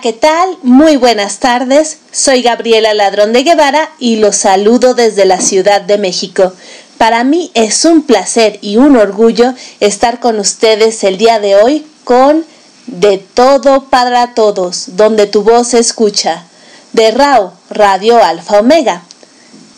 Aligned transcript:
¿qué 0.00 0.12
tal? 0.14 0.56
Muy 0.62 0.96
buenas 0.96 1.40
tardes. 1.40 1.98
Soy 2.10 2.40
Gabriela 2.40 2.94
Ladrón 2.94 3.34
de 3.34 3.42
Guevara 3.42 3.90
y 3.98 4.16
los 4.16 4.36
saludo 4.36 4.94
desde 4.94 5.26
la 5.26 5.40
Ciudad 5.40 5.82
de 5.82 5.98
México. 5.98 6.54
Para 6.96 7.22
mí 7.22 7.50
es 7.52 7.84
un 7.84 8.02
placer 8.02 8.58
y 8.62 8.78
un 8.78 8.96
orgullo 8.96 9.52
estar 9.78 10.18
con 10.18 10.38
ustedes 10.38 11.04
el 11.04 11.18
día 11.18 11.38
de 11.38 11.56
hoy 11.56 11.86
con 12.04 12.46
De 12.86 13.18
todo 13.18 13.90
para 13.90 14.34
todos, 14.34 14.96
donde 14.96 15.26
tu 15.26 15.42
voz 15.42 15.68
se 15.68 15.78
escucha, 15.78 16.44
de 16.92 17.10
RAO, 17.10 17.52
Radio 17.68 18.22
Alfa 18.24 18.60
Omega. 18.60 19.02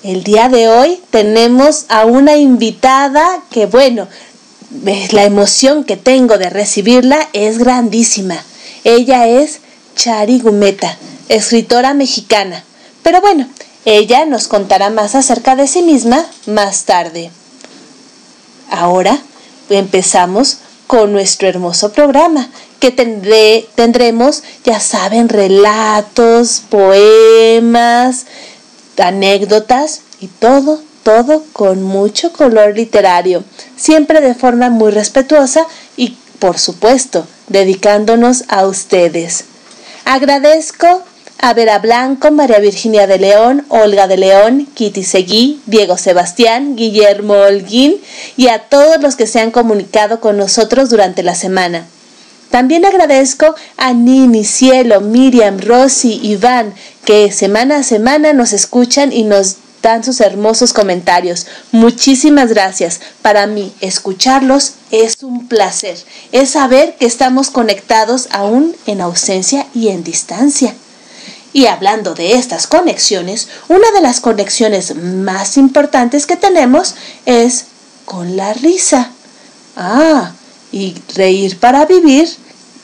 El 0.04 0.22
día 0.22 0.48
de 0.48 0.68
hoy 0.68 1.02
tenemos 1.10 1.86
a 1.88 2.06
una 2.06 2.36
invitada 2.36 3.42
que, 3.50 3.66
bueno, 3.66 4.06
la 5.10 5.24
emoción 5.24 5.84
que 5.84 5.96
tengo 5.96 6.38
de 6.38 6.48
recibirla 6.48 7.28
es 7.32 7.58
grandísima. 7.58 8.42
Ella 8.84 9.26
es 9.26 9.60
Chari 9.94 10.40
Gumeta, 10.40 10.96
escritora 11.28 11.94
mexicana. 11.94 12.64
Pero 13.02 13.20
bueno, 13.20 13.48
ella 13.84 14.24
nos 14.26 14.48
contará 14.48 14.90
más 14.90 15.14
acerca 15.14 15.56
de 15.56 15.66
sí 15.66 15.82
misma 15.82 16.24
más 16.46 16.84
tarde. 16.84 17.30
Ahora 18.70 19.18
empezamos 19.68 20.58
con 20.86 21.12
nuestro 21.12 21.48
hermoso 21.48 21.92
programa, 21.92 22.48
que 22.78 22.90
tendremos, 22.90 24.42
ya 24.64 24.80
saben, 24.80 25.28
relatos, 25.28 26.62
poemas, 26.68 28.26
anécdotas 28.98 30.02
y 30.20 30.26
todo, 30.26 30.82
todo 31.02 31.44
con 31.52 31.82
mucho 31.82 32.32
color 32.32 32.76
literario, 32.76 33.44
siempre 33.76 34.20
de 34.20 34.34
forma 34.34 34.68
muy 34.68 34.90
respetuosa 34.90 35.66
y, 35.96 36.16
por 36.38 36.58
supuesto, 36.58 37.26
dedicándonos 37.48 38.44
a 38.48 38.66
ustedes. 38.66 39.44
Agradezco 40.04 41.02
a 41.38 41.54
Vera 41.54 41.78
Blanco, 41.78 42.30
María 42.30 42.58
Virginia 42.58 43.06
de 43.06 43.18
León, 43.18 43.64
Olga 43.68 44.08
de 44.08 44.16
León, 44.16 44.66
Kitty 44.74 45.04
Seguí, 45.04 45.60
Diego 45.66 45.96
Sebastián, 45.96 46.76
Guillermo 46.76 47.34
Holguín 47.34 48.00
y 48.36 48.48
a 48.48 48.60
todos 48.60 49.00
los 49.00 49.16
que 49.16 49.26
se 49.26 49.40
han 49.40 49.50
comunicado 49.50 50.20
con 50.20 50.36
nosotros 50.36 50.90
durante 50.90 51.22
la 51.22 51.34
semana. 51.34 51.86
También 52.50 52.84
agradezco 52.84 53.54
a 53.76 53.92
Nini, 53.92 54.44
Cielo, 54.44 55.00
Miriam, 55.00 55.58
Rosy, 55.58 56.20
Iván, 56.22 56.74
que 57.04 57.32
semana 57.32 57.76
a 57.78 57.82
semana 57.82 58.32
nos 58.32 58.52
escuchan 58.52 59.12
y 59.12 59.22
nos 59.22 59.56
dan 59.82 60.04
sus 60.04 60.20
hermosos 60.20 60.72
comentarios. 60.72 61.46
Muchísimas 61.72 62.50
gracias. 62.50 63.00
Para 63.20 63.46
mí, 63.46 63.72
escucharlos 63.80 64.74
es 64.90 65.22
un 65.22 65.48
placer. 65.48 65.98
Es 66.30 66.50
saber 66.50 66.96
que 66.96 67.06
estamos 67.06 67.50
conectados 67.50 68.28
aún 68.30 68.74
en 68.86 69.00
ausencia 69.00 69.66
y 69.74 69.88
en 69.88 70.04
distancia. 70.04 70.74
Y 71.52 71.66
hablando 71.66 72.14
de 72.14 72.34
estas 72.34 72.66
conexiones, 72.66 73.48
una 73.68 73.90
de 73.90 74.00
las 74.00 74.20
conexiones 74.20 74.94
más 74.96 75.58
importantes 75.58 76.24
que 76.24 76.36
tenemos 76.36 76.94
es 77.26 77.66
con 78.06 78.36
la 78.36 78.54
risa. 78.54 79.10
Ah, 79.76 80.32
y 80.70 80.94
reír 81.14 81.58
para 81.58 81.84
vivir, 81.84 82.28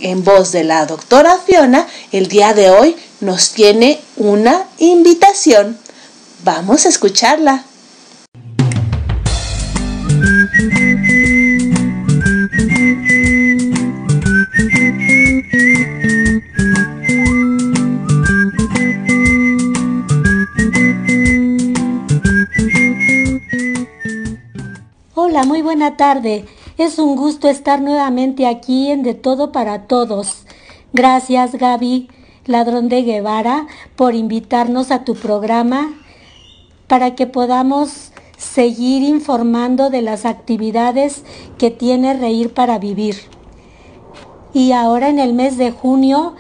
en 0.01 0.22
voz 0.22 0.53
de 0.53 0.65
la 0.65 0.87
doctora 0.87 1.39
Fiona, 1.45 1.87
el 2.12 2.28
día 2.28 2.53
de 2.55 2.71
hoy 2.71 2.97
nos 3.21 3.51
tiene 3.51 4.01
una 4.17 4.67
invitación 4.78 5.78
Vamos 6.44 6.87
a 6.87 6.88
escucharla. 6.88 7.65
Hola, 25.15 25.44
muy 25.44 25.62
buena 25.62 25.97
tarde. 25.97 26.44
Es 26.78 27.00
un 27.00 27.16
gusto 27.16 27.48
estar 27.48 27.81
nuevamente 27.81 28.47
aquí 28.47 28.91
en 28.91 29.03
De 29.03 29.15
Todo 29.15 29.50
para 29.50 29.87
Todos. 29.87 30.44
Gracias, 30.93 31.56
Gaby, 31.56 32.09
ladrón 32.47 32.88
de 32.88 33.03
Guevara, 33.03 33.66
por 33.97 34.15
invitarnos 34.15 34.93
a 34.93 35.04
tu 35.04 35.16
programa 35.16 35.91
para 36.88 37.15
que 37.15 37.26
podamos 37.26 38.12
seguir 38.37 39.03
informando 39.03 39.91
de 39.91 40.03
las 40.03 40.25
actividades 40.25 41.22
que 41.59 41.71
tiene 41.71 42.15
Reír 42.15 42.54
para 42.54 42.78
Vivir. 42.78 43.16
Y 44.53 44.72
ahora 44.72 45.09
en 45.09 45.19
el 45.19 45.34
mes 45.34 45.59
de 45.59 45.71
junio 45.71 46.34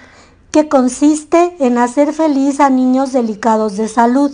que 0.50 0.68
consiste 0.68 1.56
en 1.58 1.78
hacer 1.78 2.12
feliz 2.12 2.60
a 2.60 2.70
niños 2.70 3.12
delicados 3.12 3.76
de 3.76 3.88
salud. 3.88 4.32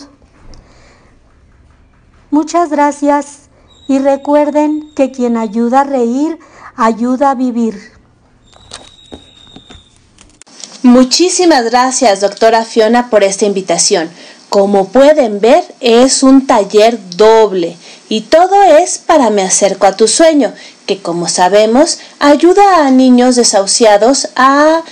Muchas 2.31 2.71
gracias 2.71 3.49
y 3.89 3.99
recuerden 3.99 4.93
que 4.95 5.11
quien 5.11 5.37
ayuda 5.37 5.81
a 5.81 5.85
reír, 5.85 6.39
ayuda 6.77 7.31
a 7.31 7.35
vivir. 7.35 7.93
Muchísimas 10.83 11.65
gracias, 11.65 12.21
doctora 12.21 12.65
Fiona, 12.65 13.11
por 13.11 13.25
esta 13.25 13.47
invitación. 13.47 14.11
Como 14.51 14.89
pueden 14.89 15.41
ver, 15.41 15.65
es 15.79 16.25
un 16.25 16.47
taller 16.47 16.99
doble 17.17 17.77
y 18.09 18.23
todo 18.23 18.65
es 18.65 18.99
para 18.99 19.31
Me 19.31 19.43
acerco 19.43 19.87
a 19.87 19.97
tu 19.97 20.09
sueño, 20.09 20.53
que 20.87 20.99
como 20.99 21.29
sabemos 21.29 22.01
ayuda 22.19 22.85
a 22.85 22.91
niños 22.91 23.37
desahuciados 23.37 24.29
a 24.35 24.83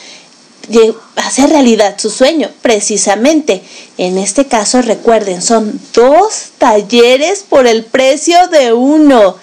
hacer 1.17 1.51
realidad 1.51 1.97
su 1.99 2.09
sueño, 2.11 2.51
precisamente. 2.63 3.63
En 3.97 4.17
este 4.17 4.47
caso, 4.47 4.81
recuerden, 4.81 5.43
son 5.43 5.81
dos 5.93 6.51
talleres 6.59 7.45
por 7.49 7.67
el 7.67 7.85
precio 7.85 8.47
de 8.49 8.73
uno 8.73 9.37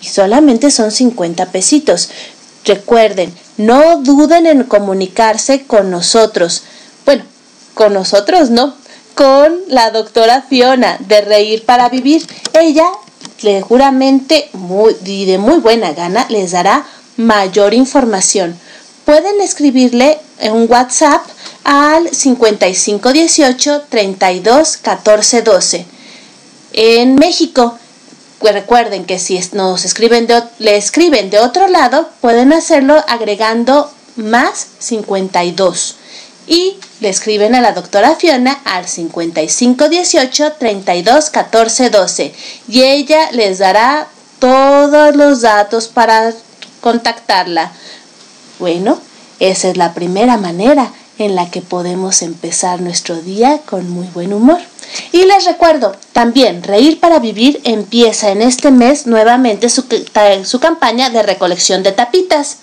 y 0.00 0.06
solamente 0.06 0.70
son 0.70 0.92
50 0.92 1.44
pesitos. 1.52 2.08
Recuerden, 2.64 3.34
no 3.58 4.00
duden 4.00 4.46
en 4.46 4.64
comunicarse 4.64 5.64
con 5.64 5.90
nosotros. 5.90 6.62
Bueno, 7.04 7.24
con 7.74 7.92
nosotros 7.92 8.48
no, 8.48 8.74
con 9.18 9.62
la 9.66 9.90
doctora 9.90 10.42
Fiona 10.42 10.96
de 11.00 11.20
Reír 11.22 11.64
para 11.64 11.88
Vivir. 11.88 12.24
Ella 12.52 12.86
seguramente 13.36 14.48
y 15.04 15.24
de 15.24 15.38
muy 15.38 15.58
buena 15.58 15.92
gana 15.92 16.24
les 16.28 16.52
dará 16.52 16.86
mayor 17.16 17.74
información. 17.74 18.56
Pueden 19.04 19.40
escribirle 19.40 20.20
en 20.38 20.70
WhatsApp 20.70 21.22
al 21.64 22.08
5518 22.14 23.86
32 23.88 24.76
14 24.76 25.42
12. 25.42 25.86
En 26.74 27.16
México, 27.16 27.76
recuerden 28.40 29.04
que 29.04 29.18
si 29.18 29.40
nos 29.50 29.84
escriben 29.84 30.28
le 30.60 30.76
escriben 30.76 31.28
de 31.30 31.40
otro 31.40 31.66
lado, 31.66 32.08
pueden 32.20 32.52
hacerlo 32.52 33.04
agregando 33.08 33.90
más 34.14 34.68
52 34.78 35.96
y 36.48 36.76
le 37.00 37.10
escriben 37.10 37.54
a 37.54 37.60
la 37.60 37.72
doctora 37.72 38.16
Fiona 38.16 38.60
al 38.64 38.88
5518 38.88 40.52
32 40.58 41.30
14 41.30 41.90
12 41.90 42.34
y 42.68 42.82
ella 42.82 43.30
les 43.32 43.58
dará 43.58 44.08
todos 44.38 45.14
los 45.14 45.42
datos 45.42 45.88
para 45.88 46.32
contactarla. 46.80 47.72
Bueno, 48.58 48.98
esa 49.40 49.68
es 49.68 49.76
la 49.76 49.94
primera 49.94 50.36
manera 50.36 50.92
en 51.18 51.34
la 51.34 51.50
que 51.50 51.60
podemos 51.60 52.22
empezar 52.22 52.80
nuestro 52.80 53.20
día 53.20 53.60
con 53.66 53.90
muy 53.90 54.06
buen 54.06 54.32
humor. 54.32 54.58
Y 55.12 55.24
les 55.24 55.44
recuerdo, 55.44 55.94
también 56.12 56.62
Reír 56.62 56.98
para 56.98 57.18
Vivir 57.18 57.60
empieza 57.64 58.30
en 58.30 58.40
este 58.40 58.70
mes 58.70 59.06
nuevamente 59.06 59.68
su, 59.68 59.84
su 60.44 60.60
campaña 60.60 61.10
de 61.10 61.22
recolección 61.22 61.82
de 61.82 61.92
tapitas. 61.92 62.58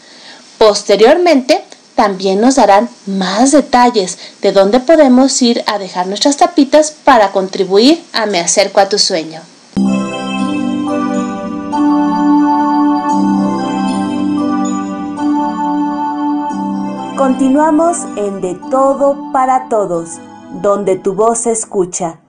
Posteriormente, 0.57 1.63
también 1.95 2.41
nos 2.41 2.55
darán 2.55 2.89
más 3.05 3.51
detalles 3.51 4.17
de 4.41 4.51
dónde 4.51 4.79
podemos 4.79 5.41
ir 5.41 5.63
a 5.65 5.79
dejar 5.79 6.07
nuestras 6.07 6.37
tapitas 6.37 6.91
para 6.91 7.31
contribuir 7.31 8.03
a 8.13 8.25
Me 8.25 8.39
acerco 8.39 8.79
a 8.79 8.89
tu 8.89 8.99
sueño. 8.99 9.41
Continuamos 17.17 17.97
en 18.17 18.41
De 18.41 18.55
Todo 18.69 19.31
para 19.31 19.69
Todos, 19.69 20.19
donde 20.61 20.97
tu 20.97 21.13
voz 21.13 21.39
se 21.39 21.51
escucha. 21.51 22.19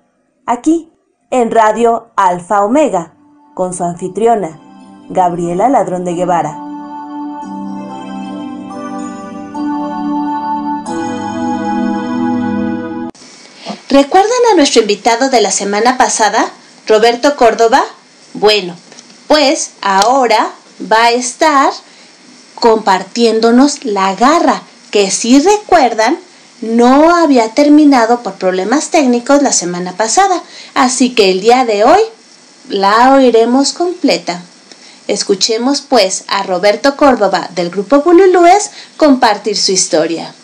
Aquí, 0.46 0.92
en 1.30 1.50
Radio 1.50 2.12
Alfa 2.14 2.64
Omega, 2.64 3.14
con 3.54 3.74
su 3.74 3.82
anfitriona, 3.82 4.60
Gabriela 5.10 5.68
Ladrón 5.68 6.04
de 6.04 6.14
Guevara. 6.14 6.65
¿Recuerdan 13.88 14.30
a 14.50 14.56
nuestro 14.56 14.82
invitado 14.82 15.30
de 15.30 15.40
la 15.40 15.52
semana 15.52 15.96
pasada, 15.96 16.50
Roberto 16.88 17.36
Córdoba? 17.36 17.84
Bueno, 18.34 18.74
pues 19.28 19.70
ahora 19.80 20.50
va 20.90 21.04
a 21.04 21.12
estar 21.12 21.72
compartiéndonos 22.56 23.84
la 23.84 24.16
garra 24.16 24.62
que 24.90 25.10
si 25.12 25.38
recuerdan 25.38 26.18
no 26.60 27.14
había 27.14 27.50
terminado 27.50 28.24
por 28.24 28.34
problemas 28.34 28.90
técnicos 28.90 29.42
la 29.42 29.52
semana 29.52 29.92
pasada, 29.96 30.42
así 30.74 31.14
que 31.14 31.30
el 31.30 31.40
día 31.40 31.64
de 31.64 31.84
hoy 31.84 32.00
la 32.68 33.14
oiremos 33.14 33.72
completa. 33.72 34.42
Escuchemos 35.06 35.80
pues 35.82 36.24
a 36.26 36.42
Roberto 36.42 36.96
Córdoba 36.96 37.50
del 37.54 37.70
grupo 37.70 38.00
Bululúes 38.00 38.72
compartir 38.96 39.56
su 39.56 39.70
historia. 39.70 40.34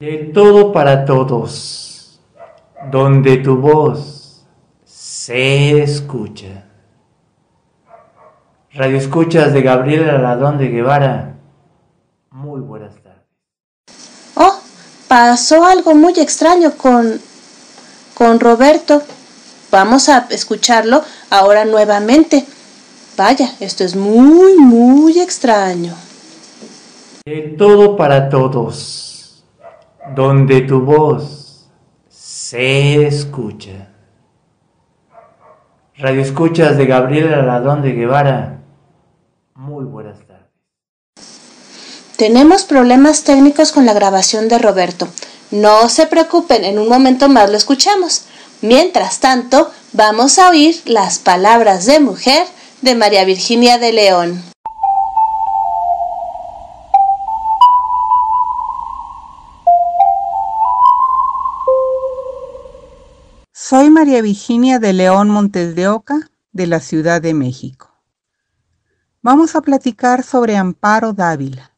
De 0.00 0.30
todo 0.32 0.72
para 0.72 1.04
todos, 1.04 1.81
donde 2.90 3.38
tu 3.38 3.56
voz 3.56 4.46
se 4.84 5.82
escucha. 5.82 6.64
Radio 8.74 8.96
Escuchas 8.96 9.52
de 9.52 9.62
Gabriela 9.62 10.18
Ladón 10.18 10.58
de 10.58 10.68
Guevara, 10.68 11.34
muy 12.30 12.60
buenas 12.60 13.02
pasó 15.12 15.66
algo 15.66 15.94
muy 15.94 16.14
extraño 16.18 16.72
con, 16.78 17.20
con 18.14 18.40
Roberto. 18.40 19.02
Vamos 19.70 20.08
a 20.08 20.26
escucharlo 20.30 21.02
ahora 21.28 21.66
nuevamente. 21.66 22.46
Vaya, 23.18 23.52
esto 23.60 23.84
es 23.84 23.94
muy, 23.94 24.56
muy 24.56 25.20
extraño. 25.20 25.92
De 27.26 27.54
todo 27.58 27.94
para 27.94 28.30
todos, 28.30 29.44
donde 30.16 30.62
tu 30.62 30.80
voz 30.80 31.41
se 32.52 33.06
escucha. 33.06 33.88
Radio 35.96 36.20
Escuchas 36.20 36.76
de 36.76 36.84
Gabriela 36.84 37.40
Ladón 37.40 37.80
de 37.80 37.92
Guevara, 37.92 38.60
muy 39.54 39.86
buenas 39.86 40.18
tardes. 40.26 40.50
Tenemos 42.18 42.64
problemas 42.64 43.24
técnicos 43.24 43.72
con 43.72 43.86
la 43.86 43.94
grabación 43.94 44.48
de 44.48 44.58
Roberto. 44.58 45.08
No 45.50 45.88
se 45.88 46.06
preocupen, 46.06 46.66
en 46.66 46.78
un 46.78 46.90
momento 46.90 47.30
más 47.30 47.48
lo 47.48 47.56
escuchamos. 47.56 48.26
Mientras 48.60 49.20
tanto, 49.20 49.70
vamos 49.94 50.38
a 50.38 50.50
oír 50.50 50.76
las 50.84 51.20
palabras 51.20 51.86
de 51.86 52.00
mujer 52.00 52.44
de 52.82 52.94
María 52.94 53.24
Virginia 53.24 53.78
de 53.78 53.94
León. 53.94 54.51
Soy 63.72 63.88
María 63.88 64.20
Virginia 64.20 64.78
de 64.78 64.92
León 64.92 65.30
Montes 65.30 65.74
de 65.74 65.88
Oca, 65.88 66.30
de 66.52 66.66
la 66.66 66.78
Ciudad 66.78 67.22
de 67.22 67.32
México. 67.32 67.90
Vamos 69.22 69.56
a 69.56 69.62
platicar 69.62 70.24
sobre 70.24 70.58
Amparo 70.58 71.14
Dávila 71.14 71.74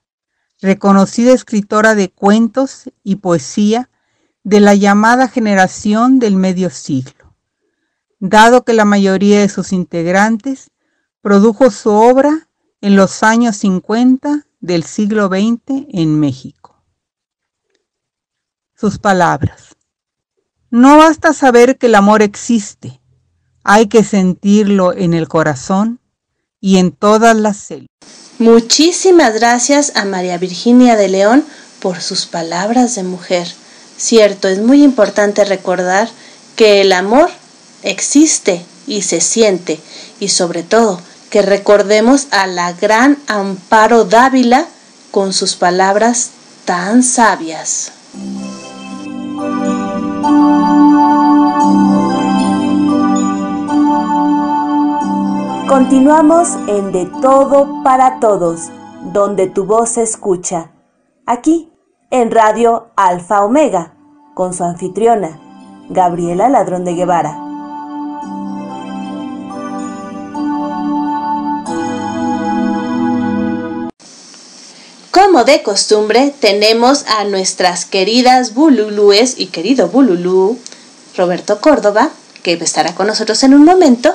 reconocida 0.60 1.32
escritora 1.32 1.94
de 1.94 2.10
cuentos 2.10 2.90
y 3.04 3.14
poesía 3.14 3.90
de 4.42 4.58
la 4.58 4.74
llamada 4.74 5.28
generación 5.28 6.18
del 6.18 6.34
medio 6.34 6.68
siglo, 6.68 7.36
dado 8.18 8.64
que 8.64 8.72
la 8.72 8.84
mayoría 8.84 9.38
de 9.38 9.48
sus 9.48 9.72
integrantes 9.72 10.72
produjo 11.20 11.70
su 11.70 11.90
obra 11.90 12.48
en 12.80 12.96
los 12.96 13.22
años 13.22 13.54
50 13.58 14.48
del 14.58 14.82
siglo 14.82 15.28
XX 15.28 15.86
en 15.90 16.18
México. 16.18 16.82
Sus 18.74 18.98
palabras. 18.98 19.73
No 20.74 20.96
basta 20.96 21.32
saber 21.32 21.78
que 21.78 21.86
el 21.86 21.94
amor 21.94 22.20
existe, 22.20 23.00
hay 23.62 23.86
que 23.86 24.02
sentirlo 24.02 24.92
en 24.92 25.14
el 25.14 25.28
corazón 25.28 26.00
y 26.60 26.78
en 26.78 26.90
todas 26.90 27.36
las 27.36 27.58
células. 27.58 27.86
Muchísimas 28.40 29.34
gracias 29.34 29.92
a 29.94 30.04
María 30.04 30.36
Virginia 30.36 30.96
de 30.96 31.08
León 31.08 31.44
por 31.78 32.00
sus 32.00 32.26
palabras 32.26 32.96
de 32.96 33.04
mujer. 33.04 33.46
Cierto, 33.96 34.48
es 34.48 34.58
muy 34.58 34.82
importante 34.82 35.44
recordar 35.44 36.08
que 36.56 36.80
el 36.80 36.92
amor 36.92 37.30
existe 37.84 38.66
y 38.88 39.02
se 39.02 39.20
siente 39.20 39.78
y 40.18 40.26
sobre 40.26 40.64
todo 40.64 41.00
que 41.30 41.42
recordemos 41.42 42.26
a 42.32 42.48
la 42.48 42.72
gran 42.72 43.16
Amparo 43.28 44.06
Dávila 44.06 44.66
con 45.12 45.32
sus 45.34 45.54
palabras 45.54 46.30
tan 46.64 47.04
sabias. 47.04 47.92
Continuamos 55.68 56.48
en 56.68 56.92
De 56.92 57.06
Todo 57.22 57.82
para 57.82 58.20
Todos, 58.20 58.68
donde 59.14 59.46
tu 59.46 59.64
voz 59.64 59.92
se 59.92 60.02
escucha. 60.02 60.72
Aquí, 61.24 61.72
en 62.10 62.30
Radio 62.30 62.88
Alfa 62.96 63.42
Omega, 63.42 63.94
con 64.34 64.52
su 64.52 64.62
anfitriona, 64.62 65.40
Gabriela 65.88 66.50
Ladrón 66.50 66.84
de 66.84 66.94
Guevara. 66.94 67.38
Como 75.10 75.44
de 75.44 75.62
costumbre, 75.62 76.34
tenemos 76.38 77.06
a 77.06 77.24
nuestras 77.24 77.86
queridas 77.86 78.52
Bululúes 78.52 79.36
y 79.38 79.46
querido 79.46 79.88
Bululú, 79.88 80.58
Roberto 81.16 81.62
Córdoba, 81.62 82.10
que 82.42 82.52
estará 82.52 82.94
con 82.94 83.06
nosotros 83.06 83.42
en 83.44 83.54
un 83.54 83.64
momento, 83.64 84.14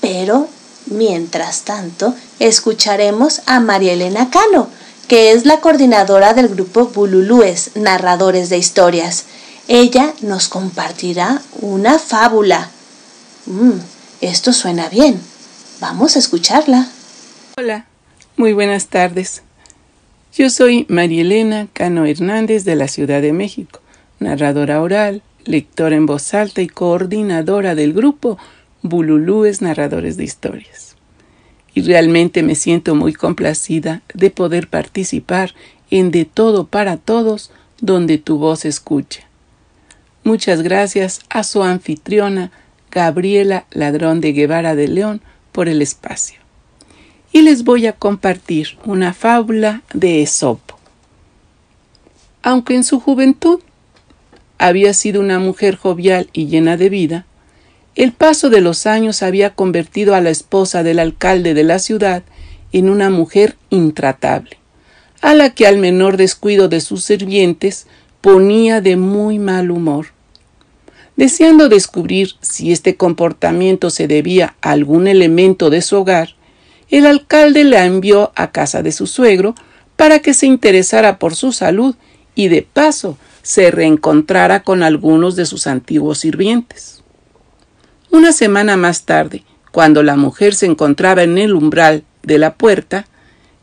pero 0.00 0.46
Mientras 0.90 1.62
tanto, 1.62 2.14
escucharemos 2.38 3.42
a 3.46 3.60
María 3.60 3.92
Elena 3.92 4.30
Cano, 4.30 4.68
que 5.06 5.32
es 5.32 5.44
la 5.44 5.60
coordinadora 5.60 6.34
del 6.34 6.48
grupo 6.48 6.86
Bululúes, 6.86 7.72
narradores 7.74 8.48
de 8.48 8.58
historias. 8.58 9.26
Ella 9.68 10.14
nos 10.22 10.48
compartirá 10.48 11.42
una 11.60 11.98
fábula. 11.98 12.70
Mm, 13.46 13.78
esto 14.22 14.52
suena 14.52 14.88
bien. 14.88 15.20
Vamos 15.80 16.16
a 16.16 16.18
escucharla. 16.20 16.88
Hola, 17.58 17.86
muy 18.36 18.52
buenas 18.52 18.86
tardes. 18.86 19.42
Yo 20.34 20.48
soy 20.48 20.86
María 20.88 21.22
Elena 21.22 21.68
Cano 21.72 22.06
Hernández 22.06 22.64
de 22.64 22.76
la 22.76 22.88
Ciudad 22.88 23.20
de 23.20 23.32
México, 23.32 23.80
narradora 24.20 24.80
oral, 24.80 25.22
lectora 25.44 25.96
en 25.96 26.06
voz 26.06 26.32
alta 26.34 26.62
y 26.62 26.68
coordinadora 26.68 27.74
del 27.74 27.92
grupo 27.92 28.38
Bululúes 28.82 29.60
narradores 29.62 30.16
de 30.16 30.24
historias. 30.24 30.96
Y 31.74 31.82
realmente 31.82 32.42
me 32.42 32.54
siento 32.54 32.94
muy 32.94 33.12
complacida 33.12 34.02
de 34.14 34.30
poder 34.30 34.68
participar 34.68 35.54
en 35.90 36.10
De 36.10 36.24
Todo 36.24 36.66
para 36.66 36.96
Todos 36.96 37.50
donde 37.80 38.18
tu 38.18 38.38
voz 38.38 38.64
escucha. 38.64 39.28
Muchas 40.24 40.62
gracias 40.62 41.20
a 41.30 41.42
su 41.42 41.62
anfitriona, 41.62 42.50
Gabriela 42.90 43.66
Ladrón 43.70 44.20
de 44.20 44.32
Guevara 44.32 44.74
de 44.74 44.88
León, 44.88 45.22
por 45.52 45.68
el 45.68 45.82
espacio. 45.82 46.40
Y 47.32 47.42
les 47.42 47.64
voy 47.64 47.86
a 47.86 47.92
compartir 47.92 48.78
una 48.84 49.12
fábula 49.12 49.82
de 49.92 50.22
Esopo. 50.22 50.78
Aunque 52.42 52.74
en 52.74 52.84
su 52.84 53.00
juventud 53.00 53.60
había 54.58 54.92
sido 54.92 55.20
una 55.20 55.38
mujer 55.38 55.76
jovial 55.76 56.28
y 56.32 56.46
llena 56.46 56.76
de 56.76 56.88
vida, 56.88 57.26
el 57.98 58.12
paso 58.12 58.48
de 58.48 58.60
los 58.60 58.86
años 58.86 59.24
había 59.24 59.56
convertido 59.56 60.14
a 60.14 60.20
la 60.20 60.30
esposa 60.30 60.84
del 60.84 61.00
alcalde 61.00 61.52
de 61.52 61.64
la 61.64 61.80
ciudad 61.80 62.22
en 62.70 62.90
una 62.90 63.10
mujer 63.10 63.56
intratable, 63.70 64.56
a 65.20 65.34
la 65.34 65.50
que 65.50 65.66
al 65.66 65.78
menor 65.78 66.16
descuido 66.16 66.68
de 66.68 66.80
sus 66.80 67.02
sirvientes 67.02 67.88
ponía 68.20 68.80
de 68.80 68.94
muy 68.94 69.40
mal 69.40 69.72
humor. 69.72 70.12
Deseando 71.16 71.68
descubrir 71.68 72.34
si 72.40 72.70
este 72.70 72.94
comportamiento 72.94 73.90
se 73.90 74.06
debía 74.06 74.54
a 74.60 74.70
algún 74.70 75.08
elemento 75.08 75.68
de 75.68 75.82
su 75.82 75.96
hogar, 75.96 76.36
el 76.90 77.04
alcalde 77.04 77.64
la 77.64 77.84
envió 77.84 78.30
a 78.36 78.52
casa 78.52 78.80
de 78.84 78.92
su 78.92 79.08
suegro 79.08 79.56
para 79.96 80.20
que 80.20 80.34
se 80.34 80.46
interesara 80.46 81.18
por 81.18 81.34
su 81.34 81.50
salud 81.50 81.96
y 82.36 82.46
de 82.46 82.62
paso 82.62 83.18
se 83.42 83.72
reencontrara 83.72 84.62
con 84.62 84.84
algunos 84.84 85.34
de 85.34 85.46
sus 85.46 85.66
antiguos 85.66 86.18
sirvientes. 86.18 86.97
Una 88.10 88.32
semana 88.32 88.76
más 88.76 89.04
tarde, 89.04 89.44
cuando 89.70 90.02
la 90.02 90.16
mujer 90.16 90.54
se 90.54 90.66
encontraba 90.66 91.22
en 91.22 91.36
el 91.36 91.54
umbral 91.54 92.04
de 92.22 92.38
la 92.38 92.54
puerta, 92.54 93.06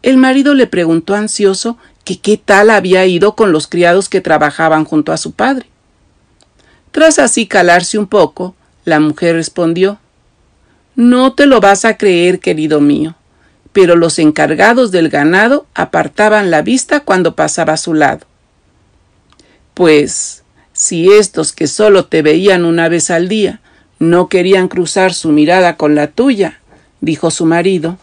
el 0.03 0.17
marido 0.17 0.53
le 0.53 0.67
preguntó 0.67 1.15
ansioso 1.15 1.77
que 2.03 2.19
qué 2.19 2.37
tal 2.37 2.69
había 2.69 3.05
ido 3.07 3.35
con 3.35 3.51
los 3.51 3.67
criados 3.67 4.07
que 4.07 4.21
trabajaban 4.21 4.85
junto 4.85 5.11
a 5.11 5.17
su 5.17 5.31
padre. 5.31 5.65
Tras 6.91 7.17
así 7.17 7.47
calarse 7.47 7.97
un 7.97 8.05
poco, 8.05 8.55
la 8.85 8.99
mujer 8.99 9.35
respondió 9.35 9.97
No 10.95 11.33
te 11.33 11.47
lo 11.47 11.59
vas 11.59 11.83
a 11.83 11.97
creer, 11.97 12.39
querido 12.39 12.79
mío, 12.81 13.15
pero 13.73 13.95
los 13.95 14.19
encargados 14.19 14.91
del 14.91 15.09
ganado 15.09 15.65
apartaban 15.73 16.51
la 16.51 16.61
vista 16.61 16.99
cuando 16.99 17.35
pasaba 17.35 17.73
a 17.73 17.77
su 17.77 17.95
lado. 17.95 18.27
Pues, 19.73 20.43
si 20.71 21.11
estos 21.11 21.51
que 21.51 21.65
solo 21.65 22.05
te 22.05 22.21
veían 22.21 22.63
una 22.63 22.87
vez 22.89 23.09
al 23.09 23.27
día 23.27 23.59
no 23.99 24.27
querían 24.29 24.67
cruzar 24.67 25.13
su 25.13 25.29
mirada 25.29 25.77
con 25.77 25.95
la 25.95 26.07
tuya, 26.07 26.59
dijo 27.01 27.31
su 27.31 27.45
marido, 27.45 27.97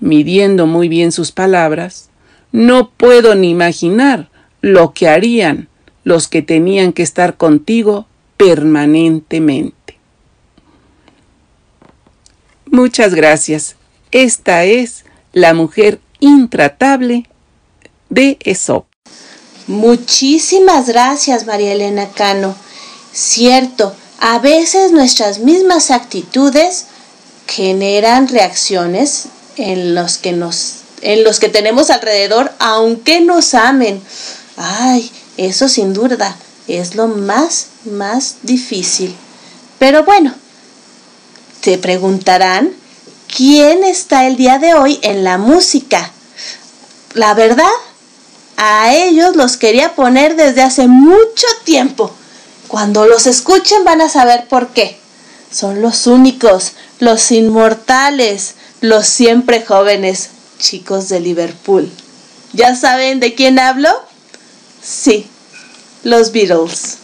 midiendo 0.00 0.66
muy 0.66 0.88
bien 0.88 1.12
sus 1.12 1.32
palabras, 1.32 2.10
no 2.52 2.90
puedo 2.90 3.34
ni 3.34 3.50
imaginar 3.50 4.28
lo 4.60 4.92
que 4.92 5.08
harían 5.08 5.68
los 6.04 6.28
que 6.28 6.42
tenían 6.42 6.92
que 6.92 7.02
estar 7.02 7.36
contigo 7.36 8.06
permanentemente. 8.36 9.98
Muchas 12.66 13.14
gracias. 13.14 13.76
Esta 14.10 14.64
es 14.64 15.04
la 15.32 15.54
mujer 15.54 16.00
intratable 16.20 17.28
de 18.08 18.38
Esop. 18.40 18.86
Muchísimas 19.66 20.88
gracias, 20.88 21.46
María 21.46 21.72
Elena 21.72 22.08
Cano. 22.10 22.54
Cierto, 23.12 23.94
a 24.24 24.38
veces 24.38 24.92
nuestras 24.92 25.40
mismas 25.40 25.90
actitudes 25.90 26.84
generan 27.48 28.28
reacciones 28.28 29.24
en 29.56 29.96
los 29.96 30.16
que 30.16 30.30
nos 30.30 30.76
en 31.00 31.24
los 31.24 31.40
que 31.40 31.48
tenemos 31.48 31.90
alrededor 31.90 32.52
aunque 32.60 33.20
nos 33.20 33.52
amen. 33.54 34.00
Ay, 34.56 35.10
eso 35.36 35.68
sin 35.68 35.92
duda 35.92 36.36
es 36.68 36.94
lo 36.94 37.08
más 37.08 37.66
más 37.84 38.36
difícil. 38.42 39.12
Pero 39.80 40.04
bueno, 40.04 40.32
te 41.60 41.76
preguntarán 41.76 42.72
quién 43.26 43.82
está 43.82 44.28
el 44.28 44.36
día 44.36 44.60
de 44.60 44.74
hoy 44.74 45.00
en 45.02 45.24
la 45.24 45.36
música. 45.36 46.12
La 47.14 47.34
verdad, 47.34 47.74
a 48.56 48.94
ellos 48.94 49.34
los 49.34 49.56
quería 49.56 49.96
poner 49.96 50.36
desde 50.36 50.62
hace 50.62 50.86
mucho 50.86 51.46
tiempo. 51.64 52.14
Cuando 52.72 53.04
los 53.04 53.26
escuchen 53.26 53.84
van 53.84 54.00
a 54.00 54.08
saber 54.08 54.48
por 54.48 54.68
qué. 54.68 54.98
Son 55.50 55.82
los 55.82 56.06
únicos, 56.06 56.72
los 57.00 57.30
inmortales, 57.30 58.54
los 58.80 59.06
siempre 59.06 59.62
jóvenes 59.62 60.30
chicos 60.58 61.10
de 61.10 61.20
Liverpool. 61.20 61.92
¿Ya 62.54 62.74
saben 62.74 63.20
de 63.20 63.34
quién 63.34 63.58
hablo? 63.58 63.90
Sí, 64.82 65.26
los 66.02 66.32
Beatles. 66.32 66.96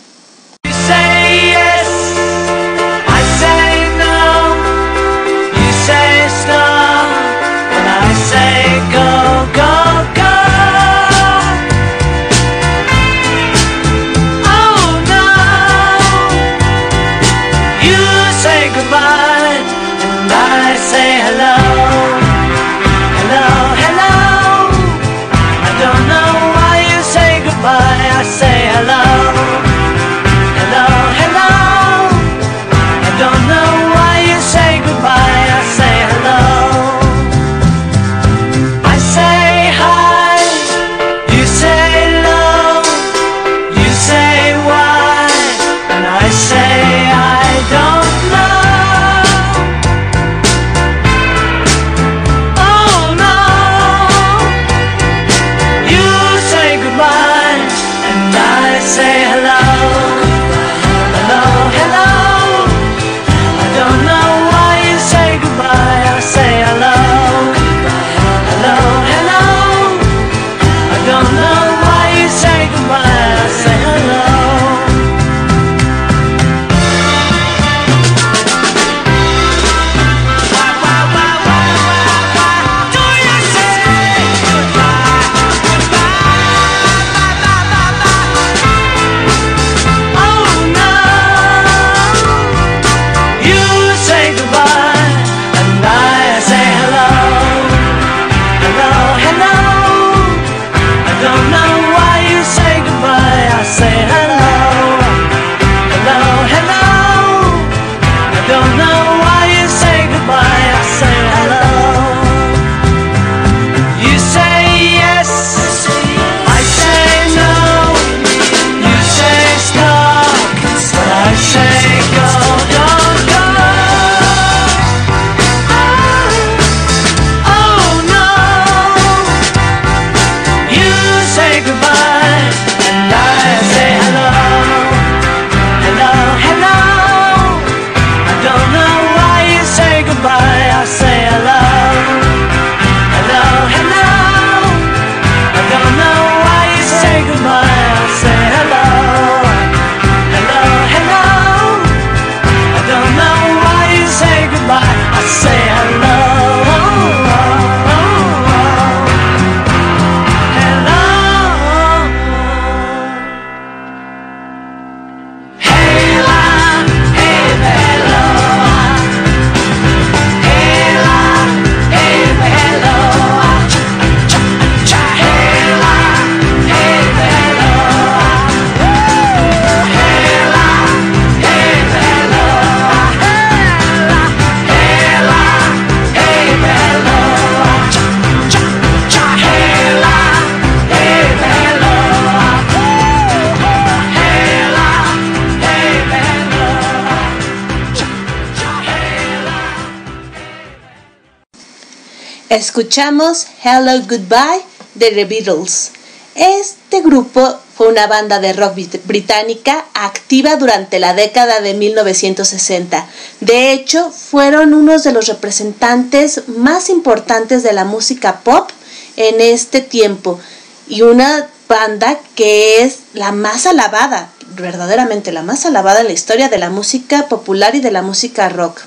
Escuchamos 202.78 203.49
Hello 203.64 203.90
Goodbye 204.08 204.62
de 204.94 205.11
The 205.11 205.25
Beatles. 205.25 205.90
Este 206.37 207.00
grupo 207.00 207.58
fue 207.76 207.88
una 207.88 208.06
banda 208.06 208.38
de 208.38 208.52
rock 208.52 208.78
británica 209.02 209.85
activa 209.94 210.54
durante 210.54 211.00
la 211.00 211.12
década 211.12 211.61
de 211.61 211.75
1960. 211.75 213.04
De 213.40 213.73
hecho, 213.73 214.12
fueron 214.12 214.75
unos 214.75 215.02
de 215.02 215.11
los 215.11 215.26
representantes 215.26 216.47
más 216.47 216.88
importantes 216.88 217.64
de 217.64 217.73
la 217.73 217.85
música 217.85 218.42
pop 218.42 218.70
en 219.16 219.40
este 219.40 219.80
tiempo 219.80 220.38
y 220.87 221.02
una 221.02 221.49
banda 221.68 222.16
que 222.37 222.85
es 222.85 222.99
la 223.12 223.32
más 223.32 223.66
alabada, 223.66 224.30
verdaderamente 224.54 225.32
la 225.32 225.42
más 225.42 225.66
alabada 225.66 226.02
en 226.02 226.06
la 226.06 226.12
historia 226.12 226.49
de 226.49 226.58
la 226.58 226.70
música 226.70 227.26
popular 227.26 227.75
y 227.75 227.80
de 227.80 227.90
la 227.90 228.02
música 228.02 228.49
rock. 228.49 228.82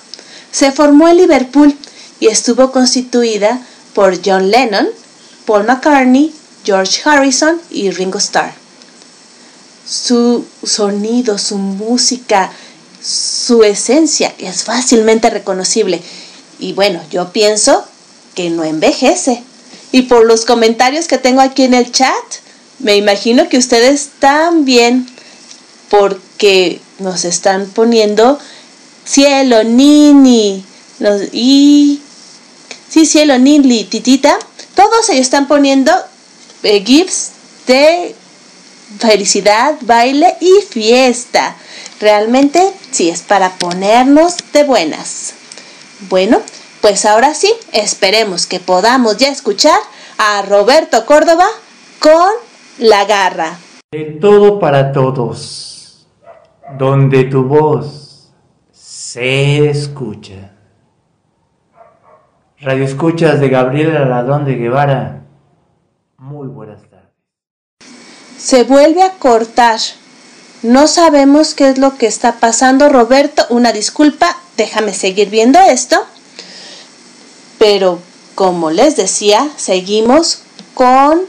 Se 0.49 0.71
formó 0.71 1.09
en 1.09 1.17
Liverpool 1.17 1.77
y 2.21 2.27
estuvo 2.27 2.71
constituida 2.71 3.59
por 3.93 4.19
John 4.23 4.51
Lennon, 4.51 4.87
Paul 5.45 5.65
McCartney, 5.65 6.33
George 6.63 7.01
Harrison 7.03 7.61
y 7.69 7.91
Ringo 7.91 8.19
Starr. 8.19 8.53
Su 9.87 10.45
sonido, 10.63 11.37
su 11.37 11.57
música, 11.57 12.51
su 13.03 13.63
esencia 13.63 14.33
es 14.37 14.63
fácilmente 14.63 15.29
reconocible 15.29 16.01
y 16.61 16.73
bueno, 16.73 17.01
yo 17.09 17.33
pienso 17.33 17.83
que 18.35 18.49
no 18.49 18.63
envejece. 18.63 19.43
Y 19.91 20.03
por 20.03 20.25
los 20.25 20.45
comentarios 20.45 21.07
que 21.07 21.17
tengo 21.17 21.41
aquí 21.41 21.63
en 21.63 21.73
el 21.73 21.91
chat, 21.91 22.13
me 22.79 22.95
imagino 22.95 23.49
que 23.49 23.57
ustedes 23.57 24.09
también, 24.19 25.07
porque 25.89 26.79
nos 26.99 27.25
están 27.25 27.65
poniendo 27.65 28.39
cielo, 29.03 29.63
nini, 29.63 30.63
y 31.33 31.99
sí, 32.91 33.05
cielo, 33.05 33.39
nini, 33.39 33.85
titita, 33.85 34.37
todos 34.75 35.09
ellos 35.09 35.21
están 35.21 35.47
poniendo 35.47 35.93
eh, 36.63 36.83
gifs 36.83 37.31
de 37.65 38.13
felicidad, 38.99 39.75
baile 39.81 40.35
y 40.41 40.61
fiesta. 40.69 41.55
Realmente 42.01 42.61
sí 42.91 43.09
es 43.09 43.21
para 43.21 43.51
ponernos 43.51 44.35
de 44.51 44.65
buenas. 44.65 45.33
Bueno, 46.09 46.41
pues 46.81 47.05
ahora 47.05 47.33
sí, 47.33 47.49
esperemos 47.71 48.45
que 48.45 48.59
podamos 48.59 49.17
ya 49.17 49.29
escuchar 49.29 49.79
a 50.17 50.41
Roberto 50.41 51.05
Córdoba 51.05 51.47
con 51.99 52.29
La 52.77 53.05
Garra. 53.05 53.57
De 53.91 54.17
todo 54.19 54.59
para 54.59 54.91
todos, 54.91 56.07
donde 56.77 57.23
tu 57.23 57.43
voz 57.43 58.31
se 58.73 59.69
escucha. 59.69 60.50
Radio 62.63 62.85
Escuchas 62.85 63.39
de 63.39 63.49
Gabriela 63.49 64.05
Ladrón 64.05 64.45
de 64.45 64.53
Guevara. 64.53 65.23
Muy 66.19 66.47
buenas 66.47 66.79
tardes. 66.91 67.09
Se 68.37 68.63
vuelve 68.63 69.01
a 69.01 69.13
cortar. 69.13 69.79
No 70.61 70.85
sabemos 70.85 71.55
qué 71.55 71.69
es 71.69 71.79
lo 71.79 71.97
que 71.97 72.05
está 72.05 72.33
pasando, 72.33 72.87
Roberto. 72.87 73.47
Una 73.49 73.71
disculpa, 73.71 74.37
déjame 74.57 74.93
seguir 74.93 75.31
viendo 75.31 75.59
esto. 75.59 76.05
Pero 77.57 77.97
como 78.35 78.69
les 78.69 78.95
decía, 78.95 79.49
seguimos 79.57 80.43
con 80.75 81.21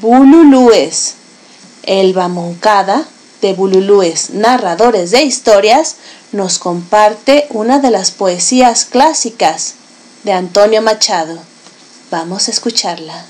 Bululúes. 0.00 1.16
Elba 1.82 2.28
Moncada, 2.28 3.06
de 3.42 3.54
Bululúes, 3.54 4.30
narradores 4.30 5.10
de 5.10 5.24
historias, 5.24 5.96
nos 6.30 6.60
comparte 6.60 7.48
una 7.50 7.80
de 7.80 7.90
las 7.90 8.12
poesías 8.12 8.84
clásicas 8.84 9.74
de 10.26 10.32
Antonio 10.32 10.82
Machado. 10.82 11.40
Vamos 12.10 12.48
a 12.48 12.50
escucharla. 12.50 13.24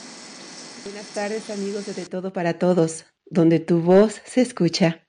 Buenas 0.83 1.07
tardes 1.13 1.51
amigos 1.51 1.85
de 1.95 2.07
Todo 2.07 2.33
para 2.33 2.59
Todos, 2.59 3.05
donde 3.27 3.61
tu 3.61 3.83
voz 3.83 4.23
se 4.25 4.41
escucha. 4.41 5.07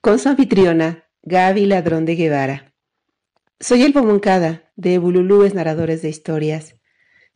Con 0.00 0.20
su 0.20 0.28
anfitriona, 0.28 1.08
Gaby 1.24 1.66
Ladrón 1.66 2.04
de 2.04 2.14
Guevara. 2.14 2.72
Soy 3.58 3.82
Elba 3.82 4.02
Moncada, 4.02 4.70
de 4.76 4.98
Bululúes 4.98 5.52
Narradores 5.52 6.00
de 6.00 6.10
Historias 6.10 6.76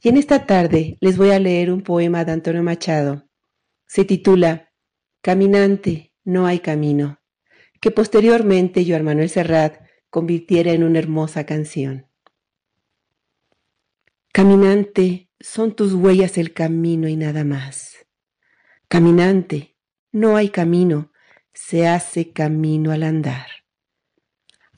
y 0.00 0.09
en 0.09 0.18
esta 0.18 0.46
tarde 0.46 0.96
les 1.00 1.16
voy 1.16 1.33
a 1.33 1.40
leer 1.40 1.72
un 1.72 1.83
poema 1.83 2.24
de 2.24 2.31
Antonio 2.31 2.62
Machado. 2.62 3.29
Se 3.88 4.05
titula 4.05 4.70
Caminante, 5.20 6.14
no 6.22 6.46
hay 6.46 6.61
camino, 6.61 7.18
que 7.81 7.90
posteriormente 7.90 8.85
Joan 8.87 9.05
Manuel 9.05 9.31
Serrat 9.31 9.81
convirtiera 10.11 10.70
en 10.70 10.85
una 10.85 11.00
hermosa 11.00 11.44
canción. 11.44 12.10
Caminante, 14.32 15.28
son 15.40 15.74
tus 15.74 15.92
huellas 15.92 16.38
el 16.38 16.52
camino 16.52 17.08
y 17.08 17.16
nada 17.16 17.42
más. 17.42 18.06
Caminante, 18.86 19.76
no 20.12 20.36
hay 20.36 20.50
camino, 20.50 21.10
se 21.52 21.88
hace 21.88 22.32
camino 22.32 22.92
al 22.92 23.02
andar. 23.02 23.48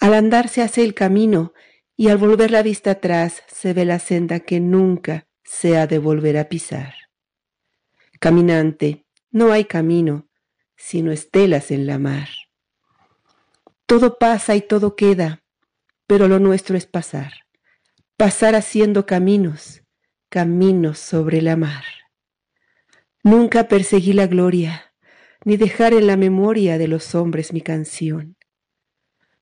Al 0.00 0.14
andar 0.14 0.48
se 0.48 0.62
hace 0.62 0.82
el 0.82 0.94
camino 0.94 1.52
y 1.96 2.08
al 2.08 2.16
volver 2.16 2.50
la 2.50 2.62
vista 2.62 2.92
atrás 2.92 3.42
se 3.46 3.74
ve 3.74 3.84
la 3.84 3.98
senda 3.98 4.40
que 4.40 4.58
nunca 4.58 5.28
se 5.44 5.76
ha 5.76 5.86
de 5.86 5.98
volver 5.98 6.38
a 6.38 6.48
pisar. 6.48 6.94
Caminante, 8.20 9.04
no 9.30 9.52
hay 9.52 9.66
camino, 9.66 10.30
sino 10.76 11.12
estelas 11.12 11.70
en 11.70 11.86
la 11.86 11.98
mar. 11.98 12.28
Todo 13.84 14.16
pasa 14.18 14.56
y 14.56 14.62
todo 14.62 14.96
queda, 14.96 15.44
pero 16.06 16.26
lo 16.26 16.38
nuestro 16.38 16.76
es 16.76 16.86
pasar, 16.86 17.41
pasar 18.16 18.54
haciendo 18.54 19.06
caminos, 19.06 19.82
caminos 20.28 20.98
sobre 20.98 21.42
la 21.42 21.56
mar. 21.56 21.84
Nunca 23.22 23.68
perseguí 23.68 24.12
la 24.12 24.26
gloria, 24.26 24.94
ni 25.44 25.56
dejar 25.56 25.92
en 25.92 26.06
la 26.06 26.16
memoria 26.16 26.78
de 26.78 26.88
los 26.88 27.14
hombres 27.14 27.52
mi 27.52 27.60
canción. 27.60 28.36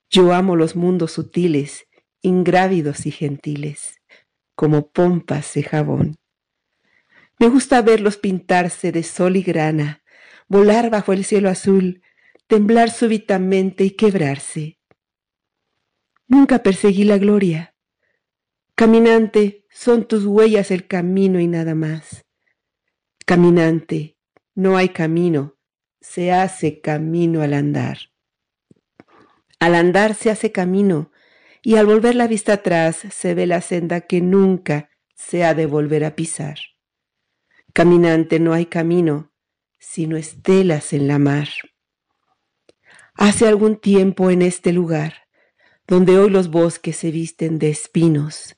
Yo 0.09 0.33
amo 0.33 0.55
los 0.55 0.75
mundos 0.75 1.13
sutiles 1.13 1.87
ingrávidos 2.21 3.05
y 3.05 3.11
gentiles, 3.11 3.99
como 4.55 4.91
pompas 4.91 5.53
de 5.55 5.63
jabón. 5.63 6.17
Me 7.39 7.47
gusta 7.49 7.81
verlos 7.81 8.17
pintarse 8.17 8.91
de 8.91 9.03
sol 9.03 9.35
y 9.35 9.41
grana, 9.41 10.03
volar 10.47 10.91
bajo 10.91 11.13
el 11.13 11.25
cielo 11.25 11.49
azul, 11.49 12.03
temblar 12.47 12.91
súbitamente 12.91 13.83
y 13.83 13.91
quebrarse. 13.91 14.77
Nunca 16.27 16.59
perseguí 16.61 17.03
la 17.03 17.17
gloria. 17.17 17.70
Caminante, 18.81 19.67
son 19.69 20.07
tus 20.07 20.25
huellas 20.25 20.71
el 20.71 20.87
camino 20.87 21.39
y 21.39 21.45
nada 21.45 21.75
más. 21.75 22.25
Caminante, 23.27 24.17
no 24.55 24.75
hay 24.75 24.89
camino, 24.89 25.55
se 25.99 26.31
hace 26.31 26.81
camino 26.81 27.43
al 27.43 27.53
andar. 27.53 27.99
Al 29.59 29.75
andar 29.75 30.15
se 30.15 30.31
hace 30.31 30.51
camino, 30.51 31.11
y 31.61 31.75
al 31.75 31.85
volver 31.85 32.15
la 32.15 32.25
vista 32.25 32.53
atrás 32.53 33.05
se 33.11 33.35
ve 33.35 33.45
la 33.45 33.61
senda 33.61 34.01
que 34.01 34.19
nunca 34.19 34.89
se 35.13 35.43
ha 35.43 35.53
de 35.53 35.67
volver 35.67 36.03
a 36.03 36.15
pisar. 36.15 36.57
Caminante 37.73 38.39
no 38.39 38.51
hay 38.51 38.65
camino, 38.65 39.31
sino 39.77 40.17
estelas 40.17 40.91
en 40.93 41.07
la 41.07 41.19
mar. 41.19 41.49
Hace 43.13 43.47
algún 43.47 43.79
tiempo 43.79 44.31
en 44.31 44.41
este 44.41 44.73
lugar, 44.73 45.27
donde 45.85 46.17
hoy 46.17 46.31
los 46.31 46.49
bosques 46.49 46.95
se 46.95 47.11
visten 47.11 47.59
de 47.59 47.69
espinos, 47.69 48.57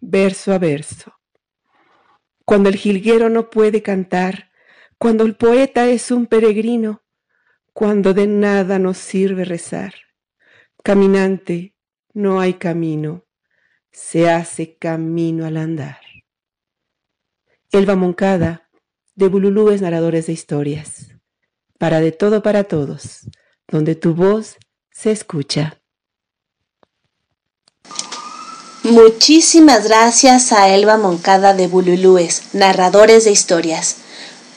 verso 0.00 0.52
a 0.52 0.58
verso. 0.58 1.14
Cuando 2.44 2.68
el 2.68 2.76
jilguero 2.76 3.28
no 3.28 3.50
puede 3.50 3.82
cantar, 3.82 4.50
cuando 4.98 5.24
el 5.24 5.36
poeta 5.36 5.88
es 5.88 6.10
un 6.10 6.26
peregrino, 6.26 7.02
cuando 7.72 8.12
de 8.12 8.26
nada 8.26 8.78
nos 8.78 8.98
sirve 8.98 9.44
rezar. 9.44 9.94
Caminante, 10.82 11.74
no 12.12 12.40
hay 12.40 12.54
camino, 12.54 13.26
se 13.92 14.28
hace 14.30 14.76
camino 14.76 15.46
al 15.46 15.56
andar. 15.56 16.00
Elba 17.70 17.94
Moncada, 17.94 18.68
de 19.14 19.28
Bululúes 19.28 19.80
Narradores 19.80 20.26
de 20.26 20.32
Historias. 20.32 21.14
Para 21.78 22.00
de 22.00 22.12
todo 22.12 22.42
para 22.42 22.64
todos, 22.64 23.30
donde 23.68 23.94
tu 23.94 24.14
voz 24.14 24.56
se 24.90 25.12
escucha. 25.12 25.79
Muchísimas 28.82 29.84
gracias 29.84 30.52
a 30.52 30.70
Elba 30.70 30.96
Moncada 30.96 31.52
de 31.52 31.66
Bululúes, 31.66 32.40
narradores 32.54 33.24
de 33.24 33.30
historias. 33.30 33.96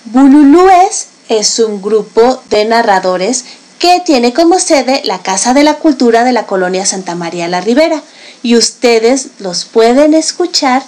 Bululúes 0.05 1.07
es 1.27 1.59
un 1.59 1.81
grupo 1.81 2.41
de 2.49 2.63
narradores 2.63 3.43
que 3.79 4.01
tiene 4.05 4.31
como 4.31 4.59
sede 4.59 5.01
la 5.03 5.21
Casa 5.21 5.53
de 5.53 5.63
la 5.63 5.73
Cultura 5.73 6.23
de 6.23 6.31
la 6.31 6.45
Colonia 6.45 6.85
Santa 6.85 7.15
María 7.15 7.49
la 7.49 7.59
Ribera 7.59 8.01
y 8.41 8.55
ustedes 8.55 9.27
los 9.39 9.65
pueden 9.65 10.13
escuchar 10.13 10.83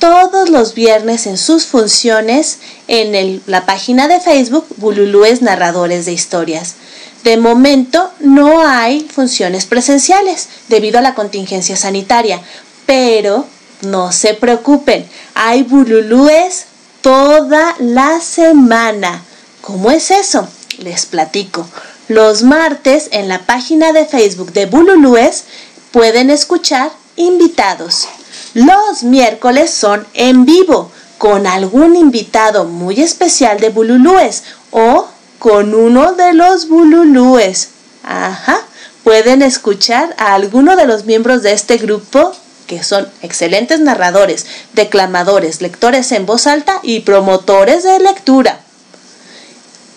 todos 0.00 0.50
los 0.50 0.74
viernes 0.74 1.28
en 1.28 1.38
sus 1.38 1.66
funciones 1.66 2.58
en 2.88 3.42
la 3.46 3.64
página 3.64 4.08
de 4.08 4.18
Facebook 4.18 4.66
Bululúes 4.78 5.40
Narradores 5.40 6.04
de 6.04 6.14
Historias. 6.14 6.74
De 7.22 7.36
momento 7.36 8.10
no 8.18 8.66
hay 8.66 9.02
funciones 9.08 9.66
presenciales 9.66 10.48
debido 10.68 10.98
a 10.98 11.02
la 11.02 11.14
contingencia 11.14 11.76
sanitaria, 11.76 12.42
pero 12.86 13.46
no 13.82 14.12
se 14.12 14.34
preocupen, 14.34 15.08
hay 15.34 15.62
bululúes 15.62 16.66
toda 17.00 17.74
la 17.78 18.20
semana. 18.20 19.22
¿Cómo 19.60 19.90
es 19.90 20.10
eso? 20.10 20.48
Les 20.78 21.06
platico. 21.06 21.66
Los 22.08 22.42
martes 22.42 23.08
en 23.12 23.28
la 23.28 23.40
página 23.40 23.92
de 23.92 24.06
Facebook 24.06 24.52
de 24.52 24.66
Bululúes 24.66 25.44
pueden 25.92 26.30
escuchar 26.30 26.90
invitados. 27.16 28.08
Los 28.54 29.02
miércoles 29.02 29.70
son 29.70 30.06
en 30.14 30.44
vivo 30.44 30.90
con 31.18 31.46
algún 31.46 31.96
invitado 31.96 32.64
muy 32.64 33.00
especial 33.00 33.60
de 33.60 33.70
Bululúes 33.70 34.42
o 34.72 35.06
con 35.38 35.74
uno 35.74 36.12
de 36.14 36.34
los 36.34 36.68
Bululúes. 36.68 37.68
Ajá, 38.02 38.60
pueden 39.04 39.42
escuchar 39.42 40.14
a 40.18 40.34
alguno 40.34 40.76
de 40.76 40.86
los 40.86 41.04
miembros 41.04 41.42
de 41.42 41.52
este 41.52 41.78
grupo 41.78 42.32
que 42.72 42.82
son 42.82 43.06
excelentes 43.20 43.80
narradores, 43.80 44.46
declamadores, 44.72 45.60
lectores 45.60 46.10
en 46.10 46.24
voz 46.24 46.46
alta 46.46 46.80
y 46.82 47.00
promotores 47.00 47.82
de 47.82 47.98
lectura. 47.98 48.60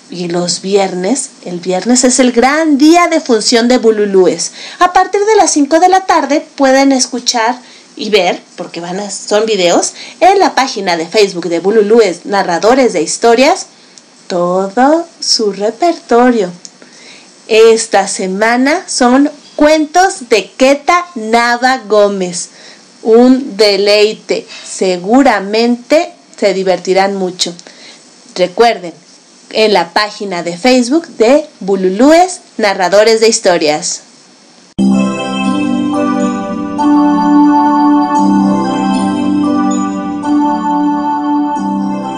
Y 0.10 0.28
los 0.28 0.62
viernes, 0.62 1.30
el 1.46 1.62
viernes 1.62 2.04
es 2.04 2.20
el 2.20 2.34
gran 2.34 2.78
día 2.78 3.08
de 3.08 3.22
función 3.22 3.70
de 3.70 3.78
Bululúes. 3.78 4.52
A 4.80 4.92
partir 4.92 5.22
de 5.22 5.38
las 5.38 5.52
5 5.52 5.80
de 5.80 5.88
la 5.88 6.06
tarde 6.06 6.46
pueden 6.56 6.92
escuchar 6.92 7.56
y 7.96 8.10
ver, 8.10 8.42
porque 8.58 8.82
van 8.82 9.00
a, 9.00 9.10
son 9.10 9.46
videos, 9.46 9.94
en 10.20 10.38
la 10.40 10.54
página 10.54 10.98
de 10.98 11.08
Facebook 11.08 11.48
de 11.48 11.62
Bululúes 11.62 12.26
Narradores 12.26 12.92
de 12.92 13.02
Historias, 13.02 13.68
todo 14.28 15.08
su 15.22 15.54
repertorio. 15.54 16.52
Esta 17.48 18.10
semana 18.10 18.84
son 18.86 19.32
cuentos 19.56 20.30
de 20.30 20.52
Queta 20.52 21.06
Nava 21.16 21.80
Gómez. 21.88 22.50
Un 23.04 23.56
deleite. 23.58 24.48
Seguramente 24.66 26.14
se 26.38 26.54
divertirán 26.54 27.16
mucho. 27.16 27.54
Recuerden, 28.36 28.94
en 29.52 29.74
la 29.74 29.94
página 29.94 30.44
de 30.44 30.58
Facebook 30.58 31.08
de 31.08 31.46
Bululúes 31.60 32.42
Narradores 32.58 33.22
de 33.22 33.30
Historias. 33.30 34.02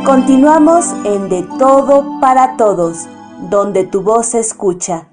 Continuamos 0.05 0.85
en 1.03 1.29
De 1.29 1.45
Todo 1.59 2.19
para 2.21 2.55
Todos, 2.55 3.07
donde 3.49 3.83
tu 3.83 4.01
voz 4.01 4.27
se 4.27 4.39
escucha. 4.39 5.09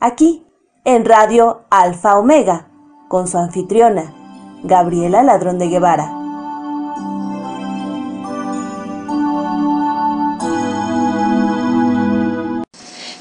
Aquí, 0.00 0.43
en 0.84 1.06
Radio 1.06 1.62
Alfa 1.70 2.18
Omega, 2.18 2.68
con 3.08 3.26
su 3.26 3.38
anfitriona, 3.38 4.12
Gabriela 4.62 5.22
Ladrón 5.22 5.58
de 5.58 5.68
Guevara. 5.68 6.12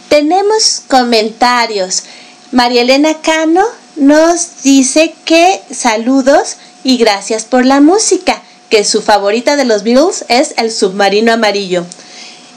Tenemos 0.09 0.83
comentarios. 0.87 2.03
María 2.51 2.81
Elena 2.81 3.15
Cano 3.21 3.63
nos 3.95 4.61
dice 4.63 5.15
que 5.25 5.61
saludos 5.71 6.57
y 6.83 6.97
gracias 6.97 7.45
por 7.45 7.65
la 7.65 7.79
música 7.79 8.41
que 8.69 8.83
su 8.83 9.01
favorita 9.01 9.55
de 9.55 9.65
los 9.65 9.83
Beatles 9.83 10.25
es 10.27 10.53
El 10.57 10.71
submarino 10.71 11.31
amarillo. 11.31 11.85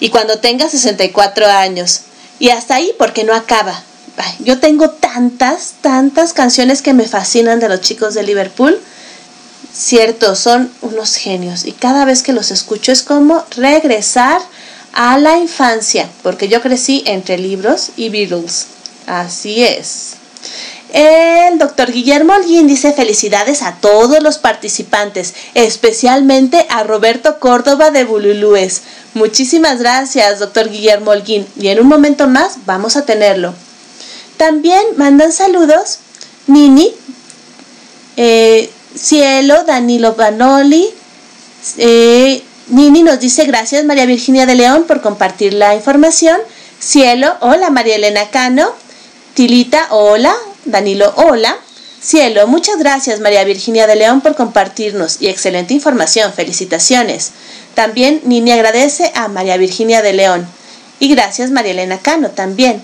Y 0.00 0.10
cuando 0.10 0.40
tenga 0.40 0.68
64 0.68 1.46
años. 1.46 2.02
Y 2.38 2.50
hasta 2.50 2.74
ahí 2.74 2.92
porque 2.98 3.24
no 3.24 3.34
acaba. 3.34 3.82
Yo 4.40 4.58
tengo 4.60 4.90
tantas, 4.90 5.74
tantas 5.80 6.32
canciones 6.32 6.82
que 6.82 6.94
me 6.94 7.06
fascinan 7.06 7.60
de 7.60 7.68
los 7.68 7.80
chicos 7.80 8.14
de 8.14 8.22
Liverpool. 8.22 8.78
Cierto, 9.72 10.34
son 10.36 10.70
unos 10.82 11.16
genios. 11.16 11.66
Y 11.66 11.72
cada 11.72 12.04
vez 12.04 12.22
que 12.22 12.32
los 12.32 12.50
escucho 12.50 12.92
es 12.92 13.02
como 13.02 13.44
regresar 13.56 14.40
a 14.94 15.18
la 15.18 15.38
infancia. 15.38 16.08
Porque 16.22 16.48
yo 16.48 16.62
crecí 16.62 17.02
entre 17.06 17.38
libros 17.38 17.90
y 17.96 18.08
Beatles. 18.08 18.66
Así 19.06 19.64
es. 19.64 20.14
El 20.92 21.58
doctor 21.58 21.92
Guillermo 21.92 22.32
Holguín 22.32 22.66
dice 22.66 22.92
felicidades 22.92 23.62
a 23.62 23.74
todos 23.76 24.22
los 24.22 24.38
participantes, 24.38 25.34
especialmente 25.54 26.64
a 26.70 26.84
Roberto 26.84 27.38
Córdoba 27.38 27.90
de 27.90 28.04
Bululúes. 28.04 28.82
Muchísimas 29.12 29.80
gracias, 29.80 30.38
doctor 30.38 30.70
Guillermo 30.70 31.10
Holguín, 31.10 31.46
y 31.56 31.68
en 31.68 31.80
un 31.80 31.88
momento 31.88 32.28
más 32.28 32.58
vamos 32.66 32.96
a 32.96 33.04
tenerlo. 33.04 33.52
También 34.36 34.82
mandan 34.96 35.32
saludos 35.32 35.98
Nini, 36.46 36.92
eh, 38.16 38.70
Cielo, 38.94 39.64
Danilo 39.64 40.14
Banoli. 40.14 40.88
Eh, 41.78 42.42
Nini 42.68 43.02
nos 43.02 43.20
dice 43.20 43.44
gracias 43.44 43.84
María 43.84 44.06
Virginia 44.06 44.46
de 44.46 44.54
León 44.54 44.84
por 44.86 45.00
compartir 45.00 45.54
la 45.54 45.74
información. 45.74 46.38
Cielo, 46.78 47.34
hola 47.40 47.70
María 47.70 47.96
Elena 47.96 48.30
Cano. 48.30 48.70
Tilita, 49.34 49.88
hola. 49.90 50.34
Danilo, 50.64 51.12
hola. 51.16 51.56
Cielo, 52.00 52.46
muchas 52.46 52.78
gracias 52.78 53.20
María 53.20 53.44
Virginia 53.44 53.86
de 53.86 53.96
León 53.96 54.20
por 54.20 54.36
compartirnos 54.36 55.20
y 55.20 55.28
excelente 55.28 55.74
información. 55.74 56.32
Felicitaciones. 56.32 57.32
También 57.74 58.20
Nini 58.24 58.52
agradece 58.52 59.12
a 59.14 59.28
María 59.28 59.56
Virginia 59.56 60.02
de 60.02 60.12
León. 60.12 60.46
Y 61.00 61.08
gracias 61.08 61.50
María 61.50 61.72
Elena 61.72 61.98
Cano 61.98 62.30
también. 62.30 62.82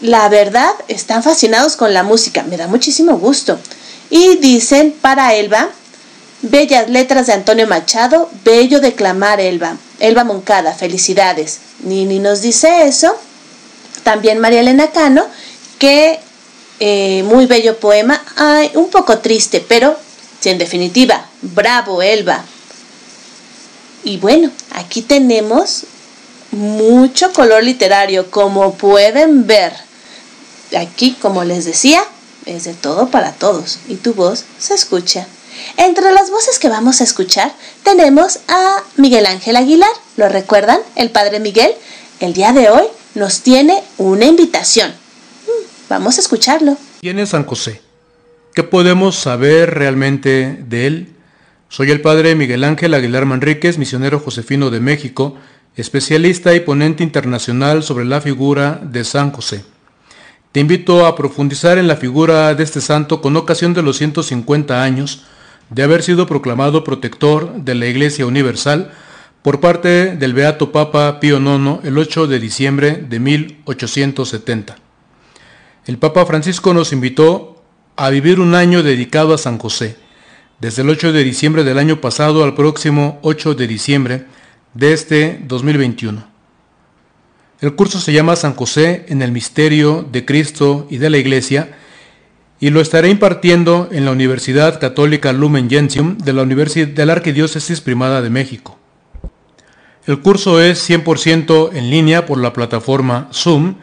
La 0.00 0.28
verdad, 0.28 0.72
están 0.88 1.22
fascinados 1.22 1.76
con 1.76 1.94
la 1.94 2.02
música. 2.02 2.42
Me 2.42 2.56
da 2.56 2.66
muchísimo 2.66 3.18
gusto. 3.18 3.58
Y 4.10 4.36
dicen 4.36 4.94
para 5.00 5.34
Elba, 5.34 5.70
bellas 6.42 6.88
letras 6.88 7.26
de 7.26 7.32
Antonio 7.32 7.66
Machado, 7.66 8.30
bello 8.44 8.80
declamar 8.80 9.40
Elba. 9.40 9.76
Elba 9.98 10.24
Moncada, 10.24 10.74
felicidades. 10.74 11.58
Nini 11.82 12.18
nos 12.18 12.42
dice 12.42 12.86
eso. 12.86 13.16
También 14.02 14.38
María 14.38 14.60
Elena 14.60 14.92
Cano 14.92 15.24
Qué 15.78 16.20
eh, 16.80 17.22
muy 17.24 17.46
bello 17.46 17.78
poema, 17.78 18.22
Ay, 18.36 18.70
un 18.74 18.88
poco 18.88 19.18
triste, 19.18 19.64
pero 19.66 19.96
en 20.44 20.58
definitiva, 20.58 21.26
bravo 21.42 22.02
Elba. 22.02 22.44
Y 24.04 24.18
bueno, 24.18 24.50
aquí 24.72 25.02
tenemos 25.02 25.84
mucho 26.52 27.32
color 27.32 27.64
literario, 27.64 28.30
como 28.30 28.74
pueden 28.74 29.46
ver. 29.46 29.85
Aquí, 30.76 31.16
como 31.20 31.44
les 31.44 31.64
decía, 31.64 32.02
es 32.46 32.64
de 32.64 32.74
todo 32.74 33.08
para 33.10 33.32
todos 33.32 33.78
y 33.88 33.96
tu 33.96 34.14
voz 34.14 34.44
se 34.58 34.74
escucha. 34.74 35.26
Entre 35.76 36.12
las 36.12 36.30
voces 36.30 36.58
que 36.58 36.68
vamos 36.68 37.00
a 37.00 37.04
escuchar 37.04 37.52
tenemos 37.82 38.40
a 38.48 38.82
Miguel 38.96 39.26
Ángel 39.26 39.56
Aguilar. 39.56 39.90
¿Lo 40.16 40.28
recuerdan? 40.28 40.80
El 40.94 41.10
padre 41.10 41.40
Miguel. 41.40 41.72
El 42.20 42.32
día 42.32 42.52
de 42.52 42.70
hoy 42.70 42.84
nos 43.14 43.40
tiene 43.42 43.82
una 43.98 44.26
invitación. 44.26 44.92
Vamos 45.88 46.18
a 46.18 46.20
escucharlo. 46.20 46.76
¿Quién 47.00 47.18
es 47.18 47.30
San 47.30 47.44
José? 47.44 47.80
¿Qué 48.54 48.62
podemos 48.62 49.16
saber 49.16 49.74
realmente 49.74 50.58
de 50.66 50.86
él? 50.86 51.12
Soy 51.68 51.90
el 51.90 52.00
padre 52.00 52.34
Miguel 52.34 52.64
Ángel 52.64 52.94
Aguilar 52.94 53.26
Manríquez, 53.26 53.76
misionero 53.76 54.18
josefino 54.20 54.70
de 54.70 54.80
México, 54.80 55.36
especialista 55.76 56.54
y 56.54 56.60
ponente 56.60 57.02
internacional 57.02 57.82
sobre 57.82 58.04
la 58.04 58.20
figura 58.20 58.80
de 58.82 59.04
San 59.04 59.30
José. 59.30 59.62
Te 60.56 60.60
invito 60.60 61.04
a 61.04 61.14
profundizar 61.14 61.76
en 61.76 61.86
la 61.86 61.96
figura 61.96 62.54
de 62.54 62.64
este 62.64 62.80
santo 62.80 63.20
con 63.20 63.36
ocasión 63.36 63.74
de 63.74 63.82
los 63.82 63.98
150 63.98 64.82
años 64.82 65.24
de 65.68 65.82
haber 65.82 66.02
sido 66.02 66.26
proclamado 66.26 66.82
protector 66.82 67.56
de 67.56 67.74
la 67.74 67.84
Iglesia 67.84 68.24
Universal 68.24 68.90
por 69.42 69.60
parte 69.60 70.16
del 70.16 70.32
Beato 70.32 70.72
Papa 70.72 71.20
Pío 71.20 71.40
IX 71.40 71.84
el 71.84 71.98
8 71.98 72.26
de 72.26 72.38
diciembre 72.40 73.04
de 73.06 73.20
1870. 73.20 74.76
El 75.84 75.98
Papa 75.98 76.24
Francisco 76.24 76.72
nos 76.72 76.94
invitó 76.94 77.62
a 77.94 78.08
vivir 78.08 78.40
un 78.40 78.54
año 78.54 78.82
dedicado 78.82 79.34
a 79.34 79.38
San 79.38 79.58
José, 79.58 79.98
desde 80.58 80.80
el 80.80 80.88
8 80.88 81.12
de 81.12 81.22
diciembre 81.22 81.64
del 81.64 81.78
año 81.78 82.00
pasado 82.00 82.42
al 82.42 82.54
próximo 82.54 83.18
8 83.20 83.56
de 83.56 83.66
diciembre 83.66 84.24
de 84.72 84.94
este 84.94 85.38
2021. 85.46 86.35
El 87.58 87.74
curso 87.74 88.00
se 88.00 88.12
llama 88.12 88.36
San 88.36 88.54
José 88.54 89.06
en 89.08 89.22
el 89.22 89.32
misterio 89.32 90.06
de 90.12 90.26
Cristo 90.26 90.86
y 90.90 90.98
de 90.98 91.08
la 91.08 91.16
Iglesia 91.16 91.70
y 92.60 92.68
lo 92.68 92.82
estaré 92.82 93.08
impartiendo 93.08 93.88
en 93.92 94.04
la 94.04 94.10
Universidad 94.10 94.78
Católica 94.78 95.32
Lumen 95.32 95.70
Gentium 95.70 96.18
de 96.18 96.34
la, 96.34 96.42
Universidad 96.42 96.88
de 96.88 97.06
la 97.06 97.14
Arquidiócesis 97.14 97.80
Primada 97.80 98.20
de 98.20 98.28
México. 98.28 98.78
El 100.06 100.20
curso 100.20 100.60
es 100.60 100.88
100% 100.88 101.70
en 101.72 101.88
línea 101.88 102.26
por 102.26 102.38
la 102.38 102.52
plataforma 102.52 103.28
Zoom 103.32 103.76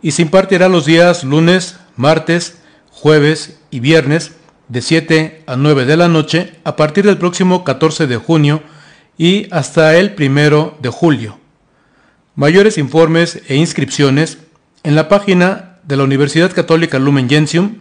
y 0.00 0.12
se 0.12 0.22
impartirá 0.22 0.68
los 0.68 0.86
días 0.86 1.24
lunes, 1.24 1.76
martes, 1.96 2.58
jueves 2.90 3.58
y 3.72 3.80
viernes 3.80 4.36
de 4.68 4.82
7 4.82 5.42
a 5.48 5.56
9 5.56 5.84
de 5.84 5.96
la 5.96 6.06
noche 6.06 6.54
a 6.62 6.76
partir 6.76 7.04
del 7.04 7.18
próximo 7.18 7.64
14 7.64 8.06
de 8.06 8.18
junio 8.18 8.62
y 9.18 9.48
hasta 9.50 9.96
el 9.96 10.14
1 10.16 10.76
de 10.80 10.88
julio. 10.90 11.43
Mayores 12.36 12.78
informes 12.78 13.42
e 13.46 13.54
inscripciones 13.54 14.38
en 14.82 14.96
la 14.96 15.08
página 15.08 15.78
de 15.84 15.96
la 15.96 16.02
Universidad 16.02 16.52
Católica 16.52 16.98
Lumen 16.98 17.28
Gentium 17.28 17.76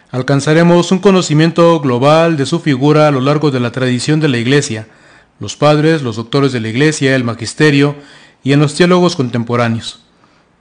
Alcanzaremos 0.10 0.94
un 0.94 1.00
conocimiento 1.00 1.82
global 1.82 2.38
de 2.38 2.46
su 2.46 2.62
figura 2.62 3.08
a 3.08 3.12
lo 3.12 3.20
largo 3.20 3.52
de 3.52 3.60
la 3.60 3.72
tradición 3.74 4.22
de 4.22 4.30
la 4.30 4.38
Iglesia, 4.38 4.88
los 5.40 5.58
padres, 5.58 6.02
los 6.02 6.16
doctores 6.16 6.54
de 6.54 6.62
la 6.62 6.70
Iglesia, 6.70 7.14
el 7.14 7.26
magisterio 7.26 7.96
y 8.42 8.54
en 8.54 8.62
los 8.62 8.74
teólogos 8.76 9.18
contemporáneos. 9.18 10.02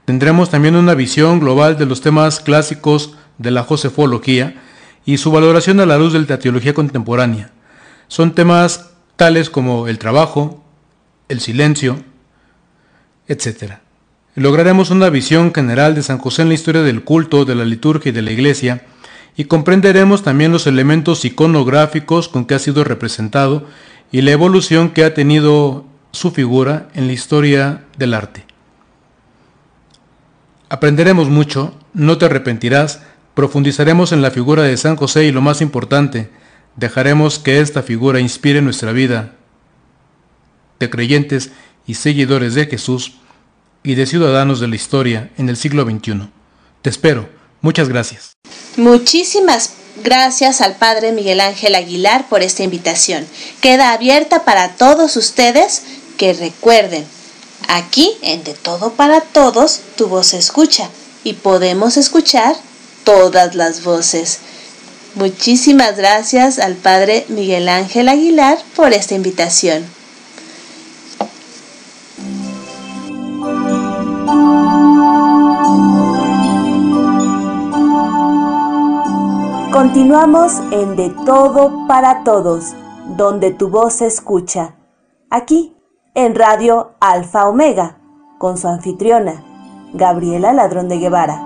Tendremos 0.05 0.51
también 0.51 0.75
una 0.75 0.95
visión 0.95 1.39
global 1.39 1.79
de 1.79 1.87
los 1.87 2.01
temas 2.01 2.41
clásicos 2.41 3.17
de 3.39 3.53
la 3.53 3.63
josefología 3.63 4.61
y 5.05 5.19
su 5.19 5.31
valoración 5.31 5.79
a 5.79 5.87
la 5.87 5.97
luz 5.97 6.13
de 6.13 6.21
la 6.21 6.39
teología 6.41 6.75
contemporánea. 6.75 7.53
Son 8.09 8.35
temas 8.35 8.91
tales 9.15 9.49
como 9.49 9.87
el 9.87 10.01
trabajo, 10.01 10.65
el 11.29 11.41
silencio, 11.41 12.03
etc. 13.29 13.75
Lograremos 14.35 14.91
una 14.91 15.09
visión 15.09 15.55
general 15.55 15.95
de 15.95 16.03
San 16.03 16.19
José 16.19 16.43
en 16.43 16.49
la 16.49 16.55
historia 16.55 16.83
del 16.83 17.05
culto, 17.05 17.45
de 17.45 17.55
la 17.55 17.65
liturgia 17.65 18.11
y 18.11 18.13
de 18.13 18.23
la 18.23 18.33
iglesia, 18.33 18.85
y 19.37 19.45
comprenderemos 19.45 20.23
también 20.23 20.51
los 20.51 20.67
elementos 20.67 21.25
iconográficos 21.25 22.29
con 22.29 22.47
que 22.47 22.55
ha 22.55 22.59
sido 22.59 22.85
representado 22.85 23.67
y 24.11 24.23
la 24.23 24.33
evolución 24.33 24.91
que 24.91 25.05
ha 25.05 25.15
tenido 25.15 25.85
su 26.13 26.31
figura 26.31 26.89
en 26.95 27.07
la 27.07 27.13
historia 27.13 27.85
del 27.99 28.15
arte. 28.15 28.47
Aprenderemos 30.69 31.29
mucho, 31.29 31.75
no 31.93 32.17
te 32.17 32.25
arrepentirás, 32.25 33.03
profundizaremos 33.35 34.13
en 34.13 34.23
la 34.23 34.31
figura 34.31 34.63
de 34.63 34.77
San 34.77 34.97
José 34.97 35.25
y 35.27 35.33
lo 35.33 35.43
más 35.43 35.61
importante, 35.61 36.31
dejaremos 36.77 37.39
que 37.39 37.61
esta 37.61 37.83
figura 37.83 38.21
inspire 38.21 38.63
nuestra 38.63 38.93
vida 38.93 39.35
de 40.81 40.91
creyentes 40.91 41.53
y 41.87 41.95
seguidores 41.95 42.55
de 42.55 42.67
Jesús 42.67 43.19
y 43.83 43.95
de 43.95 44.07
ciudadanos 44.07 44.61
de 44.61 44.69
la 44.69 44.77
historia 44.77 45.31
en 45.37 45.49
el 45.49 45.57
siglo 45.57 45.85
XXI. 45.85 46.29
Te 46.83 46.91
espero. 46.91 47.36
Muchas 47.67 47.89
gracias. 47.89 48.37
Muchísimas 48.77 49.71
gracias 50.05 50.61
al 50.61 50.77
Padre 50.77 51.11
Miguel 51.11 51.41
Ángel 51.41 51.75
Aguilar 51.75 52.29
por 52.29 52.43
esta 52.43 52.63
invitación. 52.63 53.27
Queda 53.61 53.91
abierta 53.91 54.45
para 54.45 54.77
todos 54.77 55.17
ustedes 55.17 55.83
que 56.17 56.33
recuerden, 56.33 57.05
aquí 57.67 58.17
en 58.23 58.45
De 58.45 58.55
Todo 58.55 58.93
para 58.93 59.21
Todos 59.21 59.81
tu 59.97 60.07
voz 60.07 60.29
se 60.29 60.39
escucha 60.39 60.89
y 61.25 61.33
podemos 61.33 61.97
escuchar 61.97 62.55
todas 63.03 63.57
las 63.57 63.83
voces. 63.83 64.39
Muchísimas 65.17 65.97
gracias 65.97 66.61
al 66.61 66.77
Padre 66.77 67.27
Miguel 67.27 67.69
Ángel 67.69 68.09
Aguilar 68.09 68.59
por 68.77 68.93
esta 68.93 69.17
invitación. 69.17 69.96
Continuamos 79.77 80.55
en 80.71 80.97
De 80.97 81.11
Todo 81.27 81.87
para 81.87 82.25
Todos, 82.25 82.73
donde 83.19 83.51
tu 83.51 83.69
voz 83.69 83.97
se 83.97 84.07
escucha. 84.07 84.75
Aquí 85.29 85.77
en 86.15 86.35
Radio 86.35 86.95
Alfa 86.99 87.47
Omega, 87.47 87.99
con 88.39 88.57
su 88.57 88.69
anfitriona, 88.69 89.45
Gabriela 89.93 90.55
Ladrón 90.55 90.89
de 90.89 90.97
Guevara. 90.97 91.43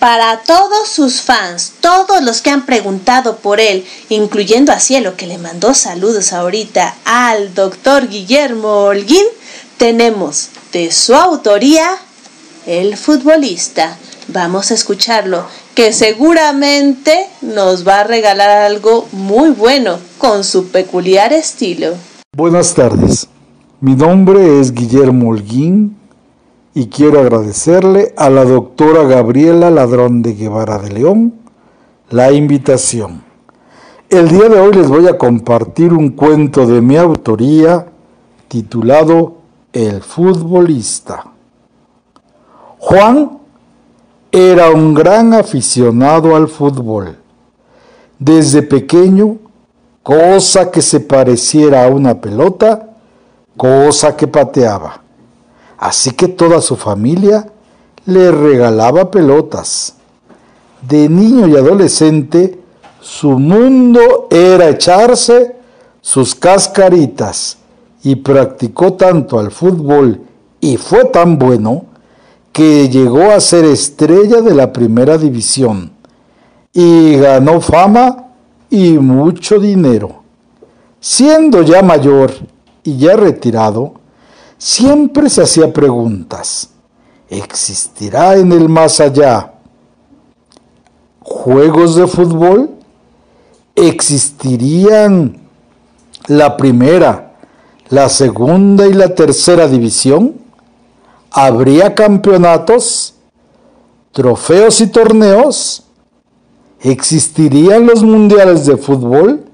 Para 0.00 0.40
todos 0.40 0.88
sus 0.88 1.20
fans, 1.20 1.74
todos 1.80 2.20
los 2.20 2.42
que 2.42 2.50
han 2.50 2.66
preguntado 2.66 3.36
por 3.36 3.60
él, 3.60 3.86
incluyendo 4.08 4.72
a 4.72 4.80
Cielo 4.80 5.14
que 5.14 5.28
le 5.28 5.38
mandó 5.38 5.72
saludos 5.72 6.32
ahorita 6.32 6.96
al 7.04 7.54
doctor 7.54 8.08
Guillermo 8.08 8.86
Holguín, 8.86 9.26
tenemos 9.80 10.50
de 10.74 10.90
su 10.90 11.14
autoría 11.14 11.86
El 12.66 12.98
futbolista. 12.98 13.96
Vamos 14.28 14.70
a 14.70 14.74
escucharlo 14.74 15.44
que 15.74 15.94
seguramente 15.94 17.14
nos 17.40 17.88
va 17.88 18.00
a 18.00 18.04
regalar 18.04 18.50
algo 18.58 19.08
muy 19.12 19.48
bueno 19.48 19.96
con 20.18 20.44
su 20.44 20.66
peculiar 20.66 21.32
estilo. 21.32 21.94
Buenas 22.36 22.74
tardes, 22.74 23.26
mi 23.80 23.94
nombre 23.94 24.60
es 24.60 24.74
Guillermo 24.74 25.30
Holguín 25.30 25.96
y 26.74 26.88
quiero 26.88 27.20
agradecerle 27.20 28.12
a 28.18 28.28
la 28.28 28.44
doctora 28.44 29.04
Gabriela 29.04 29.70
Ladrón 29.70 30.20
de 30.20 30.34
Guevara 30.34 30.78
de 30.78 30.90
León 30.90 31.36
la 32.10 32.30
invitación. 32.32 33.24
El 34.10 34.28
día 34.28 34.50
de 34.50 34.60
hoy 34.60 34.74
les 34.74 34.88
voy 34.88 35.08
a 35.08 35.16
compartir 35.16 35.94
un 35.94 36.10
cuento 36.10 36.66
de 36.66 36.82
mi 36.82 36.98
autoría 36.98 37.86
titulado 38.48 39.39
El 39.72 40.02
futbolista. 40.02 41.24
Juan 42.80 43.38
era 44.32 44.70
un 44.70 44.94
gran 44.94 45.32
aficionado 45.32 46.34
al 46.34 46.48
fútbol. 46.48 47.16
Desde 48.18 48.62
pequeño, 48.62 49.36
cosa 50.02 50.72
que 50.72 50.82
se 50.82 50.98
pareciera 50.98 51.84
a 51.84 51.88
una 51.88 52.20
pelota, 52.20 52.96
cosa 53.56 54.16
que 54.16 54.26
pateaba. 54.26 55.02
Así 55.78 56.10
que 56.12 56.26
toda 56.26 56.60
su 56.60 56.74
familia 56.74 57.46
le 58.06 58.32
regalaba 58.32 59.08
pelotas. 59.08 59.94
De 60.82 61.08
niño 61.08 61.46
y 61.46 61.56
adolescente, 61.56 62.58
su 63.00 63.38
mundo 63.38 64.26
era 64.30 64.68
echarse 64.68 65.54
sus 66.00 66.34
cascaritas 66.34 67.59
y 68.02 68.16
practicó 68.16 68.94
tanto 68.94 69.38
al 69.38 69.50
fútbol 69.50 70.22
y 70.60 70.76
fue 70.76 71.04
tan 71.06 71.38
bueno 71.38 71.84
que 72.52 72.88
llegó 72.88 73.30
a 73.30 73.40
ser 73.40 73.64
estrella 73.64 74.40
de 74.40 74.54
la 74.54 74.72
primera 74.72 75.16
división 75.18 75.92
y 76.72 77.16
ganó 77.16 77.60
fama 77.60 78.26
y 78.68 78.92
mucho 78.92 79.58
dinero. 79.58 80.22
Siendo 81.00 81.62
ya 81.62 81.82
mayor 81.82 82.32
y 82.82 82.98
ya 82.98 83.16
retirado, 83.16 83.94
siempre 84.58 85.30
se 85.30 85.42
hacía 85.42 85.72
preguntas. 85.72 86.70
¿Existirá 87.28 88.36
en 88.36 88.52
el 88.52 88.68
más 88.68 89.00
allá 89.00 89.54
juegos 91.20 91.94
de 91.96 92.06
fútbol? 92.06 92.70
¿Existirían 93.74 95.38
la 96.26 96.56
primera, 96.56 97.29
la 97.90 98.08
segunda 98.08 98.86
y 98.86 98.94
la 98.94 99.14
tercera 99.14 99.68
división? 99.68 100.40
habría 101.30 101.94
campeonatos, 101.94 103.14
trofeos 104.12 104.80
y 104.80 104.88
torneos, 104.88 105.84
existirían 106.80 107.86
los 107.86 108.02
mundiales 108.02 108.66
de 108.66 108.76
fútbol, 108.76 109.44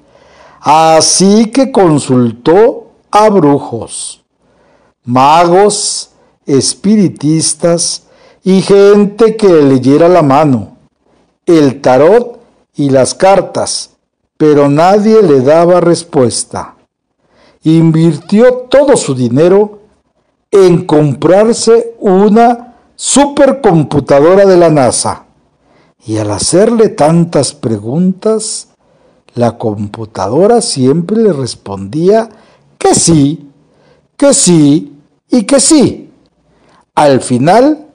así 0.60 1.46
que 1.46 1.70
consultó 1.70 2.92
a 3.10 3.28
brujos, 3.28 4.22
magos, 5.04 6.10
espiritistas 6.46 8.04
y 8.42 8.62
gente 8.62 9.36
que 9.36 9.48
leyera 9.48 10.08
la 10.08 10.22
mano, 10.22 10.76
el 11.44 11.80
tarot 11.80 12.40
y 12.74 12.90
las 12.90 13.14
cartas, 13.14 13.90
pero 14.36 14.68
nadie 14.68 15.22
le 15.22 15.40
daba 15.40 15.80
respuesta. 15.80 16.75
Invirtió 17.66 18.68
todo 18.70 18.96
su 18.96 19.12
dinero 19.12 19.80
en 20.52 20.86
comprarse 20.86 21.96
una 21.98 22.76
supercomputadora 22.94 24.46
de 24.46 24.56
la 24.56 24.70
NASA. 24.70 25.24
Y 26.06 26.18
al 26.18 26.30
hacerle 26.30 26.90
tantas 26.90 27.54
preguntas, 27.54 28.68
la 29.34 29.58
computadora 29.58 30.60
siempre 30.60 31.16
le 31.16 31.32
respondía 31.32 32.28
que 32.78 32.94
sí, 32.94 33.50
que 34.16 34.32
sí 34.32 34.96
y 35.28 35.42
que 35.42 35.58
sí. 35.58 36.12
Al 36.94 37.20
final, 37.20 37.88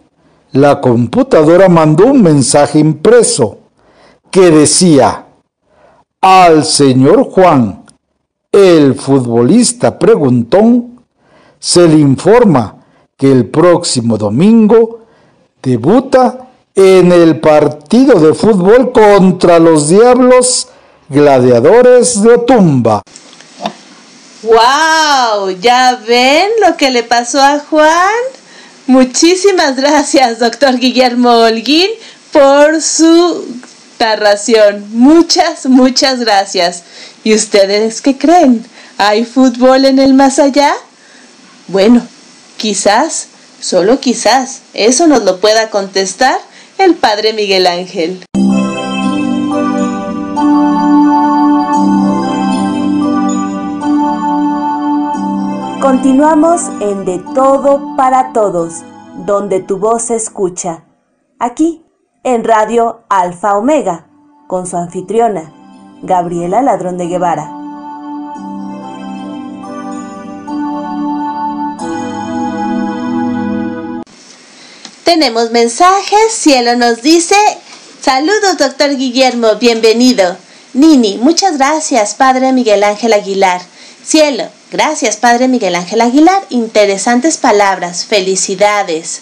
la 0.51 0.81
computadora 0.81 1.69
mandó 1.69 2.07
un 2.07 2.21
mensaje 2.21 2.77
impreso 2.79 3.59
que 4.29 4.51
decía, 4.51 5.27
al 6.19 6.65
señor 6.65 7.23
Juan, 7.23 7.80
el 8.51 8.95
futbolista 8.95 9.97
preguntón, 9.97 11.01
se 11.59 11.87
le 11.87 11.99
informa 11.99 12.75
que 13.15 13.31
el 13.31 13.45
próximo 13.45 14.17
domingo 14.17 15.01
debuta 15.61 16.49
en 16.75 17.11
el 17.11 17.39
partido 17.39 18.19
de 18.19 18.33
fútbol 18.33 18.91
contra 18.91 19.59
los 19.59 19.89
Diablos 19.89 20.69
Gladiadores 21.09 22.21
de 22.21 22.33
Otumba. 22.33 23.01
¡Wow! 24.43 25.51
¿Ya 25.61 26.01
ven 26.07 26.49
lo 26.65 26.75
que 26.77 26.89
le 26.89 27.03
pasó 27.03 27.41
a 27.41 27.59
Juan? 27.59 28.09
Muchísimas 28.87 29.75
gracias, 29.75 30.39
doctor 30.39 30.77
Guillermo 30.77 31.29
Holguín, 31.29 31.89
por 32.31 32.81
su 32.81 33.45
narración. 33.99 34.87
Muchas, 34.91 35.67
muchas 35.67 36.19
gracias. 36.19 36.83
¿Y 37.23 37.35
ustedes 37.35 38.01
qué 38.01 38.17
creen? 38.17 38.65
¿Hay 38.97 39.25
fútbol 39.25 39.85
en 39.85 39.99
el 39.99 40.13
más 40.15 40.39
allá? 40.39 40.73
Bueno, 41.67 42.01
quizás, 42.57 43.27
solo 43.59 43.99
quizás, 43.99 44.61
eso 44.73 45.07
nos 45.07 45.23
lo 45.23 45.39
pueda 45.39 45.69
contestar 45.69 46.39
el 46.79 46.95
Padre 46.95 47.33
Miguel 47.33 47.67
Ángel. 47.67 48.25
Continuamos 55.79 56.61
en 56.79 57.05
De 57.05 57.19
Todo 57.35 57.95
para 57.95 58.33
Todos, 58.33 58.81
donde 59.27 59.59
tu 59.59 59.77
voz 59.77 60.03
se 60.03 60.15
escucha. 60.15 60.85
Aquí, 61.37 61.85
en 62.23 62.43
Radio 62.43 63.03
Alfa 63.09 63.57
Omega, 63.57 64.07
con 64.47 64.65
su 64.65 64.77
anfitriona, 64.77 65.60
Gabriela 66.03 66.61
Ladrón 66.61 66.97
de 66.97 67.07
Guevara. 67.07 67.49
Tenemos 75.03 75.51
mensajes, 75.51 76.31
Cielo 76.31 76.75
nos 76.75 77.01
dice, 77.01 77.35
saludos 78.01 78.57
doctor 78.57 78.95
Guillermo, 78.95 79.55
bienvenido. 79.59 80.37
Nini, 80.73 81.17
muchas 81.17 81.57
gracias, 81.57 82.15
Padre 82.15 82.53
Miguel 82.53 82.83
Ángel 82.83 83.13
Aguilar. 83.13 83.61
Cielo, 84.03 84.45
gracias 84.71 85.17
Padre 85.17 85.47
Miguel 85.47 85.75
Ángel 85.75 86.01
Aguilar. 86.01 86.41
Interesantes 86.49 87.37
palabras. 87.37 88.05
Felicidades. 88.05 89.21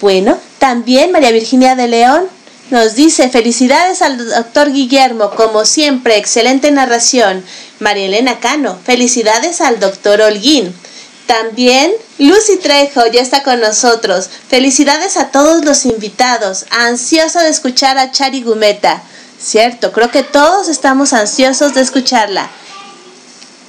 Bueno, 0.00 0.38
también 0.58 1.12
María 1.12 1.30
Virginia 1.32 1.74
de 1.74 1.88
León 1.88 2.28
nos 2.72 2.94
dice 2.94 3.28
felicidades 3.28 4.00
al 4.00 4.16
doctor 4.16 4.72
Guillermo, 4.72 5.30
como 5.30 5.66
siempre, 5.66 6.16
excelente 6.16 6.70
narración. 6.70 7.44
María 7.78 8.06
Elena 8.06 8.40
Cano, 8.40 8.78
felicidades 8.82 9.60
al 9.60 9.78
doctor 9.78 10.22
Holguín. 10.22 10.74
También 11.26 11.92
Lucy 12.18 12.56
Trejo 12.56 13.06
ya 13.06 13.20
está 13.20 13.42
con 13.42 13.60
nosotros. 13.60 14.30
Felicidades 14.48 15.18
a 15.18 15.28
todos 15.28 15.64
los 15.64 15.84
invitados. 15.84 16.64
Ansiosa 16.70 17.42
de 17.42 17.50
escuchar 17.50 17.98
a 17.98 18.10
Chari 18.10 18.42
Gumeta. 18.42 19.02
Cierto, 19.38 19.92
creo 19.92 20.10
que 20.10 20.22
todos 20.22 20.68
estamos 20.68 21.12
ansiosos 21.12 21.74
de 21.74 21.82
escucharla. 21.82 22.48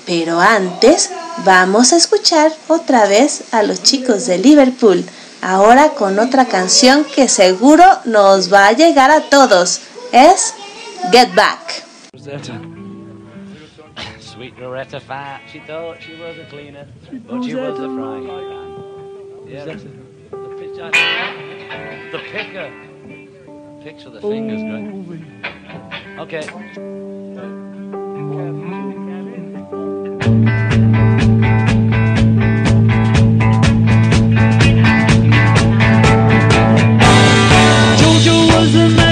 Pero 0.06 0.39
antes 0.39 1.10
vamos 1.46 1.92
a 1.92 1.98
escuchar 1.98 2.56
otra 2.68 3.06
vez 3.06 3.42
a 3.52 3.63
los 3.63 3.84
chicos 3.84 4.28
de 4.28 4.38
Liverpool, 4.38 5.06
ahora 5.44 5.90
con 5.90 6.18
otra 6.20 6.46
canción 6.46 7.04
que 7.04 7.28
seguro 7.28 7.84
nos 8.06 8.52
va 8.52 8.68
a 8.68 8.72
llegar 8.72 9.12
a 9.12 9.22
todos. 9.30 9.82
Es 10.12 10.56
Get 11.12 11.36
Back. 11.36 11.84
Sweet 14.20 14.58
Loretta 14.58 15.00
Fat, 15.00 15.42
she 15.52 15.60
thought 15.60 16.02
she 16.02 16.14
was 16.16 16.38
a 16.40 16.46
cleaner, 16.50 16.88
but 17.28 17.44
she 17.44 17.54
was 17.54 17.80
a 17.80 17.88
frying 17.88 18.26
pan. 18.26 18.74
Yeah, 19.48 19.66
the, 19.66 19.76
the, 20.32 20.38
pitch, 20.58 20.78
the 22.12 22.20
picker. 22.32 22.72
Picks 23.84 24.06
with 24.06 24.14
the 24.14 24.22
fingers, 24.22 24.64
great. 24.64 25.22
Okay. 26.20 26.48
thousand 38.64 39.03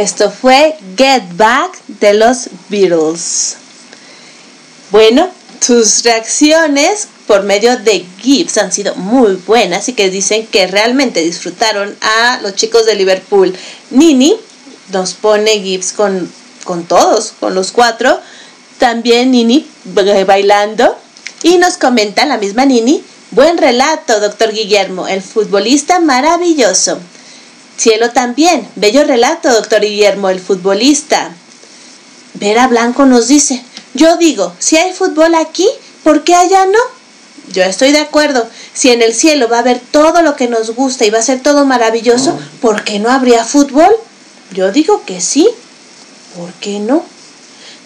Esto 0.00 0.30
fue 0.30 0.78
Get 0.96 1.24
Back 1.36 1.76
de 2.00 2.14
los 2.14 2.48
Beatles. 2.70 3.56
Bueno, 4.90 5.28
tus 5.66 6.02
reacciones 6.04 7.06
por 7.26 7.42
medio 7.42 7.76
de 7.76 8.06
GIFs 8.22 8.56
han 8.56 8.72
sido 8.72 8.94
muy 8.94 9.34
buenas 9.46 9.90
y 9.90 9.92
que 9.92 10.08
dicen 10.08 10.46
que 10.46 10.66
realmente 10.68 11.20
disfrutaron 11.20 11.94
a 12.00 12.40
los 12.40 12.54
chicos 12.54 12.86
de 12.86 12.94
Liverpool. 12.94 13.54
Nini 13.90 14.40
nos 14.90 15.12
pone 15.12 15.60
GIFs 15.60 15.92
con, 15.92 16.32
con 16.64 16.84
todos, 16.84 17.34
con 17.38 17.54
los 17.54 17.70
cuatro. 17.70 18.18
También 18.78 19.30
Nini 19.30 19.68
bailando. 19.84 20.96
Y 21.42 21.58
nos 21.58 21.76
comenta 21.76 22.24
la 22.24 22.38
misma 22.38 22.64
Nini. 22.64 23.04
Buen 23.32 23.58
relato, 23.58 24.18
doctor 24.18 24.50
Guillermo, 24.50 25.08
el 25.08 25.20
futbolista 25.20 26.00
maravilloso. 26.00 26.98
Cielo 27.80 28.10
también, 28.10 28.68
bello 28.76 29.04
relato, 29.04 29.50
doctor 29.50 29.80
Guillermo, 29.80 30.28
el 30.28 30.38
futbolista. 30.38 31.32
Vera 32.34 32.66
Blanco 32.66 33.06
nos 33.06 33.26
dice, 33.26 33.64
yo 33.94 34.18
digo, 34.18 34.52
si 34.58 34.76
hay 34.76 34.92
fútbol 34.92 35.34
aquí, 35.34 35.66
¿por 36.04 36.22
qué 36.22 36.34
allá 36.34 36.66
no? 36.66 36.78
Yo 37.54 37.62
estoy 37.62 37.92
de 37.92 38.00
acuerdo. 38.00 38.46
Si 38.74 38.90
en 38.90 39.00
el 39.00 39.14
cielo 39.14 39.48
va 39.48 39.56
a 39.56 39.60
haber 39.60 39.80
todo 39.80 40.20
lo 40.20 40.36
que 40.36 40.46
nos 40.46 40.74
gusta 40.74 41.06
y 41.06 41.10
va 41.10 41.20
a 41.20 41.22
ser 41.22 41.40
todo 41.40 41.64
maravilloso, 41.64 42.38
¿por 42.60 42.84
qué 42.84 42.98
no 42.98 43.10
habría 43.10 43.46
fútbol? 43.46 43.96
Yo 44.52 44.70
digo 44.72 45.02
que 45.06 45.22
sí. 45.22 45.48
¿Por 46.36 46.52
qué 46.60 46.80
no? 46.80 47.02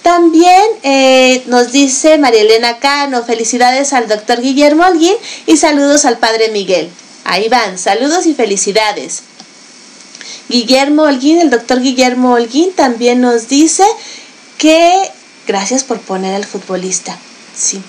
También 0.03 0.65
eh, 0.83 1.45
nos 1.47 1.71
dice 1.71 2.19
María 2.19 2.41
Elena 2.41 2.81
Cano, 2.81 3.23
felicidades 3.23 3.93
al 3.93 4.09
doctor 4.09 4.41
Guillermo 4.41 4.85
Holguín 4.85 5.15
y 5.47 5.57
saludos 5.57 6.05
al 6.05 6.19
padre 6.19 6.49
Miguel. 6.49 6.91
Ahí 7.25 7.49
van, 7.49 7.79
saludos 7.79 8.27
y 8.27 8.35
felicidades. 8.35 9.23
Guillermo 10.49 11.03
Holguín, 11.03 11.41
el 11.41 11.51
doctor 11.51 11.81
Guillermo 11.81 12.33
Holguín 12.33 12.73
también 12.75 13.21
nos 13.21 13.49
dice 13.49 13.85
que 14.59 15.11
gracias 15.47 15.85
por 15.85 16.01
poner 16.01 16.35
al 16.35 16.45
futbolista. 16.45 17.17
Sí, 17.57 17.81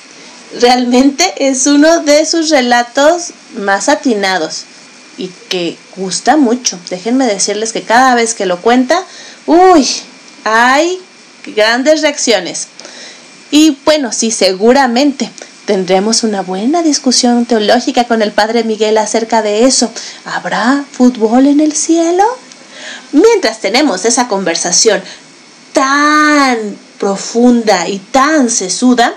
realmente 0.60 1.34
es 1.38 1.68
uno 1.68 2.02
de 2.02 2.26
sus 2.26 2.50
relatos 2.50 3.32
más 3.58 3.90
atinados 3.90 4.66
y 5.18 5.30
que 5.50 5.78
gusta 5.96 6.38
mucho. 6.38 6.80
Déjenme 6.90 7.26
decirles 7.26 7.74
que 7.74 7.84
cada 7.84 8.16
vez 8.16 8.34
que 8.34 8.46
lo 8.46 8.62
cuenta, 8.62 9.04
uy, 9.46 9.88
hay 10.44 11.00
grandes 11.56 12.02
reacciones. 12.02 12.68
Y 13.52 13.78
bueno, 13.86 14.12
sí, 14.12 14.32
seguramente 14.32 15.30
tendremos 15.66 16.24
una 16.24 16.42
buena 16.42 16.82
discusión 16.84 17.46
teológica 17.46 18.06
con 18.06 18.22
el 18.22 18.32
Padre 18.32 18.64
Miguel 18.64 18.98
acerca 18.98 19.42
de 19.42 19.66
eso. 19.66 19.92
¿Habrá 20.26 20.86
fútbol 20.92 21.48
en 21.48 21.60
el 21.60 21.74
cielo? 21.74 22.24
Mientras 23.12 23.60
tenemos 23.60 24.06
esa 24.06 24.28
conversación 24.28 25.02
tan 25.74 26.78
profunda 27.00 27.88
y 27.88 28.00
tan 28.00 28.50
sesuda, 28.50 29.14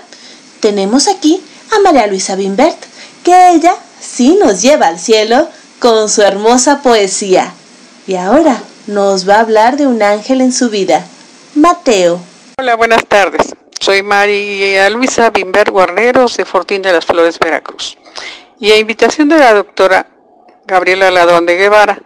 tenemos 0.59 1.07
aquí 1.07 1.41
a 1.71 1.79
María 1.79 2.07
Luisa 2.07 2.35
Bimbert, 2.35 2.77
que 3.23 3.51
ella 3.51 3.75
sí 4.01 4.37
nos 4.41 4.61
lleva 4.61 4.87
al 4.87 4.99
cielo 4.99 5.47
con 5.79 6.09
su 6.09 6.21
hermosa 6.21 6.81
poesía. 6.81 7.53
Y 8.07 8.15
ahora 8.15 8.61
nos 8.87 9.29
va 9.29 9.35
a 9.35 9.41
hablar 9.41 9.77
de 9.77 9.87
un 9.87 10.01
ángel 10.01 10.41
en 10.41 10.51
su 10.51 10.69
vida, 10.69 11.05
Mateo. 11.53 12.19
Hola, 12.57 12.75
buenas 12.75 13.05
tardes. 13.05 13.53
Soy 13.89 14.03
María 14.03 14.87
Luisa 14.91 15.31
Bimbert 15.31 15.71
Guarneros 15.71 16.37
de 16.37 16.45
Fortín 16.45 16.83
de 16.83 16.93
las 16.93 17.03
Flores, 17.03 17.39
Veracruz. 17.39 17.97
Y 18.59 18.69
a 18.71 18.77
invitación 18.77 19.27
de 19.29 19.39
la 19.39 19.51
doctora 19.51 20.05
Gabriela 20.67 21.09
Ladrón 21.09 21.47
de 21.47 21.55
Guevara, 21.55 21.99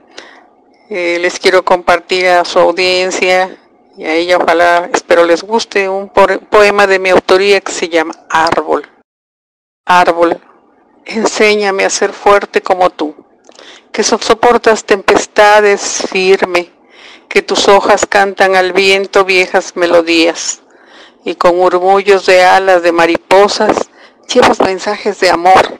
eh, 0.89 1.17
les 1.19 1.37
quiero 1.39 1.65
compartir 1.65 2.27
a 2.27 2.45
su 2.45 2.57
audiencia 2.57 3.57
y 3.97 4.05
a 4.05 4.13
ella 4.13 4.37
ojalá, 4.37 4.89
espero 4.93 5.25
les 5.25 5.43
guste, 5.43 5.89
un 5.89 6.07
poema 6.07 6.87
de 6.87 6.99
mi 6.99 7.09
autoría 7.09 7.59
que 7.59 7.73
se 7.73 7.89
llama 7.89 8.15
Árbol. 8.29 8.89
Árbol, 9.83 10.39
enséñame 11.03 11.83
a 11.83 11.89
ser 11.89 12.13
fuerte 12.13 12.61
como 12.61 12.91
tú, 12.91 13.13
que 13.91 14.03
soportas 14.03 14.85
tempestades 14.85 16.05
firme, 16.09 16.71
que 17.27 17.41
tus 17.41 17.67
hojas 17.67 18.05
cantan 18.05 18.55
al 18.55 18.71
viento 18.71 19.25
viejas 19.25 19.75
melodías, 19.75 20.62
y 21.23 21.35
con 21.35 21.57
murmullos 21.57 22.25
de 22.25 22.43
alas 22.43 22.83
de 22.83 22.91
mariposas 22.91 23.89
llevas 24.27 24.59
mensajes 24.59 25.19
de 25.19 25.29
amor. 25.29 25.79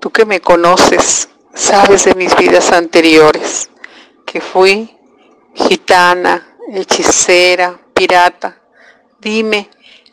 Tú 0.00 0.10
que 0.10 0.24
me 0.24 0.40
conoces, 0.40 1.28
sabes 1.54 2.04
de 2.04 2.14
mis 2.14 2.36
vidas 2.36 2.72
anteriores, 2.72 3.70
que 4.24 4.40
fui 4.40 4.96
gitana, 5.54 6.56
hechicera, 6.72 7.78
pirata, 7.94 8.60
dime, 9.20 9.68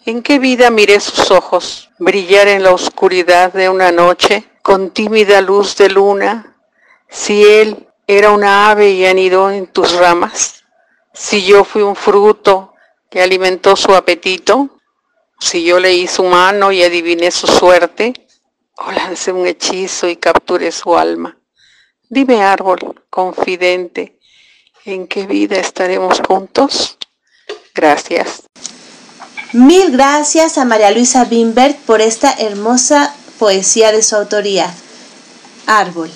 ¿en 0.06 0.24
qué 0.24 0.40
vida 0.40 0.70
miré 0.70 1.00
sus 1.00 1.30
ojos 1.32 1.92
brillar 2.00 2.48
en 2.48 2.64
la 2.64 2.72
oscuridad 2.72 3.54
de 3.54 3.70
una 3.70 3.92
noche 3.92 4.50
con 4.62 4.90
tímida 4.90 5.42
luz 5.42 5.78
de 5.78 5.90
luna? 5.90 6.58
Si 7.10 7.46
él 7.46 7.88
era 8.08 8.32
una 8.32 8.70
ave 8.70 8.92
y 8.92 9.06
anidó 9.06 9.52
en 9.52 9.68
tus 9.68 9.94
ramas, 9.94 10.64
si 11.14 11.44
yo 11.44 11.64
fui 11.64 11.84
un 11.84 11.96
fruto 11.96 12.75
que 13.16 13.22
alimentó 13.22 13.78
su 13.78 13.96
apetito, 13.96 14.82
si 15.40 15.64
yo 15.64 15.80
leí 15.80 16.06
su 16.06 16.26
mano 16.26 16.74
y 16.74 16.84
adiviné 16.84 17.32
su 17.32 17.48
suerte, 17.48 18.12
o 18.76 18.92
lancé 18.92 19.32
un 19.32 19.48
hechizo 19.48 20.10
y 20.10 20.18
capturé 20.18 20.70
su 20.74 20.98
alma. 20.98 21.38
Dime 22.10 22.44
árbol, 22.44 23.06
confidente, 23.10 24.20
en 24.84 25.08
qué 25.08 25.28
vida 25.28 25.56
estaremos 25.56 26.20
juntos. 26.28 26.98
Gracias. 27.74 28.44
Mil 29.54 29.92
gracias 29.92 30.58
a 30.58 30.66
María 30.66 30.92
Luisa 30.92 31.24
Bimbert 31.24 31.78
por 31.86 32.02
esta 32.02 32.34
hermosa 32.34 33.16
poesía 33.40 33.94
de 33.94 34.04
su 34.04 34.18
autoría. 34.18 34.76
Árbol. 35.68 36.12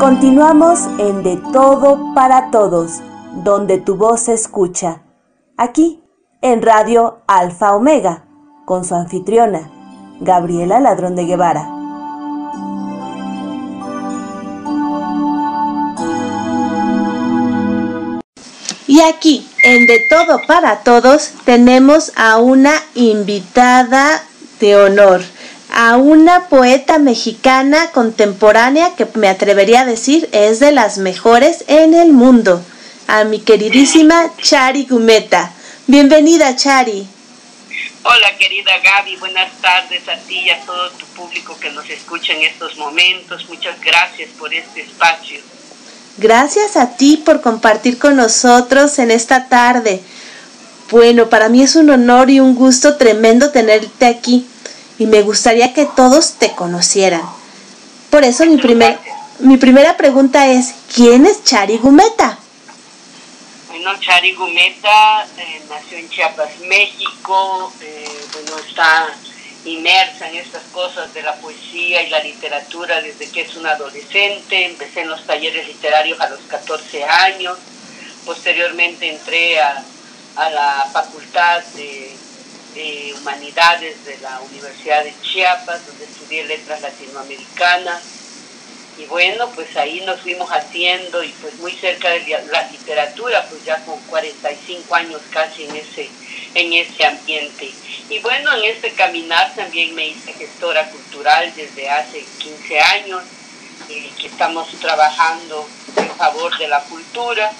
Continuamos 0.00 0.86
en 0.98 1.22
De 1.22 1.36
Todo 1.52 2.14
para 2.14 2.50
Todos, 2.50 3.02
donde 3.44 3.76
tu 3.76 3.96
voz 3.96 4.20
se 4.22 4.32
escucha. 4.32 5.02
Aquí, 5.58 6.02
en 6.40 6.62
Radio 6.62 7.18
Alfa 7.26 7.74
Omega, 7.74 8.24
con 8.64 8.86
su 8.86 8.94
anfitriona, 8.94 9.70
Gabriela 10.20 10.80
Ladrón 10.80 11.16
de 11.16 11.26
Guevara. 11.26 11.68
Y 18.86 19.02
aquí, 19.02 19.46
en 19.64 19.86
De 19.86 19.98
Todo 20.08 20.40
para 20.46 20.82
Todos, 20.82 21.34
tenemos 21.44 22.10
a 22.16 22.38
una 22.38 22.72
invitada 22.94 24.22
de 24.60 24.76
honor, 24.76 25.20
a 25.72 25.96
una 25.96 26.48
poeta 26.48 26.98
mexicana 26.98 27.90
contemporánea 27.92 28.94
que 28.96 29.06
me 29.14 29.28
atrevería 29.28 29.80
a 29.82 29.84
decir 29.84 30.28
es 30.32 30.60
de 30.60 30.72
las 30.72 30.98
mejores 30.98 31.64
en 31.68 31.94
el 31.94 32.12
mundo, 32.12 32.64
a 33.06 33.24
mi 33.24 33.40
queridísima 33.40 34.32
Chari 34.42 34.86
Gumeta. 34.86 35.52
Bienvenida, 35.86 36.56
Chari. 36.56 37.06
Hola 38.02 38.36
querida 38.38 38.72
Gaby, 38.82 39.16
buenas 39.16 39.52
tardes 39.60 40.08
a 40.08 40.16
ti 40.26 40.38
y 40.38 40.50
a 40.50 40.60
todo 40.62 40.90
tu 40.92 41.06
público 41.06 41.56
que 41.60 41.70
nos 41.70 41.88
escucha 41.88 42.32
en 42.32 42.42
estos 42.42 42.76
momentos. 42.76 43.48
Muchas 43.48 43.80
gracias 43.80 44.30
por 44.38 44.52
este 44.52 44.82
espacio. 44.82 45.40
Gracias 46.16 46.76
a 46.76 46.96
ti 46.96 47.22
por 47.24 47.42
compartir 47.42 47.98
con 47.98 48.16
nosotros 48.16 48.98
en 48.98 49.10
esta 49.10 49.48
tarde. 49.48 50.00
Bueno, 50.90 51.28
para 51.28 51.48
mí 51.48 51.62
es 51.62 51.76
un 51.76 51.90
honor 51.90 52.30
y 52.30 52.40
un 52.40 52.54
gusto 52.54 52.96
tremendo 52.96 53.50
tenerte 53.50 54.06
aquí 54.06 54.46
y 55.00 55.06
me 55.06 55.22
gustaría 55.22 55.72
que 55.72 55.86
todos 55.86 56.34
te 56.34 56.52
conocieran. 56.52 57.22
Por 58.10 58.22
eso 58.22 58.44
mi, 58.44 58.58
primer, 58.58 58.98
mi 59.38 59.56
primera 59.56 59.96
pregunta 59.96 60.46
es, 60.48 60.74
¿quién 60.94 61.24
es 61.24 61.42
Chari 61.42 61.78
Gumeta? 61.78 62.38
Bueno, 63.68 63.98
Chari 63.98 64.34
Gumeta 64.34 65.26
eh, 65.38 65.62
nació 65.70 65.96
en 65.96 66.10
Chiapas, 66.10 66.50
México, 66.68 67.72
eh, 67.80 68.26
bueno, 68.34 68.58
está 68.58 69.08
inmersa 69.64 70.28
en 70.28 70.36
estas 70.36 70.64
cosas 70.64 71.14
de 71.14 71.22
la 71.22 71.34
poesía 71.36 72.02
y 72.02 72.10
la 72.10 72.22
literatura 72.22 73.00
desde 73.00 73.30
que 73.30 73.40
es 73.40 73.56
una 73.56 73.72
adolescente. 73.72 74.66
Empecé 74.66 75.00
en 75.00 75.08
los 75.08 75.26
talleres 75.26 75.66
literarios 75.66 76.20
a 76.20 76.28
los 76.28 76.40
14 76.40 77.04
años. 77.04 77.56
Posteriormente 78.26 79.08
entré 79.08 79.60
a, 79.60 79.82
la 80.36 80.88
Facultad 80.92 81.62
de, 81.74 82.16
de 82.74 83.14
Humanidades 83.18 84.04
de 84.04 84.18
la 84.18 84.40
Universidad 84.40 85.04
de 85.04 85.14
Chiapas, 85.22 85.86
donde 85.86 86.04
estudié 86.04 86.44
letras 86.44 86.80
latinoamericanas 86.80 88.20
y 89.00 89.06
bueno, 89.06 89.48
pues 89.54 89.74
ahí 89.78 90.02
nos 90.02 90.20
fuimos 90.20 90.50
haciendo 90.50 91.24
y 91.24 91.28
pues 91.40 91.54
muy 91.54 91.72
cerca 91.72 92.10
de 92.10 92.20
la 92.52 92.68
literatura, 92.70 93.46
pues 93.48 93.64
ya 93.64 93.82
con 93.84 93.98
45 94.02 94.94
años 94.94 95.22
casi 95.30 95.64
en 95.64 95.76
ese, 95.76 96.10
en 96.54 96.72
ese 96.74 97.06
ambiente. 97.06 97.70
Y 98.10 98.18
bueno, 98.18 98.52
en 98.54 98.64
este 98.64 98.92
caminar 98.92 99.54
también 99.54 99.94
me 99.94 100.08
hice 100.08 100.34
gestora 100.34 100.90
cultural 100.90 101.50
desde 101.56 101.88
hace 101.88 102.22
15 102.40 102.80
años, 102.80 103.22
eh, 103.88 104.10
que 104.20 104.26
estamos 104.26 104.68
trabajando 104.80 105.66
en 105.96 106.10
favor 106.16 106.56
de 106.58 106.68
la 106.68 106.80
cultura 106.82 107.50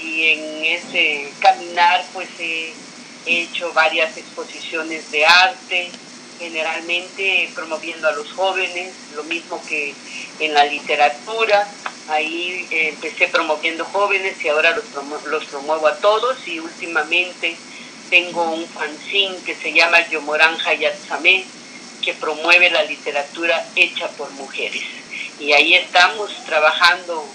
y 0.00 0.28
en 0.28 0.64
ese 0.66 1.32
caminar 1.40 2.04
pues 2.12 2.28
he 3.26 3.42
hecho 3.42 3.72
varias 3.72 4.16
exposiciones 4.16 5.10
de 5.10 5.26
arte, 5.26 5.90
generalmente 6.38 7.50
promoviendo 7.54 8.08
a 8.08 8.12
los 8.12 8.32
jóvenes, 8.32 8.92
lo 9.14 9.24
mismo 9.24 9.60
que 9.68 9.94
en 10.40 10.54
la 10.54 10.64
literatura. 10.64 11.66
Ahí 12.08 12.66
eh, 12.70 12.88
empecé 12.90 13.26
promoviendo 13.28 13.84
jóvenes 13.84 14.42
y 14.44 14.48
ahora 14.48 14.76
los, 14.76 14.84
los 15.26 15.44
promuevo 15.46 15.88
a 15.88 15.96
todos 15.96 16.36
y 16.46 16.60
últimamente 16.60 17.56
tengo 18.10 18.44
un 18.52 18.66
fanzine 18.68 19.36
que 19.44 19.56
se 19.56 19.72
llama 19.72 20.06
Yomorán 20.08 20.56
Hayatzamé, 20.64 21.44
que 22.02 22.14
promueve 22.14 22.70
la 22.70 22.84
literatura 22.84 23.66
hecha 23.74 24.08
por 24.10 24.30
mujeres. 24.32 24.84
Y 25.40 25.52
ahí 25.52 25.74
estamos 25.74 26.30
trabajando 26.44 27.26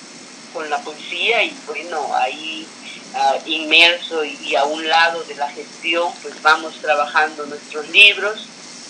con 0.54 0.70
la 0.70 0.82
poesía 0.82 1.44
y 1.44 1.54
bueno, 1.68 2.16
ahí 2.16 2.66
uh, 3.14 3.50
inmerso 3.50 4.24
y, 4.26 4.38
y, 4.44 4.56
a 4.56 4.66
un 4.66 4.88
lado 4.88 5.24
de 5.24 5.36
la 5.36 5.50
gestión, 5.50 6.12
pues 6.22 6.42
vamos 6.42 6.76
trabajando 6.82 7.46
nuestros 7.46 7.88
libros, 7.90 8.48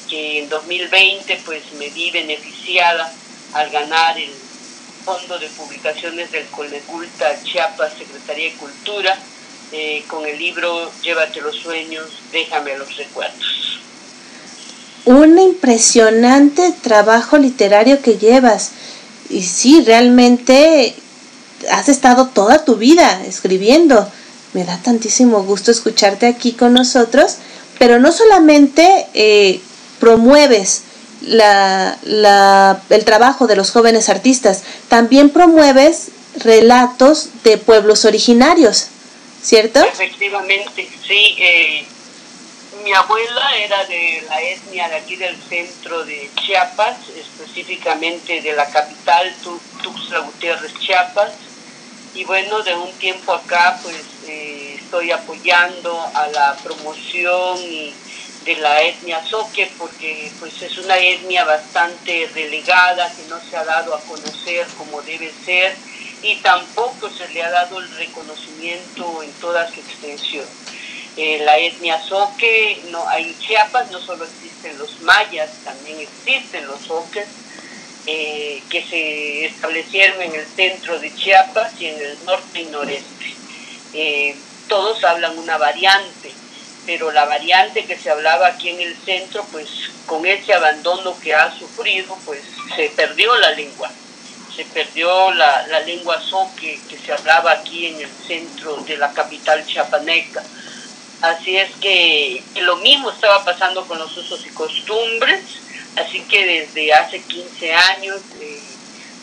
que 0.10 0.40
en 0.40 0.50
2020 0.50 1.42
pues 1.46 1.64
me 1.74 1.90
vi 1.90 2.12
beneficiada 2.12 3.12
al 3.54 3.70
ganar 3.70 4.18
el 4.18 4.32
Fondo 5.04 5.40
de 5.40 5.48
Publicaciones 5.48 6.32
del 6.32 6.46
Coleculta 6.48 7.42
Chiapas, 7.44 7.94
Secretaría 7.98 8.52
de 8.52 8.58
Cultura, 8.58 9.18
eh, 9.72 10.04
con 10.08 10.26
el 10.26 10.38
libro 10.38 10.92
Llévate 11.02 11.42
los 11.42 11.56
sueños, 11.56 12.08
déjame 12.32 12.78
los 12.78 12.96
recuerdos. 12.98 13.80
Un 15.06 15.40
impresionante 15.40 16.74
trabajo 16.82 17.38
literario 17.38 18.02
que 18.02 18.18
llevas. 18.18 18.72
Y 19.30 19.44
sí, 19.44 19.82
realmente 19.84 20.94
has 21.70 21.90
estado 21.90 22.28
toda 22.28 22.66
tu 22.66 22.76
vida 22.76 23.22
escribiendo. 23.26 24.10
Me 24.54 24.64
da 24.64 24.78
tantísimo 24.78 25.44
gusto 25.44 25.72
escucharte 25.72 26.28
aquí 26.28 26.54
con 26.54 26.74
nosotros, 26.74 27.36
pero 27.80 28.00
no 28.00 28.12
solamente 28.12 29.08
eh, 29.14 29.62
promueves 30.00 30.84
la, 31.22 31.98
la, 32.04 32.82
el 32.90 33.06
trabajo 33.06 33.48
de 33.48 33.56
los 33.56 33.72
jóvenes 33.72 34.10
artistas, 34.10 34.64
también 34.90 35.30
promueves 35.30 36.10
relatos 36.44 37.30
de 37.44 37.58
pueblos 37.58 38.06
originarios. 38.06 38.88
¿cierto? 39.42 39.84
Efectivamente, 39.84 40.88
sí. 41.08 41.36
Eh, 41.40 41.86
mi 42.84 42.94
abuela 42.94 43.58
era 43.58 43.86
de 43.86 44.24
la 44.28 44.42
etnia 44.42 44.90
de 44.90 44.96
aquí 44.96 45.16
del 45.16 45.38
centro 45.44 46.04
de 46.04 46.30
Chiapas, 46.36 46.98
específicamente 47.16 48.42
de 48.42 48.54
la 48.54 48.68
capital, 48.72 49.34
Tuxtla 49.84 50.20
Gutiérrez, 50.20 50.74
Chiapas. 50.80 51.32
Y 52.14 52.26
bueno, 52.26 52.62
de 52.62 52.76
un 52.76 52.92
tiempo 52.94 53.34
acá, 53.34 53.80
pues 53.82 54.04
eh, 54.28 54.76
estoy 54.78 55.12
apoyando 55.12 55.98
a 56.14 56.28
la 56.28 56.58
promoción 56.62 57.58
de 58.46 58.56
la 58.58 58.82
etnia 58.82 59.26
Soque, 59.26 59.72
porque 59.78 60.32
pues 60.40 60.62
es 60.62 60.78
una 60.78 60.98
etnia 60.98 61.46
bastante 61.46 62.30
relegada, 62.34 63.10
que 63.16 63.24
no 63.30 63.40
se 63.40 63.56
ha 63.56 63.64
dado 63.64 63.96
a 63.96 64.02
conocer 64.02 64.68
como 64.78 65.02
debe 65.04 65.32
ser 65.46 65.76
y 66.24 66.36
tampoco 66.38 67.10
se 67.10 67.28
le 67.30 67.44
ha 67.44 67.50
dado 67.50 67.80
el 67.80 67.90
reconocimiento 67.96 69.24
en 69.24 69.32
toda 69.34 69.68
su 69.72 69.80
extensión. 69.80 70.46
Eh, 71.18 71.42
la 71.44 71.58
etnia 71.58 72.02
Soque, 72.02 72.82
no, 72.90 73.06
en 73.18 73.38
Chiapas 73.40 73.92
no 73.92 74.00
solo 74.00 74.26
existen 74.26 74.78
los 74.78 75.02
mayas, 75.02 75.50
también 75.64 76.00
existen 76.00 76.66
los 76.68 76.82
soques, 76.82 77.28
eh, 78.08 78.62
que 78.70 78.84
se 78.84 79.46
establecieron 79.46 80.22
en 80.22 80.36
el 80.36 80.46
centro 80.46 81.00
de 81.00 81.14
Chiapas 81.14 81.74
y 81.80 81.88
en 81.88 82.02
el 82.02 82.26
norte 82.26 82.62
y 82.62 82.66
noreste. 82.66 83.36
Eh, 83.94 84.36
todos 84.68 85.04
hablan 85.04 85.38
una 85.38 85.58
variante, 85.58 86.32
pero 86.86 87.12
la 87.12 87.26
variante 87.26 87.86
que 87.86 87.98
se 87.98 88.10
hablaba 88.10 88.48
aquí 88.48 88.70
en 88.70 88.82
el 88.82 88.96
centro, 88.98 89.46
pues 89.52 89.68
con 90.06 90.26
ese 90.26 90.54
abandono 90.54 91.18
que 91.20 91.34
ha 91.34 91.52
sufrido, 91.58 92.18
pues 92.26 92.42
se 92.76 92.90
perdió 92.90 93.36
la 93.38 93.52
lengua 93.52 93.92
se 94.56 94.66
perdió 94.66 95.32
la, 95.32 95.66
la 95.68 95.80
lengua 95.82 96.22
soque 96.22 96.80
que 96.90 96.98
se 96.98 97.14
hablaba 97.14 97.52
aquí 97.52 97.88
en 97.88 98.02
el 98.02 98.10
centro 98.28 98.78
de 98.78 98.98
la 98.98 99.12
capital 99.14 99.66
chiapaneca. 99.66 100.44
Así 101.22 101.56
es 101.56 101.72
que 101.80 102.44
lo 102.62 102.78
mismo 102.78 103.12
estaba 103.12 103.46
pasando 103.46 103.86
con 103.86 104.00
los 104.00 104.16
usos 104.18 104.46
y 104.46 104.50
costumbres, 104.50 105.42
así 105.96 106.22
que 106.22 106.46
desde 106.46 106.94
hace 106.94 107.22
15 107.22 107.74
años 107.74 108.22
eh, 108.40 108.62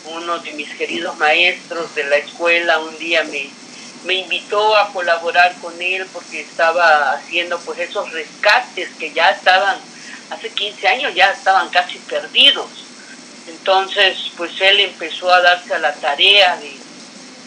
uno 0.05 0.39
de 0.39 0.51
mis 0.53 0.69
queridos 0.75 1.17
maestros 1.17 1.93
de 1.95 2.03
la 2.05 2.17
escuela 2.17 2.79
un 2.79 2.97
día 2.97 3.23
me, 3.23 3.49
me 4.05 4.13
invitó 4.15 4.75
a 4.77 4.91
colaborar 4.91 5.53
con 5.61 5.79
él 5.81 6.05
porque 6.13 6.41
estaba 6.41 7.11
haciendo 7.11 7.59
pues 7.59 7.79
esos 7.79 8.11
rescates 8.11 8.89
que 8.97 9.11
ya 9.11 9.29
estaban, 9.29 9.77
hace 10.29 10.49
15 10.49 10.87
años 10.87 11.15
ya 11.15 11.31
estaban 11.31 11.69
casi 11.69 11.97
perdidos. 11.99 12.69
Entonces, 13.47 14.31
pues 14.37 14.51
él 14.61 14.79
empezó 14.79 15.33
a 15.33 15.41
darse 15.41 15.73
a 15.73 15.79
la 15.79 15.93
tarea 15.93 16.57
de, 16.57 16.77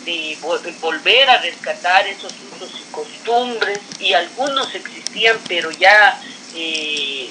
de, 0.05 0.37
volver 0.81 1.31
a 1.31 1.39
rescatar 1.39 2.07
esos 2.09 2.33
usos 2.55 2.81
y 2.81 2.93
costumbres, 2.93 3.79
y 4.01 4.13
algunos 4.13 4.75
existían, 4.75 5.39
pero 5.47 5.71
ya 5.71 6.21
eh, 6.55 7.22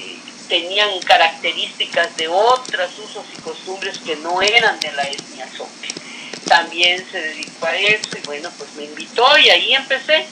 tenían 0.51 0.99
características 0.99 2.17
de 2.17 2.27
otros 2.27 2.91
usos 2.99 3.23
y 3.33 3.41
costumbres 3.41 3.97
que 3.99 4.17
no 4.17 4.41
eran 4.41 4.77
de 4.81 4.91
la 4.91 5.03
etnia 5.03 5.47
Soque. 5.55 5.87
También 6.45 7.01
se 7.09 7.21
dedicó 7.21 7.67
a 7.67 7.77
eso 7.77 8.09
y 8.17 8.25
bueno, 8.25 8.51
pues 8.57 8.73
me 8.73 8.83
invitó 8.83 9.25
y 9.37 9.49
ahí 9.49 9.73
empecé. 9.73 10.25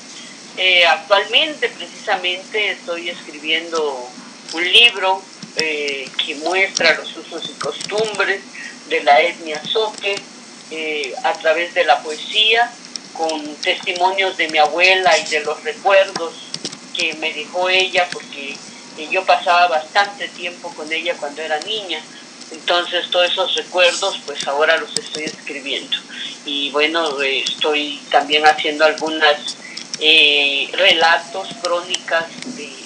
Eh, 0.58 0.86
actualmente 0.86 1.70
precisamente 1.70 2.72
estoy 2.72 3.10
escribiendo 3.10 4.10
un 4.52 4.72
libro 4.74 5.24
eh, 5.56 6.10
que 6.26 6.36
muestra 6.36 6.96
los 6.96 7.16
usos 7.16 7.50
y 7.50 7.54
costumbres 7.54 8.42
de 8.90 9.02
la 9.04 9.22
etnia 9.22 9.64
Soque 9.64 10.18
eh, 10.72 11.14
a 11.24 11.32
través 11.32 11.74
de 11.74 11.86
la 11.86 12.04
poesía, 12.04 12.70
con 13.14 13.56
testimonios 13.62 14.36
de 14.36 14.50
mi 14.50 14.58
abuela 14.58 15.18
y 15.18 15.24
de 15.30 15.40
los 15.46 15.64
recuerdos 15.64 16.34
que 16.94 17.14
me 17.14 17.32
dejó 17.32 17.70
ella, 17.70 18.06
porque 18.12 18.58
eh, 19.00 19.08
yo 19.12 19.26
pasaba 19.26 19.68
bastante 19.68 20.28
tiempo 20.30 20.74
con 20.76 20.92
ella 20.92 21.16
cuando 21.18 21.42
era 21.42 21.60
niña. 21.60 22.02
Entonces 22.52 23.10
todos 23.12 23.30
esos 23.30 23.56
recuerdos 23.56 24.20
pues 24.26 24.48
ahora 24.48 24.78
los 24.78 24.98
estoy 24.98 25.24
escribiendo. 25.24 25.98
Y 26.46 26.72
bueno, 26.72 27.22
estoy 27.22 28.00
también 28.10 28.46
haciendo 28.46 28.86
algunas 28.86 29.58
relatos, 30.72 31.50
crónicas 31.62 32.26
de 32.46 32.80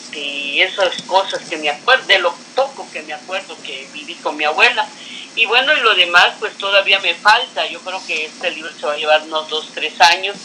esas 0.62 1.02
cosas 1.04 1.42
que 1.50 1.58
me 1.58 1.70
acuerdo, 1.70 2.06
de 2.06 2.20
lo 2.20 2.34
poco 2.56 2.88
que 2.92 3.02
me 3.04 3.14
acuerdo 3.14 3.56
que 3.64 3.88
viví 3.94 4.16
con 4.16 4.38
mi 4.38 4.44
abuela. 4.44 4.88
Y 5.36 5.46
bueno, 5.46 5.74
y 5.74 5.82
lo 5.82 5.96
demás 5.96 6.34
pues 6.40 6.54
todavía 6.58 7.00
me 7.00 7.16
falta. 7.16 7.66
Yo 7.68 7.80
creo 7.82 8.06
que 8.06 8.26
este 8.26 8.52
libro 8.52 8.72
se 8.80 8.86
va 8.86 8.94
a 8.94 8.98
llevar 8.98 9.22
unos 9.24 9.50
dos, 9.50 9.70
tres 9.74 10.00
años, 10.02 10.36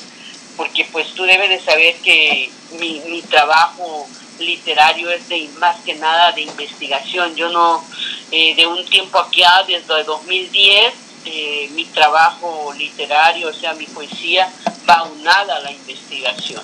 porque 0.56 0.86
pues 0.90 1.12
tú 1.14 1.24
debes 1.24 1.50
de 1.50 1.60
saber 1.60 1.96
que 1.96 2.50
mi, 2.78 3.00
mi 3.00 3.22
trabajo 3.22 4.08
literario 4.38 5.10
es 5.10 5.28
de 5.28 5.48
más 5.58 5.76
que 5.84 5.94
nada 5.94 6.32
de 6.32 6.42
investigación. 6.42 7.34
Yo 7.34 7.50
no, 7.50 7.84
eh, 8.30 8.54
de 8.54 8.66
un 8.66 8.84
tiempo 8.86 9.18
aquí, 9.18 9.42
desde 9.66 10.04
2010, 10.04 10.94
eh, 11.24 11.70
mi 11.74 11.84
trabajo 11.86 12.72
literario, 12.76 13.48
o 13.48 13.52
sea, 13.52 13.74
mi 13.74 13.86
poesía, 13.86 14.50
va 14.88 15.04
unada 15.04 15.56
a 15.56 15.60
la 15.60 15.72
investigación. 15.72 16.62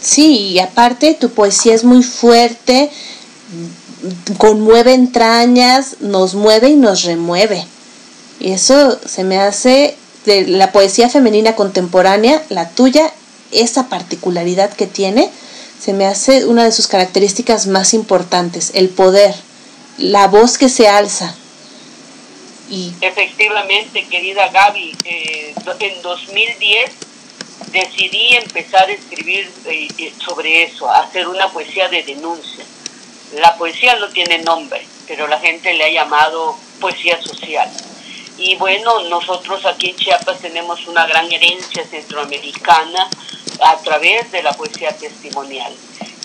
Sí, 0.00 0.50
y 0.50 0.58
aparte 0.60 1.14
tu 1.14 1.30
poesía 1.30 1.74
es 1.74 1.84
muy 1.84 2.02
fuerte, 2.02 2.90
conmueve 4.36 4.94
entrañas, 4.94 5.96
nos 6.00 6.34
mueve 6.34 6.70
y 6.70 6.76
nos 6.76 7.02
remueve. 7.02 7.64
Y 8.40 8.52
eso 8.52 8.98
se 9.04 9.24
me 9.24 9.40
hace 9.40 9.96
de 10.24 10.46
la 10.46 10.70
poesía 10.70 11.08
femenina 11.08 11.56
contemporánea, 11.56 12.42
la 12.48 12.68
tuya, 12.68 13.12
esa 13.50 13.88
particularidad 13.88 14.72
que 14.72 14.86
tiene, 14.86 15.30
se 15.78 15.92
me 15.92 16.06
hace 16.06 16.46
una 16.46 16.64
de 16.64 16.72
sus 16.72 16.88
características 16.88 17.66
más 17.66 17.94
importantes, 17.94 18.72
el 18.74 18.88
poder, 18.88 19.34
la 19.96 20.26
voz 20.26 20.58
que 20.58 20.68
se 20.68 20.88
alza. 20.88 21.34
Y... 22.68 22.92
Efectivamente, 23.00 24.06
querida 24.08 24.48
Gaby, 24.48 24.96
eh, 25.04 25.54
en 25.80 26.02
2010 26.02 26.90
decidí 27.72 28.34
empezar 28.34 28.88
a 28.88 28.92
escribir 28.92 29.50
eh, 29.66 29.88
eh, 29.98 30.12
sobre 30.24 30.64
eso, 30.64 30.88
a 30.88 31.00
hacer 31.00 31.28
una 31.28 31.48
poesía 31.50 31.88
de 31.88 32.02
denuncia. 32.02 32.64
La 33.36 33.56
poesía 33.56 33.96
no 33.96 34.08
tiene 34.08 34.38
nombre, 34.38 34.84
pero 35.06 35.28
la 35.28 35.38
gente 35.38 35.72
le 35.74 35.84
ha 35.84 35.90
llamado 35.90 36.58
poesía 36.80 37.20
social. 37.22 37.70
Y 38.38 38.54
bueno, 38.54 39.00
nosotros 39.08 39.66
aquí 39.66 39.90
en 39.90 39.96
Chiapas 39.96 40.38
tenemos 40.38 40.86
una 40.86 41.06
gran 41.06 41.30
herencia 41.30 41.84
centroamericana 41.84 43.08
a 43.60 43.76
través 43.78 44.30
de 44.30 44.42
la 44.42 44.52
poesía 44.52 44.96
testimonial. 44.96 45.74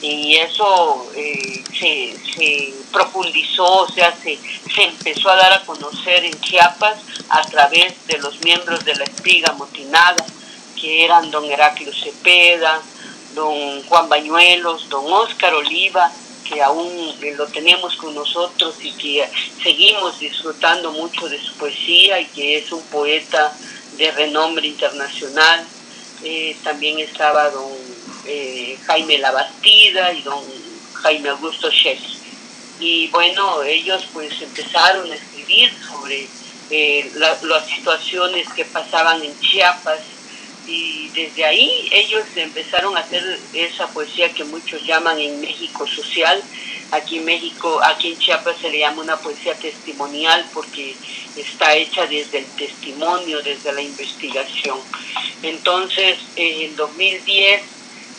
y 0.02 0.36
eso 0.36 1.10
eh, 1.16 1.64
se, 1.80 2.14
se, 2.36 2.74
profundizó, 2.92 3.84
o 3.84 3.90
sea, 3.90 4.14
se, 4.22 4.38
se, 4.76 4.84
empezó 4.84 5.30
a 5.30 5.38
dar 5.38 5.54
a 5.54 5.66
conocer 5.66 6.26
en 6.26 6.40
Chiapas 6.42 6.98
a 7.30 7.42
través 7.44 8.06
de 8.08 8.18
los 8.20 8.40
miembros 8.44 8.84
de 8.86 8.96
la 8.96 9.06
espiga 9.06 9.54
motinada, 9.54 10.24
que 10.80 11.06
eran 11.06 11.32
don 11.32 11.50
Heraclio 11.50 11.92
Cepeda, 11.94 12.82
don 13.34 13.82
Juan 13.84 14.10
Bañuelos, 14.10 14.90
don 14.90 15.12
Óscar 15.12 15.54
Oliva, 15.54 16.12
que 16.44 16.62
aún 16.62 17.16
lo 17.38 17.48
tenemos 17.48 17.96
con 17.96 18.14
nosotros 18.14 18.76
y 18.82 18.92
que 18.92 19.28
seguimos 19.62 20.20
disfrutando 20.20 20.92
mucho 20.92 21.28
de 21.28 21.40
su 21.42 21.54
poesía 21.54 22.20
y 22.20 22.26
que 22.26 22.58
es 22.58 22.72
un 22.72 22.84
poeta 22.84 23.56
de 23.98 24.12
renombre 24.12 24.68
internacional. 24.68 25.66
Eh, 26.24 26.56
también 26.64 27.00
estaba 27.00 27.50
don 27.50 27.72
eh, 28.26 28.78
Jaime 28.86 29.18
Labastida 29.18 30.14
y 30.14 30.22
don 30.22 30.44
Jaime 30.94 31.30
Augusto 31.30 31.70
Scheck. 31.70 32.00
Y 32.80 33.08
bueno, 33.08 33.64
ellos 33.64 34.04
pues 34.14 34.42
empezaron 34.42 35.12
a 35.12 35.16
escribir 35.16 35.72
sobre 35.86 36.28
eh, 36.70 37.12
las 37.16 37.68
situaciones 37.68 38.48
que 38.54 38.66
pasaban 38.66 39.22
en 39.24 39.40
Chiapas 39.40 40.00
y 40.68 41.10
desde 41.10 41.46
ahí 41.46 41.90
ellos 41.92 42.24
empezaron 42.36 42.96
a 42.96 43.02
hacer 43.02 43.40
esa 43.54 43.88
poesía 43.88 44.34
que 44.34 44.44
muchos 44.44 44.86
llaman 44.86 45.20
en 45.20 45.42
México 45.42 45.86
social. 45.88 46.42
Aquí 46.92 47.18
en 47.18 47.26
México, 47.26 47.82
aquí 47.84 48.14
en 48.14 48.20
Chiapas 48.20 48.58
se 48.62 48.70
le 48.70 48.80
llama 48.80 49.02
una 49.02 49.18
poesía 49.18 49.56
testimonial 49.56 50.46
porque 50.54 50.96
está 51.36 51.76
hecha 51.76 52.06
desde 52.06 52.40
el 52.40 52.46
testimonio, 52.46 53.42
desde 53.42 53.74
la 53.74 53.82
investigación. 53.82 54.80
Entonces, 55.42 56.20
en 56.36 56.76
2010, 56.76 57.62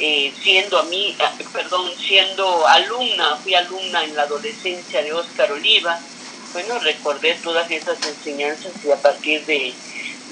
eh, 0.01 0.33
siendo 0.43 0.79
a 0.79 0.83
mí, 0.85 1.17
ah, 1.21 1.33
perdón, 1.53 1.89
siendo 1.97 2.67
alumna, 2.67 3.37
fui 3.37 3.55
alumna 3.55 4.05
en 4.05 4.17
la 4.17 4.23
adolescencia 4.23 5.03
de 5.03 5.13
Óscar 5.13 5.53
Oliva, 5.53 6.01
bueno, 6.53 6.79
recordé 6.81 7.35
todas 7.43 7.71
esas 7.71 7.99
enseñanzas 8.07 8.73
y 8.85 8.91
a 8.91 8.97
partir 9.01 9.45
de 9.45 9.73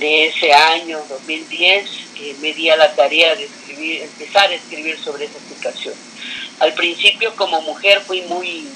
de 0.02 0.26
ese 0.26 0.52
año 0.52 1.00
2010 1.08 1.90
eh, 2.18 2.36
me 2.40 2.52
di 2.52 2.68
a 2.68 2.76
la 2.76 2.92
tarea 2.92 3.36
de 3.36 3.44
escribir, 3.44 4.02
empezar 4.02 4.50
a 4.50 4.54
escribir 4.54 4.98
sobre 4.98 5.26
esa 5.26 5.38
situación. 5.48 5.94
Al 6.58 6.74
principio 6.74 7.34
como 7.36 7.62
mujer 7.62 8.00
fui 8.00 8.22
muy, 8.22 8.66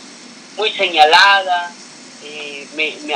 muy 0.57 0.71
señalada, 0.71 1.75
eh, 2.23 2.65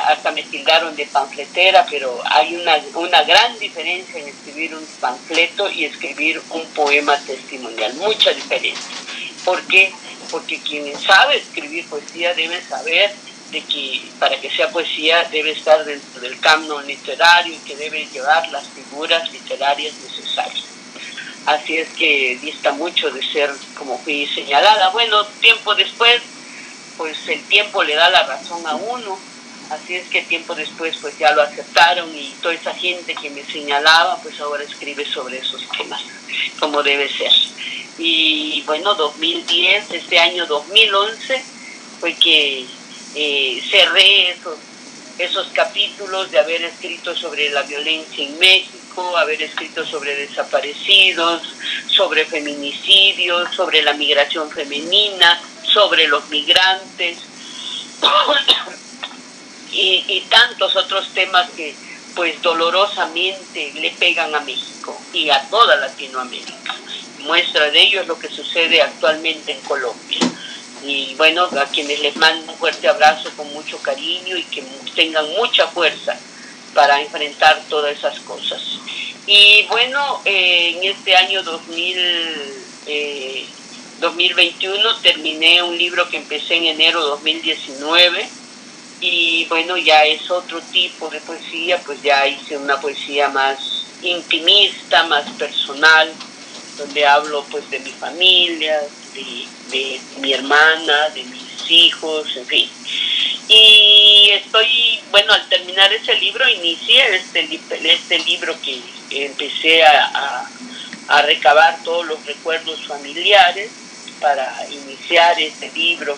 hasta 0.09 0.33
me 0.33 0.43
tildaron 0.43 0.97
de 0.97 1.07
panfletera, 1.07 1.87
pero 1.89 2.21
hay 2.25 2.57
una, 2.57 2.79
una 2.95 3.23
gran 3.23 3.57
diferencia 3.61 4.21
en 4.21 4.27
escribir 4.27 4.75
un 4.75 4.85
panfleto 5.01 5.71
y 5.71 5.85
escribir 5.85 6.43
un 6.51 6.65
poema 6.71 7.17
testimonial, 7.19 7.95
mucha 7.95 8.33
diferencia. 8.33 8.91
¿Por 9.45 9.65
qué? 9.69 9.93
Porque 10.33 10.59
quien 10.61 10.99
sabe 10.99 11.37
escribir 11.37 11.87
poesía 11.89 12.35
debe 12.35 12.61
saber 12.61 13.15
de 13.51 13.63
que 13.63 14.03
para 14.19 14.41
que 14.41 14.51
sea 14.51 14.71
poesía 14.71 15.25
debe 15.25 15.51
estar 15.51 15.85
dentro 15.85 16.21
del 16.21 16.39
canon 16.41 16.87
literario 16.87 17.55
y 17.55 17.59
que 17.59 17.77
debe 17.77 18.07
llevar 18.07 18.49
las 18.51 18.69
figuras 18.69 19.31
literarias 19.33 19.95
necesarias. 19.95 20.65
Así 21.47 21.79
es 21.79 21.89
que 21.91 22.39
dista 22.41 22.73
mucho 22.73 23.11
de 23.11 23.23
ser 23.27 23.51
como 23.77 23.99
fui 23.99 24.27
señalada. 24.27 24.91
Bueno, 24.91 25.25
tiempo 25.41 25.75
después, 25.75 26.21
pues 26.97 27.17
el 27.29 27.43
tiempo 27.45 27.83
le 27.83 27.95
da 27.95 28.11
la 28.11 28.25
razón 28.25 28.65
a 28.67 28.75
uno, 28.77 29.19
así 29.71 29.97
es 29.97 30.09
que 30.09 30.23
tiempo 30.23 30.55
después 30.55 30.97
pues 31.01 31.19
ya 31.19 31.33
lo 31.33 31.43
aceptaron 31.43 32.15
y 32.15 32.35
toda 32.43 32.55
esa 32.55 32.75
gente 32.75 33.15
que 33.15 33.31
me 33.31 33.45
señalaba 33.45 34.17
pues 34.23 34.39
ahora 34.41 34.63
escribe 34.63 35.05
sobre 35.05 35.39
esos 35.39 35.67
temas, 35.77 36.03
como 36.61 36.83
debe 36.83 37.09
ser. 37.09 37.33
Y 37.99 38.63
bueno, 38.67 38.95
2010, 38.95 39.91
este 39.91 40.19
año 40.19 40.47
2011 40.47 41.43
fue 42.01 42.15
que 42.15 42.67
eh, 43.15 43.63
cerré 43.69 44.31
esos, 44.31 44.59
esos 45.19 45.49
capítulos 45.49 46.31
de 46.31 46.39
haber 46.39 46.63
escrito 46.63 47.15
sobre 47.15 47.51
la 47.51 47.63
violencia 47.63 48.25
en 48.25 48.39
México, 48.39 49.17
haber 49.17 49.43
escrito 49.43 49.85
sobre 49.85 50.15
desaparecidos, 50.15 51.43
sobre 51.89 52.25
feminicidios, 52.25 53.55
sobre 53.55 53.83
la 53.83 53.95
migración 53.95 54.51
femenina, 54.51 55.41
sobre 55.63 56.09
los 56.09 56.29
migrantes 56.29 57.19
y, 59.73 60.05
y 60.09 60.21
tantos 60.29 60.77
otros 60.77 61.13
temas 61.13 61.51
que 61.51 61.75
pues 62.15 62.41
dolorosamente 62.43 63.73
le 63.75 63.91
pegan 63.93 64.35
a 64.35 64.41
México 64.41 65.01
y 65.13 65.31
a 65.31 65.41
toda 65.49 65.77
Latinoamérica. 65.77 66.75
Muestra 67.21 67.71
de 67.71 67.83
ello 67.83 68.01
es 68.01 68.09
lo 68.09 68.19
que 68.19 68.29
sucede 68.29 68.83
actualmente 68.83 69.53
en 69.53 69.61
Colombia 69.61 70.19
y 70.85 71.15
bueno, 71.17 71.45
a 71.45 71.67
quienes 71.67 72.01
les 72.01 72.17
mando 72.17 72.53
un 72.53 72.59
fuerte 72.59 72.89
abrazo 72.89 73.31
con 73.37 73.53
mucho 73.53 73.79
cariño 73.79 74.37
y 74.37 74.45
que 74.45 74.63
tengan 74.95 75.29
mucha 75.37 75.67
fuerza 75.69 76.19
para 76.75 77.01
enfrentar 77.01 77.63
todas 77.69 77.97
esas 77.97 78.21
cosas. 78.21 78.63
Y 79.27 79.67
bueno, 79.69 80.23
eh, 80.25 80.77
en 80.77 80.85
este 80.85 81.15
año 81.17 81.43
2000, 81.43 82.57
2021 84.01 84.91
eh, 84.91 84.95
terminé 85.03 85.63
un 85.63 85.77
libro 85.77 86.09
que 86.09 86.17
empecé 86.17 86.57
en 86.57 86.65
enero 86.65 87.01
2019 87.03 88.29
y 89.01 89.47
bueno, 89.47 89.77
ya 89.77 90.05
es 90.05 90.31
otro 90.31 90.61
tipo 90.73 91.09
de 91.09 91.21
poesía, 91.21 91.79
pues 91.85 92.03
ya 92.03 92.27
hice 92.27 92.57
una 92.57 92.81
poesía 92.81 93.29
más 93.29 93.85
intimista, 94.03 95.05
más 95.05 95.31
personal, 95.33 96.13
donde 96.77 97.07
hablo 97.07 97.45
pues 97.51 97.69
de 97.71 97.81
mi 97.81 97.91
familia, 97.91 98.81
de, 99.15 100.01
mi 100.21 100.33
hermana, 100.33 101.11
de 101.11 101.25
mis 101.25 101.71
hijos, 101.71 102.37
en 102.37 102.47
fin. 102.47 102.71
Y 103.49 104.31
estoy, 104.31 105.01
bueno, 105.11 105.33
al 105.33 105.49
terminar 105.49 105.93
ese 105.93 106.15
libro, 106.17 106.49
inicié 106.49 107.17
este, 107.17 107.49
este 107.85 108.19
libro 108.21 108.55
que 108.63 108.81
empecé 109.27 109.85
a, 109.85 110.47
a, 111.09 111.23
recabar 111.23 111.83
todos 111.83 112.07
los 112.07 112.25
recuerdos 112.25 112.87
familiares 112.87 113.71
para 114.21 114.67
iniciar 114.71 115.41
este 115.41 115.71
libro 115.73 116.17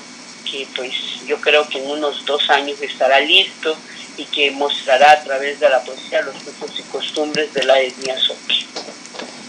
que 0.51 0.67
pues 0.77 0.93
yo 1.27 1.41
creo 1.41 1.67
que 1.67 1.79
en 1.79 1.91
unos 1.91 2.27
dos 2.27 2.51
años 2.51 2.81
estará 2.83 3.21
listo 3.21 3.75
y 4.19 4.25
que 4.27 4.51
mostrará 4.51 5.13
a 5.13 5.25
través 5.25 5.61
de 5.61 5.71
la 5.71 5.83
poesía 5.83 6.21
los 6.23 6.35
usos 6.37 6.79
y 6.79 6.83
costumbres 6.83 7.55
de 7.55 7.65
la 7.65 7.81
etnia 7.81 8.19
Sopi. 8.19 8.67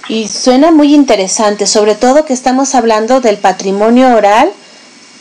Y 0.09 0.27
suena 0.27 0.71
muy 0.71 0.93
interesante, 0.93 1.65
sobre 1.65 1.95
todo 1.95 2.25
que 2.25 2.33
estamos 2.33 2.75
hablando 2.75 3.21
del 3.21 3.37
patrimonio 3.37 4.15
oral, 4.15 4.51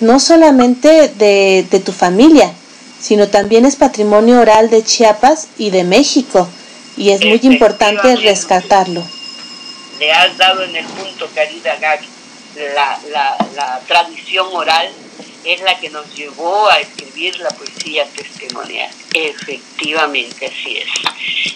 no 0.00 0.18
solamente 0.18 1.08
de, 1.08 1.64
de 1.70 1.80
tu 1.80 1.92
familia, 1.92 2.52
sino 3.00 3.28
también 3.28 3.64
es 3.64 3.76
patrimonio 3.76 4.40
oral 4.40 4.70
de 4.70 4.82
Chiapas 4.82 5.48
y 5.56 5.70
de 5.70 5.84
México, 5.84 6.48
y 6.96 7.10
es 7.10 7.20
muy 7.24 7.40
importante 7.42 8.16
rescatarlo. 8.16 9.02
Le 9.98 10.12
has 10.12 10.36
dado 10.36 10.64
en 10.64 10.74
el 10.74 10.84
punto, 10.86 11.28
querida 11.32 11.76
Gaby, 11.76 12.08
la, 12.74 12.98
la, 13.12 13.36
la 13.54 13.80
tradición 13.86 14.46
oral 14.52 14.88
es 15.45 15.61
la 15.62 15.78
que 15.78 15.90
nos 15.90 16.14
llevó 16.14 16.68
a 16.68 16.78
escribir 16.78 17.38
la 17.38 17.51
poesía 17.51 18.07
testimonial. 18.07 18.90
Efectivamente, 19.12 20.47
así 20.47 20.78
es. 20.78 20.88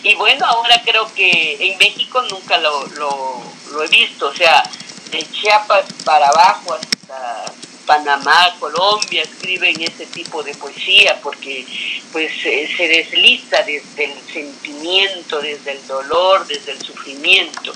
Y 0.03 0.15
bueno, 0.15 0.45
ahora 0.47 0.81
creo 0.85 1.13
que 1.15 1.57
en 1.61 1.79
México 1.79 2.23
nunca 2.31 2.59
lo, 2.59 2.87
lo, 2.89 3.83
he 3.83 3.89
visto, 3.89 4.29
o 4.29 4.35
sea, 4.35 4.63
de 5.11 5.23
Chiapas 5.31 5.87
para 6.05 6.29
abajo 6.29 6.75
hasta 6.75 7.53
Panamá, 7.87 8.57
Colombia, 8.59 9.23
escriben 9.23 9.81
ese 9.81 10.07
tipo 10.07 10.43
de 10.43 10.55
poesía 10.55 11.21
porque 11.23 11.65
pues 12.13 12.33
se 12.43 12.89
desliza 12.89 13.63
desde 13.63 14.05
el 14.05 14.33
sentimiento, 14.33 15.41
desde 15.41 15.73
el 15.73 15.87
dolor, 15.87 16.47
desde 16.47 16.73
el 16.73 16.83
sufrimiento. 16.83 17.73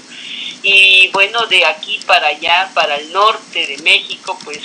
Y 0.63 1.09
bueno, 1.13 1.47
de 1.47 1.65
aquí 1.65 2.01
para 2.07 2.29
allá, 2.29 2.71
para 2.75 2.97
el 2.97 3.13
norte 3.13 3.67
de 3.67 3.79
México, 3.79 4.39
pues 4.45 4.59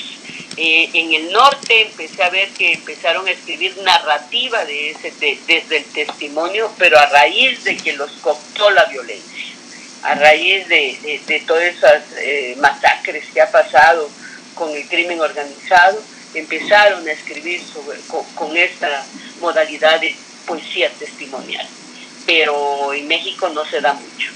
eh, 0.57 0.89
en 0.93 1.13
el 1.13 1.31
norte 1.33 1.81
empecé 1.81 2.23
a 2.23 2.29
ver 2.29 2.49
que 2.49 2.73
empezaron 2.73 3.27
a 3.27 3.31
escribir 3.31 3.75
narrativa 3.83 4.63
de 4.63 4.91
ese, 4.91 5.11
desde 5.47 5.77
el 5.77 5.85
testimonio, 5.85 6.71
pero 6.77 6.97
a 6.97 7.07
raíz 7.07 7.63
de 7.65 7.75
que 7.75 7.93
los 7.93 8.09
cooptó 8.21 8.69
la 8.69 8.85
violencia, 8.85 9.53
a 10.03 10.15
raíz 10.15 10.67
de, 10.69 11.43
todas 11.45 11.63
esas 11.63 12.03
eh, 12.19 12.55
masacres 12.59 13.25
que 13.33 13.41
ha 13.41 13.51
pasado 13.51 14.09
con 14.53 14.73
el 14.73 14.87
crimen 14.87 15.19
organizado, 15.19 16.01
empezaron 16.33 17.05
a 17.05 17.11
escribir 17.11 17.61
sobre, 17.61 17.99
con, 18.35 18.55
esta 18.55 19.05
modalidad 19.41 19.99
de 19.99 20.15
poesía 20.45 20.89
testimonial. 20.91 21.67
Pero 22.25 22.93
en 22.93 23.07
México 23.07 23.49
no 23.49 23.65
se 23.65 23.81
da 23.81 23.93
mucho. 23.93 24.31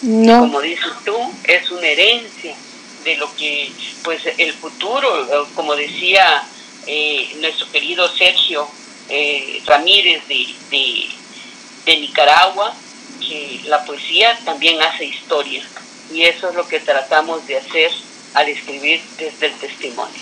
Como 0.00 0.62
dices 0.62 0.92
tú, 1.04 1.14
es 1.44 1.70
una 1.70 1.86
herencia 1.86 2.56
de 3.04 3.16
lo 3.16 3.34
que 3.36 3.70
pues 4.02 4.22
el 4.38 4.52
futuro, 4.54 5.08
como 5.54 5.74
decía 5.74 6.42
eh, 6.86 7.36
nuestro 7.40 7.70
querido 7.70 8.08
Sergio 8.08 8.66
eh, 9.08 9.62
Ramírez 9.66 10.26
de, 10.28 10.46
de, 10.70 11.96
Nicaragua, 11.98 12.72
que 13.20 13.60
la 13.66 13.84
poesía 13.84 14.38
también 14.44 14.80
hace 14.80 15.06
historia 15.06 15.62
y 16.12 16.22
eso 16.22 16.48
es 16.48 16.54
lo 16.54 16.66
que 16.68 16.78
tratamos 16.80 17.46
de 17.46 17.58
hacer 17.58 17.90
al 18.34 18.48
escribir 18.48 19.00
desde 19.18 19.46
el 19.46 19.54
testimonio. 19.54 20.20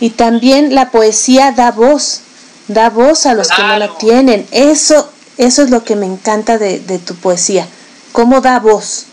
Y 0.00 0.10
también 0.10 0.74
la 0.74 0.90
poesía 0.90 1.52
da 1.52 1.72
voz, 1.72 2.22
da 2.68 2.88
voz 2.88 3.26
a 3.26 3.34
los 3.34 3.48
que 3.48 3.62
no 3.62 3.78
la 3.78 3.98
tienen. 3.98 4.46
Eso, 4.50 5.12
eso 5.36 5.62
es 5.62 5.70
lo 5.70 5.84
que 5.84 5.94
me 5.94 6.06
encanta 6.06 6.56
de, 6.56 6.80
de 6.80 6.98
tu 6.98 7.14
poesía, 7.16 7.68
cómo 8.12 8.40
da 8.40 8.58
voz. 8.60 9.06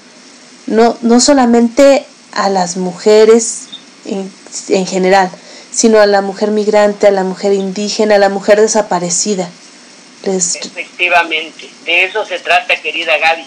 No, 0.65 0.97
no 1.01 1.19
solamente 1.19 2.05
a 2.37 2.49
las 2.49 2.77
mujeres 2.77 3.67
en, 4.05 4.31
en 4.69 4.85
general, 4.85 5.29
sino 5.71 5.99
a 5.99 6.05
la 6.05 6.21
mujer 6.21 6.51
migrante, 6.51 7.07
a 7.07 7.11
la 7.11 7.23
mujer 7.23 7.51
indígena, 7.51 8.15
a 8.15 8.19
la 8.19 8.29
mujer 8.29 8.61
desaparecida. 8.61 9.49
Efectivamente, 10.23 11.69
de 11.85 12.03
eso 12.03 12.25
se 12.25 12.39
trata, 12.39 12.75
querida 12.81 13.17
Gaby. 13.17 13.45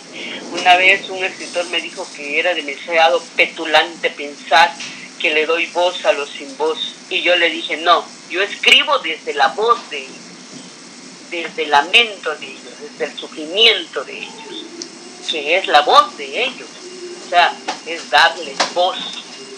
Una 0.61 0.77
vez 0.77 1.09
un 1.11 1.23
escritor 1.23 1.69
me 1.71 1.81
dijo 1.81 2.07
que 2.17 2.39
era 2.39 2.55
demasiado 2.55 3.23
petulante 3.37 4.11
pensar 4.11 4.73
que 5.21 5.35
le 5.35 5.47
doy 5.47 5.67
voz 5.67 6.05
a 6.05 6.13
los 6.13 6.31
sin 6.31 6.57
voz. 6.57 6.97
Y 7.11 7.23
yo 7.23 7.37
le 7.37 7.51
dije, 7.51 7.77
no, 7.79 8.05
yo 8.29 8.43
escribo 8.43 8.99
desde 9.01 9.35
la 9.35 9.49
voz 9.49 9.79
de 9.91 9.99
ellos, 9.99 10.17
desde 11.31 11.65
el 11.65 11.71
lamento 11.71 12.35
de 12.37 12.47
ellos, 12.47 12.73
desde 12.81 13.13
el 13.13 13.19
sufrimiento 13.19 14.03
de 14.05 14.19
ellos, 14.19 14.65
que 15.31 15.59
es 15.59 15.67
la 15.67 15.83
voz 15.83 16.17
de 16.17 16.45
ellos. 16.45 16.69
Sea, 17.31 17.53
es 17.87 18.11
darles 18.11 18.57
voz 18.75 18.97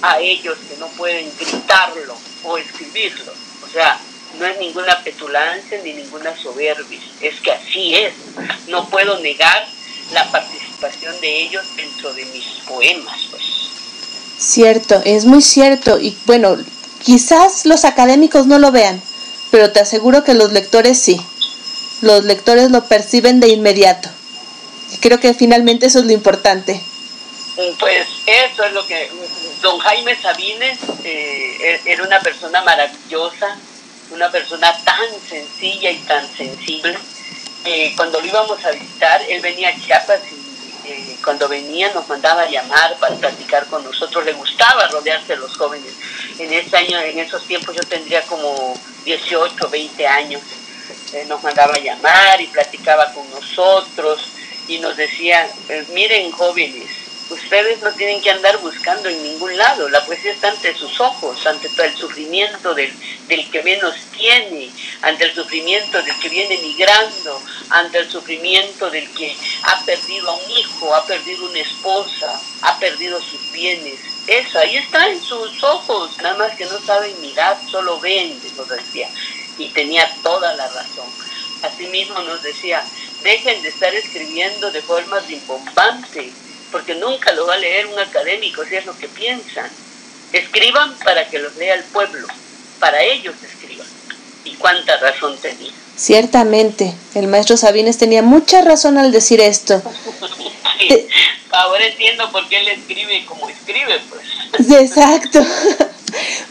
a 0.02 0.18
ellos 0.18 0.58
que 0.68 0.76
no 0.76 0.88
pueden 0.88 1.26
gritarlo 1.40 2.14
o 2.44 2.58
escribirlo. 2.58 3.32
O 3.64 3.68
sea, 3.72 3.98
no 4.38 4.44
es 4.44 4.58
ninguna 4.58 5.02
petulancia 5.02 5.80
ni 5.82 5.94
ninguna 5.94 6.36
soberbia, 6.36 7.00
es 7.22 7.40
que 7.40 7.50
así 7.50 7.94
es. 7.94 8.12
No 8.68 8.86
puedo 8.90 9.18
negar 9.20 9.66
la 10.12 10.30
participación 10.30 11.18
de 11.22 11.44
ellos 11.44 11.64
dentro 11.74 12.12
de 12.12 12.26
mis 12.26 12.44
poemas, 12.68 13.20
pues. 13.30 13.42
Cierto, 14.38 15.00
es 15.06 15.24
muy 15.24 15.40
cierto. 15.40 15.98
Y 15.98 16.14
bueno, 16.26 16.58
quizás 17.02 17.64
los 17.64 17.86
académicos 17.86 18.46
no 18.46 18.58
lo 18.58 18.70
vean, 18.70 19.00
pero 19.50 19.72
te 19.72 19.80
aseguro 19.80 20.24
que 20.24 20.34
los 20.34 20.52
lectores 20.52 20.98
sí. 20.98 21.18
Los 22.02 22.24
lectores 22.24 22.70
lo 22.70 22.84
perciben 22.84 23.40
de 23.40 23.48
inmediato. 23.48 24.10
Y 24.92 24.98
creo 24.98 25.20
que 25.20 25.32
finalmente 25.32 25.86
eso 25.86 26.00
es 26.00 26.04
lo 26.04 26.12
importante. 26.12 26.82
Pues 27.78 28.08
eso 28.26 28.64
es 28.64 28.72
lo 28.72 28.86
que... 28.86 29.10
Don 29.60 29.78
Jaime 29.78 30.16
Sabines 30.20 30.78
eh, 31.04 31.80
era 31.84 32.02
una 32.02 32.18
persona 32.20 32.62
maravillosa, 32.62 33.56
una 34.10 34.30
persona 34.30 34.72
tan 34.84 35.20
sencilla 35.28 35.90
y 35.90 35.98
tan 35.98 36.26
sensible. 36.34 36.96
Eh, 37.64 37.92
cuando 37.94 38.20
lo 38.20 38.26
íbamos 38.26 38.64
a 38.64 38.70
visitar, 38.70 39.22
él 39.28 39.40
venía 39.40 39.68
a 39.68 39.80
Chiapas 39.80 40.20
y 40.32 40.90
eh, 40.90 41.16
cuando 41.22 41.46
venía 41.46 41.92
nos 41.92 42.08
mandaba 42.08 42.42
a 42.42 42.50
llamar 42.50 42.96
para 42.98 43.14
platicar 43.16 43.66
con 43.66 43.84
nosotros. 43.84 44.24
Le 44.24 44.32
gustaba 44.32 44.88
rodearse 44.88 45.34
de 45.34 45.36
los 45.36 45.56
jóvenes. 45.56 45.92
En 46.38 46.52
ese 46.52 46.76
año, 46.76 46.98
en 47.00 47.18
esos 47.18 47.46
tiempos 47.46 47.76
yo 47.76 47.82
tendría 47.82 48.22
como 48.22 48.74
18, 49.04 49.68
20 49.68 50.06
años. 50.06 50.42
Nos 51.28 51.42
mandaba 51.42 51.74
a 51.74 51.78
llamar 51.78 52.40
y 52.40 52.46
platicaba 52.46 53.12
con 53.12 53.28
nosotros 53.30 54.20
y 54.66 54.78
nos 54.78 54.96
decía, 54.96 55.48
miren 55.92 56.32
jóvenes, 56.32 57.01
ustedes 57.32 57.82
no 57.82 57.92
tienen 57.92 58.20
que 58.20 58.30
andar 58.30 58.58
buscando 58.58 59.08
en 59.08 59.22
ningún 59.22 59.56
lado, 59.56 59.88
la 59.88 60.04
poesía 60.04 60.32
está 60.32 60.50
ante 60.50 60.74
sus 60.74 61.00
ojos, 61.00 61.46
ante 61.46 61.68
todo 61.70 61.84
el 61.84 61.96
sufrimiento 61.96 62.74
del, 62.74 62.92
del 63.28 63.50
que 63.50 63.62
menos 63.62 63.94
tiene, 64.16 64.70
ante 65.02 65.24
el 65.24 65.34
sufrimiento 65.34 66.02
del 66.02 66.18
que 66.20 66.28
viene 66.28 66.58
migrando, 66.58 67.42
ante 67.70 67.98
el 67.98 68.10
sufrimiento 68.10 68.90
del 68.90 69.10
que 69.14 69.36
ha 69.64 69.84
perdido 69.84 70.30
a 70.30 70.34
un 70.34 70.50
hijo, 70.50 70.94
ha 70.94 71.04
perdido 71.06 71.48
una 71.48 71.60
esposa, 71.60 72.40
ha 72.62 72.78
perdido 72.78 73.20
sus 73.20 73.52
bienes. 73.52 73.98
Eso, 74.26 74.58
ahí 74.58 74.76
está 74.76 75.08
en 75.08 75.20
sus 75.22 75.62
ojos, 75.64 76.16
nada 76.18 76.36
más 76.36 76.56
que 76.56 76.66
no 76.66 76.78
saben 76.80 77.20
mirar, 77.20 77.58
solo 77.70 77.98
ven, 78.00 78.40
nos 78.56 78.68
decía. 78.68 79.08
Y 79.58 79.68
tenía 79.70 80.08
toda 80.22 80.54
la 80.54 80.66
razón. 80.68 81.06
Asimismo 81.62 82.20
nos 82.22 82.42
decía, 82.42 82.84
dejen 83.22 83.62
de 83.62 83.68
estar 83.68 83.94
escribiendo 83.94 84.70
de 84.70 84.82
forma 84.82 85.20
rimbombante, 85.20 86.32
porque 86.72 86.94
nunca 86.94 87.30
lo 87.32 87.46
va 87.46 87.54
a 87.54 87.58
leer 87.58 87.86
un 87.86 87.98
académico 87.98 88.64
si 88.64 88.74
es 88.74 88.86
lo 88.86 88.96
que 88.96 89.08
piensan. 89.08 89.70
Escriban 90.32 90.94
para 91.04 91.28
que 91.28 91.38
los 91.38 91.54
lea 91.56 91.74
el 91.74 91.84
pueblo, 91.84 92.26
para 92.80 93.02
ellos 93.02 93.34
escriban. 93.42 93.86
Y 94.44 94.54
cuánta 94.54 94.96
razón 94.96 95.36
tenía. 95.36 95.70
Ciertamente, 95.96 96.92
el 97.14 97.28
maestro 97.28 97.56
Sabines 97.56 97.98
tenía 97.98 98.22
mucha 98.22 98.62
razón 98.62 98.98
al 98.98 99.12
decir 99.12 99.40
esto. 99.40 99.80
sí, 100.78 101.06
ahora 101.52 101.86
entiendo 101.86 102.32
por 102.32 102.48
qué 102.48 102.60
él 102.60 102.68
escribe 102.68 103.24
como 103.26 103.48
escribe, 103.48 104.00
pues. 104.08 104.70
Exacto. 104.80 105.44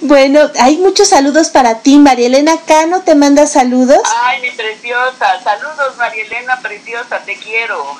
Bueno, 0.01 0.49
hay 0.59 0.77
muchos 0.77 1.09
saludos 1.09 1.49
para 1.49 1.81
ti. 1.81 1.99
María 1.99 2.25
Elena 2.25 2.59
Cano 2.65 3.01
te 3.01 3.13
manda 3.13 3.45
saludos. 3.45 3.99
Ay, 4.23 4.41
mi 4.41 4.49
preciosa. 4.49 5.39
Saludos, 5.43 5.95
María 5.97 6.23
Elena, 6.25 6.59
preciosa. 6.59 7.19
Te 7.19 7.35
quiero. 7.35 7.97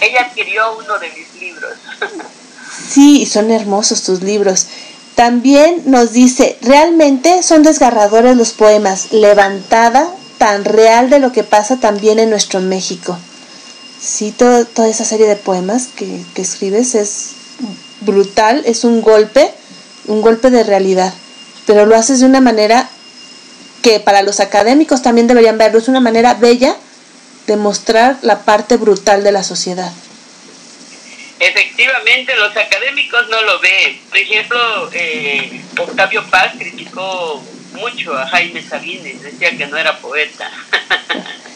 Ella 0.00 0.22
adquirió 0.22 0.78
uno 0.78 0.98
de 0.98 1.10
mis 1.10 1.40
libros. 1.40 1.72
Sí, 2.88 3.26
son 3.26 3.50
hermosos 3.50 4.02
tus 4.02 4.22
libros. 4.22 4.66
También 5.14 5.82
nos 5.86 6.12
dice, 6.12 6.58
realmente 6.62 7.42
son 7.42 7.62
desgarradores 7.62 8.36
los 8.36 8.52
poemas, 8.52 9.12
levantada 9.12 10.08
tan 10.38 10.64
real 10.64 11.10
de 11.10 11.18
lo 11.18 11.32
que 11.32 11.42
pasa 11.42 11.78
también 11.78 12.18
en 12.18 12.30
nuestro 12.30 12.60
México. 12.60 13.18
Sí, 14.00 14.30
todo, 14.30 14.64
toda 14.64 14.88
esa 14.88 15.04
serie 15.04 15.26
de 15.26 15.34
poemas 15.34 15.88
que, 15.96 16.22
que 16.34 16.42
escribes 16.42 16.94
es 16.94 17.30
brutal, 18.02 18.62
es 18.64 18.84
un 18.84 19.02
golpe, 19.02 19.52
un 20.06 20.22
golpe 20.22 20.50
de 20.50 20.62
realidad, 20.62 21.12
pero 21.66 21.84
lo 21.84 21.96
haces 21.96 22.20
de 22.20 22.26
una 22.26 22.40
manera 22.40 22.88
que 23.82 23.98
para 23.98 24.22
los 24.22 24.38
académicos 24.38 25.02
también 25.02 25.26
deberían 25.26 25.58
verlo, 25.58 25.78
es 25.78 25.88
una 25.88 26.00
manera 26.00 26.34
bella 26.34 26.76
de 27.48 27.56
mostrar 27.56 28.18
la 28.22 28.44
parte 28.44 28.76
brutal 28.76 29.24
de 29.24 29.32
la 29.32 29.42
sociedad. 29.42 29.90
Efectivamente, 31.40 32.36
los 32.36 32.54
académicos 32.56 33.28
no 33.30 33.40
lo 33.42 33.58
ven. 33.60 33.98
Por 34.08 34.18
ejemplo, 34.18 34.90
eh, 34.92 35.62
Octavio 35.78 36.24
Paz 36.30 36.52
criticó 36.58 37.42
mucho 37.72 38.16
a 38.16 38.26
Jaime 38.28 38.62
Sabines, 38.62 39.22
decía 39.22 39.56
que 39.56 39.66
no 39.66 39.78
era 39.78 39.98
poeta. 39.98 40.50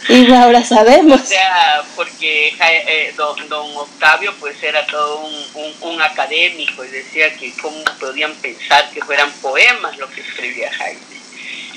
Y 0.09 0.33
ahora 0.33 0.65
sabemos. 0.77 1.21
O 1.21 1.25
sea, 1.25 1.83
porque 1.95 2.55
eh, 2.59 3.13
don, 3.17 3.49
don, 3.49 3.77
Octavio 3.77 4.33
pues 4.41 4.63
era 4.63 4.87
todo 4.87 5.27
un, 5.27 5.35
un, 5.55 5.75
un, 5.93 6.03
académico 6.03 6.85
y 6.85 6.89
decía 6.89 7.35
que 7.37 7.53
cómo 7.61 7.85
podían 8.01 8.35
pensar 8.37 8.91
que 8.91 9.05
fueran 9.05 9.31
poemas 9.43 9.99
lo 9.99 10.09
que 10.09 10.23
escribía 10.23 10.73
Jaime. 10.73 11.22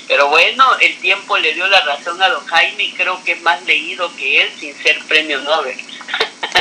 Pero 0.08 0.28
bueno, 0.28 0.64
el 0.80 0.96
tiempo 0.98 1.36
le 1.38 1.54
dio 1.54 1.66
la 1.66 1.80
razón 1.80 2.22
a 2.22 2.28
don 2.28 2.44
Jaime 2.46 2.84
y 2.84 2.92
creo 2.92 3.22
que 3.24 3.32
es 3.32 3.42
más 3.42 3.62
leído 3.64 4.14
que 4.16 4.42
él 4.42 4.50
sin 4.58 4.74
ser 4.82 4.98
premio 5.06 5.40
Nobel. 5.40 5.76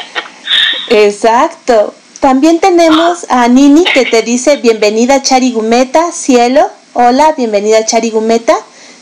Exacto. 0.90 1.94
También 2.20 2.60
tenemos 2.60 3.26
a 3.30 3.48
Nini 3.48 3.84
que 3.84 4.06
te 4.06 4.24
dice 4.24 4.58
bienvenida 4.58 5.22
Charigumeta, 5.22 6.12
cielo. 6.12 6.72
Hola, 6.94 7.34
bienvenida 7.34 7.86
Charigumeta. 7.86 8.56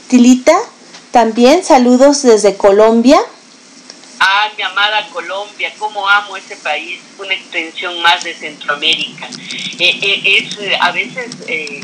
Tilita, 0.10 0.58
también 1.12 1.64
saludos 1.64 2.22
desde 2.24 2.58
Colombia. 2.58 3.20
Ah, 4.20 4.50
mi 4.58 4.64
amada 4.64 5.08
Colombia, 5.12 5.74
cómo 5.78 6.08
amo 6.08 6.38
ese 6.38 6.56
país, 6.58 7.00
una 7.18 7.34
extensión 7.34 8.02
más 8.02 8.24
de 8.24 8.34
Centroamérica. 8.34 9.28
Eh, 9.80 10.00
eh, 10.02 10.22
es, 10.38 10.58
a 10.82 10.92
veces 10.92 11.32
eh, 11.48 11.82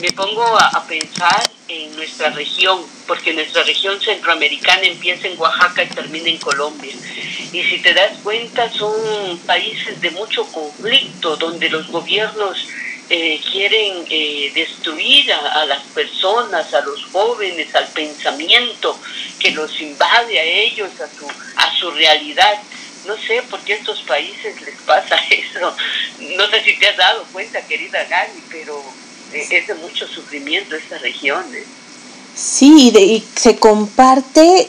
me 0.00 0.10
pongo 0.12 0.44
a, 0.58 0.68
a, 0.68 0.84
pensar 0.86 1.42
en 1.68 1.96
nuestra 1.96 2.30
región, 2.30 2.84
porque 3.06 3.32
nuestra 3.32 3.62
región 3.62 4.00
centroamericana 4.00 4.82
empieza 4.82 5.28
en 5.28 5.38
Oaxaca 5.38 5.82
y 5.82 5.88
termina 5.88 6.28
en 6.28 6.38
Colombia. 6.38 6.94
Y 7.52 7.62
si 7.62 7.78
te 7.78 7.94
das 7.94 8.18
cuenta, 8.22 8.70
son 8.70 9.38
países 9.46 10.00
de 10.00 10.10
mucho 10.10 10.44
conflicto, 10.46 11.36
donde 11.36 11.70
los 11.70 11.88
gobiernos 11.88 12.66
eh, 13.10 13.40
quieren 13.50 14.04
eh, 14.10 14.50
destruir 14.54 15.32
a, 15.32 15.66
las 15.66 15.82
personas, 15.94 16.72
a 16.74 16.80
los 16.80 17.04
jóvenes, 17.06 17.74
al 17.74 17.86
pensamiento 17.88 18.98
que 19.38 19.50
los 19.52 19.80
invade 19.80 20.38
a 20.38 20.42
ellos, 20.42 20.90
a 21.00 21.08
su, 21.08 21.26
a 21.56 21.78
su 21.78 21.90
realidad. 21.92 22.60
No 23.06 23.16
sé 23.18 23.42
por 23.42 23.60
qué 23.60 23.74
a 23.74 23.76
estos 23.76 24.00
países 24.02 24.60
les 24.62 24.76
pasa 24.82 25.16
eso. 25.30 25.76
No 26.36 26.46
sé 26.48 26.64
si 26.64 26.76
te 26.78 26.88
has 26.88 26.96
dado 26.96 27.24
cuenta, 27.32 27.66
querida 27.66 28.04
Gaby, 28.04 28.42
pero 28.50 28.82
es 29.34 29.66
de 29.66 29.74
mucho 29.74 30.06
sufrimiento 30.06 30.76
esta 30.76 30.98
región. 30.98 31.42
¿eh? 31.54 31.64
Sí, 32.34 32.88
y, 32.88 32.90
de, 32.90 33.00
y 33.00 33.24
se 33.36 33.56
comparte, 33.56 34.68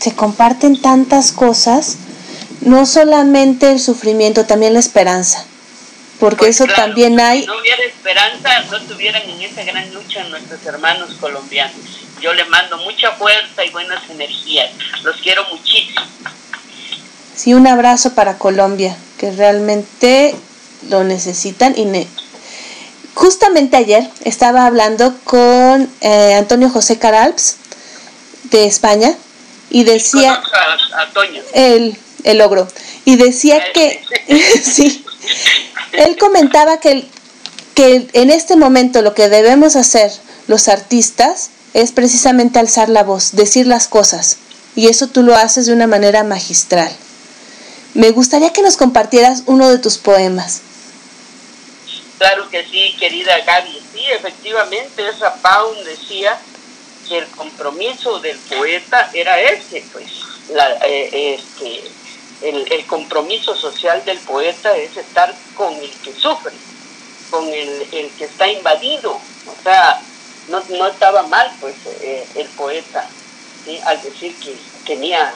se 0.00 0.14
comparten 0.14 0.80
tantas 0.80 1.32
cosas, 1.32 1.96
no 2.60 2.86
solamente 2.86 3.70
el 3.70 3.80
sufrimiento, 3.80 4.46
también 4.46 4.74
la 4.74 4.80
esperanza 4.80 5.46
porque 6.22 6.36
pues 6.36 6.54
eso 6.54 6.66
claro, 6.66 6.84
también 6.84 7.18
hay. 7.18 7.40
Si 7.40 7.46
no 7.48 7.58
hubiera 7.58 7.82
esperanza, 7.82 8.60
no 8.70 8.76
estuvieran 8.76 9.28
en 9.28 9.42
esa 9.42 9.64
gran 9.64 9.92
lucha 9.92 10.22
nuestros 10.28 10.64
hermanos 10.66 11.14
colombianos. 11.18 11.74
Yo 12.20 12.32
les 12.32 12.48
mando 12.48 12.78
mucha 12.78 13.10
fuerza 13.10 13.64
y 13.64 13.70
buenas 13.70 14.08
energías. 14.08 14.70
Los 15.02 15.16
quiero 15.16 15.44
muchísimo. 15.50 16.00
Sí, 17.34 17.54
un 17.54 17.66
abrazo 17.66 18.14
para 18.14 18.38
Colombia, 18.38 18.96
que 19.18 19.32
realmente 19.32 20.36
lo 20.88 21.02
necesitan 21.02 21.74
y 21.76 21.86
ne 21.86 22.06
justamente 23.14 23.76
ayer 23.76 24.08
estaba 24.24 24.66
hablando 24.66 25.14
con 25.24 25.90
eh, 26.00 26.34
Antonio 26.34 26.70
José 26.70 26.98
Caralps 26.98 27.56
de 28.44 28.66
España 28.66 29.14
y 29.70 29.84
decía 29.84 30.42
el, 31.54 31.96
el 32.24 32.38
logro 32.38 32.68
y 33.04 33.16
decía 33.16 33.60
que 33.72 34.02
sí 34.62 35.04
él 35.92 36.16
comentaba 36.18 36.78
que, 36.78 37.06
que 37.74 38.08
en 38.12 38.30
este 38.30 38.56
momento 38.56 39.02
lo 39.02 39.14
que 39.14 39.28
debemos 39.28 39.76
hacer 39.76 40.10
los 40.48 40.68
artistas 40.68 41.50
es 41.74 41.92
precisamente 41.92 42.58
alzar 42.58 42.88
la 42.88 43.02
voz, 43.02 43.32
decir 43.32 43.66
las 43.66 43.88
cosas 43.88 44.38
y 44.74 44.88
eso 44.88 45.06
tú 45.06 45.22
lo 45.22 45.36
haces 45.36 45.66
de 45.66 45.72
una 45.72 45.86
manera 45.86 46.24
magistral. 46.24 46.90
Me 47.94 48.10
gustaría 48.10 48.52
que 48.52 48.62
nos 48.62 48.76
compartieras 48.76 49.42
uno 49.46 49.68
de 49.68 49.78
tus 49.78 49.98
poemas. 49.98 50.62
Claro 52.22 52.48
que 52.48 52.64
sí, 52.64 52.94
querida 53.00 53.36
Gaby. 53.40 53.82
Sí, 53.92 54.04
efectivamente, 54.12 55.08
esa 55.08 55.34
Pound 55.42 55.82
decía 55.82 56.38
que 57.08 57.18
el 57.18 57.26
compromiso 57.26 58.20
del 58.20 58.38
poeta 58.38 59.10
era 59.12 59.40
ese, 59.40 59.84
pues, 59.92 60.06
eh, 60.86 61.34
este, 61.34 61.82
el, 62.42 62.86
compromiso 62.86 63.56
social 63.56 64.04
del 64.04 64.18
poeta 64.20 64.70
es 64.76 64.96
estar 64.96 65.34
con 65.56 65.74
el 65.74 65.90
que 65.90 66.12
sufre, 66.12 66.52
con 67.28 67.48
el, 67.48 67.88
que 68.16 68.24
está 68.24 68.46
invadido. 68.46 69.14
O 69.14 69.62
sea, 69.64 70.00
no, 70.46 70.86
estaba 70.86 71.24
mal, 71.24 71.50
pues, 71.60 71.74
eh, 72.02 72.24
el 72.36 72.46
poeta, 72.50 73.04
al 73.86 74.00
decir 74.00 74.32
que 74.36 74.54
tenía, 74.86 75.34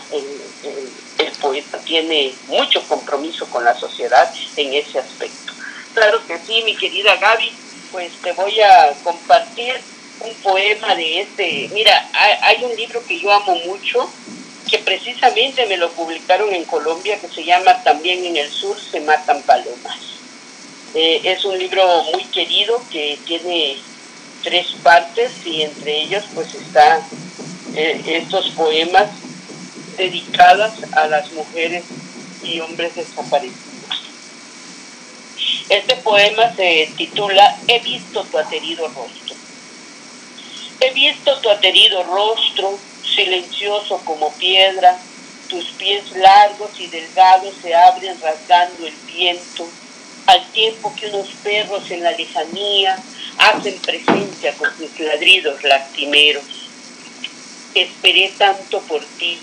el 1.19 1.33
poeta 1.41 1.79
tiene 1.79 2.33
mucho 2.47 2.81
compromiso 2.87 3.45
con 3.47 3.65
la 3.65 3.75
sociedad 3.77 4.33
en 4.57 4.73
ese 4.73 5.01
aspecto. 5.01 5.56
Claro 5.97 6.21
que 6.27 6.39
sí, 6.39 6.63
mi 6.63 6.77
querida 6.77 7.17
Gaby, 7.17 7.51
pues 7.91 8.13
te 8.23 8.33
voy 8.33 8.61
a 8.61 8.93
compartir 9.03 9.75
un 10.21 10.35
poema 10.43 10.95
de 10.95 11.23
este. 11.23 11.71
Mira, 11.73 12.11
hay 12.43 12.63
un 12.65 12.77
libro 12.77 13.03
que 13.07 13.19
yo 13.19 13.33
amo 13.33 13.55
mucho, 13.65 14.07
que 14.71 14.79
precisamente 14.81 15.65
me 15.65 15.79
lo 15.79 15.91
publicaron 15.93 16.53
en 16.53 16.65
Colombia, 16.65 17.19
que 17.19 17.29
se 17.29 17.45
llama 17.45 17.83
También 17.83 18.27
en 18.27 18.37
el 18.37 18.51
Sur 18.51 18.79
se 18.79 19.01
matan 19.01 19.41
palomas. 19.45 19.97
Eh, 20.95 21.23
es 21.25 21.43
un 21.47 21.59
libro 21.59 22.03
muy 22.13 22.25
querido 22.25 22.79
que 22.93 23.19
tiene 23.25 23.79
tres 24.45 24.67
partes 24.83 25.33
y 25.47 25.63
entre 25.63 26.03
ellos 26.03 26.25
pues 26.35 26.55
está 26.55 27.01
eh, 27.75 28.03
estos 28.07 28.51
poemas 28.51 29.09
dedicadas 29.97 30.75
a 30.93 31.07
las 31.07 31.33
mujeres 31.33 31.85
y 32.43 32.61
hombres 32.61 32.97
desaparecidos. 32.97 33.76
Este 35.69 35.97
poema 35.97 36.55
se 36.55 36.91
titula 36.97 37.59
He 37.67 37.79
visto 37.81 38.25
tu 38.25 38.39
aterido 38.39 38.87
rostro. 38.89 39.37
He 40.81 40.91
visto 40.93 41.39
tu 41.39 41.51
aterido 41.51 42.03
rostro, 42.05 42.79
silencioso 43.03 44.01
como 44.05 44.33
piedra, 44.35 44.99
tus 45.49 45.65
pies 45.73 46.11
largos 46.17 46.71
y 46.79 46.87
delgados 46.89 47.55
se 47.63 47.75
abren 47.75 48.21
rasgando 48.21 48.87
el 48.87 48.95
viento, 49.07 49.67
al 50.27 50.45
tiempo 50.53 50.93
que 50.99 51.07
unos 51.07 51.29
perros 51.43 51.91
en 51.91 52.03
la 52.03 52.11
lejanía 52.13 52.99
hacen 53.39 53.79
presencia 53.79 54.53
con 54.55 54.77
sus 54.77 54.99
ladridos 55.01 55.63
lastimeros. 55.63 56.45
Esperé 57.75 58.33
tanto 58.37 58.81
por 58.83 59.05
ti, 59.19 59.39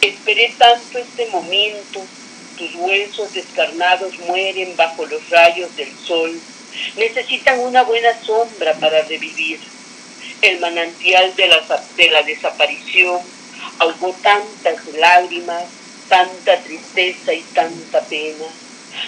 esperé 0.00 0.54
tanto 0.56 0.98
este 0.98 1.26
momento, 1.26 2.00
tus 2.56 2.74
huesos 2.74 3.32
descarnados 3.32 4.18
mueren 4.20 4.76
bajo 4.76 5.06
los 5.06 5.28
rayos 5.30 5.74
del 5.76 5.92
sol. 5.96 6.32
Necesitan 6.96 7.60
una 7.60 7.82
buena 7.82 8.10
sombra 8.24 8.74
para 8.74 9.02
revivir. 9.02 9.60
El 10.42 10.60
manantial 10.60 11.34
de 11.36 11.48
la, 11.48 11.60
de 11.96 12.10
la 12.10 12.22
desaparición 12.22 13.20
ahogó 13.78 14.14
tantas 14.22 14.86
lágrimas, 14.94 15.64
tanta 16.08 16.58
tristeza 16.58 17.32
y 17.32 17.42
tanta 17.54 18.00
pena. 18.00 18.44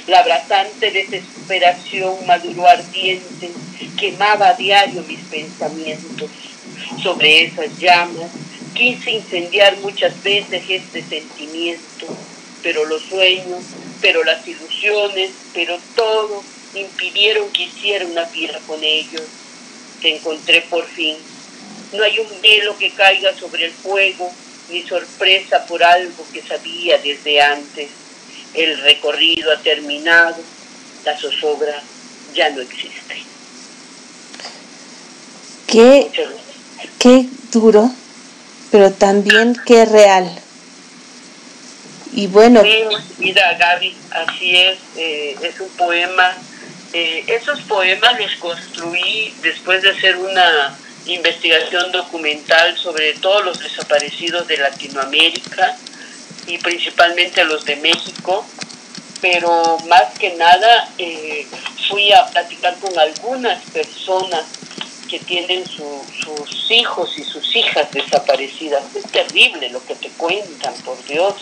La 0.07 0.21
abrasante 0.21 0.91
desesperación 0.91 2.27
maduró 2.27 2.67
ardiente, 2.67 3.51
quemaba 3.99 4.49
a 4.49 4.55
diario 4.55 5.03
mis 5.03 5.21
pensamientos. 5.21 6.31
Sobre 7.03 7.45
esas 7.45 7.79
llamas 7.79 8.31
quise 8.75 9.11
incendiar 9.11 9.77
muchas 9.79 10.23
veces 10.23 10.63
este 10.69 11.03
sentimiento 11.03 12.07
pero 12.63 12.85
los 12.85 13.03
sueños, 13.03 13.63
pero 14.01 14.25
las 14.25 14.47
ilusiones, 14.47 15.31
pero 15.55 15.79
todo 15.95 16.43
impidieron 16.75 17.51
que 17.51 17.65
hiciera 17.65 18.07
una 18.07 18.27
piedra 18.27 18.59
con 18.67 18.83
ellos. 18.83 19.23
Te 20.01 20.17
encontré 20.17 20.63
por 20.63 20.87
fin. 20.87 21.17
No 21.93 22.03
hay 22.03 22.19
un 22.19 22.29
velo 22.43 22.77
que 22.79 22.91
caiga 22.91 23.35
sobre 23.37 23.67
el 23.67 23.73
fuego, 23.73 24.31
ni 24.71 24.83
sorpresa 24.83 25.65
por 25.67 25.83
algo 25.83 26.27
que 26.33 26.43
sabía 26.43 26.99
desde 26.99 27.41
antes. 27.41 27.89
El 28.55 28.79
recorrido 28.81 29.53
ha 29.53 29.61
terminado, 29.61 30.37
la 31.05 31.17
zozobra 31.19 31.83
ya 32.35 32.51
no 32.51 32.61
existe. 32.61 33.23
Qué, 35.67 36.11
qué 36.99 37.27
duro, 37.53 37.91
pero 38.71 38.93
también 38.93 39.57
qué 39.67 39.85
real. 39.85 40.43
Y 42.17 42.29
bueno. 42.29 42.63
Sí, 42.63 42.83
mira, 43.19 43.55
Gaby, 43.59 43.95
así 44.11 44.57
es, 44.57 44.79
eh, 44.97 45.37
es 45.43 45.61
un 45.61 45.69
poema. 45.77 46.35
Eh, 46.95 47.25
esos 47.29 47.61
poemas 47.61 48.19
los 48.19 48.35
construí 48.37 49.35
después 49.43 49.83
de 49.83 49.91
hacer 49.91 50.17
una 50.17 50.75
investigación 51.05 51.93
documental 51.93 52.77
sobre 52.79 53.13
todos 53.15 53.45
los 53.45 53.59
desaparecidos 53.59 54.49
de 54.49 54.57
Latinoamérica 54.57 55.77
y 56.47 56.57
principalmente 56.57 57.45
los 57.45 57.67
de 57.67 57.77
México, 57.77 58.47
pero 59.21 59.77
más 59.87 60.19
que 60.19 60.35
nada 60.37 60.89
eh, 60.97 61.47
fui 61.91 62.13
a 62.15 62.25
platicar 62.29 62.77
con 62.79 62.99
algunas 62.99 63.63
personas 63.71 64.43
que 65.07 65.19
tienen 65.19 65.65
sus 65.67 66.71
hijos 66.71 67.17
y 67.19 67.25
sus 67.25 67.55
hijas 67.57 67.91
desaparecidas. 67.93 68.83
Es 68.95 69.05
terrible 69.11 69.69
lo 69.71 69.85
que 69.85 69.95
te 69.95 70.09
cuentan, 70.11 70.75
por 70.85 71.03
Dios. 71.07 71.35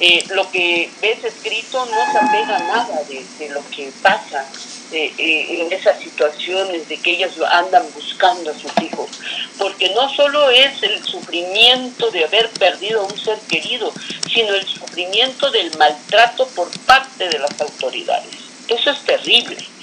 Eh, 0.00 0.24
lo 0.30 0.50
que 0.50 0.90
ves 1.00 1.24
escrito 1.24 1.84
no 1.86 2.12
se 2.12 2.18
apega 2.18 2.58
nada 2.58 3.02
de, 3.08 3.48
lo 3.50 3.62
que 3.70 3.90
pasa 4.02 4.46
eh, 4.92 5.12
eh, 5.16 5.60
en 5.60 5.72
esas 5.72 6.00
situaciones 6.00 6.88
de 6.88 6.96
que 6.98 7.12
ellas 7.12 7.32
andan 7.50 7.84
buscando 7.94 8.50
a 8.50 8.54
sus 8.54 8.72
hijos. 8.82 9.10
Porque 9.58 9.90
no 9.90 10.12
solo 10.14 10.50
es 10.50 10.82
el 10.82 11.04
sufrimiento 11.04 12.10
de 12.10 12.24
haber 12.24 12.50
perdido 12.50 13.02
a 13.02 13.04
un 13.04 13.18
ser 13.18 13.38
querido, 13.48 13.92
sino 14.32 14.54
el 14.54 14.66
sufrimiento 14.66 15.50
del 15.50 15.76
maltrato 15.78 16.46
por 16.48 16.68
parte 16.80 17.28
de 17.28 17.38
las 17.38 17.60
autoridades. 17.60 18.34
Eso 18.68 18.90
es 18.90 19.00
terrible. 19.04 19.73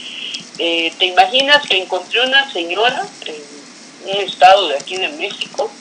Eh, 0.64 0.94
¿Te 1.00 1.08
imaginas 1.08 1.66
que 1.68 1.76
encontré 1.76 2.22
una 2.22 2.48
señora 2.52 3.04
en 3.26 4.14
un 4.14 4.22
estado 4.22 4.68
de 4.68 4.76
aquí 4.76 4.96
de 4.96 5.08
México 5.08 5.72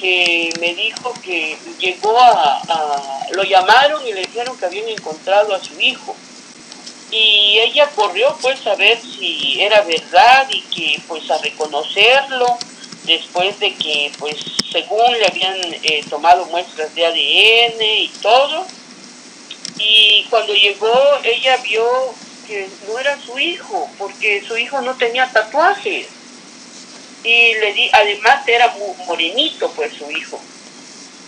que 0.00 0.52
me 0.60 0.72
dijo 0.76 1.12
que 1.20 1.58
llegó 1.80 2.16
a, 2.16 3.26
lo 3.32 3.42
llamaron 3.42 4.06
y 4.06 4.12
le 4.12 4.20
dijeron 4.20 4.56
que 4.56 4.66
habían 4.66 4.88
encontrado 4.88 5.52
a 5.52 5.64
su 5.64 5.80
hijo 5.80 6.14
y 7.10 7.58
ella 7.58 7.90
corrió 7.96 8.38
pues 8.40 8.64
a 8.68 8.76
ver 8.76 9.00
si 9.00 9.60
era 9.60 9.80
verdad 9.80 10.46
y 10.48 10.60
que 10.60 11.02
pues 11.08 11.28
a 11.32 11.38
reconocerlo 11.38 12.56
después 13.02 13.58
de 13.58 13.74
que 13.74 14.12
pues 14.20 14.36
según 14.70 15.12
le 15.18 15.26
habían 15.26 15.56
eh, 15.82 16.04
tomado 16.08 16.46
muestras 16.46 16.94
de 16.94 17.04
ADN 17.04 17.82
y 17.82 18.08
todo. 18.22 18.64
Y 19.76 20.24
cuando 20.30 20.54
llegó 20.54 20.92
ella 21.24 21.56
vio 21.56 22.14
que 22.48 22.68
no 22.88 22.98
era 22.98 23.20
su 23.20 23.38
hijo, 23.38 23.88
porque 23.98 24.42
su 24.46 24.56
hijo 24.56 24.80
no 24.80 24.96
tenía 24.96 25.30
tatuajes. 25.30 26.06
Y 27.22 27.54
le 27.54 27.72
di, 27.74 27.90
además 27.92 28.48
era 28.48 28.74
morenito, 29.06 29.70
pues 29.72 29.92
su 29.92 30.10
hijo. 30.10 30.40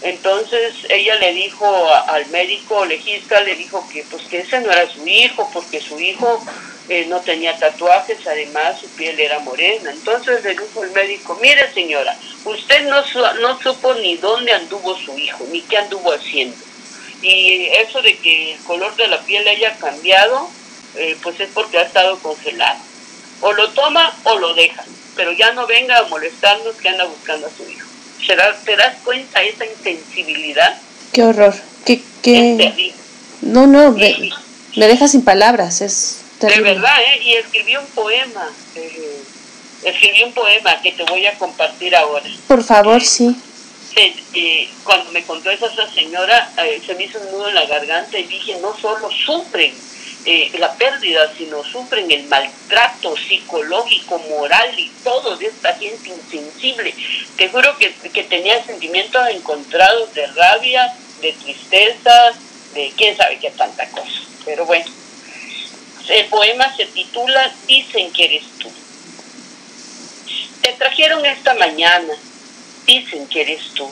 Entonces 0.03 0.75
ella 0.89 1.17
le 1.17 1.35
dijo 1.35 1.67
al 2.09 2.27
médico 2.29 2.87
legista, 2.87 3.41
le 3.43 3.55
dijo 3.55 3.87
que 3.93 4.03
pues 4.05 4.23
que 4.25 4.39
ese 4.39 4.61
no 4.61 4.73
era 4.73 4.91
su 4.91 5.07
hijo, 5.07 5.49
porque 5.53 5.81
su 5.81 6.01
hijo 6.01 6.43
eh, 6.89 7.05
no 7.07 7.21
tenía 7.21 7.59
tatuajes, 7.59 8.27
además 8.27 8.81
su 8.81 8.89
piel 8.91 9.21
era 9.21 9.41
morena. 9.41 9.91
Entonces 9.91 10.43
le 10.43 10.51
dijo 10.53 10.83
el 10.83 10.93
médico, 10.93 11.39
mire 11.43 11.71
señora, 11.75 12.17
usted 12.47 12.89
no, 12.89 13.03
no 13.41 13.61
supo 13.61 13.93
ni 13.95 14.17
dónde 14.17 14.53
anduvo 14.53 14.97
su 14.97 15.19
hijo, 15.19 15.45
ni 15.53 15.61
qué 15.63 15.77
anduvo 15.77 16.13
haciendo. 16.13 16.57
Y 17.21 17.67
eso 17.67 18.01
de 18.01 18.17
que 18.17 18.55
el 18.55 18.61
color 18.61 18.97
de 18.97 19.07
la 19.07 19.21
piel 19.21 19.47
haya 19.47 19.77
cambiado, 19.77 20.49
eh, 20.97 21.17
pues 21.23 21.39
es 21.41 21.49
porque 21.55 21.79
ha 21.79 21.83
estado 21.83 22.19
congelado. 22.19 22.79
O 23.41 23.53
lo 23.53 23.71
toma 23.71 24.13
o 24.25 24.39
lo 24.39 24.55
deja, 24.55 24.85
pero 25.17 25.33
ya 25.33 25.53
no 25.53 25.67
venga 25.67 25.99
a 25.99 26.03
molestarnos 26.05 26.77
que 26.77 26.89
anda 26.89 27.05
buscando 27.05 27.47
a 27.47 27.51
su 27.51 27.69
hijo. 27.71 27.87
¿Te 28.65 28.77
das 28.77 28.97
cuenta 29.03 29.43
esa 29.43 29.65
insensibilidad? 29.67 30.79
Qué 31.13 31.25
horror. 31.25 31.55
Qué, 31.85 32.03
qué... 32.23 32.93
No, 33.41 33.67
no, 33.67 33.93
me, 33.93 34.33
deja 34.75 35.09
sin 35.09 35.23
palabras. 35.23 35.81
Es 35.81 36.21
De 36.41 36.61
verdad, 36.61 36.97
¿eh? 37.01 37.23
Y 37.23 37.35
escribí 37.35 37.77
un 37.77 37.87
poema. 37.87 38.49
Eh, 38.77 39.23
escribí 39.83 40.23
un 40.23 40.33
poema 40.33 40.81
que 40.83 40.93
te 40.93 41.03
voy 41.05 41.27
a 41.27 41.37
compartir 41.39 41.97
ahora. 41.97 42.27
Por 42.47 42.63
favor, 42.63 43.03
sí. 43.03 43.35
Eh, 43.97 44.69
cuando 44.85 45.11
me 45.13 45.23
contó 45.25 45.51
esa, 45.51 45.67
esa 45.67 45.91
señora, 45.93 46.53
eh, 46.65 46.81
se 46.85 46.95
me 46.95 47.05
hizo 47.05 47.19
un 47.19 47.33
nudo 47.33 47.49
en 47.49 47.55
la 47.55 47.67
garganta 47.67 48.19
y 48.19 48.25
dije, 48.25 48.59
no 48.61 48.77
solo 48.79 49.11
sufren 49.11 49.75
eh, 50.27 50.53
la 50.59 50.75
pérdida, 50.75 51.33
sino 51.37 51.65
sufren 51.65 52.11
el 52.11 52.25
maltrato 52.25 53.17
psicológico, 53.17 54.19
moral 54.19 54.79
y 54.79 54.91
todo 55.03 55.37
de 55.39 55.47
esta 55.47 55.75
gente 55.75 56.11
insensible. 56.11 56.95
Te 57.37 57.49
juro 57.49 57.77
que, 57.79 57.93
que 57.93 58.25
tenía 58.25 58.63
sentimientos 58.65 59.27
encontrados 59.29 60.13
de 60.13 60.27
rabia, 60.27 60.95
de 61.23 61.33
tristeza, 61.33 62.33
de 62.75 62.93
quién 62.97 63.17
sabe 63.17 63.39
qué 63.39 63.51
tanta 63.51 63.89
cosa. 63.89 64.21
Pero 64.45 64.67
bueno, 64.67 64.87
el 66.09 66.27
poema 66.27 66.77
se 66.77 66.87
titula 66.87 67.55
Dicen 67.67 68.13
que 68.13 68.25
eres 68.25 68.45
tú. 68.59 68.71
Te 70.61 70.73
trajeron 70.75 71.25
esta 71.25 71.55
mañana, 71.55 72.13
dicen 72.85 73.27
que 73.29 73.41
eres 73.41 73.63
tú. 73.75 73.91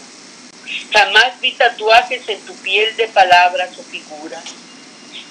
Jamás 0.92 1.40
vi 1.40 1.52
tatuajes 1.52 2.28
en 2.28 2.40
tu 2.42 2.54
piel 2.56 2.94
de 2.96 3.08
palabras 3.08 3.70
o 3.78 3.82
figuras 3.82 4.67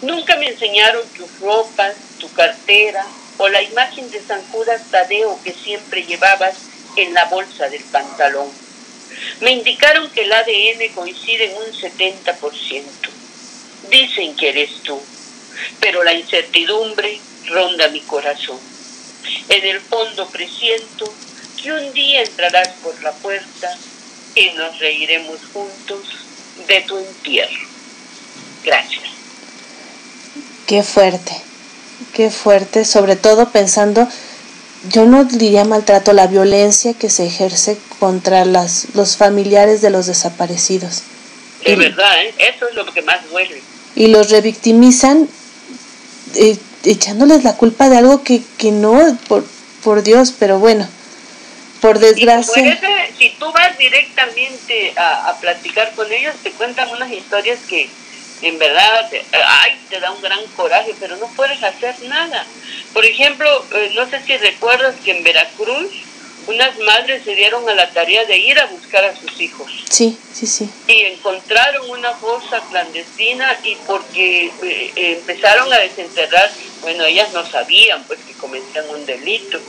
Nunca 0.02 0.36
me 0.38 0.48
enseñaron 0.48 1.08
tus 1.10 1.40
ropas, 1.40 1.96
tu 2.20 2.32
cartera 2.34 3.06
o 3.38 3.48
la 3.50 3.62
imagen 3.64 4.10
de 4.12 4.22
San 4.22 4.42
Judas 4.52 4.82
Tadeo 4.92 5.40
que 5.44 5.54
siempre 5.54 6.06
llevabas 6.06 6.56
en 6.98 7.14
la 7.14 7.26
bolsa 7.26 7.68
del 7.70 7.84
pantalón. 7.84 8.48
Me 9.42 9.52
indicaron 9.52 10.10
que 10.12 10.22
el 10.22 10.32
ADN 10.32 10.94
coincide 10.94 11.46
en 11.46 11.58
un 11.58 11.74
70%. 11.74 12.84
Dicen 13.90 14.36
que 14.36 14.50
eres 14.50 14.84
tú, 14.84 15.02
pero 15.80 16.04
la 16.04 16.14
incertidumbre 16.14 17.20
ronda 17.46 17.88
mi 17.90 18.02
corazón. 18.02 18.60
En 19.50 19.66
el 19.66 19.80
fondo 19.82 20.30
presiento 20.30 21.12
que 21.62 21.72
un 21.72 21.92
día 21.94 22.22
entrarás 22.22 22.70
por 22.84 23.02
la 23.02 23.12
puerta 23.14 23.76
y 24.36 24.52
nos 24.52 24.78
reiremos 24.78 25.40
juntos 25.52 26.04
de 26.68 26.82
tu 26.82 26.98
entierro. 27.00 27.68
Gracias. 28.64 29.17
Qué 30.68 30.84
fuerte, 30.84 31.32
qué 32.14 32.30
fuerte, 32.30 32.84
sobre 32.84 33.16
todo 33.16 33.50
pensando, 33.52 34.06
yo 34.92 35.06
no 35.06 35.24
diría 35.24 35.64
maltrato, 35.64 36.12
la 36.12 36.28
violencia 36.28 36.94
que 36.94 37.10
se 37.10 37.26
ejerce 37.26 37.78
contra 38.00 38.44
las, 38.44 38.88
los 38.94 39.16
familiares 39.16 39.82
de 39.82 39.92
los 39.92 40.08
desaparecidos. 40.08 41.04
Es 41.64 41.78
verdad, 41.78 42.22
¿eh? 42.22 42.34
eso 42.38 42.68
es 42.68 42.76
lo 42.76 42.86
que 42.86 43.02
más 43.02 43.30
duele. 43.30 43.62
Y 43.96 44.08
los 44.08 44.30
revictimizan 44.30 45.30
eh, 46.36 46.58
echándoles 46.84 47.46
la 47.46 47.56
culpa 47.56 47.88
de 47.88 47.98
algo 48.00 48.24
que, 48.24 48.42
que 48.58 48.74
no, 48.74 49.18
por, 49.30 49.46
por 49.86 50.04
Dios, 50.04 50.34
pero 50.38 50.60
bueno, 50.60 50.86
por 51.80 52.00
desgracia. 52.00 52.78
si 53.18 53.30
tú 53.40 53.50
vas 53.54 53.78
directamente 53.78 54.94
a, 54.98 55.30
a 55.30 55.40
platicar 55.40 55.94
con 55.96 56.12
ellos, 56.12 56.36
te 56.44 56.52
cuentan 56.52 56.90
unas 56.90 57.10
historias 57.10 57.60
que 57.70 57.90
en 58.42 58.60
verdad, 58.60 59.10
ay, 59.46 59.80
te 59.90 60.00
da 60.00 60.12
un 60.12 60.22
gran 60.22 60.46
coraje, 60.56 60.94
pero 61.00 61.18
no 61.18 61.28
puedes 61.36 61.62
hacer 61.64 62.00
nada. 62.04 62.46
Por 62.94 63.06
ejemplo, 63.06 63.66
eh, 63.74 63.92
no 63.96 64.08
sé 64.10 64.22
si 64.24 64.38
recuerdas 64.38 64.96
que 65.04 65.12
en 65.12 65.24
Veracruz 65.24 65.92
unas 66.48 66.78
madres 66.80 67.24
se 67.26 67.36
dieron 67.36 67.68
a 67.68 67.74
la 67.74 67.90
tarea 67.90 68.24
de 68.26 68.38
ir 68.38 68.58
a 68.60 68.68
buscar 68.68 69.04
a 69.04 69.16
sus 69.16 69.40
hijos. 69.42 69.70
Sí, 69.90 70.18
sí, 70.34 70.48
sí. 70.48 70.70
Y 70.88 71.02
encontraron 71.02 71.90
una 71.90 72.14
fosa 72.14 72.62
clandestina 72.70 73.60
y 73.64 73.76
porque 73.88 74.52
eh, 74.64 74.92
empezaron 74.96 75.72
a 75.74 75.78
desenterrar, 75.78 76.50
bueno, 76.82 77.04
ellas 77.04 77.34
no 77.34 77.46
sabían 77.46 78.04
pues 78.06 78.20
que 78.22 78.34
cometían 78.34 78.88
un 78.90 79.06
delito, 79.06 79.60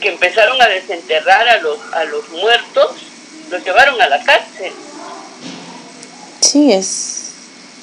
que 0.00 0.08
empezaron 0.08 0.60
a 0.60 0.66
desenterrar 0.66 1.48
a 1.48 1.58
los, 1.58 1.78
a 1.92 2.04
los 2.04 2.28
muertos, 2.30 2.90
los 3.50 3.64
llevaron 3.64 4.00
a 4.02 4.08
la 4.08 4.22
cárcel. 4.22 4.72
Sí, 6.40 6.72
es 6.72 7.21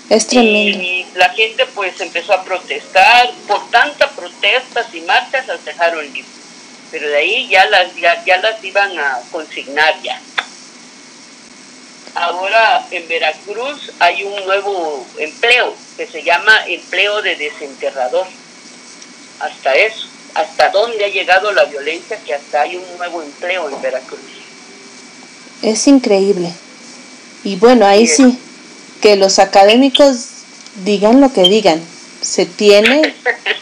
es 0.10 0.26
tremendo. 0.26 0.84
Y 0.84 1.06
la 1.16 1.30
gente 1.30 1.66
pues 1.76 2.00
empezó 2.02 2.34
a 2.34 2.44
protestar, 2.44 3.32
por 3.48 3.70
tantas 3.70 4.12
protestas 4.14 4.88
y 4.94 5.02
marchas 5.02 5.48
las 5.48 5.64
dejaron 5.64 6.04
libres. 6.06 6.26
Pero 6.92 7.08
de 7.08 7.18
ahí 7.18 7.48
ya 7.48 7.66
las, 7.68 7.96
ya, 7.96 8.38
las 8.38 8.64
iban 8.64 8.98
a 8.98 9.20
consignar 9.32 10.02
ya. 10.02 10.20
Ahora 12.16 12.88
en 12.90 13.08
Veracruz 13.08 13.92
hay 14.00 14.24
un 14.24 14.46
nuevo 14.46 15.06
empleo 15.20 15.76
que 15.96 16.08
se 16.08 16.24
llama 16.24 16.54
empleo 16.68 17.22
de 17.22 17.36
desenterrador. 17.36 18.26
Hasta 19.40 19.74
eso, 19.74 20.08
hasta 20.34 20.70
dónde 20.70 21.06
ha 21.06 21.10
llegado 21.10 21.52
la 21.52 21.66
violencia 21.66 22.20
que 22.26 22.34
hasta 22.34 22.62
hay 22.62 22.78
un 22.78 22.98
nuevo 22.98 23.22
empleo 23.22 23.70
en 23.70 23.80
Veracruz. 23.80 24.20
Es 25.62 25.88
increíble. 25.88 26.52
Y 27.44 27.56
bueno, 27.58 27.86
ahí 27.86 28.08
sí 28.08 28.38
que 29.02 29.16
los 29.16 29.40
académicos 29.40 30.26
digan 30.84 31.22
lo 31.22 31.32
que 31.34 31.44
digan. 31.44 31.82
Se 32.22 32.46
tiene, 32.46 33.14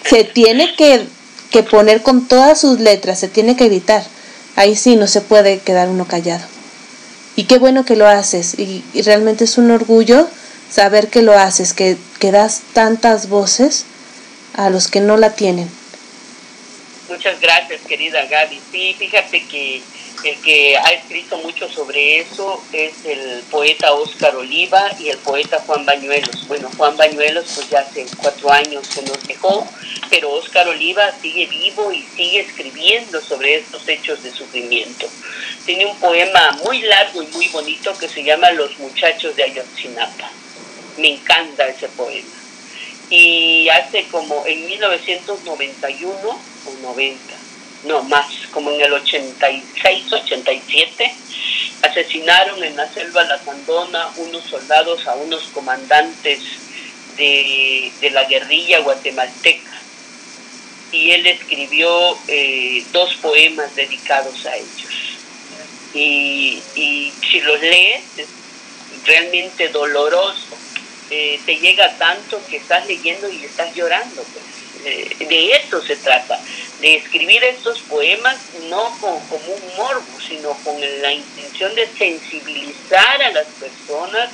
se 0.04 0.24
tiene 0.24 0.76
que, 0.76 1.06
que 1.52 1.64
poner 1.64 2.02
con 2.02 2.28
todas 2.28 2.60
sus 2.60 2.80
letras, 2.80 3.20
se 3.20 3.28
tiene 3.28 3.56
que 3.56 3.66
gritar. 3.66 4.04
Ahí 4.56 4.76
sí 4.76 4.96
no 4.96 5.08
se 5.08 5.22
puede 5.22 5.60
quedar 5.60 5.90
uno 5.90 6.08
callado. 6.08 6.46
Y 7.36 7.44
qué 7.44 7.60
bueno 7.60 7.86
que 7.86 7.96
lo 7.96 8.08
haces. 8.08 8.58
Y, 8.58 8.84
realmente 9.04 9.44
es 9.44 9.60
un 9.60 9.70
orgullo 9.70 10.28
saber 10.72 11.10
que 11.10 11.22
lo 11.22 11.38
haces, 11.38 11.74
que, 11.74 11.96
que 12.20 12.32
das 12.32 12.62
tantas 12.74 13.30
voces 13.30 13.86
a 14.56 14.72
los 14.72 14.88
que 14.88 15.00
no 15.00 15.18
la 15.18 15.36
tienen. 15.36 15.70
Muchas 17.08 17.40
gracias, 17.40 17.82
querida 17.88 18.26
Gaby. 18.26 18.60
Sí, 18.72 18.96
fíjate 18.98 19.46
que 19.46 19.82
el 20.24 20.42
que 20.42 20.78
ha 20.78 20.92
escrito 20.92 21.38
mucho 21.38 21.70
sobre 21.70 22.20
eso 22.20 22.64
es 22.74 23.06
el 23.06 23.44
poeta 23.52 23.94
Óscar 23.94 24.36
Oliva 24.36 24.90
y 25.00 25.10
el 25.10 25.18
poeta 25.20 25.62
Juan 25.66 25.86
Bañuelos. 25.86 26.48
Bueno, 26.48 26.70
Juan 26.76 26.98
Bañuelos 26.98 27.46
pues 27.56 27.70
ya 27.70 27.80
hace 27.80 28.06
cuatro 28.18 28.52
años 28.52 28.86
se 28.88 29.04
nos 29.04 29.22
dejó, 29.28 29.68
pero 30.10 30.32
Óscar 30.32 30.68
Oliva 30.68 31.12
sigue 31.22 31.46
vivo 31.46 31.92
y 31.92 32.04
sigue 32.16 32.40
escribiendo 32.42 33.22
sobre 33.22 33.56
estos 33.56 33.88
hechos 33.88 34.24
de 34.24 34.32
sufrimiento. 34.32 35.08
Tiene 35.66 35.86
un 35.86 35.98
poema 36.00 36.52
muy 36.64 36.82
largo 36.82 37.22
y 37.22 37.28
muy 37.28 37.48
bonito 37.50 37.98
que 37.98 38.08
se 38.08 38.24
llama 38.24 38.52
Los 38.52 38.78
muchachos 38.80 39.36
de 39.36 39.44
Ayotzinapa. 39.44 40.32
Me 40.98 41.10
encanta 41.14 41.68
ese 41.68 41.88
poema. 41.90 42.28
Y 43.10 43.70
hace 43.70 44.06
como 44.08 44.46
en 44.46 44.66
1991 44.66 46.18
o 46.20 46.74
90 46.82 47.37
no 47.86 48.04
más, 48.04 48.28
como 48.52 48.72
en 48.72 48.82
el 48.82 48.94
86, 48.94 50.12
87, 50.12 51.16
asesinaron 51.82 52.64
en 52.64 52.76
la 52.76 52.92
selva 52.92 53.24
La 53.24 53.44
Sandona 53.44 54.10
unos 54.18 54.44
soldados 54.44 55.06
a 55.08 55.16
unos 55.16 55.44
comandantes 55.54 56.40
de, 57.18 57.92
la 58.12 58.24
guerrilla 58.26 58.80
guatemalteca. 58.80 59.72
Y 60.92 61.12
él 61.12 61.28
escribió 61.28 62.18
eh, 62.28 62.84
dos 62.94 63.16
poemas 63.16 63.76
dedicados 63.76 64.46
a 64.46 64.56
ellos. 64.56 65.18
Y, 65.94 66.62
si 67.30 67.42
los 67.42 67.60
lees, 67.60 68.04
es 68.18 68.28
realmente 69.06 69.70
doloroso. 69.70 70.58
Eh, 71.10 71.40
te 71.46 71.58
llega 71.58 71.98
tanto 71.98 72.42
que 72.50 72.58
estás 72.58 72.88
leyendo 72.88 73.30
y 73.30 73.44
estás 73.44 73.74
llorando. 73.76 74.24
Pues. 74.24 74.57
Eh, 74.86 75.26
de 75.28 75.52
eso 75.52 75.82
se 75.82 75.96
trata 75.98 76.40
de 76.82 76.96
escribir 76.96 77.44
estos 77.44 77.80
poemas 77.80 78.38
no 78.70 78.96
como 79.00 79.18
un 79.18 79.78
morbo, 79.78 80.20
sino 80.28 80.54
con 80.64 80.80
la 81.02 81.12
intención 81.12 81.74
de 81.76 81.88
sensibilizar 81.98 83.22
a 83.22 83.32
las 83.32 83.48
personas 83.60 84.30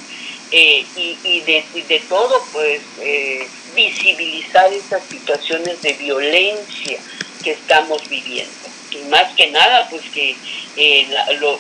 eh, 0.52 0.86
y, 0.96 1.42
de, 1.42 2.04
todo, 2.08 2.46
pues, 2.52 2.82
eh, 3.02 3.48
visibilizar 3.76 4.72
esas 4.72 5.02
situaciones 5.10 5.82
de 5.82 5.94
violencia 5.94 7.00
que 7.44 7.52
estamos 7.52 8.08
viviendo. 8.10 8.52
Y 8.92 8.98
más 9.10 9.34
que 9.36 9.50
nada, 9.50 9.88
pues 9.90 10.04
que 10.14 10.36
eh, 10.76 11.08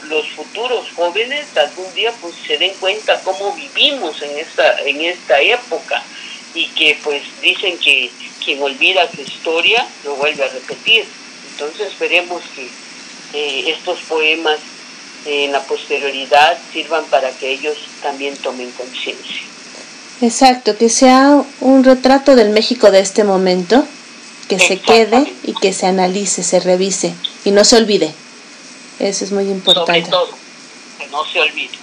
los 0.09 0.27
futuros 0.29 0.87
jóvenes 0.95 1.45
algún 1.57 1.91
día 1.95 2.11
pues 2.21 2.35
se 2.45 2.57
den 2.57 2.73
cuenta 2.79 3.19
cómo 3.23 3.53
vivimos 3.53 4.21
en 4.21 4.37
esta, 4.37 4.81
en 4.81 5.01
esta 5.01 5.41
época 5.41 6.03
y 6.53 6.67
que 6.67 6.97
pues 7.03 7.23
dicen 7.41 7.77
que 7.77 8.11
quien 8.43 8.61
olvida 8.61 9.09
su 9.11 9.21
historia 9.21 9.87
lo 10.03 10.15
vuelve 10.15 10.43
a 10.43 10.49
repetir. 10.49 11.05
Entonces 11.51 11.87
esperemos 11.87 12.41
que 12.55 12.67
eh, 13.33 13.71
estos 13.71 13.99
poemas 14.01 14.59
en 15.25 15.51
la 15.51 15.63
posterioridad 15.63 16.57
sirvan 16.71 17.05
para 17.05 17.31
que 17.31 17.51
ellos 17.51 17.77
también 18.01 18.35
tomen 18.37 18.69
conciencia. 18.71 19.41
Exacto, 20.21 20.77
que 20.77 20.89
sea 20.89 21.43
un 21.59 21.83
retrato 21.83 22.35
del 22.35 22.49
México 22.49 22.91
de 22.91 22.99
este 22.99 23.23
momento, 23.23 23.85
que 24.47 24.59
se 24.59 24.79
quede 24.79 25.31
y 25.43 25.53
que 25.53 25.73
se 25.73 25.87
analice, 25.87 26.43
se 26.43 26.59
revise 26.59 27.13
y 27.45 27.51
no 27.51 27.63
se 27.63 27.77
olvide. 27.77 28.13
Eso 28.99 29.25
es 29.25 29.31
muy 29.31 29.49
importante. 29.49 30.01
Sobre 30.01 30.11
todo, 30.11 30.29
que 30.99 31.07
no 31.07 31.25
se 31.25 31.39
olvide. 31.39 31.82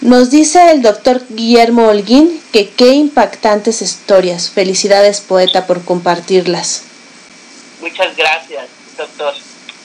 Nos 0.00 0.30
dice 0.30 0.70
el 0.70 0.82
doctor 0.82 1.22
Guillermo 1.28 1.88
Holguín 1.88 2.40
que 2.52 2.70
qué 2.70 2.92
impactantes 2.92 3.82
historias. 3.82 4.50
Felicidades, 4.50 5.20
poeta, 5.20 5.66
por 5.66 5.84
compartirlas. 5.84 6.82
Muchas 7.80 8.16
gracias, 8.16 8.66
doctor. 8.96 9.34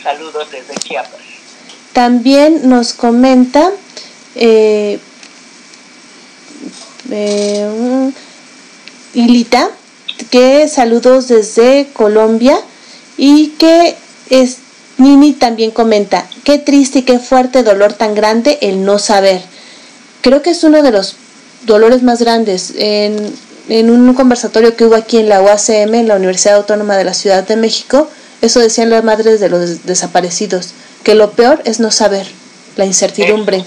Saludos 0.01 0.47
desde 0.51 0.75
Chiapas. 0.75 1.19
También 1.93 2.69
nos 2.69 2.93
comenta 2.93 3.71
eh, 4.35 4.99
eh, 7.11 8.11
Ilita 9.13 9.69
que 10.29 10.67
saludos 10.67 11.27
desde 11.27 11.87
Colombia 11.93 12.59
y 13.17 13.49
que 13.59 13.95
es, 14.29 14.57
Nini 14.97 15.33
también 15.33 15.71
comenta, 15.71 16.27
qué 16.43 16.57
triste 16.57 16.99
y 16.99 17.01
qué 17.03 17.19
fuerte 17.19 17.63
dolor 17.63 17.93
tan 17.93 18.15
grande 18.15 18.57
el 18.61 18.83
no 18.83 18.99
saber. 18.99 19.52
Creo 20.23 20.41
que 20.41 20.51
es 20.51 20.63
uno 20.63 20.81
de 20.81 20.91
los 20.91 21.17
dolores 21.65 22.01
más 22.01 22.19
grandes. 22.19 22.73
En, 22.77 23.35
en 23.69 23.89
un 23.91 24.13
conversatorio 24.13 24.75
que 24.75 24.85
hubo 24.85 24.95
aquí 24.95 25.17
en 25.17 25.27
la 25.27 25.41
UACM, 25.41 25.93
en 25.93 26.07
la 26.07 26.15
Universidad 26.15 26.55
Autónoma 26.55 26.97
de 26.97 27.03
la 27.03 27.13
Ciudad 27.13 27.43
de 27.43 27.57
México, 27.57 28.09
eso 28.41 28.59
decían 28.59 28.89
las 28.89 29.03
madres 29.03 29.39
de 29.41 29.49
los 29.49 29.85
desaparecidos, 29.85 30.73
que 31.03 31.13
lo 31.13 31.31
peor 31.31 31.61
es 31.65 31.79
no 31.79 31.91
saber, 31.91 32.25
la 32.77 32.85
incertidumbre. 32.85 33.63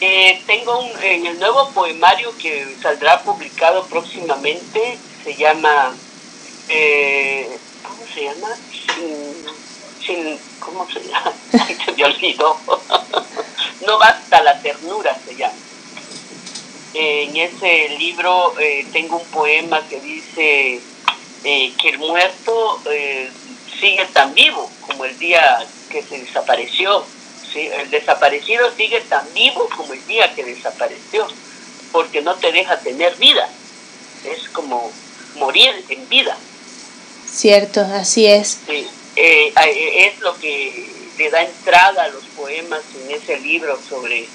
Eh, 0.00 0.42
tengo 0.46 0.80
un, 0.80 0.90
en 1.02 1.26
el 1.26 1.38
nuevo 1.38 1.70
poemario 1.74 2.32
que 2.38 2.66
saldrá 2.82 3.22
publicado 3.22 3.84
próximamente, 3.84 4.98
se 5.22 5.34
llama, 5.36 5.94
eh, 6.70 7.48
¿cómo 7.82 8.02
se 8.14 8.24
llama? 8.24 8.48
Sin, 10.10 10.38
¿cómo 10.58 10.88
se 10.90 11.00
llama? 11.00 11.32
se 11.84 11.92
me 11.92 12.04
olvidó. 12.04 12.58
no 13.86 13.98
basta 13.98 14.42
la 14.42 14.60
ternura, 14.60 15.16
se 15.24 15.36
llama. 15.36 15.54
en 16.94 17.36
ese 17.36 17.90
libro 17.98 18.58
eh, 18.58 18.86
tengo 18.92 19.18
un 19.18 19.26
poema 19.26 19.80
que 19.88 20.00
dice 20.00 20.80
eh, 21.44 21.72
que 21.80 21.88
el 21.90 21.98
muerto 21.98 22.82
sigue 23.78 24.04
tan 24.06 24.34
vivo 24.34 24.68
como 24.86 25.04
el 25.04 25.16
día 25.18 25.64
que 25.90 26.02
se 26.02 26.18
desapareció 26.18 27.04
el 27.54 27.90
desaparecido 27.90 28.70
sigue 28.76 29.00
tan 29.02 29.26
vivo 29.34 29.68
como 29.76 29.92
el 29.92 30.06
día 30.06 30.32
que 30.34 30.44
desapareció, 30.44 31.26
porque 31.92 32.22
no 32.22 32.34
te 32.34 32.52
deja 32.52 32.78
tener 32.78 33.14
vida. 33.16 33.48
Es 34.24 34.48
como 34.50 34.90
morir 35.36 35.72
en 35.88 36.08
vida. 36.08 36.36
Cierto, 37.26 37.80
así 37.80 38.26
es. 38.26 38.58
Eh, 38.68 38.86
eh, 39.20 40.06
es 40.06 40.20
lo 40.20 40.36
que 40.38 40.88
le 41.18 41.30
da 41.30 41.42
entrada 41.42 42.04
a 42.04 42.08
los 42.08 42.24
poemas 42.36 42.80
en 43.02 43.14
ese 43.14 43.38
libro 43.40 43.78
sobre, 43.88 44.26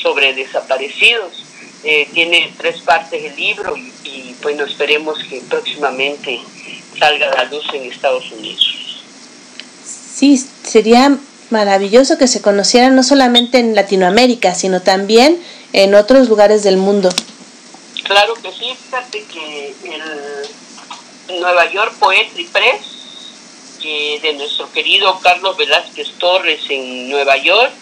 sobre 0.00 0.34
desaparecidos. 0.34 1.44
Eh, 1.82 2.08
tiene 2.12 2.52
tres 2.58 2.80
partes 2.82 3.24
el 3.24 3.36
libro 3.36 3.76
y, 3.76 3.92
y 4.04 4.36
bueno, 4.42 4.64
esperemos 4.64 5.18
que 5.28 5.40
próximamente 5.48 6.40
salga 6.98 7.30
a 7.30 7.36
la 7.36 7.44
luz 7.44 7.64
en 7.72 7.84
Estados 7.84 8.30
Unidos. 8.32 9.02
Sí, 9.84 10.36
sería 10.62 11.16
maravilloso 11.48 12.18
que 12.18 12.28
se 12.28 12.42
conocieran 12.42 12.94
no 12.94 13.02
solamente 13.02 13.58
en 13.58 13.74
Latinoamérica, 13.74 14.54
sino 14.54 14.82
también 14.82 15.40
en 15.72 15.94
otros 15.94 16.28
lugares 16.28 16.62
del 16.62 16.76
mundo. 16.76 17.08
Claro 18.04 18.34
que 18.34 18.52
sí, 18.52 18.76
fíjate 18.84 19.24
que 19.24 19.74
el 21.28 21.40
Nueva 21.40 21.70
York 21.70 21.94
Poetry 21.98 22.44
Press, 22.44 22.99
de 23.82 24.34
nuestro 24.34 24.70
querido 24.72 25.18
Carlos 25.20 25.56
Velázquez 25.56 26.10
Torres 26.18 26.60
en 26.68 27.08
Nueva 27.08 27.36
York, 27.38 27.72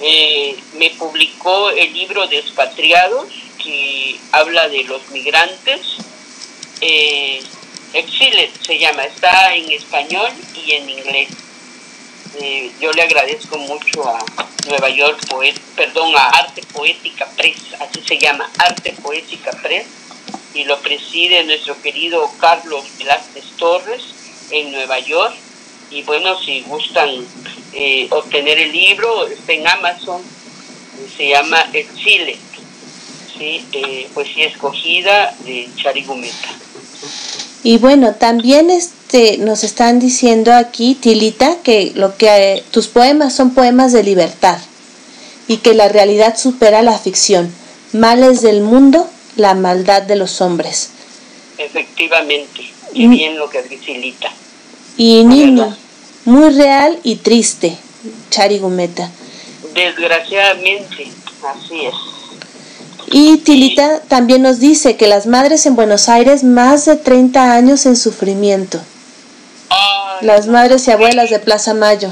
eh, 0.00 0.56
me 0.74 0.90
publicó 0.90 1.70
el 1.70 1.92
libro 1.92 2.26
Despatriados, 2.26 3.28
que 3.62 4.18
habla 4.32 4.68
de 4.68 4.82
los 4.84 5.08
migrantes. 5.10 5.80
Eh, 6.80 7.40
Exile 7.92 8.50
se 8.60 8.78
llama, 8.78 9.04
está 9.04 9.54
en 9.54 9.70
español 9.70 10.30
y 10.54 10.72
en 10.72 10.90
inglés. 10.90 11.28
Eh, 12.40 12.72
yo 12.80 12.92
le 12.92 13.02
agradezco 13.02 13.56
mucho 13.58 14.06
a 14.06 14.18
Nueva 14.66 14.90
York, 14.90 15.26
Poet, 15.28 15.54
perdón, 15.76 16.12
a 16.16 16.26
Arte 16.28 16.62
Poética 16.72 17.26
Press, 17.36 17.56
así 17.80 18.02
se 18.06 18.18
llama, 18.18 18.50
Arte 18.58 18.92
Poética 19.00 19.52
Press, 19.62 19.86
y 20.52 20.64
lo 20.64 20.78
preside 20.80 21.44
nuestro 21.44 21.80
querido 21.80 22.28
Carlos 22.38 22.84
Velázquez 22.98 23.44
Torres 23.56 24.15
en 24.50 24.72
Nueva 24.72 24.98
York. 25.00 25.34
Y 25.90 26.02
bueno, 26.02 26.38
si 26.40 26.62
gustan 26.62 27.10
eh, 27.72 28.08
obtener 28.10 28.58
el 28.58 28.72
libro, 28.72 29.26
está 29.26 29.52
en 29.52 29.66
Amazon, 29.66 30.22
se 31.16 31.28
llama 31.28 31.58
El 31.72 31.86
Chile, 31.94 32.36
¿sí? 33.38 33.64
Eh, 33.72 34.08
poesía 34.12 34.46
escogida 34.46 35.34
de 35.44 35.68
Charigumeta. 35.76 36.48
Y 37.62 37.78
bueno, 37.78 38.14
también 38.14 38.70
este, 38.70 39.38
nos 39.38 39.64
están 39.64 39.98
diciendo 39.98 40.52
aquí, 40.52 40.94
Tilita, 40.94 41.58
que, 41.62 41.92
lo 41.94 42.16
que 42.16 42.28
eh, 42.28 42.64
tus 42.70 42.88
poemas 42.88 43.34
son 43.34 43.54
poemas 43.54 43.92
de 43.92 44.02
libertad 44.02 44.58
y 45.48 45.58
que 45.58 45.74
la 45.74 45.88
realidad 45.88 46.36
supera 46.36 46.82
la 46.82 46.98
ficción. 46.98 47.52
Males 47.92 48.40
del 48.42 48.60
mundo, 48.60 49.08
la 49.36 49.54
maldad 49.54 50.02
de 50.02 50.16
los 50.16 50.40
hombres. 50.40 50.90
Efectivamente, 51.58 52.70
y 52.96 53.06
bien 53.08 53.38
lo 53.38 53.48
que 53.50 53.62
dice 53.62 53.76
Tilita. 53.84 54.30
Y 54.96 55.22
niño, 55.24 55.76
muy 56.24 56.50
real 56.50 56.98
y 57.02 57.16
triste, 57.16 57.76
Charigumeta. 58.30 59.10
Desgraciadamente, 59.74 61.08
así 61.44 61.86
es. 61.86 61.94
Y 63.08 63.36
Tilita 63.38 64.00
también 64.00 64.42
nos 64.42 64.58
dice 64.58 64.96
que 64.96 65.06
las 65.06 65.26
madres 65.26 65.66
en 65.66 65.76
Buenos 65.76 66.08
Aires 66.08 66.42
más 66.42 66.86
de 66.86 66.96
30 66.96 67.52
años 67.54 67.86
en 67.86 67.96
sufrimiento. 67.96 68.80
las 70.22 70.46
madres 70.46 70.88
y 70.88 70.90
abuelas 70.92 71.28
de 71.28 71.38
Plaza 71.38 71.74
Mayo. 71.74 72.10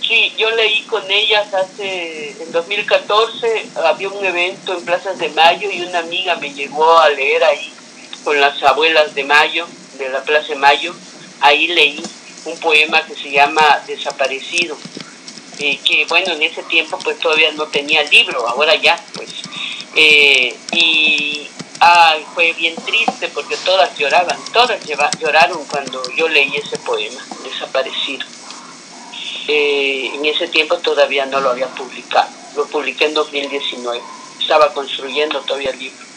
Sí, 0.00 0.32
yo 0.38 0.48
leí 0.52 0.82
con 0.82 1.02
ellas 1.10 1.52
hace, 1.52 2.36
en 2.40 2.52
2014, 2.52 3.66
había 3.84 4.08
un 4.08 4.24
evento 4.24 4.78
en 4.78 4.84
Plaza 4.84 5.12
de 5.14 5.28
Mayo 5.30 5.68
y 5.72 5.80
una 5.82 5.98
amiga 5.98 6.36
me 6.36 6.54
llegó 6.54 6.98
a 6.98 7.08
leer 7.10 7.42
ahí 7.42 7.72
con 8.22 8.40
las 8.40 8.62
abuelas 8.62 9.14
de 9.14 9.24
Mayo, 9.24 9.66
de 10.04 10.10
la 10.10 10.22
Plaza 10.24 10.48
de 10.48 10.56
Mayo. 10.56 10.94
Ahí 11.40 11.68
leí 11.68 12.02
un 12.44 12.58
poema 12.58 13.04
que 13.04 13.14
se 13.14 13.30
llama 13.30 13.82
Desaparecido, 13.86 14.76
eh, 15.58 15.78
que 15.84 16.06
bueno, 16.06 16.32
en 16.32 16.42
ese 16.42 16.62
tiempo 16.64 16.98
pues 17.02 17.18
todavía 17.18 17.52
no 17.52 17.66
tenía 17.66 18.02
libro, 18.04 18.48
ahora 18.48 18.74
ya, 18.76 18.98
pues 19.14 19.30
eh, 19.94 20.56
y 20.72 21.48
fue 22.34 22.52
bien 22.52 22.74
triste 22.76 23.28
porque 23.28 23.56
todas 23.58 23.96
lloraban, 23.98 24.38
todas 24.52 24.80
lloraron 25.18 25.64
cuando 25.66 26.02
yo 26.16 26.28
leí 26.28 26.54
ese 26.56 26.78
poema, 26.78 27.20
Desaparecido. 27.42 28.26
Eh, 29.48 30.12
en 30.14 30.24
ese 30.24 30.46
tiempo 30.48 30.78
todavía 30.78 31.26
no 31.26 31.40
lo 31.40 31.50
había 31.50 31.66
publicado, 31.68 32.30
lo 32.56 32.66
publiqué 32.66 33.06
en 33.06 33.14
2019, 33.14 34.00
estaba 34.40 34.72
construyendo 34.72 35.40
todavía 35.40 35.70
el 35.70 35.78
libro. 35.78 36.11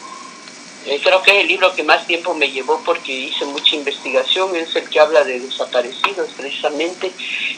Eh, 0.86 1.00
creo 1.04 1.22
que 1.24 1.32
es 1.32 1.42
el 1.42 1.48
libro 1.48 1.74
que 1.74 1.84
más 1.84 2.06
tiempo 2.06 2.34
me 2.36 2.52
llevó 2.52 2.80
porque 2.86 3.12
hice 3.12 3.46
mucha 3.46 3.76
investigación, 3.76 4.56
es 4.56 4.76
el 4.76 4.88
que 4.88 5.00
habla 5.00 5.24
de 5.24 5.40
desaparecidos 5.40 6.30
precisamente. 6.38 7.12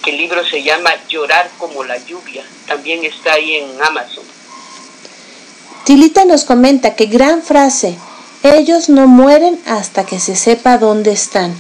El 0.05 0.17
libro 0.17 0.45
se 0.45 0.63
llama 0.63 0.91
Llorar 1.09 1.49
como 1.57 1.83
la 1.83 1.97
lluvia, 1.97 2.45
también 2.67 3.03
está 3.03 3.33
ahí 3.33 3.55
en 3.57 3.81
Amazon. 3.81 4.23
Tilita 5.83 6.25
nos 6.25 6.45
comenta 6.45 6.95
que 6.95 7.05
gran 7.05 7.41
frase, 7.41 7.97
ellos 8.43 8.89
no 8.89 9.07
mueren 9.07 9.59
hasta 9.65 10.05
que 10.05 10.19
se 10.19 10.35
sepa 10.35 10.77
dónde 10.77 11.11
están. 11.11 11.55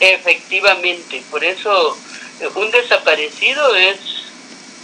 Efectivamente, 0.00 1.22
por 1.30 1.44
eso 1.44 1.96
eh, 2.40 2.48
un 2.54 2.70
desaparecido 2.70 3.74
es 3.74 3.98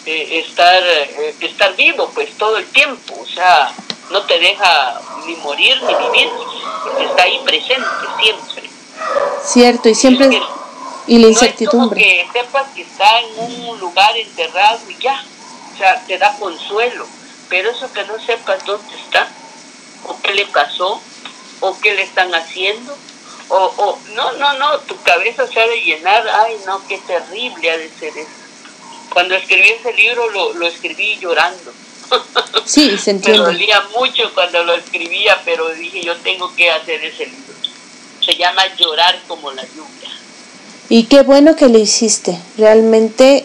eh, 0.07 0.41
estar, 0.45 0.83
eh, 0.83 1.35
estar 1.41 1.75
vivo 1.77 2.11
pues 2.15 2.31
todo 2.37 2.59
el 2.59 2.67
tiempo, 2.67 3.15
o 3.21 3.27
sea, 3.27 3.73
no 4.11 4.23
te 4.23 4.39
deja 4.39 5.01
ni 5.27 5.37
morir 5.37 5.81
ni 5.83 5.95
vivir, 5.95 6.31
porque 6.83 7.05
está 7.05 7.23
ahí 7.23 7.41
presente 7.45 7.87
siempre. 8.21 8.71
Cierto, 9.45 9.89
y 9.89 9.95
siempre... 9.95 10.43
y 11.07 11.19
la 11.19 11.29
incertidumbre. 11.29 12.01
que 12.01 12.29
sepas 12.33 12.69
que 12.75 12.83
está 12.83 13.21
en 13.21 13.39
un 13.39 13.81
lugar 13.81 14.17
enterrado 14.17 14.79
y 14.89 14.97
ya, 14.99 15.25
o 15.73 15.77
sea, 15.77 16.05
te 16.07 16.19
da 16.19 16.37
consuelo 16.39 17.07
pero 17.49 17.71
eso 17.71 17.93
que 17.93 18.05
no 18.05 18.19
sepas 18.19 18.65
dónde 18.65 18.97
está, 18.97 19.29
o 20.07 20.21
qué 20.23 20.35
le 20.35 20.47
pasó, 20.47 21.01
o 21.61 21.81
qué 21.81 21.95
le 21.95 22.03
están 22.03 22.35
haciendo, 22.35 22.97
o, 23.49 23.57
o 23.57 23.99
no, 24.15 24.33
no, 24.33 24.55
no, 24.55 24.79
tu 24.81 25.01
cabeza 25.03 25.47
se 25.47 25.61
ha 25.61 25.67
de 25.67 25.81
llenar, 25.81 26.27
ay 26.29 26.61
no, 26.67 26.85
qué 26.89 26.99
terrible 26.99 27.71
ha 27.71 27.77
de 27.77 27.91
ser 27.91 28.17
eso. 28.17 28.31
Cuando 29.13 29.37
escribí 29.37 29.69
ese 29.69 29.93
libro 29.93 30.29
lo, 30.31 30.55
lo 30.55 30.67
escribí 30.67 31.17
llorando. 31.19 31.73
Sí, 32.65 32.97
se 32.97 33.11
entiende. 33.11 33.41
Me 33.41 33.47
dolía 33.47 33.83
mucho 33.99 34.33
cuando 34.33 34.65
lo 34.65 34.73
escribía, 34.75 35.39
pero 35.45 35.69
dije 35.75 36.03
yo 36.03 36.17
tengo 36.17 36.55
que 36.55 36.71
hacer 36.71 37.05
ese 37.05 37.27
libro. 37.27 37.55
Se 38.25 38.35
llama 38.37 38.63
Llorar 38.79 39.21
como 39.29 39.51
la 39.53 39.63
lluvia. 39.63 40.11
Y 40.89 41.05
qué 41.05 41.23
bueno 41.23 41.57
que 41.57 41.69
lo 41.69 41.79
hiciste, 41.79 42.39
realmente 42.57 43.45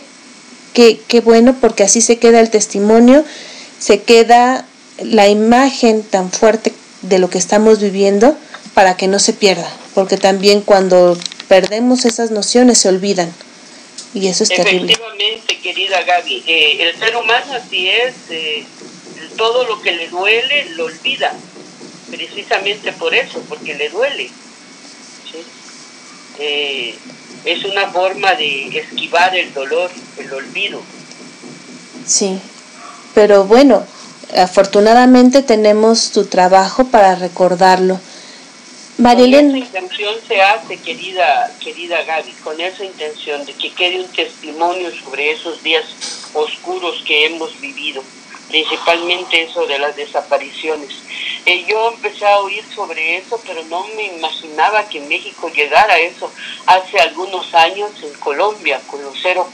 qué, 0.73 1.01
qué 1.07 1.19
bueno 1.19 1.55
porque 1.59 1.83
así 1.83 1.99
se 1.99 2.17
queda 2.17 2.39
el 2.39 2.49
testimonio 2.49 3.25
se 3.79 4.03
queda 4.03 4.65
la 5.01 5.29
imagen 5.29 6.03
tan 6.03 6.31
fuerte 6.31 6.73
de 7.01 7.17
lo 7.17 7.29
que 7.29 7.37
estamos 7.37 7.79
viviendo 7.79 8.35
para 8.73 8.97
que 8.97 9.07
no 9.07 9.17
se 9.17 9.33
pierda, 9.33 9.71
porque 9.95 10.17
también 10.17 10.61
cuando 10.61 11.17
perdemos 11.47 12.05
esas 12.05 12.29
nociones 12.31 12.77
se 12.77 12.89
olvidan 12.89 13.33
y 14.13 14.27
eso 14.27 14.43
es 14.43 14.49
terrible. 14.49 14.93
Efectivamente, 14.93 15.59
querida 15.59 16.03
Gaby, 16.03 16.43
eh, 16.47 16.77
el 16.79 16.99
ser 16.99 17.15
humano 17.15 17.53
así 17.53 17.89
es, 17.89 18.13
eh, 18.29 18.65
todo 19.37 19.65
lo 19.65 19.81
que 19.81 19.91
le 19.91 20.07
duele 20.09 20.69
lo 20.71 20.85
olvida, 20.85 21.33
precisamente 22.09 22.91
por 22.93 23.13
eso, 23.13 23.41
porque 23.47 23.75
le 23.75 23.89
duele. 23.89 24.29
Eh, 26.39 26.95
es 27.45 27.65
una 27.65 27.89
forma 27.91 28.33
de 28.35 28.79
esquivar 28.79 29.35
el 29.35 29.53
dolor, 29.53 29.91
el 30.17 30.33
olvido. 30.33 30.81
Sí, 32.05 32.39
pero 33.13 33.43
bueno, 33.45 33.85
afortunadamente 34.35 35.41
tenemos 35.41 36.11
tu 36.11 36.25
trabajo 36.25 36.85
para 36.85 37.15
recordarlo. 37.15 37.99
Con 39.47 39.55
esa 39.55 39.77
intención 39.79 40.15
se 40.27 40.41
hace, 40.41 40.75
querida, 40.75 41.49
querida 41.63 42.03
Gaby, 42.03 42.31
con 42.43 42.59
esa 42.59 42.83
intención 42.83 43.45
de 43.45 43.53
que 43.53 43.71
quede 43.71 44.01
un 44.01 44.11
testimonio 44.11 44.91
sobre 44.91 45.31
esos 45.31 45.63
días 45.63 45.85
oscuros 46.33 47.01
que 47.07 47.27
hemos 47.27 47.57
vivido, 47.61 48.03
principalmente 48.49 49.43
eso 49.43 49.65
de 49.67 49.79
las 49.79 49.95
desapariciones. 49.95 50.89
Eh, 51.45 51.63
yo 51.65 51.93
empecé 51.93 52.25
a 52.27 52.39
oír 52.39 52.61
sobre 52.75 53.17
eso, 53.19 53.39
pero 53.47 53.63
no 53.69 53.87
me 53.95 54.03
imaginaba 54.17 54.89
que 54.89 54.97
en 54.97 55.07
México 55.07 55.47
llegara 55.47 55.93
a 55.93 55.99
eso 55.99 56.29
hace 56.65 56.99
algunos 56.99 57.53
años 57.53 57.91
en 58.03 58.13
Colombia, 58.19 58.81
con 58.87 59.01
los 59.01 59.17
ceros, 59.21 59.47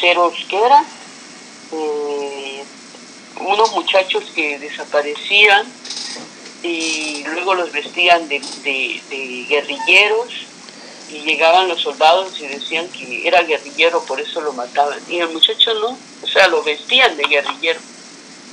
ceros 0.00 0.34
¿qué 0.48 0.56
era? 0.56 0.84
Eh, 1.72 2.64
unos 3.40 3.72
muchachos 3.72 4.22
que 4.36 4.56
desaparecían 4.60 5.66
y 6.64 7.22
luego 7.24 7.54
los 7.54 7.70
vestían 7.72 8.26
de, 8.28 8.40
guerrilleros 9.48 10.28
y 11.12 11.18
llegaban 11.18 11.68
los 11.68 11.82
soldados 11.82 12.40
y 12.40 12.46
decían 12.46 12.88
que 12.88 13.28
era 13.28 13.42
guerrillero, 13.42 14.02
por 14.04 14.20
eso 14.20 14.40
lo 14.40 14.52
mataban. 14.54 14.98
Y 15.08 15.18
el 15.18 15.28
muchacho 15.28 15.74
no, 15.74 15.98
o 16.22 16.26
sea, 16.26 16.48
lo 16.48 16.62
vestían 16.62 17.16
de 17.16 17.24
guerrillero. 17.24 17.78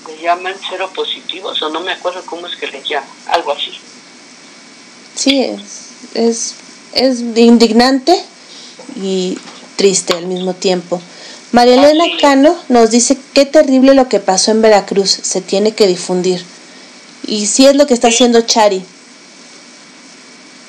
Le 0.08 0.22
llaman 0.22 0.56
cero 0.70 0.92
positivos 0.94 1.62
o 1.62 1.70
no 1.70 1.80
me 1.80 1.94
acuerdo 1.94 2.22
cómo 2.26 2.48
es 2.48 2.56
que 2.58 2.68
le 2.68 2.84
llaman, 2.84 3.10
algo 3.28 3.54
así. 3.54 3.72
Sí, 5.16 5.42
es, 6.14 6.56
es, 6.94 7.22
indignante 7.36 8.22
y 8.98 9.38
triste 9.78 10.14
al 10.14 10.28
mismo 10.28 10.54
tiempo. 10.54 11.02
María 11.54 11.76
Elena 11.76 12.06
Cano 12.20 12.58
nos 12.68 12.92
dice 12.92 13.18
qué 13.34 13.46
terrible 13.46 13.94
lo 13.94 14.10
que 14.10 14.20
pasó 14.20 14.52
en 14.52 14.62
Veracruz, 14.62 15.10
se 15.10 15.42
tiene 15.42 15.74
que 15.74 15.88
difundir. 15.88 16.44
Y 17.26 17.46
sí 17.46 17.66
es 17.66 17.76
lo 17.76 17.88
que 17.88 17.94
está 17.94 18.10
haciendo 18.10 18.42
Chari. 18.42 18.84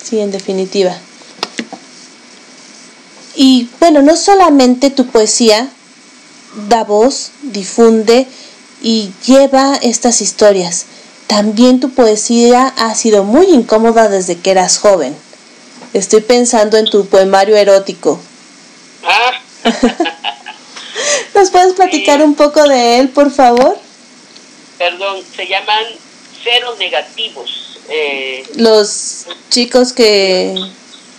Sí, 0.03 0.21
en 0.21 0.31
definitiva. 0.31 0.97
Y 3.35 3.69
bueno, 3.81 4.03
no 4.03 4.17
solamente 4.17 4.91
tu 4.91 5.07
poesía 5.07 5.69
da 6.69 6.85
voz, 6.85 7.31
difunde 7.43 8.27
y 8.83 9.11
lleva 9.27 9.77
estas 9.77 10.21
historias. 10.21 10.87
También 11.27 11.81
tu 11.81 11.91
poesía 11.91 12.75
ha 12.77 12.95
sido 12.95 13.25
muy 13.25 13.47
incómoda 13.47 14.09
desde 14.09 14.37
que 14.37 14.51
eras 14.51 14.79
joven. 14.79 15.17
Estoy 15.95 16.21
pensando 16.21 16.77
en 16.77 16.87
tu 16.87 17.07
poemario 17.07 17.57
erótico. 17.57 18.21
Ah. 19.05 19.33
¿Nos 21.35 21.51
puedes 21.51 21.75
platicar 21.75 22.23
un 22.23 22.35
poco 22.35 22.63
de 22.69 22.99
él, 22.99 23.09
por 23.09 23.31
favor? 23.31 23.79
Perdón, 24.79 25.23
se 25.35 25.47
llaman 25.47 25.85
cero 26.43 26.75
negativos. 26.79 27.79
Eh, 27.89 28.45
Los 28.57 29.27
chicos 29.51 29.93
que, 29.93 30.55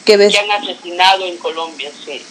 que, 0.06 0.18
ves... 0.18 0.34
que 0.34 0.40
han 0.40 0.52
asesinado 0.52 1.26
en 1.26 1.38
Colombia, 1.38 1.91
sí. 2.06 2.22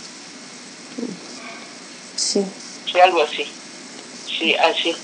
Sí. 2.16 2.44
Sí, 2.90 3.00
algo 3.00 3.22
así. 3.22 3.46
Sí, 4.26 4.54
así. 4.54 4.94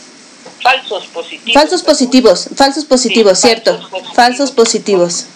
Falsos 0.62 1.06
positivos. 1.06 1.54
Falsos 1.54 1.82
positivos, 1.82 2.48
falsos 2.56 2.84
positivos, 2.84 3.38
cierto. 3.38 3.88
Falsos 4.14 4.50
positivos. 4.50 5.26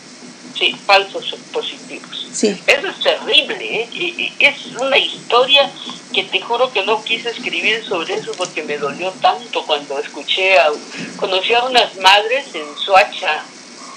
Sí, 0.58 0.76
falsos 0.86 1.34
positivos. 1.52 2.11
Sí. 2.32 2.58
Eso 2.66 2.88
es 2.88 3.00
terrible, 3.00 3.58
¿eh? 3.60 4.32
es 4.38 4.66
una 4.80 4.96
historia 4.96 5.70
que 6.12 6.24
te 6.24 6.40
juro 6.40 6.72
que 6.72 6.84
no 6.84 7.02
quise 7.04 7.30
escribir 7.30 7.84
sobre 7.84 8.14
eso 8.14 8.32
porque 8.36 8.62
me 8.62 8.78
dolió 8.78 9.10
tanto 9.20 9.64
cuando 9.66 9.98
escuché, 9.98 10.58
a, 10.58 10.70
conocí 11.16 11.52
a 11.52 11.64
unas 11.64 11.96
madres 11.96 12.54
en 12.54 12.64
Soacha, 12.76 13.44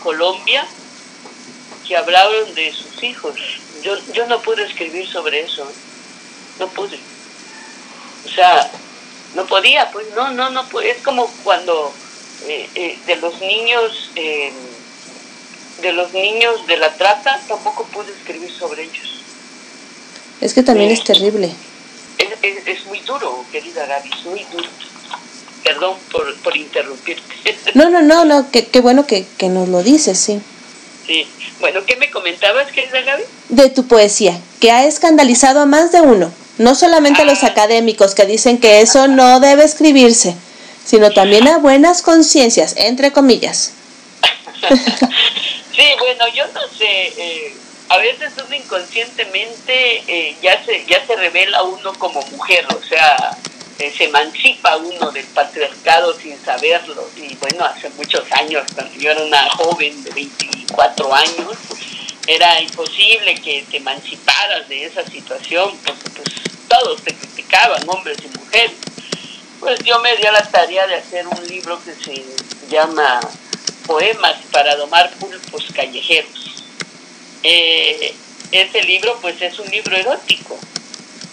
Colombia, 0.03 0.65
que 1.87 1.95
hablaron 1.95 2.53
de 2.55 2.73
sus 2.73 3.03
hijos. 3.03 3.35
Yo, 3.83 3.95
yo 4.13 4.27
no 4.27 4.41
pude 4.41 4.63
escribir 4.65 5.07
sobre 5.07 5.41
eso, 5.41 5.63
¿eh? 5.63 5.73
no 6.59 6.67
pude. 6.67 6.99
O 8.25 8.29
sea, 8.29 8.69
no 9.35 9.45
podía, 9.45 9.91
pues 9.91 10.07
no, 10.15 10.31
no, 10.31 10.49
no, 10.49 10.65
es 10.81 10.97
como 11.03 11.27
cuando 11.43 11.93
eh, 12.47 12.97
de 13.05 13.15
los 13.17 13.39
niños 13.39 14.11
de 15.81 15.91
los 15.91 16.13
niños 16.13 16.65
de 16.67 16.77
la 16.77 16.93
trata, 16.95 17.39
tampoco 17.47 17.74
escribir 18.35 18.51
sobre 18.57 18.83
ellos. 18.83 19.09
Es 20.41 20.53
que 20.53 20.63
también 20.63 20.91
es 20.91 21.03
terrible. 21.03 21.49
Es, 22.41 22.85
muy 22.85 22.99
duro, 22.99 23.43
querida 23.51 23.85
Gaby, 23.85 24.09
es 24.09 24.25
muy 24.25 24.45
duro. 24.51 24.69
Perdón 25.63 25.95
por, 26.11 26.35
por 26.41 26.55
interrumpirte. 26.55 27.23
No, 27.73 27.89
no, 27.89 28.01
no, 28.01 28.25
no, 28.25 28.51
qué, 28.51 28.67
qué 28.67 28.81
bueno 28.81 29.07
que, 29.07 29.25
que 29.37 29.49
nos 29.49 29.67
lo 29.69 29.81
dices, 29.81 30.19
sí. 30.19 30.39
Sí. 31.07 31.27
Bueno, 31.59 31.83
¿qué 31.85 31.95
me 31.95 32.11
comentabas, 32.11 32.71
querida 32.71 33.01
Gaby? 33.01 33.23
De 33.49 33.69
tu 33.69 33.87
poesía, 33.87 34.39
que 34.59 34.71
ha 34.71 34.85
escandalizado 34.85 35.61
a 35.61 35.65
más 35.65 35.91
de 35.91 36.01
uno. 36.01 36.31
No 36.57 36.75
solamente 36.75 37.23
a 37.23 37.25
los 37.25 37.43
ah. 37.43 37.47
académicos 37.47 38.15
que 38.15 38.25
dicen 38.25 38.59
que 38.59 38.81
eso 38.81 39.07
no 39.07 39.39
debe 39.39 39.63
escribirse, 39.63 40.35
sino 40.85 41.11
también 41.11 41.47
a 41.47 41.57
buenas 41.57 42.01
conciencias, 42.01 42.75
entre 42.77 43.11
comillas. 43.11 43.71
Sí, 45.75 45.83
bueno, 45.99 46.23
yo 46.33 46.45
no 46.53 46.61
sé, 46.77 47.13
eh, 47.17 47.53
a 47.89 47.97
veces 47.97 48.33
uno 48.45 48.55
inconscientemente 48.55 50.03
eh, 50.07 50.35
ya, 50.41 50.63
se, 50.63 50.85
ya 50.85 51.05
se 51.05 51.15
revela 51.15 51.63
uno 51.63 51.93
como 51.93 52.21
mujer, 52.23 52.65
o 52.73 52.81
sea, 52.83 53.37
eh, 53.79 53.93
se 53.95 54.05
emancipa 54.05 54.77
uno 54.77 55.11
del 55.11 55.25
patriarcado 55.27 56.17
sin 56.17 56.37
saberlo. 56.43 57.07
Y 57.15 57.35
bueno, 57.35 57.65
hace 57.65 57.89
muchos 57.91 58.23
años, 58.31 58.63
cuando 58.73 58.93
yo 58.95 59.11
era 59.11 59.23
una 59.23 59.49
joven 59.51 60.03
de 60.03 60.11
24 60.11 61.13
años, 61.13 61.57
era 62.27 62.59
imposible 62.61 63.35
que 63.35 63.65
te 63.69 63.77
emanciparas 63.77 64.67
de 64.67 64.85
esa 64.85 65.05
situación, 65.05 65.77
porque 65.85 66.09
pues 66.09 66.29
todos 66.67 67.03
te 67.03 67.13
criticaban, 67.13 67.87
hombres 67.87 68.17
y 68.23 68.37
mujeres. 68.37 68.71
Pues 69.59 69.79
yo 69.83 69.99
me 69.99 70.15
di 70.17 70.25
a 70.25 70.31
la 70.31 70.43
tarea 70.43 70.87
de 70.87 70.95
hacer 70.95 71.27
un 71.27 71.47
libro 71.47 71.79
que 71.83 71.93
se 71.93 72.23
llama 72.69 73.19
poemas 73.85 74.37
para 74.51 74.75
domar 74.75 75.11
pulpos 75.19 75.65
callejeros. 75.73 76.64
Eh, 77.47 78.11
ese 78.51 78.81
libro 78.81 79.19
pues 79.21 79.39
es 79.39 79.59
un 79.59 79.69
libro 79.69 79.95
erótico 79.95 80.57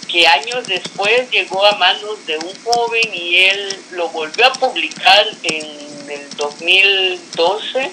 que 0.07 0.27
años 0.27 0.67
después 0.67 1.31
llegó 1.31 1.65
a 1.65 1.79
manos 1.79 2.27
de 2.27 2.37
un 2.37 2.53
joven 2.65 3.15
y 3.15 3.37
él 3.37 3.79
lo 3.93 4.11
volvió 4.11 4.47
a 4.47 4.53
publicar 4.53 5.27
en 5.43 5.65
el 6.11 6.29
2012, 6.37 7.91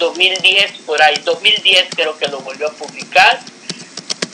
2010 0.00 0.72
por 0.84 1.00
ahí, 1.00 1.14
2010 1.24 1.90
creo 1.94 2.18
que 2.18 2.26
lo 2.26 2.40
volvió 2.40 2.66
a 2.66 2.72
publicar. 2.72 3.38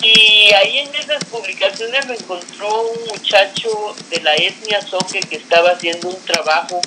Y 0.00 0.50
ahí 0.54 0.78
en 0.78 0.94
esas 0.94 1.22
publicaciones 1.26 2.06
lo 2.06 2.14
encontró 2.14 2.88
un 2.88 3.06
muchacho 3.08 3.94
de 4.08 4.20
la 4.22 4.34
etnia 4.34 4.80
Soque 4.80 5.20
que 5.20 5.36
estaba 5.36 5.72
haciendo 5.72 6.08
un 6.08 6.24
trabajo 6.24 6.80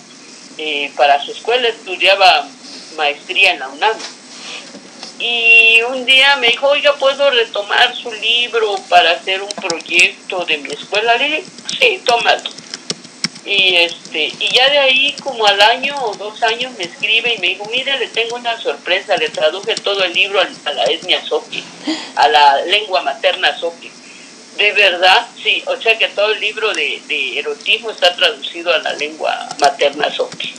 eh, 0.58 0.92
para 0.96 1.24
su 1.24 1.32
escuela, 1.32 1.68
estudiaba 1.68 2.48
maestría 2.98 3.52
en 3.52 3.60
la 3.60 3.68
UNAM. 3.68 3.98
Y 5.20 5.82
un 5.82 6.06
día 6.06 6.38
me 6.38 6.48
dijo, 6.48 6.68
oiga, 6.68 6.94
¿puedo 6.96 7.30
retomar 7.30 7.94
su 7.94 8.10
libro 8.14 8.76
para 8.88 9.12
hacer 9.12 9.42
un 9.42 9.50
proyecto 9.50 10.46
de 10.46 10.58
mi 10.60 10.70
escuela? 10.70 11.18
Le 11.18 11.26
dije, 11.26 11.44
sí, 11.78 12.02
tómalo. 12.06 12.50
Y, 13.46 13.76
este, 13.76 14.32
y 14.40 14.50
ya 14.54 14.70
de 14.70 14.80
ahí, 14.80 15.16
como 15.22 15.46
al 15.46 15.60
año 15.60 15.96
o 16.04 16.16
dos 16.16 16.42
años, 16.44 16.72
me 16.78 16.86
escribe 16.86 17.34
y 17.34 17.38
me 17.40 17.48
dijo, 17.48 17.66
mire, 17.66 18.00
le 18.00 18.08
tengo 18.08 18.38
una 18.38 18.58
sorpresa, 18.62 19.18
le 19.18 19.30
traduje 19.30 19.76
todo 19.76 20.04
el 20.06 20.14
libro 20.14 20.40
a, 20.40 20.74
la 20.74 20.84
etnia 20.86 21.22
Soki, 21.26 21.64
a 22.16 22.28
la 22.30 22.62
lengua 22.66 23.02
materna 23.02 23.58
Soki. 23.58 23.92
De 24.58 24.72
verdad, 24.72 25.28
sí, 25.42 25.64
o 25.68 25.82
sea 25.82 25.98
que 25.98 26.08
todo 26.10 26.32
el 26.32 26.40
libro 26.40 26.74
de, 26.74 27.02
de 27.08 27.40
erotismo 27.40 27.92
está 27.92 28.16
traducido 28.16 28.74
a 28.74 28.78
la 28.80 28.94
lengua 28.94 29.50
materna 29.60 30.14
Soki. 30.14 30.54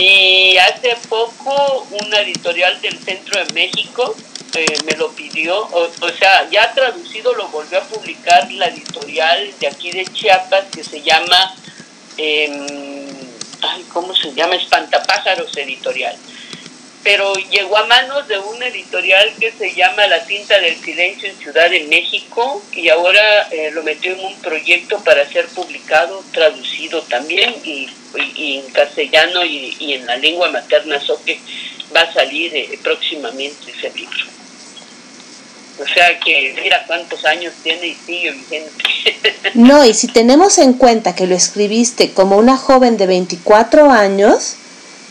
Y 0.00 0.56
hace 0.56 0.96
poco 1.10 1.86
una 1.90 2.20
editorial 2.20 2.80
del 2.80 2.98
centro 2.98 3.44
de 3.44 3.52
México 3.52 4.16
eh, 4.54 4.64
me 4.86 4.96
lo 4.96 5.10
pidió, 5.12 5.60
o, 5.60 6.08
sea, 6.18 6.48
ya 6.48 6.72
traducido 6.72 7.34
lo 7.34 7.48
volvió 7.48 7.78
a 7.78 7.82
publicar 7.82 8.50
la 8.52 8.68
editorial 8.68 9.52
de 9.60 9.66
aquí 9.66 9.92
de 9.92 10.06
Chiapas 10.06 10.64
que 10.72 10.82
se 10.82 11.02
llama, 11.02 11.54
em, 12.16 12.66
ay, 13.60 13.84
¿cómo 13.92 14.16
se 14.16 14.32
llama? 14.32 14.56
Espantapájaros 14.56 15.54
Editorial. 15.54 16.16
Pero 17.02 17.32
llegó 17.34 17.78
a 17.78 17.86
manos 17.86 18.28
de 18.28 18.38
una 18.38 18.66
editorial 18.66 19.32
que 19.40 19.52
se 19.52 19.74
llama 19.74 20.06
La 20.06 20.24
Tinta 20.26 20.58
del 20.60 20.76
Silencio 20.76 21.30
en 21.30 21.38
Ciudad 21.38 21.70
de 21.70 21.84
México 21.84 22.62
y 22.72 22.88
ahora 22.90 23.48
eh, 23.50 23.70
lo 23.72 23.82
metió 23.82 24.12
en 24.12 24.20
un 24.20 24.34
proyecto 24.40 25.02
para 25.02 25.26
ser 25.28 25.46
publicado, 25.48 26.22
traducido 26.32 27.00
también 27.02 27.54
y, 27.64 27.88
en 28.36 28.70
castellano 28.72 29.44
y, 29.44 29.94
en 29.94 30.06
la 30.06 30.16
lengua 30.16 30.50
materna 30.50 31.00
que 31.24 31.40
va 31.94 32.02
a 32.02 32.12
salir 32.12 32.54
eh, 32.54 32.78
próximamente 32.82 33.70
ese 33.70 33.90
libro. 33.96 34.30
O 35.80 35.86
sea 35.94 36.18
que 36.20 36.54
mira 36.62 36.84
cuántos 36.86 37.24
años 37.24 37.54
tiene 37.62 37.86
y 37.86 37.94
sigue 37.94 38.32
vigente. 38.32 38.84
No, 39.54 39.84
y 39.84 39.94
si 39.94 40.08
tenemos 40.08 40.58
en 40.58 40.74
cuenta 40.74 41.14
que 41.14 41.26
lo 41.26 41.34
escribiste 41.34 42.12
como 42.12 42.36
una 42.36 42.56
joven 42.56 42.98
de 42.98 43.06
24 43.06 43.90
años 43.90 44.56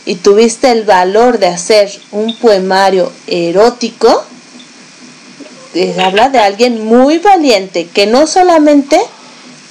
y 0.06 0.16
tuviste 0.16 0.70
el 0.70 0.84
valor 0.84 1.38
de 1.38 1.48
hacer 1.48 1.90
un 2.10 2.36
poemario 2.38 3.12
erótico, 3.26 4.24
habla 6.02 6.28
de 6.28 6.38
alguien 6.38 6.84
muy 6.84 7.18
valiente 7.18 7.86
que 7.86 8.06
no 8.06 8.26
solamente 8.26 9.00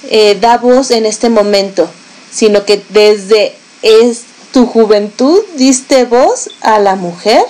eh, 0.08 0.36
da 0.40 0.56
voz 0.56 0.90
en 0.90 1.04
este 1.04 1.28
momento, 1.28 1.90
sino 2.32 2.64
que 2.64 2.82
desde 2.88 3.54
es 3.82 4.22
tu 4.52 4.66
juventud 4.66 5.42
diste 5.56 6.04
voz 6.04 6.50
a 6.60 6.78
la 6.78 6.96
mujer 6.96 7.42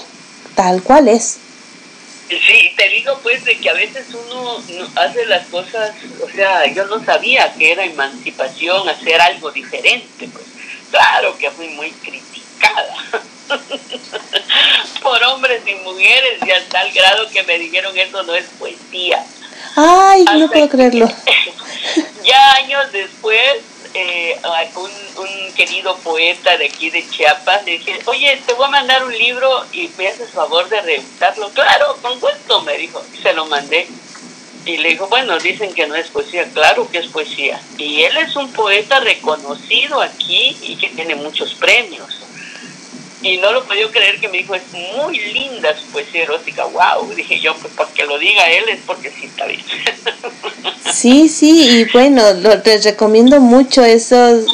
tal 0.54 0.82
cual 0.82 1.08
es. 1.08 1.38
Sí, 2.28 2.72
te 2.76 2.88
digo 2.88 3.18
pues 3.22 3.44
de 3.44 3.58
que 3.58 3.70
a 3.70 3.74
veces 3.74 4.06
uno 4.14 4.62
hace 4.96 5.26
las 5.26 5.46
cosas, 5.48 5.92
o 6.22 6.28
sea, 6.30 6.66
yo 6.72 6.86
no 6.86 7.04
sabía 7.04 7.52
que 7.54 7.72
era 7.72 7.84
emancipación 7.84 8.88
hacer 8.88 9.20
algo 9.20 9.50
diferente, 9.50 10.28
pues 10.32 10.44
claro 10.90 11.36
que 11.38 11.50
fui 11.50 11.68
muy 11.70 11.90
por 15.02 15.22
hombres 15.24 15.62
y 15.66 15.74
mujeres 15.76 16.38
y 16.46 16.50
hasta 16.50 16.82
tal 16.82 16.92
grado 16.92 17.28
que 17.30 17.42
me 17.44 17.58
dijeron 17.58 17.96
eso 17.98 18.22
no 18.22 18.34
es 18.34 18.46
poesía. 18.58 19.24
Ay, 19.76 20.24
no 20.38 20.50
puedo 20.50 20.68
creerlo. 20.68 21.06
ya 22.24 22.52
años 22.54 22.92
después 22.92 23.62
eh, 23.94 24.40
un, 24.76 24.90
un, 25.22 25.52
querido 25.54 25.96
poeta 25.98 26.56
de 26.56 26.66
aquí 26.66 26.90
de 26.90 27.08
Chiapas, 27.08 27.64
le 27.64 27.72
dije, 27.72 27.98
oye, 28.06 28.40
te 28.46 28.54
voy 28.54 28.66
a 28.66 28.70
mandar 28.70 29.04
un 29.04 29.12
libro 29.12 29.64
y 29.72 29.90
me 29.98 30.08
haces 30.08 30.30
favor 30.30 30.68
de 30.68 30.80
revisarlo. 30.80 31.50
Claro, 31.50 31.96
con 32.00 32.18
gusto, 32.20 32.62
me 32.62 32.76
dijo. 32.78 33.02
Se 33.22 33.32
lo 33.32 33.46
mandé. 33.46 33.86
Y 34.64 34.76
le 34.76 34.90
dijo, 34.90 35.08
bueno, 35.08 35.38
dicen 35.38 35.72
que 35.72 35.86
no 35.86 35.94
es 35.94 36.08
poesía. 36.08 36.44
Claro 36.52 36.88
que 36.90 36.98
es 36.98 37.08
poesía. 37.08 37.60
Y 37.78 38.02
él 38.02 38.16
es 38.18 38.36
un 38.36 38.52
poeta 38.52 39.00
reconocido 39.00 40.00
aquí 40.00 40.56
y 40.62 40.76
que 40.76 40.88
tiene 40.90 41.14
muchos 41.16 41.54
premios. 41.54 42.20
Y 43.22 43.36
no 43.36 43.52
lo 43.52 43.64
podía 43.64 43.86
creer 43.90 44.18
que 44.18 44.28
me 44.28 44.38
dijo, 44.38 44.54
es 44.54 44.62
muy 44.72 45.18
linda 45.18 45.76
su 45.78 45.86
poesía 45.86 46.22
erótica. 46.22 46.64
Wow, 46.64 47.12
dije 47.14 47.38
yo, 47.40 47.54
pues 47.56 47.72
porque 47.76 48.04
lo 48.06 48.18
diga 48.18 48.48
él 48.50 48.68
es 48.68 48.80
porque 48.86 49.10
sí 49.10 49.26
está 49.26 49.46
bien. 49.46 49.62
Sí, 50.92 51.28
sí, 51.28 51.68
y 51.68 51.84
bueno, 51.92 52.32
lo, 52.34 52.56
les 52.56 52.84
recomiendo 52.84 53.40
mucho 53.40 53.84
esos 53.84 54.44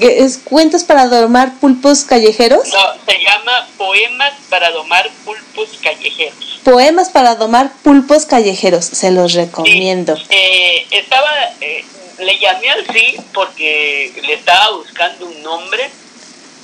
¿Es 0.00 0.38
cuentos 0.38 0.82
para 0.82 1.06
domar 1.06 1.54
pulpos 1.60 2.04
callejeros? 2.04 2.68
No, 2.72 3.04
se 3.06 3.18
llama 3.20 3.68
Poemas 3.76 4.32
para 4.50 4.70
domar 4.72 5.08
pulpos 5.24 5.78
callejeros. 5.80 6.60
Poemas 6.64 7.10
para 7.10 7.36
domar 7.36 7.70
pulpos 7.82 8.26
callejeros, 8.26 8.84
se 8.84 9.12
los 9.12 9.34
recomiendo. 9.34 10.16
Eh, 10.30 10.86
estaba, 10.90 11.30
eh, 11.60 11.84
le 12.18 12.38
llamé 12.38 12.70
así 12.70 13.16
porque 13.32 14.12
le 14.20 14.34
estaba 14.34 14.76
buscando 14.76 15.26
un 15.26 15.42
nombre 15.42 15.88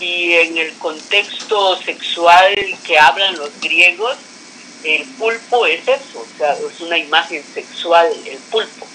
y 0.01 0.33
en 0.33 0.57
el 0.57 0.73
contexto 0.75 1.77
sexual 1.83 2.55
que 2.85 2.99
hablan 2.99 3.37
los 3.37 3.51
griegos, 3.61 4.17
el 4.83 5.05
pulpo 5.19 5.67
es 5.67 5.83
eso, 5.83 6.21
o 6.21 6.39
sea, 6.39 6.55
es 6.55 6.81
una 6.81 6.97
imagen 6.97 7.43
sexual, 7.55 8.11
el 8.25 8.39
pulpo. 8.51 8.87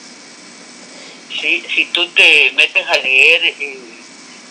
¿Sí? 1.30 1.64
Si 1.74 1.86
tú 1.94 2.08
te 2.10 2.52
metes 2.56 2.88
a 2.88 2.98
leer 2.98 3.46
eh, 3.46 3.78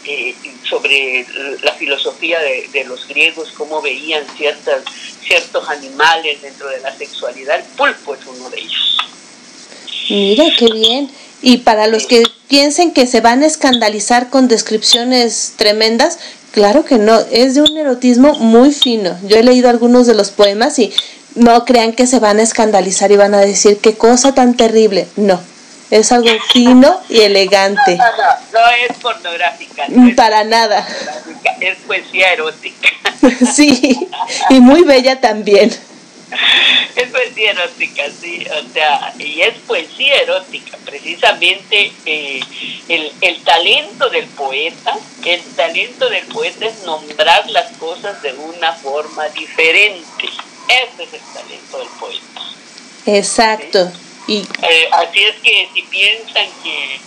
eh, 0.04 0.34
sobre 0.68 1.26
la 1.62 1.72
filosofía 1.72 2.38
de, 2.38 2.84
los 2.84 3.08
griegos, 3.08 3.50
cómo 3.56 3.82
veían 3.82 4.24
ciertas, 4.36 4.84
ciertos 5.26 5.68
animales 5.68 6.42
dentro 6.42 6.68
de 6.68 6.80
la 6.80 6.96
sexualidad, 6.96 7.58
el 7.58 7.64
pulpo 7.64 8.14
es 8.14 8.20
uno 8.26 8.48
de 8.50 8.60
ellos. 8.60 8.98
Mira, 10.08 10.44
qué 10.56 10.66
bien. 10.72 11.10
Y 11.42 11.58
para 11.58 11.86
los 11.86 12.06
que 12.06 12.22
piensen 12.48 12.92
que 12.92 13.06
se 13.06 13.20
van 13.20 13.42
a 13.42 13.46
escandalizar 13.46 14.30
con 14.30 14.46
descripciones 14.46 15.54
tremendas, 15.56 16.18
Claro 16.54 16.84
que 16.84 16.98
no, 16.98 17.18
es 17.32 17.56
de 17.56 17.62
un 17.62 17.76
erotismo 17.76 18.34
muy 18.34 18.72
fino. 18.72 19.18
Yo 19.24 19.38
he 19.38 19.42
leído 19.42 19.68
algunos 19.68 20.06
de 20.06 20.14
los 20.14 20.30
poemas 20.30 20.78
y 20.78 20.92
no 21.34 21.64
crean 21.64 21.94
que 21.94 22.06
se 22.06 22.20
van 22.20 22.38
a 22.38 22.42
escandalizar 22.42 23.10
y 23.10 23.16
van 23.16 23.34
a 23.34 23.40
decir 23.40 23.78
qué 23.78 23.96
cosa 23.96 24.36
tan 24.36 24.54
terrible. 24.54 25.08
No, 25.16 25.40
es 25.90 26.12
algo 26.12 26.30
fino 26.52 27.00
y 27.08 27.22
elegante. 27.22 27.96
No, 27.96 28.04
no, 28.04 28.60
no, 28.60 28.60
es 28.88 28.96
pornográfica. 28.98 29.86
Para 30.14 30.44
nada. 30.44 30.86
Es 31.58 31.76
poesía 31.88 32.32
erótica. 32.34 32.88
sí, 33.52 34.08
y 34.48 34.60
muy 34.60 34.84
bella 34.84 35.20
también. 35.20 35.72
es 36.96 37.08
poesía 37.10 37.50
erótica, 37.52 38.04
sí, 38.10 38.46
o 38.50 38.72
sea, 38.72 39.14
y 39.18 39.40
es 39.40 39.54
poesía 39.66 40.16
erótica, 40.20 40.78
precisamente 40.84 41.92
eh, 42.06 42.40
el, 42.88 43.12
el, 43.20 43.42
talento 43.42 44.08
del 44.10 44.26
poeta, 44.26 44.96
el 45.24 45.42
talento 45.56 46.08
del 46.08 46.26
poeta 46.26 46.66
es 46.66 46.82
nombrar 46.84 47.50
las 47.50 47.76
cosas 47.76 48.20
de 48.22 48.32
una 48.32 48.72
forma 48.72 49.28
diferente, 49.28 50.28
ese 50.68 51.02
es 51.04 51.12
el 51.14 51.32
talento 51.32 51.78
del 51.78 51.88
poeta. 52.00 52.40
Exacto. 53.06 53.92
Y... 54.26 54.38
Eh, 54.38 54.88
así 54.92 55.24
es 55.24 55.36
que 55.42 55.68
si 55.74 55.82
piensan 55.82 56.46
que 56.62 57.00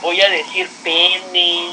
voy 0.00 0.20
a 0.20 0.30
decir 0.30 0.68
pene, 0.84 1.72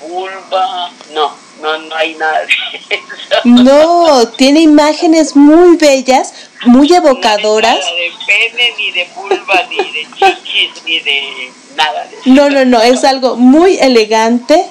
vulva, 0.00 0.90
no, 1.12 1.47
no, 1.60 1.78
no 1.78 1.94
hay 1.94 2.14
nada 2.14 2.40
de 2.40 2.46
eso. 2.46 3.02
No, 3.44 4.28
tiene 4.28 4.60
imágenes 4.60 5.36
muy 5.36 5.76
bellas, 5.76 6.32
muy 6.66 6.92
evocadoras. 6.92 7.78
No 7.78 7.96
de 7.96 8.12
pene, 8.26 8.74
ni 8.76 8.90
de 8.92 9.08
vulva, 9.14 9.62
ni 9.70 9.76
de 9.76 10.06
chichis, 10.14 10.82
ni 10.84 11.00
de 11.00 11.52
nada 11.76 12.04
de 12.06 12.16
eso. 12.16 12.22
No, 12.26 12.50
no, 12.50 12.64
no, 12.64 12.82
es 12.82 13.04
algo 13.04 13.36
muy 13.36 13.78
elegante, 13.78 14.66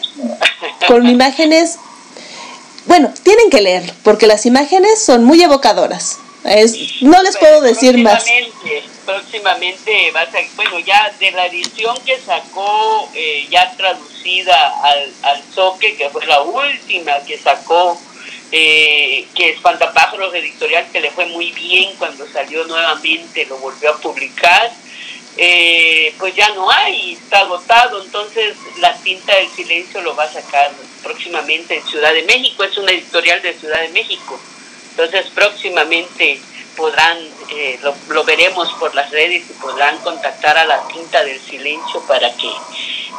con 0.87 1.07
imágenes... 1.07 1.77
Bueno, 2.85 3.11
tienen 3.23 3.49
que 3.49 3.61
leerlo, 3.61 3.93
porque 4.03 4.27
las 4.27 4.45
imágenes 4.45 5.03
son 5.03 5.25
muy 5.25 5.43
evocadoras. 5.43 6.19
Es, 6.47 7.01
no 7.01 7.21
les 7.23 7.37
puedo 7.37 7.61
decir 7.61 7.97
más 7.97 8.25
próximamente 9.07 10.11
va 10.11 10.21
a 10.21 10.27
bueno, 10.57 10.79
ya 10.79 11.09
de 11.17 11.31
la 11.31 11.45
edición 11.45 11.97
que 12.05 12.19
sacó, 12.19 13.09
eh, 13.15 13.47
ya 13.49 13.71
traducida 13.77 14.73
al, 14.83 15.13
al 15.23 15.43
Soque, 15.55 15.95
que 15.95 16.09
fue 16.09 16.25
la 16.25 16.41
última 16.41 17.13
que 17.25 17.37
sacó, 17.37 17.97
eh, 18.51 19.25
que 19.33 19.51
es 19.51 19.61
Fantapájaros 19.61 20.35
Editorial, 20.35 20.91
que 20.91 20.99
le 20.99 21.09
fue 21.11 21.25
muy 21.27 21.51
bien 21.51 21.95
cuando 21.97 22.27
salió 22.27 22.65
nuevamente, 22.65 23.45
lo 23.45 23.57
volvió 23.59 23.91
a 23.91 23.97
publicar. 23.97 24.71
Eh, 25.37 26.13
pues 26.17 26.35
ya 26.35 26.49
no 26.55 26.69
hay, 26.69 27.13
está 27.13 27.41
agotado, 27.41 28.03
entonces 28.03 28.55
la 28.79 28.93
tinta 28.97 29.35
del 29.35 29.47
silencio 29.49 30.01
lo 30.01 30.15
va 30.15 30.23
a 30.23 30.33
sacar 30.33 30.71
próximamente 31.03 31.77
en 31.77 31.85
Ciudad 31.85 32.11
de 32.11 32.23
México, 32.23 32.63
es 32.63 32.75
una 32.77 32.91
editorial 32.91 33.39
de 33.43 33.53
Ciudad 33.53 33.79
de 33.81 33.89
México, 33.89 34.39
entonces 34.97 35.27
próximamente 35.35 36.39
podrán, 36.75 37.17
eh, 37.51 37.79
lo, 38.09 38.23
veremos 38.23 38.73
por 38.79 38.95
las 38.95 39.11
redes 39.11 39.43
y 39.47 39.53
podrán 39.53 39.95
contactar 39.99 40.57
a 40.57 40.65
la 40.65 40.87
Tinta 40.87 41.23
del 41.23 41.39
Silencio 41.39 42.01
para 42.07 42.31
que 42.33 42.49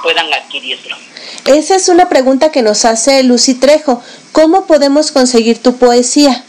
puedan 0.02 0.32
adquirirlo. 0.34 0.96
Esa 1.44 1.76
es 1.76 1.88
una 1.88 2.08
pregunta 2.08 2.50
que 2.50 2.62
nos 2.62 2.84
hace 2.84 3.22
Lucy 3.22 3.54
Trejo. 3.54 4.02
¿Cómo 4.32 4.66
podemos 4.66 5.12
conseguir 5.12 5.62
tu 5.62 5.76
poesía? 5.76 6.44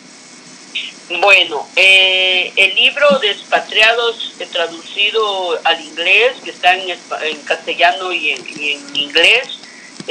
Bueno, 1.21 1.67
eh, 1.75 2.51
el 2.55 2.73
libro 2.73 3.19
Despatriados 3.19 4.33
eh, 4.39 4.47
traducido 4.51 5.59
al 5.63 5.79
inglés, 5.79 6.37
que 6.43 6.49
está 6.49 6.75
en, 6.75 7.37
castellano 7.45 8.11
y 8.11 8.31
en, 8.31 8.95
inglés, 8.95 9.59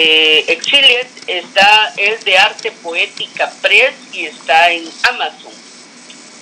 eh, 0.00 0.44
Exiliet, 0.46 1.08
está, 1.26 1.92
es 1.96 2.24
de 2.24 2.38
Arte 2.38 2.70
Poética 2.70 3.52
Press 3.60 3.94
y 4.12 4.26
está 4.26 4.70
en 4.70 4.88
Amazon. 5.08 5.52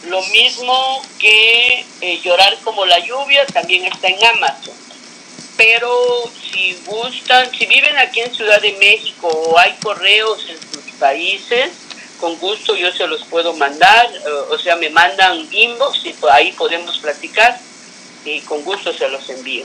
Lo 0.08 0.20
mismo 0.26 1.02
que 1.18 1.86
eh, 2.02 2.20
Llorar 2.22 2.54
como 2.62 2.84
la 2.84 2.98
lluvia 2.98 3.46
también 3.46 3.86
está 3.86 4.08
en 4.08 4.22
Amazon. 4.22 4.74
Pero 5.56 6.30
si 6.52 6.76
gustan, 6.84 7.50
si 7.50 7.64
viven 7.64 7.96
aquí 7.96 8.20
en 8.20 8.34
Ciudad 8.34 8.60
de 8.60 8.72
México 8.72 9.26
o 9.28 9.58
hay 9.58 9.72
correos 9.82 10.44
en 10.50 10.58
sus 10.60 10.92
países, 10.98 11.70
con 12.20 12.36
gusto 12.36 12.76
yo 12.76 12.92
se 12.92 13.06
los 13.06 13.24
puedo 13.24 13.54
mandar, 13.54 14.06
eh, 14.14 14.30
o 14.50 14.58
sea, 14.58 14.76
me 14.76 14.90
mandan 14.90 15.48
inbox 15.50 16.04
y 16.04 16.14
ahí 16.30 16.52
podemos 16.52 16.98
platicar 16.98 17.58
y 18.22 18.40
con 18.40 18.62
gusto 18.64 18.92
se 18.92 19.08
los 19.08 19.26
envío. 19.30 19.64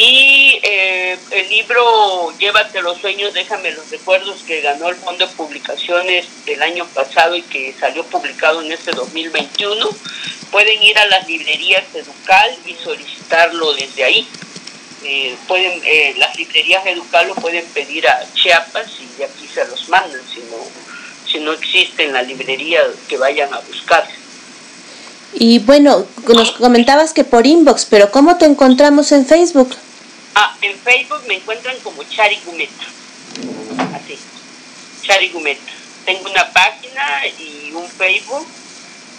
Y 0.00 0.60
eh, 0.62 1.18
el 1.32 1.48
libro 1.48 2.32
Llévate 2.38 2.80
los 2.82 2.98
sueños, 2.98 3.34
déjame 3.34 3.72
los 3.72 3.90
recuerdos, 3.90 4.42
que 4.46 4.60
ganó 4.60 4.90
el 4.90 4.94
Fondo 4.94 5.26
de 5.26 5.34
Publicaciones 5.34 6.24
del 6.46 6.62
año 6.62 6.86
pasado 6.94 7.34
y 7.34 7.42
que 7.42 7.74
salió 7.80 8.04
publicado 8.04 8.62
en 8.62 8.70
este 8.70 8.92
2021, 8.92 9.88
pueden 10.52 10.80
ir 10.84 10.96
a 11.00 11.06
las 11.08 11.26
librerías 11.26 11.82
Educal 11.92 12.56
y 12.64 12.74
solicitarlo 12.74 13.72
desde 13.74 14.04
ahí. 14.04 14.28
Eh, 15.02 15.34
pueden 15.48 15.80
eh, 15.84 16.14
Las 16.16 16.36
librerías 16.36 16.86
Educal 16.86 17.26
lo 17.26 17.34
pueden 17.34 17.66
pedir 17.66 18.06
a 18.06 18.24
Chiapas 18.34 18.86
y 19.00 19.20
aquí 19.24 19.48
se 19.52 19.66
los 19.66 19.88
mandan, 19.88 20.20
si 20.32 20.38
no, 20.42 20.58
si 21.26 21.40
no 21.40 21.52
existe 21.54 22.04
en 22.04 22.12
la 22.12 22.22
librería 22.22 22.82
que 23.08 23.16
vayan 23.16 23.52
a 23.52 23.58
buscar. 23.58 24.06
Y 25.34 25.58
bueno, 25.58 26.06
nos 26.28 26.52
comentabas 26.52 27.12
que 27.12 27.24
por 27.24 27.48
inbox, 27.48 27.84
pero 27.90 28.12
¿cómo 28.12 28.38
te 28.38 28.44
encontramos 28.44 29.10
en 29.10 29.26
Facebook? 29.26 29.74
Ah, 30.40 30.54
en 30.62 30.78
Facebook 30.78 31.24
me 31.26 31.34
encuentran 31.34 31.76
como 31.80 32.04
Chari 32.04 32.38
Gumeta. 32.46 32.84
Así, 33.96 34.16
Chari 35.02 35.30
Gumeta. 35.30 35.72
Tengo 36.04 36.30
una 36.30 36.48
página 36.52 37.26
y 37.40 37.72
un 37.74 37.84
Facebook 37.88 38.46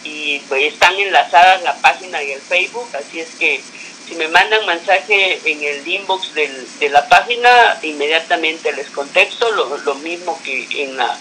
y 0.06 0.40
pues 0.48 0.72
están 0.72 0.96
enlazadas 0.96 1.62
la 1.64 1.76
página 1.76 2.24
y 2.24 2.32
el 2.32 2.40
Facebook, 2.40 2.88
así 2.98 3.20
es 3.20 3.32
que 3.38 3.62
si 4.08 4.16
me 4.16 4.30
mandan 4.30 4.66
mensaje 4.66 5.42
en 5.44 5.62
el 5.62 5.86
inbox 5.86 6.34
del, 6.36 6.68
de 6.80 6.88
la 6.88 7.10
página, 7.10 7.50
inmediatamente 7.84 8.72
les 8.72 8.90
contesto 8.90 9.52
lo, 9.52 9.78
lo 9.80 9.96
mismo 9.96 10.40
que 10.42 10.70
en 10.84 10.96
la 10.96 11.18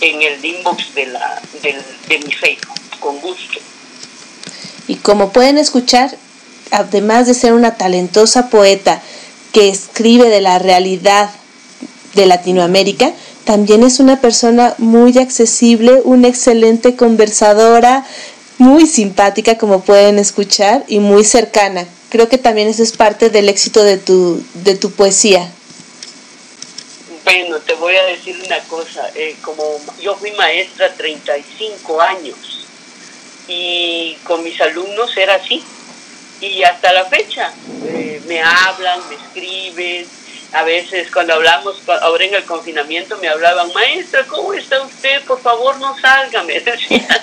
en 0.00 0.22
el 0.22 0.42
inbox 0.42 0.94
de, 0.94 1.06
la, 1.08 1.42
del, 1.60 1.76
de 2.08 2.18
mi 2.20 2.32
Facebook, 2.32 2.80
con 3.00 3.20
gusto. 3.20 3.60
Y 4.88 4.96
como 4.96 5.30
pueden 5.30 5.58
escuchar, 5.58 6.16
además 6.70 7.26
de 7.26 7.34
ser 7.34 7.52
una 7.52 7.76
talentosa 7.76 8.48
poeta, 8.48 9.02
que 9.56 9.70
escribe 9.70 10.28
de 10.28 10.42
la 10.42 10.58
realidad 10.58 11.30
de 12.12 12.26
Latinoamérica, 12.26 13.14
también 13.46 13.84
es 13.84 14.00
una 14.00 14.20
persona 14.20 14.74
muy 14.76 15.16
accesible, 15.16 16.02
una 16.04 16.28
excelente 16.28 16.94
conversadora, 16.94 18.04
muy 18.58 18.86
simpática 18.86 19.56
como 19.56 19.80
pueden 19.80 20.18
escuchar 20.18 20.84
y 20.88 20.98
muy 20.98 21.24
cercana. 21.24 21.86
Creo 22.10 22.28
que 22.28 22.36
también 22.36 22.68
eso 22.68 22.82
es 22.82 22.92
parte 22.92 23.30
del 23.30 23.48
éxito 23.48 23.82
de 23.82 23.96
tu, 23.96 24.44
de 24.52 24.74
tu 24.74 24.90
poesía. 24.90 25.50
Bueno, 27.24 27.56
te 27.60 27.72
voy 27.76 27.96
a 27.96 28.04
decir 28.04 28.36
una 28.44 28.60
cosa, 28.64 29.08
eh, 29.14 29.36
como 29.40 29.62
yo 30.02 30.16
fui 30.16 30.32
maestra 30.32 30.92
35 30.92 32.02
años 32.02 32.66
y 33.48 34.18
con 34.24 34.44
mis 34.44 34.60
alumnos 34.60 35.16
era 35.16 35.36
así, 35.36 35.64
y 36.40 36.62
hasta 36.62 36.92
la 36.92 37.04
fecha 37.06 37.52
eh, 37.86 38.20
me 38.26 38.42
hablan, 38.42 39.00
me 39.08 39.14
escriben. 39.16 40.06
A 40.52 40.62
veces 40.62 41.10
cuando 41.10 41.34
hablamos, 41.34 41.76
ahora 41.88 42.24
en 42.24 42.34
el 42.34 42.44
confinamiento 42.44 43.18
me 43.18 43.28
hablaban, 43.28 43.72
maestra, 43.74 44.24
¿cómo 44.26 44.54
está 44.54 44.80
usted? 44.80 45.22
Por 45.24 45.40
favor 45.40 45.76
no 45.78 45.98
salga, 45.98 46.42
me 46.44 46.60
decían. 46.60 47.22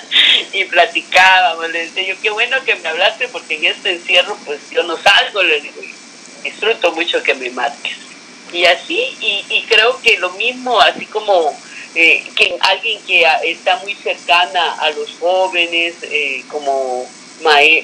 y 0.52 0.64
platicábamos, 0.64 1.70
le 1.70 1.86
decía 1.86 2.14
yo, 2.14 2.20
qué 2.22 2.30
bueno 2.30 2.62
que 2.64 2.76
me 2.76 2.88
hablaste 2.88 3.28
porque 3.28 3.56
en 3.56 3.64
este 3.64 3.92
encierro 3.92 4.36
pues 4.44 4.60
yo 4.70 4.82
no 4.84 4.96
salgo, 4.96 5.42
le 5.42 5.60
digo, 5.60 5.80
disfruto 6.42 6.92
mucho 6.92 7.22
que 7.22 7.34
me 7.34 7.50
marques. 7.50 7.96
Y 8.52 8.66
así, 8.66 9.16
y, 9.20 9.44
y 9.48 9.62
creo 9.62 10.00
que 10.00 10.18
lo 10.18 10.30
mismo, 10.32 10.80
así 10.80 11.06
como 11.06 11.56
eh, 11.96 12.24
que 12.34 12.56
alguien 12.60 13.00
que 13.06 13.24
está 13.44 13.76
muy 13.78 13.94
cercana 13.94 14.74
a 14.80 14.90
los 14.90 15.10
jóvenes, 15.20 15.94
eh, 16.02 16.42
como 16.48 17.06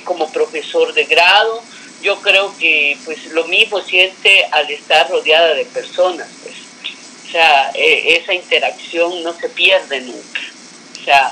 como 0.04 0.30
profesor 0.32 0.92
de 0.94 1.04
grado, 1.04 1.62
yo 2.02 2.20
creo 2.20 2.54
que 2.58 2.96
pues 3.04 3.26
lo 3.26 3.44
mismo 3.44 3.80
siente 3.80 4.44
al 4.52 4.70
estar 4.70 5.08
rodeada 5.10 5.54
de 5.54 5.64
personas, 5.66 6.28
pues. 6.42 6.54
O 7.28 7.32
sea, 7.32 7.70
e, 7.74 8.16
esa 8.16 8.34
interacción 8.34 9.22
no 9.22 9.32
se 9.34 9.48
pierde 9.50 10.00
nunca. 10.00 10.40
O 11.00 11.04
sea, 11.04 11.30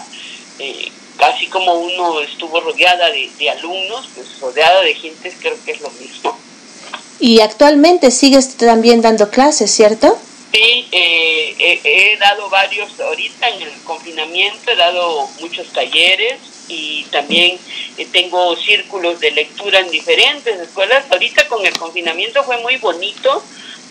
eh, 0.59 0.93
casi 1.17 1.47
como 1.49 1.75
uno 1.75 2.21
estuvo 2.21 2.61
rodeada 2.61 3.11
de, 3.11 3.51
alumnos, 3.51 4.09
pues 4.15 4.39
rodeada 4.41 4.83
de 4.83 4.95
gente 4.95 5.35
creo 5.41 5.57
que 5.65 5.73
es 5.73 5.81
lo 5.81 5.91
mismo. 5.91 6.39
Y 7.19 7.41
actualmente 7.41 8.13
sigues 8.13 8.57
también 8.57 9.03
dando 9.03 9.29
clases, 9.31 9.75
¿cierto? 9.75 10.17
Sí, 10.53 10.89
eh, 10.93 11.81
he 11.83 12.17
dado 12.19 12.49
varios, 12.49 12.99
ahorita 13.01 13.49
en 13.49 13.63
el 13.63 13.83
confinamiento 13.83 14.71
he 14.71 14.77
dado 14.77 15.29
muchos 15.41 15.67
talleres, 15.73 16.39
y 16.69 17.05
también 17.11 17.59
eh, 17.97 18.07
tengo 18.13 18.55
círculos 18.57 19.21
de 19.21 19.31
lectura 19.31 19.81
en 19.81 19.91
diferentes 19.91 20.59
escuelas. 20.61 21.05
Ahorita 21.11 21.47
con 21.49 21.65
el 21.67 21.77
confinamiento 21.79 22.45
fue 22.45 22.59
muy 22.59 22.77
bonito 22.77 23.43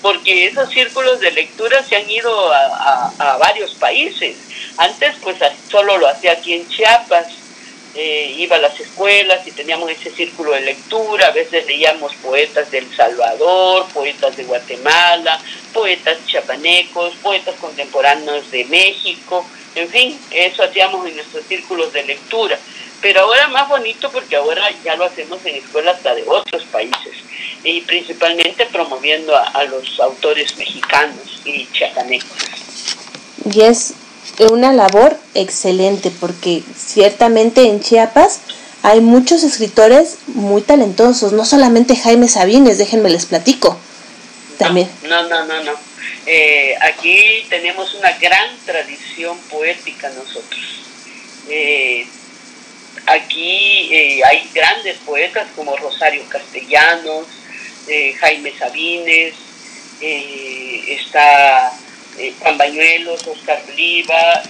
porque 0.02 0.46
esos 0.46 0.70
círculos 0.70 1.20
de 1.20 1.32
lectura 1.32 1.84
se 1.84 1.96
han 1.96 2.10
ido 2.10 2.52
a, 2.54 3.38
varios 3.40 3.74
países. 3.76 4.38
Antes 4.78 5.16
pues 5.22 5.38
solo 5.70 5.98
lo 5.98 6.08
hacía 6.08 6.34
aquí 6.34 6.54
en 6.54 6.70
Chiapas. 6.70 7.28
Eh, 8.00 8.36
iba 8.38 8.58
a 8.58 8.60
las 8.60 8.80
escuelas 8.80 9.46
y 9.48 9.52
teníamos 9.52 9.90
ese 9.90 10.12
círculo 10.12 10.52
de 10.52 10.62
lectura, 10.62 11.28
a 11.28 11.32
veces 11.32 11.66
leíamos 11.66 12.14
poetas 12.16 12.70
del 12.70 12.88
Salvador, 12.96 13.88
poetas 13.92 14.38
de 14.38 14.44
Guatemala, 14.44 15.42
poetas 15.74 16.20
chapanecos, 16.28 17.16
poetas 17.24 17.56
contemporáneos 17.56 18.52
de 18.52 18.66
México, 18.66 19.44
en 19.74 19.90
fin, 19.90 20.20
eso 20.32 20.64
hacíamos 20.64 21.08
en 21.08 21.16
nuestros 21.16 21.46
círculos 21.46 21.92
de 21.94 22.04
lectura. 22.04 22.60
Pero 23.02 23.22
ahora 23.22 23.48
más 23.48 23.70
bonito 23.70 24.12
porque 24.12 24.36
ahora 24.36 24.70
ya 24.84 24.96
lo 24.96 25.06
hacemos 25.06 25.44
en 25.46 25.56
escuelas 25.56 26.04
de 26.04 26.24
otros 26.28 26.64
países 26.66 27.14
y 27.64 27.82
principalmente 27.82 28.66
promoviendo 28.68 29.36
a, 29.36 29.64
los 29.66 30.00
autores 30.00 30.58
mexicanos 30.58 31.42
y 31.46 31.68
chapanecos. 31.74 32.38
Y 33.52 33.62
es 33.62 33.94
una 34.46 34.72
labor 34.72 35.18
excelente 35.34 36.12
porque 36.20 36.64
ciertamente 36.76 37.64
en 37.64 37.82
Chiapas 37.82 38.42
hay 38.84 39.02
muchos 39.02 39.44
escritores 39.44 40.18
muy 40.28 40.62
talentosos, 40.62 41.34
no 41.34 41.46
solamente 41.46 41.96
Jaime 41.96 42.28
Sabines, 42.28 42.78
déjenme 42.78 43.10
les 43.10 43.26
platico. 43.26 43.78
También. 44.58 44.90
No, 45.04 45.28
no, 45.28 45.46
no, 45.46 45.64
no. 45.64 45.74
Eh, 46.26 46.76
aquí 46.82 47.46
tenemos 47.50 47.94
una 47.96 48.12
gran 48.18 48.58
tradición 48.66 49.38
poética 49.50 50.10
nosotros. 50.10 50.84
Eh, 51.50 52.06
aquí 53.06 53.90
eh, 53.94 54.22
hay 54.26 54.50
grandes 54.54 54.98
poetas 55.06 55.48
como 55.56 55.76
Rosario 55.78 56.24
Castellanos, 56.30 57.26
Jaime 58.20 58.54
Sabines, 58.58 59.34
está 60.02 61.72
Juan 62.40 62.58
Bañuelos, 62.58 63.26
Oscar 63.28 63.62
Oliva, 63.72 64.44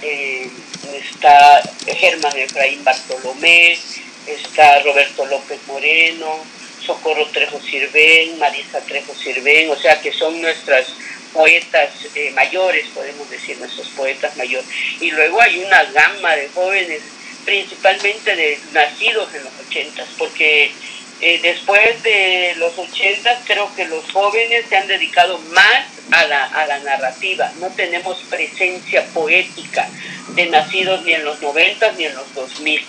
está 0.94 1.62
Germán 1.86 2.36
Efraín 2.36 2.82
Bartolomé, 2.84 3.78
está 4.26 4.80
Roberto 4.80 5.26
López 5.26 5.60
Moreno, 5.66 6.44
Socorro 6.84 7.26
Trejo 7.26 7.60
Sirven, 7.60 8.38
Marisa 8.38 8.80
Trejo 8.80 9.14
Sirven, 9.14 9.70
o 9.70 9.76
sea 9.76 10.00
que 10.00 10.12
son 10.12 10.40
nuestras 10.40 10.86
poetas 11.32 11.90
eh, 12.14 12.30
mayores, 12.30 12.86
podemos 12.94 13.28
decir, 13.28 13.58
nuestros 13.58 13.88
poetas 13.90 14.36
mayores. 14.36 14.66
Y 15.00 15.10
luego 15.10 15.40
hay 15.40 15.58
una 15.58 15.84
gama 15.84 16.34
de 16.36 16.48
jóvenes, 16.48 17.02
principalmente 17.44 18.34
de 18.34 18.58
nacidos 18.72 19.34
en 19.34 19.44
los 19.44 19.52
ochentas, 19.66 20.08
porque 20.16 20.72
eh, 21.20 21.40
después 21.42 22.02
de 22.02 22.54
los 22.56 22.78
ochentas 22.78 23.38
creo 23.44 23.74
que 23.74 23.86
los 23.86 24.04
jóvenes 24.12 24.66
se 24.68 24.76
han 24.76 24.86
dedicado 24.86 25.38
más 25.50 25.84
a 26.10 26.24
la, 26.26 26.44
a 26.44 26.66
la 26.66 26.78
narrativa. 26.80 27.52
No 27.60 27.68
tenemos 27.70 28.18
presencia 28.30 29.04
poética 29.06 29.88
de 30.34 30.46
nacidos 30.46 31.04
ni 31.04 31.12
en 31.14 31.24
los 31.24 31.40
noventas 31.42 31.96
ni 31.96 32.04
en 32.04 32.14
los 32.14 32.32
dos 32.34 32.60
mil, 32.60 32.84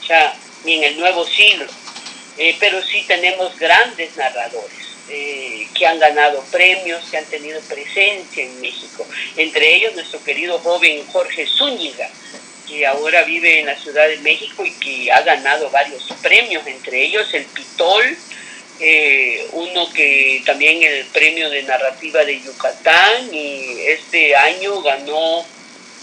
o 0.00 0.06
sea, 0.06 0.34
ni 0.64 0.74
en 0.74 0.84
el 0.84 1.00
nuevo 1.00 1.26
siglo. 1.26 1.66
Eh, 2.38 2.56
pero 2.58 2.82
sí 2.82 3.04
tenemos 3.06 3.58
grandes 3.58 4.16
narradores. 4.16 4.82
Eh, 5.08 5.66
que 5.74 5.84
han 5.84 5.98
ganado 5.98 6.42
premios, 6.50 7.04
que 7.10 7.18
han 7.18 7.24
tenido 7.26 7.60
presencia 7.62 8.44
en 8.44 8.60
México. 8.60 9.04
Entre 9.36 9.74
ellos 9.74 9.94
nuestro 9.94 10.22
querido 10.22 10.58
joven 10.60 11.04
Jorge 11.12 11.44
Zúñiga, 11.46 12.08
que 12.66 12.86
ahora 12.86 13.22
vive 13.24 13.60
en 13.60 13.66
la 13.66 13.76
Ciudad 13.76 14.08
de 14.08 14.18
México 14.18 14.64
y 14.64 14.72
que 14.72 15.12
ha 15.12 15.22
ganado 15.22 15.70
varios 15.70 16.04
premios, 16.22 16.66
entre 16.66 17.02
ellos 17.02 17.32
el 17.34 17.44
Pitol, 17.46 18.16
eh, 18.80 19.46
uno 19.52 19.92
que 19.92 20.42
también 20.44 20.82
el 20.82 21.04
premio 21.06 21.48
de 21.50 21.62
narrativa 21.62 22.24
de 22.24 22.40
Yucatán 22.40 23.32
y 23.32 23.80
este 23.86 24.34
año 24.34 24.80
ganó 24.82 25.44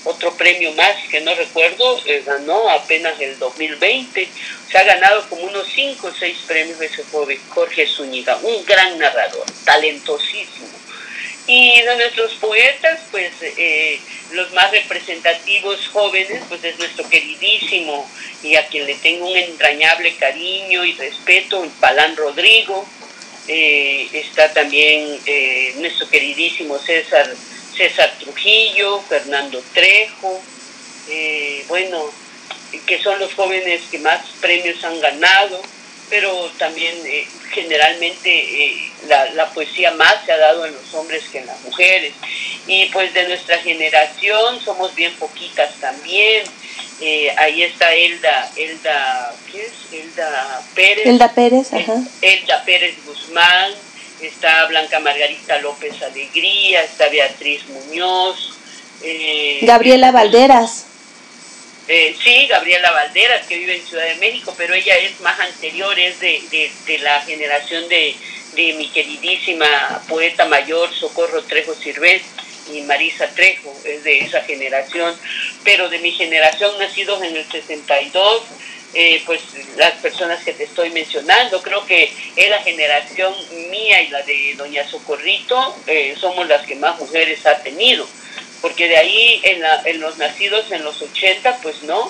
otro 0.05 0.33
premio 0.35 0.71
más 0.73 0.95
que 1.09 1.19
no 1.21 1.35
recuerdo, 1.35 2.01
eh, 2.05 2.23
ganó 2.25 2.69
apenas 2.69 3.19
el 3.19 3.37
2020. 3.37 4.27
Se 4.71 4.77
ha 4.77 4.83
ganado 4.83 5.27
como 5.29 5.43
unos 5.43 5.67
5 5.73 6.07
o 6.07 6.13
6 6.13 6.37
premios 6.47 6.79
ese 6.79 7.03
joven 7.03 7.39
Jorge 7.49 7.85
Zúñiga, 7.87 8.37
un 8.37 8.65
gran 8.65 8.97
narrador, 8.97 9.45
talentosísimo. 9.65 10.67
Y 11.47 11.81
de 11.81 11.95
nuestros 11.95 12.33
poetas, 12.35 12.99
pues 13.09 13.31
eh, 13.41 13.99
los 14.31 14.51
más 14.53 14.71
representativos 14.71 15.87
jóvenes, 15.87 16.43
pues 16.47 16.63
es 16.63 16.77
nuestro 16.77 17.09
queridísimo 17.09 18.09
y 18.43 18.55
a 18.55 18.67
quien 18.67 18.85
le 18.85 18.95
tengo 18.95 19.27
un 19.27 19.35
entrañable 19.35 20.15
cariño 20.15 20.85
y 20.85 20.93
respeto, 20.93 21.67
Palán 21.79 22.15
Rodrigo, 22.15 22.87
eh, 23.47 24.07
está 24.13 24.53
también 24.53 25.19
eh, 25.25 25.73
nuestro 25.77 26.07
queridísimo 26.07 26.77
César, 26.77 27.35
César 27.75 28.13
Trujillo, 28.19 29.01
Fernando 29.01 29.61
Trejo, 29.73 30.41
bueno, 31.67 32.11
que 32.85 33.01
son 33.01 33.17
los 33.19 33.33
jóvenes 33.33 33.81
que 33.89 33.97
más 33.97 34.21
premios 34.39 34.83
han 34.83 34.99
ganado, 34.99 35.59
pero 36.09 36.49
también 36.57 36.95
generalmente 37.51 38.91
la, 39.07 39.25
la, 39.31 39.49
poesía 39.51 39.91
más 39.91 40.15
se 40.25 40.31
ha 40.31 40.37
dado 40.37 40.65
en 40.65 40.73
los 40.73 40.93
hombres 40.93 41.23
que 41.31 41.39
en 41.39 41.47
las 41.47 41.61
mujeres. 41.61 42.13
Y 42.67 42.85
pues 42.87 43.13
de 43.13 43.27
nuestra 43.27 43.57
generación 43.59 44.59
somos 44.63 44.93
bien 44.95 45.13
poquitas 45.15 45.73
también. 45.75 46.43
Eh, 47.01 47.33
ahí 47.37 47.63
está 47.63 47.93
Elda, 47.93 48.51
Elda, 48.57 49.33
¿qué 49.51 49.65
es? 49.65 49.71
Elda 49.93 50.61
Pérez. 50.75 51.05
Elda 51.05 51.33
Pérez, 51.33 51.73
ajá. 51.73 52.03
Elda 52.21 52.63
Pérez 52.65 52.95
Guzmán, 53.05 53.71
está 54.19 54.65
Blanca 54.65 54.99
Margarita 54.99 55.59
López 55.59 56.01
Alegría, 56.01 56.83
está 56.83 57.07
Beatriz 57.07 57.63
Muñoz. 57.69 58.57
Eh, 59.01 59.59
Gabriela 59.61 60.11
Valderas. 60.11 60.88
Eh, 61.91 62.15
sí, 62.23 62.45
Gabriela 62.45 62.91
Valderas, 62.91 63.47
que 63.47 63.57
vive 63.57 63.77
en 63.77 63.83
Ciudad 63.83 64.05
de 64.05 64.17
México, 64.17 64.53
pero 64.55 64.75
ella 64.75 64.95
es 64.97 65.19
más 65.21 65.39
anterior, 65.39 65.97
es 65.97 66.19
de, 66.19 66.39
de, 66.85 66.99
la 66.99 67.19
generación 67.21 67.89
de, 67.89 68.15
de 68.53 68.73
mi 68.73 68.87
queridísima 68.89 69.99
poeta 70.07 70.45
mayor 70.45 70.93
Socorro 70.93 71.41
Trejo 71.41 71.73
Sirvet 71.73 72.21
y 72.71 72.81
Marisa 72.81 73.27
Trejo, 73.29 73.75
es 73.83 74.03
de 74.03 74.19
esa 74.19 74.41
generación, 74.41 75.17
pero 75.63 75.89
de 75.89 75.97
mi 75.97 76.11
generación 76.11 76.77
nacidos 76.77 77.23
en 77.23 77.35
el 77.35 77.49
62, 77.49 78.43
eh, 78.93 79.23
pues 79.25 79.41
las 79.75 79.93
personas 79.93 80.43
que 80.43 80.53
te 80.53 80.65
estoy 80.65 80.91
mencionando, 80.91 81.59
creo 81.63 81.83
que 81.87 82.13
es 82.35 82.49
la 82.51 82.61
generación 82.61 83.33
mía 83.71 84.03
y 84.03 84.09
la 84.09 84.21
de 84.21 84.53
doña 84.55 84.87
Socorrito, 84.87 85.75
eh, 85.87 86.15
somos 86.19 86.47
las 86.47 86.67
que 86.67 86.75
más 86.75 86.99
mujeres 86.99 87.43
ha 87.47 87.63
tenido, 87.63 88.07
porque 88.61 88.87
de 88.87 88.97
ahí 88.97 89.41
en, 89.43 89.61
la, 89.61 89.81
en 89.85 89.99
los 89.99 90.17
nacidos 90.17 90.71
en 90.71 90.83
los 90.83 91.01
80, 91.01 91.59
pues 91.61 91.83
no, 91.83 92.09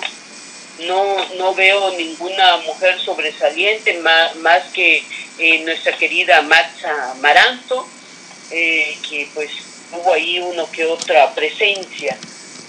no, 0.86 1.34
no 1.36 1.54
veo 1.54 1.92
ninguna 1.96 2.58
mujer 2.58 2.98
sobresaliente 3.00 3.98
más, 3.98 4.36
más 4.36 4.64
que 4.72 5.04
eh, 5.38 5.58
nuestra 5.64 5.96
querida 5.96 6.42
Matza 6.42 7.14
Maranto, 7.20 7.86
que 8.50 9.28
pues 9.34 9.50
hubo 9.92 10.12
ahí 10.12 10.38
uno 10.40 10.70
que 10.70 10.86
otra 10.86 11.32
presencia, 11.34 12.16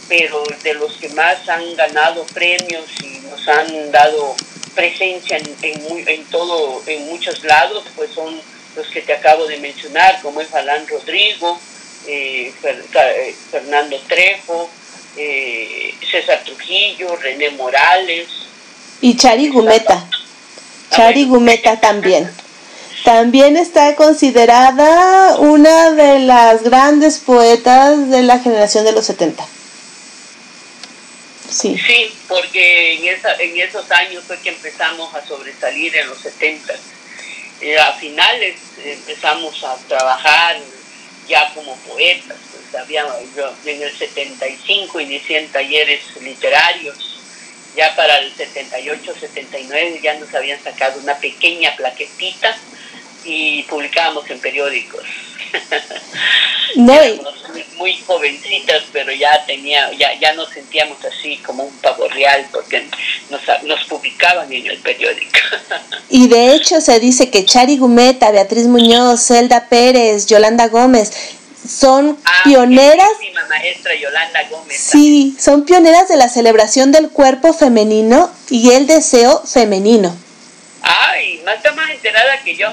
pero 0.08 0.44
de 0.64 0.74
los 0.76 0.94
que 0.94 1.10
más 1.10 1.48
han 1.50 1.76
ganado 1.76 2.26
premios 2.26 2.86
y 3.02 3.20
nos 3.28 3.48
han 3.48 3.92
dado 3.92 4.36
presencia 4.76 5.38
en, 5.38 6.08
en, 6.08 6.26
todo, 6.26 6.82
en 6.88 7.06
muchos 7.08 7.44
lados, 7.44 7.84
pues 7.96 8.12
son 8.12 8.42
los 8.76 8.88
que 8.88 9.02
te 9.02 9.14
acabo 9.14 9.46
de 9.48 9.58
mencionar, 9.58 10.22
como 10.22 10.42
es 10.42 10.54
Alan 10.54 10.88
Rodrigo, 10.88 11.60
eh, 12.08 12.54
eh, 12.64 13.36
Fernando 13.52 14.00
Trejo, 14.08 14.70
eh, 15.18 15.94
César 16.10 16.42
Trujillo, 16.44 17.16
René 17.18 17.50
Morales. 17.52 18.28
Y 19.02 19.16
Chari 19.16 19.50
Gumeta. 19.50 20.08
Chari 20.92 21.26
Gumeta 21.26 21.80
también. 21.80 22.32
También 23.04 23.58
está 23.58 23.96
considerada 23.96 25.38
una 25.38 25.92
de 25.92 26.20
las 26.20 26.64
grandes 26.64 27.18
poetas 27.18 28.10
de 28.10 28.22
la 28.22 28.40
generación 28.40 28.86
de 28.86 28.92
los 28.92 29.06
70. 29.06 29.44
Sí. 31.50 31.78
Sí, 31.86 32.14
porque 32.28 32.94
en, 32.94 33.08
esa, 33.08 33.34
en 33.36 33.60
esos 33.60 33.90
años 33.92 34.24
fue 34.26 34.40
que 34.40 34.50
empezamos 34.50 35.14
a 35.16 35.26
sobresalir 35.26 35.96
en 35.98 36.08
los 36.08 36.20
70. 36.20 36.74
Eh, 37.62 37.78
a 37.78 37.94
finales 37.94 38.56
empezamos 38.84 39.64
a 39.64 39.76
trabajar 39.88 40.58
ya 41.32 41.54
como 41.54 41.76
poetas. 41.78 42.38
Pues, 42.52 42.84
había, 42.84 43.06
en 43.66 43.82
el 43.82 43.98
75 43.98 45.00
inicié 45.00 45.40
en 45.40 45.48
talleres 45.48 46.02
literarios. 46.22 47.08
Ya 47.76 47.96
para 47.96 48.18
el 48.18 48.34
78, 48.36 49.14
79 49.18 50.02
ya 50.04 50.20
nos 50.20 50.34
habían 50.36 50.62
sacado 50.62 51.00
una 51.00 51.18
pequeña 51.18 51.74
plaquetita 51.78 52.54
y 53.24 53.64
publicábamos 53.64 54.30
en 54.30 54.40
periódicos. 54.42 55.06
No, 56.76 56.94
muy, 57.78 57.98
jovencitas, 58.08 58.84
pero 58.94 59.12
ya 59.12 59.46
tenía, 59.46 59.92
ya, 59.94 60.18
ya 60.20 60.34
nos 60.34 60.50
sentíamos 60.50 60.98
así 61.04 61.38
como 61.38 61.64
un 61.64 61.78
pavo 61.80 62.08
real 62.08 62.46
porque 62.52 62.88
nos, 63.30 63.42
nos 63.64 63.84
publicaban 63.86 64.52
en 64.54 64.68
el 64.68 64.78
periódico. 64.78 65.40
Y 66.10 66.28
de 66.28 66.54
hecho 66.54 66.82
se 66.82 67.00
dice 67.00 67.30
que 67.30 67.46
Chari 67.46 67.78
Gumeta, 67.78 68.32
Beatriz 68.32 68.68
Muñoz, 68.68 69.26
Zelda 69.28 69.68
Pérez, 69.70 70.28
Yolanda 70.28 70.68
Gómez 70.68 71.12
son 71.68 72.18
ah, 72.26 72.42
pioneras. 72.44 73.08
maestra 73.50 73.96
Yolanda 73.96 74.40
Gómez. 74.50 74.78
Sí, 74.78 75.36
son 75.40 75.64
pioneras 75.66 76.08
de 76.08 76.18
la 76.18 76.30
celebración 76.30 76.92
del 76.92 77.10
cuerpo 77.10 77.54
femenino 77.54 78.30
y 78.50 78.72
el 78.72 78.88
deseo 78.88 79.42
femenino. 79.46 80.16
Ay, 80.82 81.42
más 81.46 81.58
está 81.58 81.74
más 81.74 81.90
enterada 81.92 82.42
que 82.44 82.56
yo. 82.56 82.68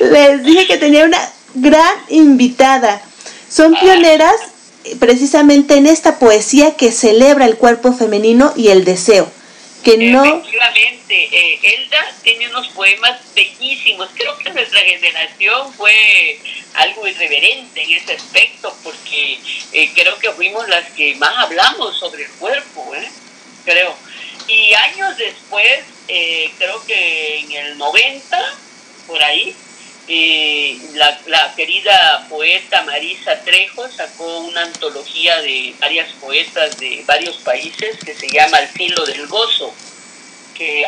Les 0.00 0.44
dije 0.44 0.66
que 0.66 0.78
tenía 0.78 1.04
una 1.04 1.32
gran 1.54 1.94
invitada. 2.08 3.02
Son 3.48 3.74
pioneras 3.74 4.34
precisamente 4.98 5.76
en 5.76 5.86
esta 5.86 6.18
poesía 6.18 6.76
que 6.76 6.92
celebra 6.92 7.46
el 7.46 7.56
cuerpo 7.56 7.92
femenino 7.92 8.52
y 8.56 8.68
el 8.68 8.84
deseo. 8.84 9.30
Que 9.84 9.96
no... 9.96 10.24
Efectivamente, 10.24 11.28
eh, 11.32 11.58
Elda 11.60 12.14
tiene 12.22 12.48
unos 12.48 12.68
poemas 12.68 13.20
bellísimos. 13.34 14.08
Creo 14.14 14.38
que 14.38 14.50
nuestra 14.50 14.80
generación 14.80 15.72
fue 15.74 16.38
algo 16.74 17.06
irreverente 17.06 17.82
en 17.82 17.92
ese 17.94 18.12
aspecto 18.12 18.74
porque 18.84 19.38
eh, 19.72 19.90
creo 19.94 20.16
que 20.18 20.30
fuimos 20.30 20.68
las 20.68 20.88
que 20.92 21.16
más 21.16 21.32
hablamos 21.36 21.98
sobre 21.98 22.24
el 22.24 22.30
cuerpo, 22.32 22.94
¿eh? 22.94 23.08
creo 23.64 23.94
y 24.48 24.74
años 24.74 25.16
después, 25.16 25.80
eh, 26.08 26.52
creo 26.58 26.84
que 26.84 27.38
en 27.40 27.52
el 27.52 27.78
90, 27.78 28.38
por 29.06 29.22
ahí, 29.22 29.54
eh, 30.08 30.78
la, 30.94 31.54
querida 31.54 32.26
poeta 32.28 32.82
Marisa 32.82 33.40
Trejo 33.44 33.88
sacó 33.88 34.40
una 34.40 34.62
antología 34.62 35.40
de 35.42 35.74
varias 35.78 36.10
poetas 36.14 36.76
de 36.78 37.04
varios 37.06 37.36
países 37.36 37.98
que 38.04 38.14
se 38.14 38.28
llama 38.28 38.58
El 38.58 38.68
filo 38.68 39.04
del 39.06 39.26
gozo 39.28 39.72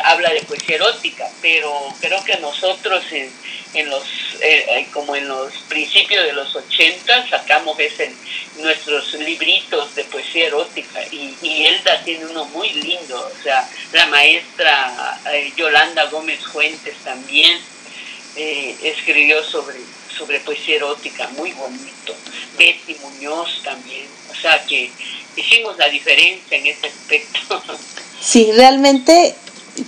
habla 0.03 0.29
de 0.29 0.41
poesía 0.41 0.75
erótica, 0.75 1.29
pero 1.41 1.71
creo 1.99 2.23
que 2.23 2.37
nosotros 2.37 3.03
en, 3.11 3.31
en 3.73 3.89
los, 3.89 4.03
eh, 4.41 4.65
eh, 4.69 4.87
como 4.93 5.15
en 5.15 5.27
los 5.27 5.53
principios 5.67 6.23
de 6.25 6.33
los 6.33 6.55
80 6.55 7.29
sacamos 7.29 7.79
ese, 7.79 8.11
nuestros 8.57 9.13
libritos 9.15 9.95
de 9.95 10.03
poesía 10.05 10.47
erótica 10.47 11.01
y, 11.11 11.35
y 11.41 11.65
Elda 11.65 12.01
tiene 12.03 12.25
uno 12.25 12.45
muy 12.45 12.69
lindo, 12.69 13.19
o 13.19 13.43
sea, 13.43 13.69
la 13.93 14.05
maestra 14.07 15.19
eh, 15.33 15.51
Yolanda 15.55 16.05
Gómez 16.05 16.39
Fuentes 16.45 16.95
también 17.03 17.59
escribió 18.35 19.41
sobre, 19.43 19.77
sobre 20.17 20.41
poesía 20.41 20.75
erótica, 20.75 21.25
muy 21.37 21.53
bonito, 21.53 22.13
Betty 22.57 22.95
Muñoz 22.95 23.61
también, 23.63 24.07
o 24.29 24.35
sea 24.35 24.61
que 24.65 24.91
hicimos 25.37 25.77
la 25.77 25.87
diferencia 25.87 26.57
en 26.57 26.67
ese 26.67 26.87
aspecto. 26.87 27.63
Sí, 28.25 28.51
realmente 28.53 29.35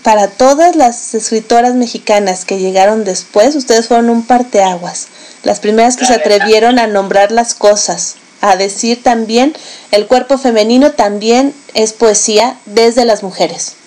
para 0.04 0.28
todas 0.28 0.76
las 0.76 1.14
escritoras 1.14 1.74
mexicanas 1.74 2.46
que 2.46 2.60
llegaron 2.60 3.04
después, 3.04 3.56
ustedes 3.56 3.88
fueron 3.88 4.10
un 4.10 4.26
parteaguas. 4.26 5.08
Las 5.44 5.60
primeras 5.60 5.96
que 5.98 6.06
se 6.06 6.14
atrevieron 6.14 6.80
a 6.80 6.88
nombrar 6.88 7.32
las 7.32 7.54
cosas, 7.54 8.16
a 8.42 8.56
decir 8.56 9.02
también 9.02 9.56
el 9.92 10.08
cuerpo 10.08 10.38
femenino 10.38 10.92
también 10.92 11.54
es 11.74 11.94
poesía 11.94 12.58
desde 12.66 13.06
las 13.06 13.24
mujeres. 13.24 13.78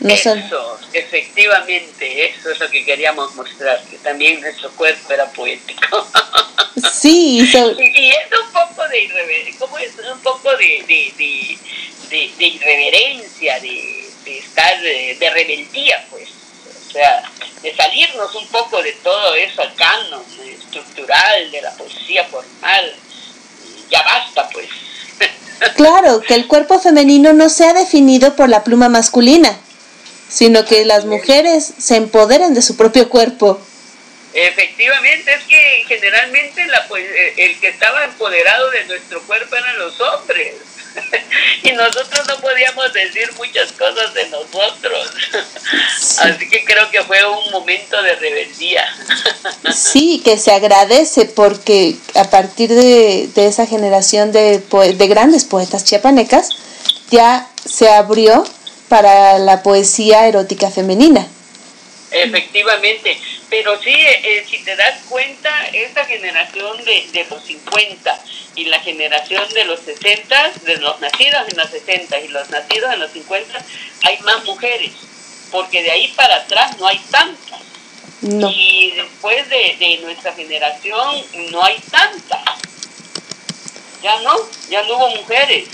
No 0.00 0.14
eso, 0.14 0.78
efectivamente, 0.94 2.30
eso 2.30 2.50
es 2.50 2.58
lo 2.58 2.70
que 2.70 2.86
queríamos 2.86 3.34
mostrar, 3.34 3.82
que 3.84 3.98
también 3.98 4.40
nuestro 4.40 4.70
cuerpo 4.70 5.12
era 5.12 5.26
poético. 5.30 6.06
Sí, 6.90 7.40
y, 7.40 7.42
es 7.44 7.56
un 7.56 8.52
poco 8.52 8.88
de, 8.88 9.04
es 9.04 10.12
un 10.12 10.20
poco 10.20 10.56
de, 10.56 10.84
de, 10.88 11.58
de, 12.08 12.30
de 12.38 12.44
irreverencia, 12.46 13.60
de 13.60 13.99
de 14.30 14.38
estar 14.38 14.80
de, 14.80 15.30
rebeldía, 15.34 16.04
pues, 16.10 16.28
o 16.28 16.92
sea, 16.92 17.22
de 17.62 17.74
salirnos 17.74 18.34
un 18.34 18.46
poco 18.48 18.82
de 18.82 18.92
todo 18.94 19.34
eso 19.34 19.62
al 19.62 19.74
canon 19.74 20.24
estructural, 20.46 21.50
de 21.50 21.62
la 21.62 21.72
poesía 21.72 22.24
formal, 22.24 22.94
ya 23.90 24.02
basta, 24.02 24.48
pues. 24.50 24.68
Claro, 25.76 26.22
que 26.22 26.34
el 26.34 26.46
cuerpo 26.46 26.78
femenino 26.78 27.34
no 27.34 27.50
sea 27.50 27.74
definido 27.74 28.34
por 28.34 28.48
la 28.48 28.64
pluma 28.64 28.88
masculina, 28.88 29.58
sino 30.28 30.64
que 30.64 30.86
las 30.86 31.04
mujeres 31.04 31.74
se 31.78 31.96
empoderen 31.96 32.54
de 32.54 32.62
su 32.62 32.76
propio 32.76 33.10
cuerpo. 33.10 33.60
Efectivamente, 34.32 35.34
es 35.34 35.42
que 35.44 35.84
generalmente 35.86 36.64
la, 36.66 36.86
pues, 36.88 37.04
el 37.36 37.60
que 37.60 37.68
estaba 37.68 38.04
empoderado 38.04 38.70
de 38.70 38.84
nuestro 38.84 39.20
cuerpo 39.22 39.54
eran 39.56 39.78
los 39.78 40.00
hombres. 40.00 40.54
y 41.62 41.72
nosotros 41.72 42.26
no 42.26 42.36
podíamos 42.36 42.92
decir 42.92 43.30
muchas 43.36 43.72
cosas 43.72 44.12
de 44.14 44.28
nosotros. 44.28 45.10
Así 46.18 46.48
que 46.48 46.64
creo 46.64 46.90
que 46.90 47.02
fue 47.02 47.24
un 47.26 47.50
momento 47.50 48.00
de 48.02 48.14
rebeldía. 48.16 48.84
sí, 49.74 50.20
que 50.24 50.38
se 50.38 50.52
agradece 50.52 51.26
porque 51.26 51.96
a 52.14 52.24
partir 52.24 52.70
de, 52.70 53.30
esa 53.36 53.66
generación 53.66 54.32
de, 54.32 54.58
de 54.58 55.08
grandes 55.08 55.44
poetas 55.44 55.84
chiapanecas 55.84 56.50
ya 57.10 57.48
se 57.64 57.90
abrió 57.90 58.44
para 58.88 59.38
la 59.38 59.62
poesía 59.62 60.26
erótica 60.26 60.70
femenina. 60.70 61.26
Efectivamente, 62.10 63.16
pero 63.48 63.80
sí, 63.80 63.94
eh, 63.94 64.44
si 64.48 64.58
te 64.64 64.74
das 64.74 65.02
cuenta, 65.08 65.50
esta 65.72 66.04
generación 66.04 66.84
de, 66.84 67.06
de, 67.12 67.24
los 67.30 67.44
50 67.44 68.24
y 68.56 68.64
la 68.64 68.80
generación 68.80 69.48
de 69.54 69.64
los 69.64 69.80
60, 69.80 70.52
de 70.64 70.76
los 70.78 71.00
nacidos 71.00 71.48
en 71.48 71.56
los 71.56 71.70
60 71.70 72.20
y 72.20 72.28
los 72.28 72.50
nacidos 72.50 72.92
en 72.92 73.00
los 73.00 73.12
50, 73.12 73.64
hay 74.02 74.18
más 74.20 74.44
mujeres, 74.44 74.90
porque 75.52 75.82
de 75.82 75.92
ahí 75.92 76.08
para 76.16 76.36
atrás 76.36 76.78
no 76.78 76.86
hay 76.86 76.98
tantas. 77.10 77.60
Y 78.22 78.92
después 78.96 79.48
de, 79.48 79.76
de 79.78 79.98
nuestra 80.02 80.34
generación 80.34 81.24
no 81.50 81.64
hay 81.64 81.78
tantas. 81.90 82.42
Ya 84.02 84.20
no, 84.20 84.36
ya 84.68 84.82
no 84.82 84.96
hubo 84.96 85.08
mujeres. 85.16 85.68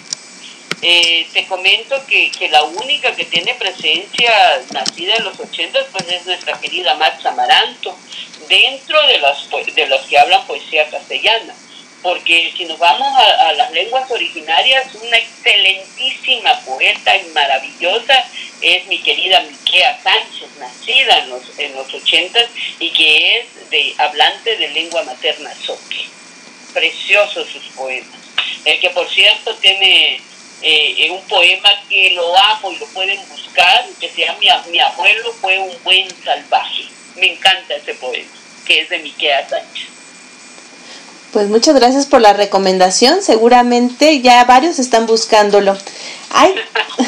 Eh, 0.83 1.27
te 1.33 1.47
comento 1.47 2.05
que, 2.07 2.31
que, 2.31 2.49
la 2.51 2.63
única 2.65 3.15
que 3.17 3.25
tiene 3.25 3.55
presencia 3.55 4.63
nacida 4.73 5.17
en 5.17 5.25
los 5.25 5.41
80 5.41 5.87
pues 5.91 6.07
es 6.09 6.27
nuestra 6.27 6.61
querida 6.61 6.95
Max 6.97 7.25
Amaranto, 7.25 7.97
dentro 8.49 9.07
de 9.07 9.19
los, 9.19 9.49
de 9.75 9.87
los 9.87 10.03
que 10.03 10.19
hablan 10.19 10.47
poesía 10.47 10.89
castellana. 10.91 11.55
Porque 12.03 12.53
si 12.57 12.67
nos 12.67 12.79
vamos 12.79 13.09
a, 13.19 13.53
las 13.55 13.73
lenguas 13.73 14.09
originarias, 14.11 14.95
una 14.95 15.17
excelentísima 15.17 16.61
poeta 16.61 17.17
y 17.17 17.25
maravillosa 17.31 18.25
es 18.61 18.87
mi 18.87 19.01
querida 19.01 19.41
Miquea 19.41 19.99
Sánchez, 20.03 20.49
nacida 20.61 21.19
en 21.19 21.31
los, 21.31 21.59
en 21.59 21.75
los 21.75 21.93
80 21.93 22.39
y 22.79 22.91
que 22.91 23.39
es 23.39 23.71
de 23.71 23.95
hablante 23.99 24.57
de 24.57 24.69
lengua 24.69 25.03
materna 25.05 25.53
soque. 25.55 26.07
Preciosos 26.75 27.49
sus 27.49 27.65
poemas. 27.75 28.21
El 28.65 28.79
que 28.79 28.91
por 28.91 29.09
cierto 29.09 29.55
tiene 29.57 30.21
eh, 30.69 31.11
un 31.13 31.23
poema 31.29 31.69
que 31.89 32.11
lo 32.11 32.37
amo 32.37 32.73
y 32.73 32.79
lo 32.79 32.87
pueden 32.87 33.21
buscar, 33.29 33.87
que 34.01 34.11
se 34.11 34.23
llama 34.23 34.39
Mi, 34.69 34.81
abuelo 34.81 35.33
fue 35.41 35.61
un 35.61 35.71
buen 35.85 36.09
salvaje. 36.25 36.87
Me 37.15 37.35
encanta 37.35 37.75
ese 37.77 37.95
poema, 37.95 38.29
que 38.67 38.81
es 38.81 38.89
de 38.89 38.99
Miquea 38.99 39.49
Sánchez. 39.49 39.87
Pues 41.33 41.49
muchas 41.49 41.77
gracias 41.77 42.07
por 42.07 42.21
la 42.21 42.33
recomendación. 42.33 43.23
Seguramente 43.23 44.21
ya 44.23 44.43
varios 44.45 44.81
están 44.81 45.07
buscándolo. 45.07 45.77
Hay, 46.31 46.53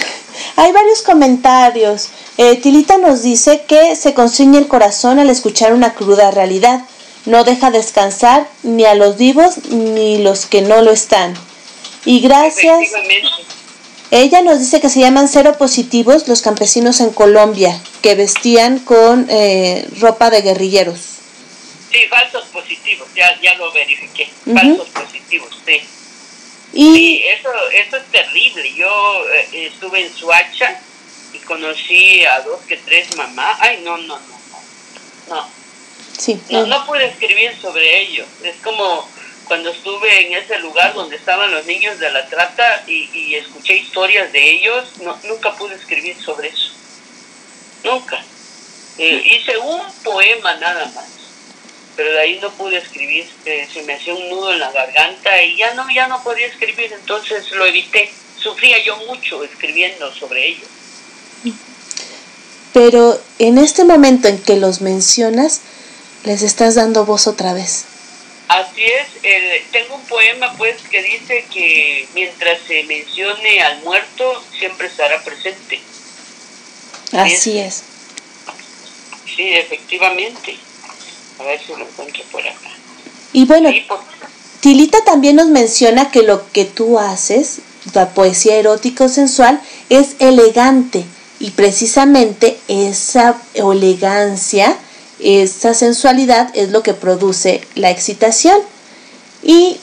hay 0.57 0.71
varios 0.71 1.03
comentarios. 1.03 2.11
Eh, 2.37 2.57
Tilita 2.57 2.99
nos 2.99 3.23
dice 3.23 3.63
que 3.67 3.97
se 3.97 4.15
consigne 4.15 4.59
el 4.59 4.69
corazón 4.69 5.19
al 5.19 5.31
escuchar 5.31 5.73
una 5.73 5.95
cruda 5.95 6.31
realidad. 6.31 6.83
No 7.27 7.43
deja 7.43 7.73
descansar 7.73 8.49
ni 8.63 8.85
a 8.85 8.95
los 8.95 9.17
vivos 9.17 9.65
ni 9.71 10.19
los 10.19 10.47
que 10.47 10.63
no 10.63 10.81
lo 10.81 10.93
están. 10.93 11.35
Y 12.05 12.21
gracias. 12.21 12.93
Ella 14.11 14.41
nos 14.41 14.59
dice 14.59 14.81
que 14.81 14.89
se 14.89 15.01
llaman 15.01 15.29
cero 15.29 15.57
positivos 15.59 16.29
los 16.29 16.41
campesinos 16.41 17.01
en 17.01 17.11
Colombia, 17.11 17.79
que 18.03 18.15
vestían 18.15 18.79
con 18.79 19.27
eh, 19.29 19.87
ropa 20.01 20.31
de 20.31 20.41
guerrilleros. 20.41 21.01
Sí, 21.91 21.99
falsos 22.09 22.47
positivos, 22.47 23.09
ya, 23.15 23.39
ya 23.41 23.55
lo 23.55 23.71
verifiqué. 23.73 24.31
Falsos 24.53 24.89
positivos, 24.89 25.51
sí. 25.67 25.81
Y... 26.73 26.95
Sí, 26.95 27.23
eso, 27.39 27.51
eso 27.73 27.97
es 27.97 28.05
terrible. 28.11 28.75
Yo 28.75 28.89
eh, 29.35 29.67
estuve 29.73 30.07
en 30.07 30.15
Suacha 30.15 30.81
y 31.33 31.39
conocí 31.39 32.25
a 32.25 32.41
dos 32.41 32.61
que 32.67 32.77
tres 32.77 33.17
mamás. 33.17 33.59
Ay, 33.61 33.81
no, 33.85 33.97
no, 33.99 34.19
no, 34.19 34.39
no. 35.29 35.37
No. 35.37 35.49
Sí, 36.19 36.41
no, 36.51 36.67
no 36.67 36.87
pude 36.87 37.07
escribir 37.07 37.53
sobre 37.61 38.03
ello. 38.03 38.25
Es 38.43 38.57
como 38.63 39.09
cuando 39.49 39.71
estuve 39.71 40.27
en 40.27 40.35
ese 40.35 40.59
lugar 40.61 40.95
donde 40.95 41.17
estaban 41.17 41.51
los 41.51 41.67
niños 41.67 41.99
de 41.99 42.11
la 42.11 42.29
trata 42.29 42.85
y, 42.87 43.35
escuché 43.35 43.77
historias 43.77 44.31
de 44.33 44.51
ellos, 44.53 44.85
no, 45.03 45.19
nunca 45.25 45.57
pude 45.57 45.75
escribir 45.75 46.17
sobre 46.23 46.49
eso. 46.49 46.71
Nunca. 47.83 48.23
Eh, 48.99 49.23
hice 49.25 49.57
un 49.59 49.81
poema 50.05 50.55
nada 50.57 50.87
más, 50.95 51.09
pero 51.97 52.13
de 52.13 52.21
ahí 52.21 52.39
no 52.41 52.51
pude 52.51 52.79
escribir, 52.79 53.29
eh, 53.45 53.67
se 53.73 53.83
me 53.85 53.95
hacía 53.95 54.15
un 54.15 54.29
nudo 54.29 54.53
en 54.53 54.61
la 54.61 54.71
garganta 54.73 55.43
y 55.43 55.57
ya 55.57 55.75
no, 55.75 55.89
ya 55.93 56.09
no 56.09 56.23
podía 56.23 56.47
escribir, 56.47 56.93
entonces 56.93 57.51
lo 57.53 57.65
evité. 57.65 58.11
Sufría 58.37 58.83
yo 58.85 58.97
mucho 59.07 59.43
escribiendo 59.43 60.13
sobre 60.15 60.47
ello. 60.47 60.67
Pero 62.73 63.21
en 63.39 63.59
este 63.59 63.85
momento 63.85 64.29
en 64.29 64.41
que 64.41 64.57
los 64.57 64.81
mencionas, 64.81 65.63
les 66.25 66.43
estás 66.43 66.75
dando 66.75 67.05
voz 67.05 67.27
otra 67.27 67.53
vez. 67.53 67.87
Así 68.49 68.83
es, 68.83 69.07
tengo 69.73 69.97
un 69.97 70.05
poema 70.07 70.55
pues 70.57 70.77
que 70.91 71.03
dice 71.03 71.45
que 71.53 72.09
mientras 72.15 72.59
se 72.67 72.83
mencione 72.85 73.61
al 73.61 73.83
muerto 73.83 74.43
siempre 74.59 74.87
estará 74.87 75.23
presente. 75.23 75.81
Así 77.13 77.59
es. 77.59 77.83
Sí, 79.27 79.55
efectivamente. 79.55 80.57
A 81.39 81.45
ver 81.45 81.61
si 81.61 81.73
lo 81.73 81.87
encuentro 81.87 82.25
por 82.33 82.41
acá. 82.41 82.71
Y 83.33 83.45
bueno, 83.45 83.71
Tilita 84.61 85.05
también 85.05 85.37
nos 85.37 85.49
menciona 85.49 86.11
que 86.11 86.23
lo 86.23 86.51
que 86.51 86.65
tú 86.65 86.99
haces, 86.99 87.59
la 87.95 88.11
poesía 88.11 88.57
erótico 88.57 89.09
sensual, 89.09 89.61
es 89.89 90.17
elegante 90.19 91.05
y 91.39 91.51
precisamente 91.51 92.59
esa 92.67 93.41
elegancia 93.55 94.77
esa 95.21 95.75
sensualidad 95.75 96.51
es 96.55 96.71
lo 96.71 96.83
que 96.83 96.95
produce 96.95 97.63
la 97.75 97.91
excitación. 97.91 98.59
Y 99.43 99.79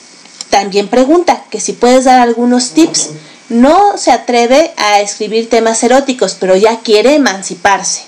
también 0.49 0.87
pregunta 0.87 1.43
que 1.49 1.59
si 1.59 1.73
puedes 1.73 2.05
dar 2.05 2.19
algunos 2.19 2.71
tips. 2.71 3.09
No 3.47 3.97
se 3.97 4.11
atreve 4.11 4.73
a 4.75 5.01
escribir 5.01 5.49
temas 5.49 5.83
eróticos, 5.83 6.35
pero 6.39 6.55
ya 6.55 6.79
quiere 6.79 7.13
emanciparse. 7.13 8.03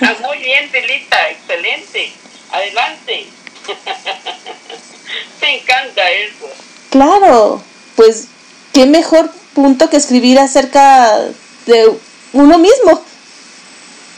Muy 0.22 0.38
bien, 0.38 0.70
Delita, 0.72 1.28
excelente. 1.28 2.12
Adelante. 2.52 3.26
Me 5.42 5.58
encanta 5.58 6.10
eso. 6.10 6.48
Claro, 6.90 7.62
pues 7.96 8.28
qué 8.72 8.86
mejor 8.86 9.30
punto 9.54 9.90
que 9.90 9.96
escribir 9.96 10.38
acerca 10.38 11.18
de 11.66 11.92
uno 12.32 12.58
mismo 12.58 13.02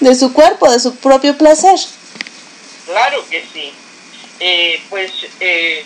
de 0.00 0.14
su 0.14 0.32
cuerpo, 0.32 0.70
de 0.70 0.80
su 0.80 0.96
propio 0.96 1.36
placer. 1.36 1.78
Claro 2.86 3.24
que 3.28 3.44
sí. 3.52 3.72
Eh, 4.40 4.80
pues 4.88 5.10
eh, 5.40 5.84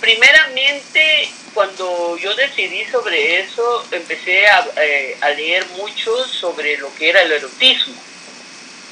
primeramente 0.00 1.28
cuando 1.52 2.16
yo 2.16 2.34
decidí 2.34 2.84
sobre 2.86 3.40
eso 3.40 3.84
empecé 3.90 4.44
eh, 4.76 5.16
a, 5.20 5.28
leer 5.30 5.66
mucho 5.76 6.26
sobre 6.26 6.78
lo 6.78 6.94
que 6.94 7.10
era 7.10 7.22
el 7.22 7.32
erotismo. 7.32 7.94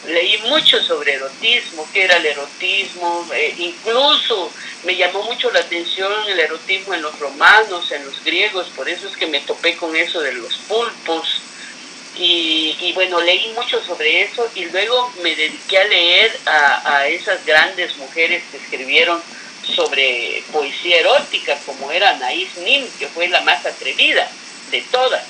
Leí 0.07 0.39
mucho 0.49 0.81
sobre 0.83 1.15
erotismo, 1.15 1.89
qué 1.93 2.05
era 2.05 2.19
el 2.19 2.27
erotismo, 2.27 3.27
incluso 3.59 4.53
me 4.85 4.95
llamó 4.95 5.25
mucho 5.25 5.51
la 5.51 5.59
atención 5.59 6.13
el 6.29 6.39
erotismo 6.39 6.95
en 6.95 7.03
los 7.03 7.19
romanos, 7.19 7.91
en 7.91 8.05
los 8.05 8.23
griegos, 8.23 8.69
por 8.77 8.89
eso 8.89 9.09
es 9.09 9.17
que 9.17 9.27
me 9.27 9.41
topé 9.41 9.75
con 9.75 9.97
eso 9.97 10.21
de 10.21 10.33
los 10.35 10.59
pulpos, 10.69 11.41
y, 12.19 12.93
bueno, 12.95 13.21
leí 13.21 13.53
mucho 13.55 13.83
sobre 13.85 14.23
eso 14.23 14.49
y 14.55 14.65
luego 14.67 15.13
me 15.23 15.35
dediqué 15.35 15.79
a 15.79 15.85
leer 15.85 16.39
a, 16.47 17.07
esas 17.09 17.45
grandes 17.45 17.97
mujeres 17.97 18.43
que 18.51 18.57
escribieron 18.57 19.23
sobre 19.63 20.43
poesía 20.53 21.01
erótica, 21.01 21.59
como 21.67 21.91
era 21.91 22.11
Anaís 22.11 22.57
Nim, 22.59 22.87
que 22.99 23.09
fue 23.09 23.29
la 23.29 23.41
más 23.43 23.65
atrevida 23.67 24.31
de 24.71 24.81
todas, 24.83 25.25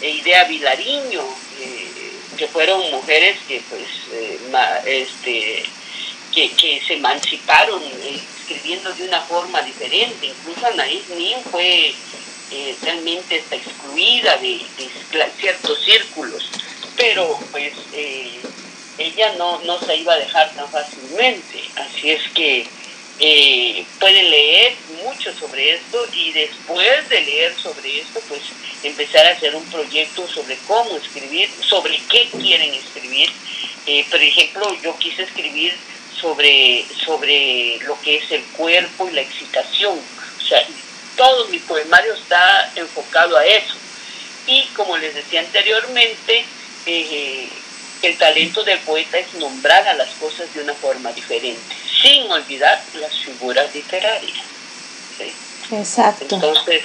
e 0.00 0.10
Idea 0.10 0.44
Vilariño, 0.44 1.22
eh, 1.60 1.88
que 2.36 2.48
fueron 2.48 2.90
mujeres 2.90 3.38
que 3.48 3.62
pues 3.70 3.88
eh, 4.12 4.38
este 4.84 5.64
que, 6.34 6.50
que, 6.50 6.82
se 6.86 6.94
emanciparon 6.94 7.82
eh, 7.82 8.20
escribiendo 8.40 8.92
de 8.92 9.04
una 9.04 9.22
forma 9.22 9.62
diferente. 9.62 10.26
Incluso 10.26 10.66
Anaís 10.66 11.08
Nin 11.10 11.38
fue 11.50 11.94
eh, 12.50 12.76
realmente 12.82 13.36
está 13.36 13.56
excluida 13.56 14.36
de, 14.36 14.60
ciertos 15.40 15.84
círculos, 15.84 16.48
pero 16.96 17.38
pues 17.50 17.72
eh, 17.92 18.38
ella 18.98 19.34
no, 19.36 19.60
no 19.62 19.80
se 19.80 19.96
iba 19.96 20.14
a 20.14 20.18
dejar 20.18 20.54
tan 20.54 20.68
fácilmente, 20.70 21.64
así 21.74 22.10
es 22.10 22.22
que 22.34 22.66
eh, 23.18 23.84
pueden 23.98 24.30
leer 24.30 24.74
mucho 25.02 25.34
sobre 25.34 25.74
esto 25.74 26.06
y 26.12 26.32
después 26.32 27.08
de 27.08 27.20
leer 27.22 27.54
sobre 27.56 27.98
esto, 27.98 28.20
pues 28.28 28.42
empezar 28.84 29.26
a 29.26 29.30
hacer 29.30 29.54
un 29.56 29.64
proyecto 29.64 30.28
sobre 30.28 30.56
cómo 30.68 30.96
escribir, 30.96 31.50
sobre 31.68 32.00
qué 32.08 32.28
quieren 32.30 32.72
escribir. 32.74 33.30
por 34.10 34.22
ejemplo, 34.22 34.76
yo 34.82 34.96
quise 34.98 35.24
escribir 35.24 35.74
sobre, 36.20 36.84
sobre 37.04 37.78
lo 37.86 38.00
que 38.02 38.16
es 38.16 38.30
el 38.30 38.42
cuerpo 38.56 39.08
y 39.08 39.14
la 39.14 39.22
excitación. 39.22 39.98
O 39.98 40.48
sea, 40.48 40.64
todo 41.16 41.48
mi 41.48 41.58
poemario 41.58 42.14
está 42.14 42.70
enfocado 42.76 43.36
a 43.36 43.44
eso. 43.44 43.74
Y 44.46 44.64
como 44.76 44.96
les 44.96 45.14
decía 45.14 45.40
anteriormente, 45.40 46.44
eh, 46.86 47.48
el 48.02 48.16
talento 48.18 48.62
del 48.62 48.78
poeta 48.80 49.18
es 49.18 49.34
nombrar 49.34 49.86
a 49.88 49.94
las 49.94 50.10
cosas 50.14 50.52
de 50.54 50.62
una 50.62 50.74
forma 50.74 51.12
diferente, 51.12 51.74
sin 52.00 52.30
olvidar 52.30 52.80
las 52.94 53.12
figuras 53.18 53.74
literarias. 53.74 54.38
Exacto. 55.72 56.34
Entonces, 56.34 56.82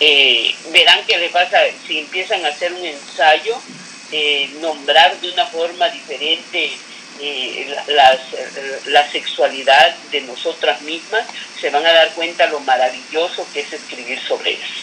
eh, 0.00 0.54
verán 0.70 1.04
que 1.06 1.18
les 1.18 1.30
pasa, 1.30 1.58
si 1.86 1.98
empiezan 1.98 2.44
a 2.46 2.48
hacer 2.48 2.72
un 2.72 2.84
ensayo, 2.84 3.60
eh, 4.10 4.50
nombrar 4.60 5.20
de 5.20 5.30
una 5.30 5.46
forma 5.46 5.88
diferente 5.90 6.72
eh, 7.24 7.72
la, 7.86 8.18
la, 8.86 9.10
sexualidad 9.12 9.94
de 10.10 10.22
nosotras 10.22 10.82
mismas, 10.82 11.22
se 11.60 11.70
van 11.70 11.86
a 11.86 11.92
dar 11.92 12.12
cuenta 12.14 12.46
lo 12.48 12.58
maravilloso 12.60 13.46
que 13.52 13.60
es 13.60 13.72
escribir 13.72 14.18
sobre 14.26 14.54
eso. 14.54 14.82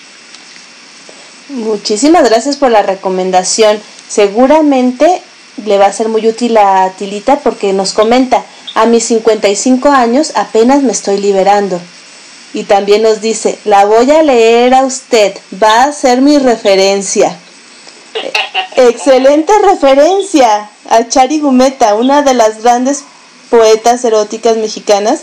Muchísimas 1.49 2.30
gracias 2.30 2.56
por 2.56 2.72
la 2.72 2.82
recomendación. 2.82 3.82
Seguramente 4.07 5.22
le 5.66 5.78
va 5.78 5.88
a 5.88 5.94
ser 5.94 6.07
muy 6.07 6.26
útil 6.28 6.56
a 6.57 6.94
Tilita 6.98 7.40
porque 7.40 7.74
nos 7.74 7.91
comenta, 7.91 8.45
a 8.74 8.86
mis 8.86 9.03
55 9.06 9.90
años 9.90 10.32
apenas 10.36 10.82
me 10.82 10.94
estoy 10.94 11.18
liberando. 11.18 11.82
Y 12.53 12.64
también 12.64 13.02
nos 13.02 13.20
dice, 13.20 13.60
la 13.66 13.84
voy 13.84 14.10
a 14.11 14.24
leer 14.24 14.74
a 14.74 14.86
usted, 14.86 15.38
va 15.61 15.84
a 15.84 15.91
ser 15.91 16.22
mi 16.22 16.38
referencia. 16.38 17.38
Excelente 18.78 19.52
referencia 19.60 20.70
a 20.90 21.07
Chari 21.07 21.40
Gumeta, 21.40 21.95
una 21.95 22.24
de 22.24 22.34
las 22.34 22.61
grandes 22.61 23.03
poetas 23.49 24.03
eróticas 24.03 24.57
mexicanas 24.57 25.22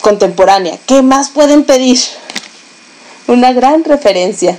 contemporánea. 0.00 0.78
¿Qué 0.86 1.02
más 1.02 1.30
pueden 1.30 1.64
pedir? 1.64 1.98
Una 3.26 3.52
gran 3.52 3.84
referencia. 3.84 4.58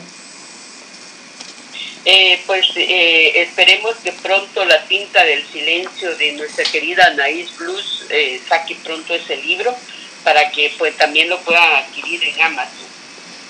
Eh, 2.08 2.40
pues 2.46 2.68
eh, 2.76 3.42
esperemos 3.42 3.96
que 4.04 4.12
pronto 4.12 4.64
la 4.64 4.86
cinta 4.88 5.24
del 5.24 5.44
silencio 5.48 6.16
de 6.18 6.34
nuestra 6.34 6.64
querida 6.64 7.08
Anaís 7.08 7.56
Blues 7.58 8.06
eh, 8.12 8.40
saque 8.48 8.76
pronto 8.84 9.16
ese 9.16 9.38
libro 9.38 9.76
para 10.24 10.52
que 10.52 10.72
pues 10.78 10.96
también 10.98 11.30
lo 11.30 11.40
puedan 11.40 11.84
adquirir 11.84 12.24
en 12.24 12.42
Amazon. 12.42 12.86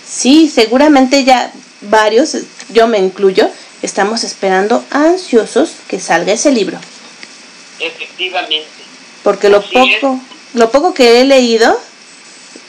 Sí, 0.07 0.48
seguramente 0.48 1.26
ya 1.26 1.52
varios, 1.82 2.38
yo 2.69 2.88
me 2.88 2.98
incluyo, 2.98 3.49
estamos 3.86 4.24
esperando 4.24 4.84
ansiosos 4.91 5.76
que 5.88 5.99
salga 5.99 6.34
ese 6.34 6.52
libro. 6.52 6.80
Efectivamente. 7.80 8.68
Porque 9.24 9.49
lo 9.49 9.62
poco, 9.62 10.20
lo 10.53 10.72
poco 10.72 10.94
que 10.94 11.22
he 11.22 11.26
leído, 11.26 11.80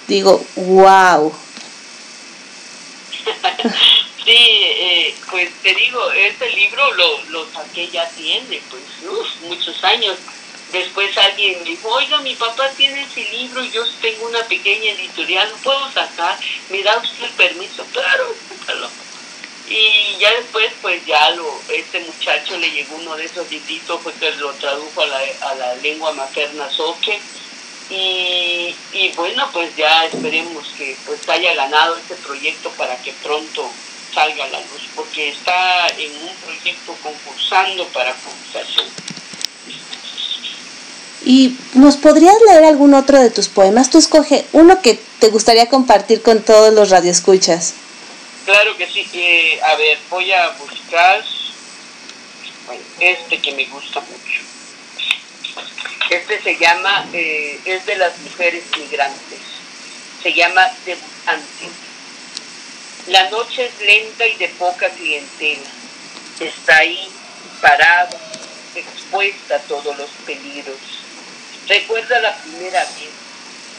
digo, 0.09 0.45
wow. 0.57 1.33
Sí, 4.27 4.33
eh, 4.35 5.15
pues 5.31 5.53
te 5.63 5.73
digo, 5.73 6.11
este 6.11 6.51
libro 6.51 6.83
lo, 6.95 7.23
lo 7.27 7.47
saqué 7.49 7.89
ya 7.89 8.09
tiene, 8.11 8.61
pues, 8.69 8.83
muchos 9.43 9.85
años. 9.85 10.17
Después 10.73 11.17
alguien 11.17 11.61
me 11.61 11.71
dijo, 11.71 11.89
oiga, 11.89 12.19
mi 12.23 12.35
papá 12.35 12.69
tiene 12.77 13.03
ese 13.03 13.23
libro 13.31 13.63
y 13.63 13.71
yo 13.71 13.85
tengo 14.03 14.27
una 14.27 14.43
pequeña 14.49 14.91
editorial, 14.91 15.49
¿no 15.49 15.57
puedo 15.59 15.93
sacar? 15.93 16.37
¿Me 16.71 16.83
da 16.83 16.99
usted 16.99 17.25
el 17.25 17.31
permiso? 17.31 17.87
Claro, 17.93 18.35
Y 19.69 20.17
ya 20.21 20.31
después, 20.33 20.67
pues 20.81 21.05
ya 21.07 21.31
lo, 21.31 21.45
este 21.69 22.01
muchacho 22.01 22.57
le 22.57 22.71
llegó 22.71 22.97
uno 22.97 23.17
de 23.17 23.25
esos 23.25 23.51
libritos, 23.51 24.01
fue 24.01 24.13
que 24.13 24.31
lo 24.33 24.53
tradujo 24.55 25.03
a 25.03 25.07
la, 25.07 25.19
a 25.41 25.55
la 25.57 25.75
lengua 25.77 26.13
materna 26.13 26.71
soque. 26.71 27.19
Y, 27.91 28.75
y 28.93 29.13
bueno, 29.17 29.49
pues 29.53 29.75
ya 29.77 30.07
esperemos 30.07 30.67
que 30.77 30.97
pues 31.07 31.29
haya 31.29 31.55
ganado 31.55 31.97
este 31.97 32.15
proyecto 32.17 32.71
para 32.71 32.97
que 33.03 33.13
pronto 33.23 33.69
salga 34.13 34.45
a 34.45 34.49
la 34.49 34.61
luz, 34.61 34.83
porque 34.95 35.29
está 35.31 35.87
en 35.89 36.13
un 36.13 36.35
proyecto 36.45 36.97
concursando 37.03 37.85
para 37.89 38.15
publicación. 38.15 38.87
¿Y 41.25 41.57
nos 41.75 41.97
podrías 41.97 42.37
leer 42.49 42.65
algún 42.65 42.95
otro 42.95 43.21
de 43.21 43.31
tus 43.31 43.49
poemas? 43.49 43.91
Tú 43.91 43.99
escoge 43.99 44.45
uno 44.53 44.81
que 44.81 44.99
te 45.19 45.29
gustaría 45.29 45.69
compartir 45.69 46.23
con 46.23 46.41
todos 46.41 46.73
los 46.73 46.91
radioescuchas. 46.91 47.75
Claro 48.47 48.77
que 48.77 48.87
sí. 48.87 49.05
Eh, 49.13 49.61
a 49.61 49.75
ver, 49.75 49.99
voy 50.09 50.31
a 50.33 50.51
buscar 50.51 51.23
este 53.01 53.39
que 53.41 53.53
me 53.53 53.65
gusta 53.65 54.01
mucho. 54.01 54.41
Este 56.11 56.41
se 56.41 56.57
llama, 56.57 57.09
eh, 57.13 57.61
es 57.65 57.85
de 57.87 57.97
las 57.97 58.17
mujeres 58.19 58.63
migrantes. 58.79 59.41
Se 60.23 60.33
llama 60.33 60.65
Debutante. 60.85 61.69
La 63.09 63.29
noche 63.31 63.67
es 63.67 63.81
lenta 63.85 64.27
y 64.27 64.37
de 64.37 64.49
poca 64.51 64.91
clientela. 64.91 65.69
Está 66.39 66.77
ahí, 66.79 67.09
parada, 67.61 68.17
expuesta 68.77 69.57
a 69.57 69.61
todos 69.61 69.99
los 69.99 70.11
peligros. 70.25 70.77
Recuerda 71.67 72.21
la 72.21 72.37
primera 72.37 72.85
vez, 72.85 73.11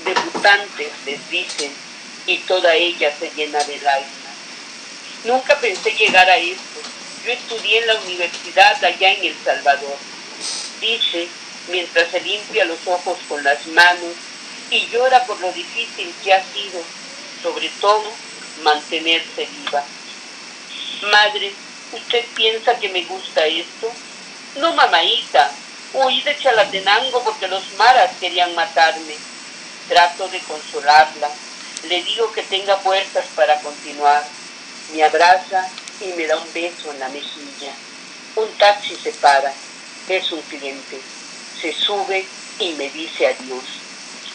debutantes 0.03 0.91
les 1.05 1.29
dicen, 1.29 1.71
y 2.25 2.37
toda 2.39 2.75
ella 2.75 3.13
se 3.17 3.31
llena 3.31 3.63
de 3.63 3.79
lágrimas. 3.79 4.26
Nunca 5.23 5.59
pensé 5.59 5.91
llegar 5.91 6.29
a 6.29 6.37
esto. 6.37 6.79
Yo 7.25 7.31
estudié 7.31 7.79
en 7.79 7.87
la 7.87 7.95
universidad 8.01 8.83
allá 8.83 9.13
en 9.13 9.25
El 9.25 9.35
Salvador. 9.43 9.97
Dice, 10.79 11.27
mientras 11.69 12.09
se 12.09 12.21
limpia 12.21 12.65
los 12.65 12.79
ojos 12.85 13.17
con 13.27 13.43
las 13.43 13.65
manos 13.67 14.13
y 14.69 14.87
llora 14.87 15.25
por 15.25 15.39
lo 15.39 15.51
difícil 15.51 16.13
que 16.23 16.33
ha 16.33 16.43
sido, 16.53 16.81
sobre 17.41 17.69
todo 17.81 18.11
mantenerse 18.63 19.45
viva. 19.45 19.83
Madre, 21.11 21.51
¿usted 21.93 22.25
piensa 22.35 22.77
que 22.79 22.89
me 22.89 23.03
gusta 23.03 23.45
esto? 23.45 23.91
No, 24.57 24.73
mamaita, 24.73 25.51
huí 25.93 26.21
de 26.21 26.37
Chalatenango 26.37 27.23
porque 27.23 27.47
los 27.47 27.63
maras 27.73 28.11
querían 28.19 28.53
matarme. 28.55 29.15
Trato 29.87 30.27
de 30.27 30.39
consolarla. 30.39 31.29
Le 31.83 32.03
digo 32.03 32.31
que 32.33 32.43
tenga 32.43 32.75
fuerzas 32.77 33.25
para 33.35 33.59
continuar. 33.61 34.23
Me 34.93 35.03
abraza 35.03 35.67
y 36.01 36.13
me 36.13 36.27
da 36.27 36.37
un 36.37 36.53
beso 36.53 36.91
en 36.91 36.99
la 36.99 37.09
mejilla. 37.09 37.73
Un 38.35 38.47
taxi 38.57 38.95
se 38.95 39.11
para. 39.13 39.51
Es 40.07 40.31
un 40.31 40.41
cliente. 40.43 40.97
Se 41.61 41.73
sube 41.73 42.25
y 42.59 42.73
me 42.73 42.89
dice 42.89 43.27
adiós. 43.27 43.63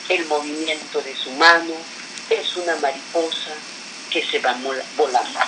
El 0.09 0.27
movimiento 0.27 1.01
de 1.01 1.15
su 1.16 1.31
mano 1.33 1.74
es 2.29 2.57
una 2.57 2.77
mariposa 2.77 3.55
que 4.11 4.23
se 4.24 4.39
va 4.41 4.55
volando. 4.97 5.41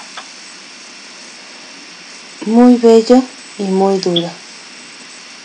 Muy 2.47 2.77
bello 2.77 3.23
y 3.59 3.63
muy 3.65 3.99
duro. 3.99 4.31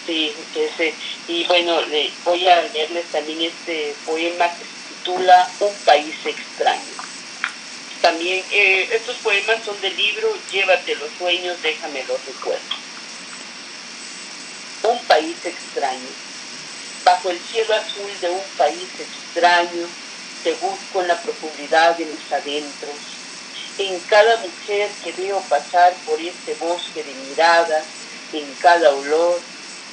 Sí, 0.06 0.34
ese, 0.56 0.94
y 1.28 1.44
bueno, 1.46 1.82
le, 1.82 2.12
voy 2.26 2.48
a 2.48 2.62
leerles 2.62 3.06
también 3.12 3.42
este 3.42 3.94
poema 4.06 4.50
que 4.50 4.64
se 4.66 4.96
titula 4.96 5.50
Un 5.60 5.74
país 5.86 6.16
extraño. 6.26 7.09
También 8.02 8.44
eh, 8.52 8.90
estos 8.92 9.18
poemas 9.18 9.64
son 9.66 9.80
del 9.82 9.96
libro 9.96 10.34
Llévate 10.52 10.96
los 10.96 11.12
sueños, 11.18 11.62
déjame 11.62 12.04
los 12.06 12.26
recuerdos. 12.26 12.80
Un 14.84 15.04
país 15.06 15.36
extraño. 15.44 16.08
Bajo 17.04 17.30
el 17.30 17.40
cielo 17.40 17.74
azul 17.76 18.10
de 18.22 18.30
un 18.30 18.44
país 18.58 18.88
extraño, 18.98 19.88
te 20.44 20.54
busco 20.54 21.02
en 21.02 21.08
la 21.10 21.22
profundidad 21.22 21.98
de 21.98 22.06
mis 22.06 22.32
adentros, 22.32 22.96
en 23.78 24.00
cada 24.02 24.38
mujer 24.38 24.90
que 25.04 25.12
veo 25.14 25.42
pasar 25.50 25.94
por 26.06 26.20
este 26.22 26.54
bosque 26.56 27.04
de 27.04 27.14
miradas, 27.14 27.84
en 28.34 28.54
cada 28.56 28.92
olor, 28.92 29.42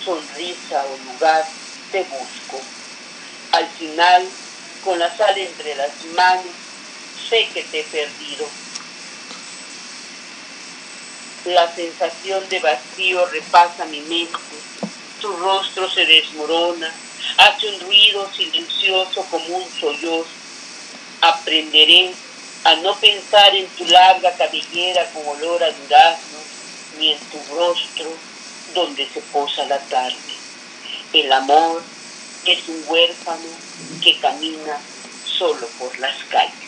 sonrisa 0.04 0.84
o 0.86 1.12
lugar, 1.12 1.44
te 1.90 2.02
busco. 2.04 2.60
Al 3.52 3.68
final, 3.70 4.28
con 4.84 4.98
la 4.98 5.16
sal 5.16 5.36
entre 5.36 5.74
las 5.74 6.04
manos, 6.14 6.65
sé 7.28 7.48
que 7.52 7.62
te 7.64 7.80
he 7.80 7.84
perdido. 7.84 8.46
La 11.46 11.72
sensación 11.74 12.48
de 12.48 12.58
vacío 12.58 13.24
repasa 13.26 13.84
mi 13.86 14.00
mente, 14.00 14.38
tu 15.20 15.32
rostro 15.36 15.88
se 15.88 16.04
desmorona, 16.04 16.92
hace 17.38 17.68
un 17.68 17.80
ruido 17.80 18.28
silencioso 18.32 19.24
como 19.30 19.56
un 19.56 19.70
sollozo. 19.80 20.26
Aprenderé 21.20 22.12
a 22.64 22.74
no 22.76 22.94
pensar 22.96 23.54
en 23.54 23.66
tu 23.68 23.84
larga 23.84 24.32
cabellera 24.36 25.08
con 25.12 25.26
olor 25.26 25.62
a 25.62 25.70
durazno, 25.70 26.38
ni 26.98 27.12
en 27.12 27.18
tu 27.18 27.38
rostro 27.54 28.10
donde 28.74 29.08
se 29.08 29.20
posa 29.20 29.64
la 29.66 29.78
tarde. 29.78 30.16
El 31.12 31.32
amor 31.32 31.82
es 32.44 32.68
un 32.68 32.84
huérfano 32.88 33.48
que 34.02 34.18
camina 34.18 34.80
solo 35.24 35.66
por 35.78 35.96
las 36.00 36.16
calles. 36.24 36.65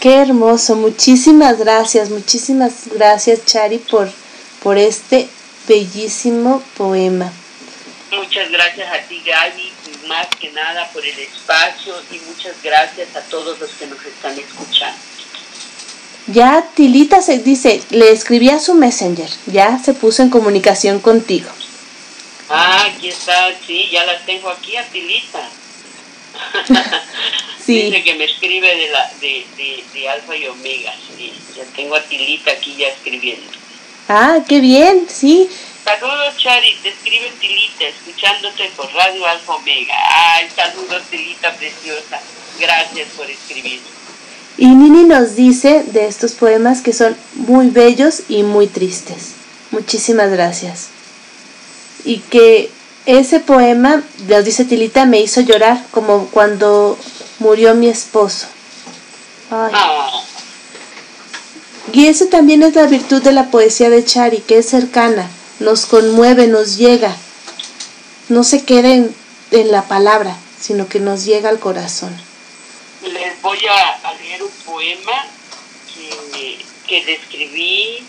Qué 0.00 0.14
hermoso, 0.14 0.76
muchísimas 0.76 1.58
gracias, 1.58 2.10
muchísimas 2.10 2.88
gracias 2.94 3.44
Chari 3.44 3.78
por, 3.78 4.08
por 4.62 4.78
este 4.78 5.28
bellísimo 5.66 6.62
poema. 6.76 7.32
Muchas 8.12 8.48
gracias 8.48 8.88
a 8.92 8.98
ti 9.08 9.20
Gaby, 9.26 9.72
más 10.06 10.28
que 10.38 10.52
nada 10.52 10.88
por 10.92 11.04
el 11.04 11.18
espacio 11.18 11.94
y 12.12 12.20
muchas 12.20 12.54
gracias 12.62 13.16
a 13.16 13.22
todos 13.22 13.58
los 13.58 13.70
que 13.72 13.86
nos 13.88 13.98
están 14.04 14.38
escuchando. 14.38 14.96
Ya 16.28 16.62
Tilita 16.76 17.20
se 17.20 17.38
dice, 17.38 17.82
le 17.90 18.12
escribí 18.12 18.50
a 18.50 18.60
su 18.60 18.74
messenger, 18.74 19.28
ya 19.46 19.80
se 19.82 19.94
puso 19.94 20.22
en 20.22 20.30
comunicación 20.30 21.00
contigo. 21.00 21.50
Ah, 22.48 22.86
aquí 22.86 23.08
está, 23.08 23.50
sí, 23.66 23.88
ya 23.90 24.04
la 24.04 24.16
tengo 24.24 24.48
aquí 24.48 24.76
a 24.76 24.84
Tilita. 24.84 25.48
Sí. 27.68 27.82
Dice 27.82 28.02
que 28.02 28.14
me 28.14 28.24
escribe 28.24 28.66
de, 28.66 28.88
la, 28.88 29.12
de, 29.20 29.44
de, 29.58 29.84
de 29.92 30.08
Alfa 30.08 30.34
y 30.34 30.46
Omega, 30.46 30.90
sí, 31.18 31.30
ya 31.54 31.64
tengo 31.76 31.96
a 31.96 32.02
Tilita 32.02 32.50
aquí 32.50 32.74
ya 32.78 32.88
escribiendo. 32.88 33.46
Ah, 34.08 34.38
qué 34.48 34.60
bien, 34.60 35.06
sí. 35.06 35.46
Saludos, 35.84 36.34
Chari, 36.38 36.74
te 36.82 36.88
escribe 36.88 37.30
Tilita, 37.38 37.84
escuchándote 37.84 38.70
por 38.74 38.90
Radio 38.94 39.26
Alfa 39.26 39.56
Omega. 39.56 39.92
Ay, 40.32 40.48
saludos, 40.56 41.02
Tilita 41.10 41.52
preciosa. 41.56 42.18
Gracias 42.58 43.08
por 43.14 43.28
escribir. 43.28 43.80
Y 44.56 44.68
Nini 44.68 45.04
nos 45.04 45.36
dice 45.36 45.82
de 45.88 46.06
estos 46.06 46.32
poemas 46.32 46.80
que 46.80 46.94
son 46.94 47.14
muy 47.34 47.68
bellos 47.68 48.22
y 48.30 48.44
muy 48.44 48.66
tristes. 48.66 49.32
Muchísimas 49.72 50.30
gracias. 50.30 50.88
Y 52.06 52.20
que 52.20 52.70
ese 53.04 53.40
poema, 53.40 54.02
nos 54.26 54.44
dice 54.46 54.64
Tilita, 54.64 55.04
me 55.04 55.20
hizo 55.20 55.42
llorar 55.42 55.84
como 55.90 56.28
cuando 56.28 56.98
murió 57.38 57.74
mi 57.74 57.88
esposo. 57.88 58.46
Ay. 59.50 59.72
Y 61.92 62.06
eso 62.06 62.26
también 62.26 62.62
es 62.62 62.74
la 62.74 62.86
virtud 62.86 63.22
de 63.22 63.32
la 63.32 63.50
poesía 63.50 63.88
de 63.90 64.04
Chari, 64.04 64.38
que 64.38 64.58
es 64.58 64.68
cercana, 64.68 65.28
nos 65.58 65.86
conmueve, 65.86 66.46
nos 66.46 66.76
llega. 66.76 67.16
No 68.28 68.44
se 68.44 68.64
queda 68.64 68.90
en, 68.92 69.14
en 69.52 69.72
la 69.72 69.88
palabra, 69.88 70.36
sino 70.60 70.86
que 70.88 71.00
nos 71.00 71.24
llega 71.24 71.48
al 71.48 71.58
corazón. 71.58 72.14
les 73.02 73.40
voy 73.40 73.58
a, 73.66 74.08
a 74.08 74.14
leer 74.14 74.42
un 74.42 74.50
poema 74.66 75.26
que, 75.94 76.64
que 76.86 77.04
le 77.04 77.14
escribí 77.14 78.04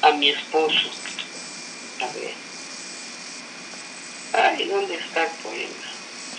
a 0.00 0.10
mi 0.12 0.30
esposo. 0.30 0.88
A 2.00 2.06
ver. 2.18 2.34
Ay, 4.32 4.66
¿dónde 4.66 4.94
está 4.96 5.24
el 5.24 5.30
poema? 5.42 5.86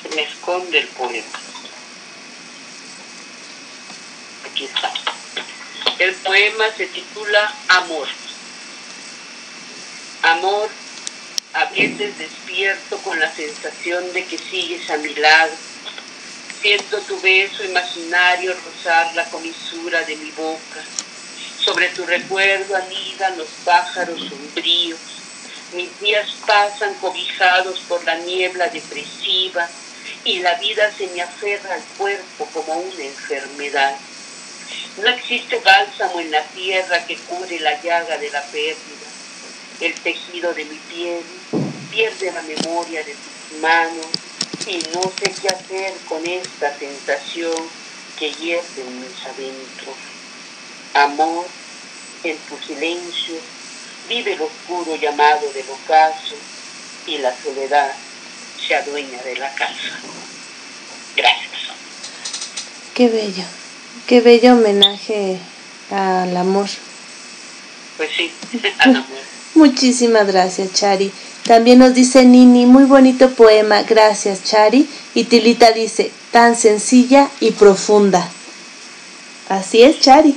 Se 0.02 0.16
me 0.16 0.24
esconde 0.24 0.80
el 0.80 0.88
poema. 0.88 1.40
El 6.00 6.16
poema 6.16 6.64
se 6.78 6.86
titula 6.86 7.54
Amor. 7.68 8.08
Amor, 10.24 10.70
a 11.54 11.66
veces 11.66 12.18
despierto 12.18 12.98
con 13.00 13.20
la 13.20 13.30
sensación 13.36 14.14
de 14.14 14.24
que 14.24 14.38
sigues 14.38 14.90
a 14.90 14.98
mi 14.98 15.14
lado. 15.16 15.52
Siento 16.62 17.00
tu 17.02 17.20
beso 17.20 17.66
imaginario 17.66 18.54
rozar 18.54 19.14
la 19.16 19.26
comisura 19.26 20.04
de 20.04 20.16
mi 20.16 20.32
boca. 20.32 20.84
Sobre 21.60 21.90
tu 21.90 22.06
recuerdo 22.06 22.78
anidan 22.78 23.38
los 23.38 23.50
pájaros 23.66 24.22
sombríos. 24.30 25.00
Mis 25.74 26.00
días 26.00 26.30
pasan 26.48 26.94
cobijados 27.02 27.82
por 27.90 28.06
la 28.06 28.16
niebla 28.20 28.70
depresiva 28.70 29.68
y 30.24 30.40
la 30.40 30.54
vida 30.56 30.90
se 30.98 31.08
me 31.08 31.22
aferra 31.22 31.74
al 31.74 31.84
cuerpo 31.98 32.46
como 32.54 32.74
una 32.74 33.04
enfermedad. 33.04 33.98
No 34.98 35.10
existe 35.10 35.60
bálsamo 35.60 36.22
en 36.22 36.32
la 36.32 36.44
tierra 36.44 37.06
que 37.06 37.18
cure 37.18 37.60
la 37.60 37.82
llaga 37.82 38.18
de 38.18 38.30
la 38.30 38.42
pérdida. 38.44 39.08
El 39.82 39.94
tejido 39.96 40.54
de 40.54 40.64
mi 40.66 40.78
piel 40.78 41.22
pierde 41.92 42.32
la 42.32 42.42
memoria 42.44 43.04
de 43.04 43.14
tus 43.14 43.60
manos 43.60 44.06
y 44.66 44.78
no 44.94 45.02
sé 45.02 45.34
qué 45.42 45.50
hacer 45.50 45.94
con 46.08 46.26
esta 46.26 46.78
sensación 46.78 47.56
que 48.18 48.32
hierve 48.32 48.82
en 48.82 49.02
mis 49.02 49.26
adentros. 49.26 49.96
Amor, 50.94 51.46
en 52.24 52.38
tu 52.38 52.58
silencio, 52.66 53.36
vive 54.08 54.34
el 54.34 54.42
oscuro 54.42 54.96
llamado 54.96 55.52
del 55.52 55.70
ocaso 55.70 56.36
y 57.06 57.18
la 57.18 57.34
soledad 57.44 57.92
se 58.66 58.76
adueña 58.76 59.22
de 59.24 59.36
la 59.36 59.54
casa. 59.56 60.00
Gracias. 61.16 61.52
Qué 62.94 63.10
bello, 63.10 63.44
qué 64.08 64.22
bello 64.22 64.54
homenaje 64.54 65.38
al 65.92 66.36
amor. 66.38 66.68
Pues 67.98 68.10
sí, 68.16 68.32
al 68.80 68.96
amor. 68.98 69.20
Muchísimas 69.56 70.28
gracias, 70.28 70.74
Chari. 70.74 71.12
También 71.44 71.80
nos 71.80 71.94
dice 71.94 72.26
Nini, 72.26 72.66
muy 72.66 72.86
bonito 72.86 73.30
poema, 73.32 73.84
gracias, 73.84 74.44
Chari. 74.44 74.88
Y 75.14 75.26
Tilita 75.26 75.72
dice, 75.72 76.12
tan 76.32 76.56
sencilla 76.56 77.30
y 77.40 77.52
profunda. 77.52 78.28
Así 79.48 79.84
es, 79.84 80.00
Chari. 80.00 80.36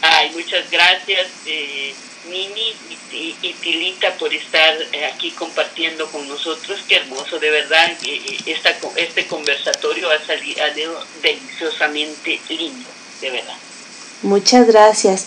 Ay, 0.00 0.32
muchas 0.34 0.70
gracias, 0.70 1.28
eh, 1.46 1.94
Nini 2.28 2.74
y, 3.14 3.52
Tilita, 3.60 4.12
por 4.18 4.32
estar 4.32 4.74
eh, 4.92 5.06
aquí 5.06 5.30
compartiendo 5.30 6.06
con 6.08 6.26
nosotros. 6.28 6.80
Qué 6.88 6.96
hermoso, 6.96 7.38
de 7.38 7.50
verdad. 7.50 7.92
eh, 8.04 8.20
eh, 8.26 8.38
esta, 8.46 8.74
este 8.96 9.26
conversatorio 9.26 10.10
ha 10.10 10.24
salido 10.26 11.00
deliciosamente 11.22 12.40
lindo, 12.48 12.88
de 13.20 13.30
verdad. 13.30 13.56
Muchas 14.22 14.66
gracias. 14.66 15.26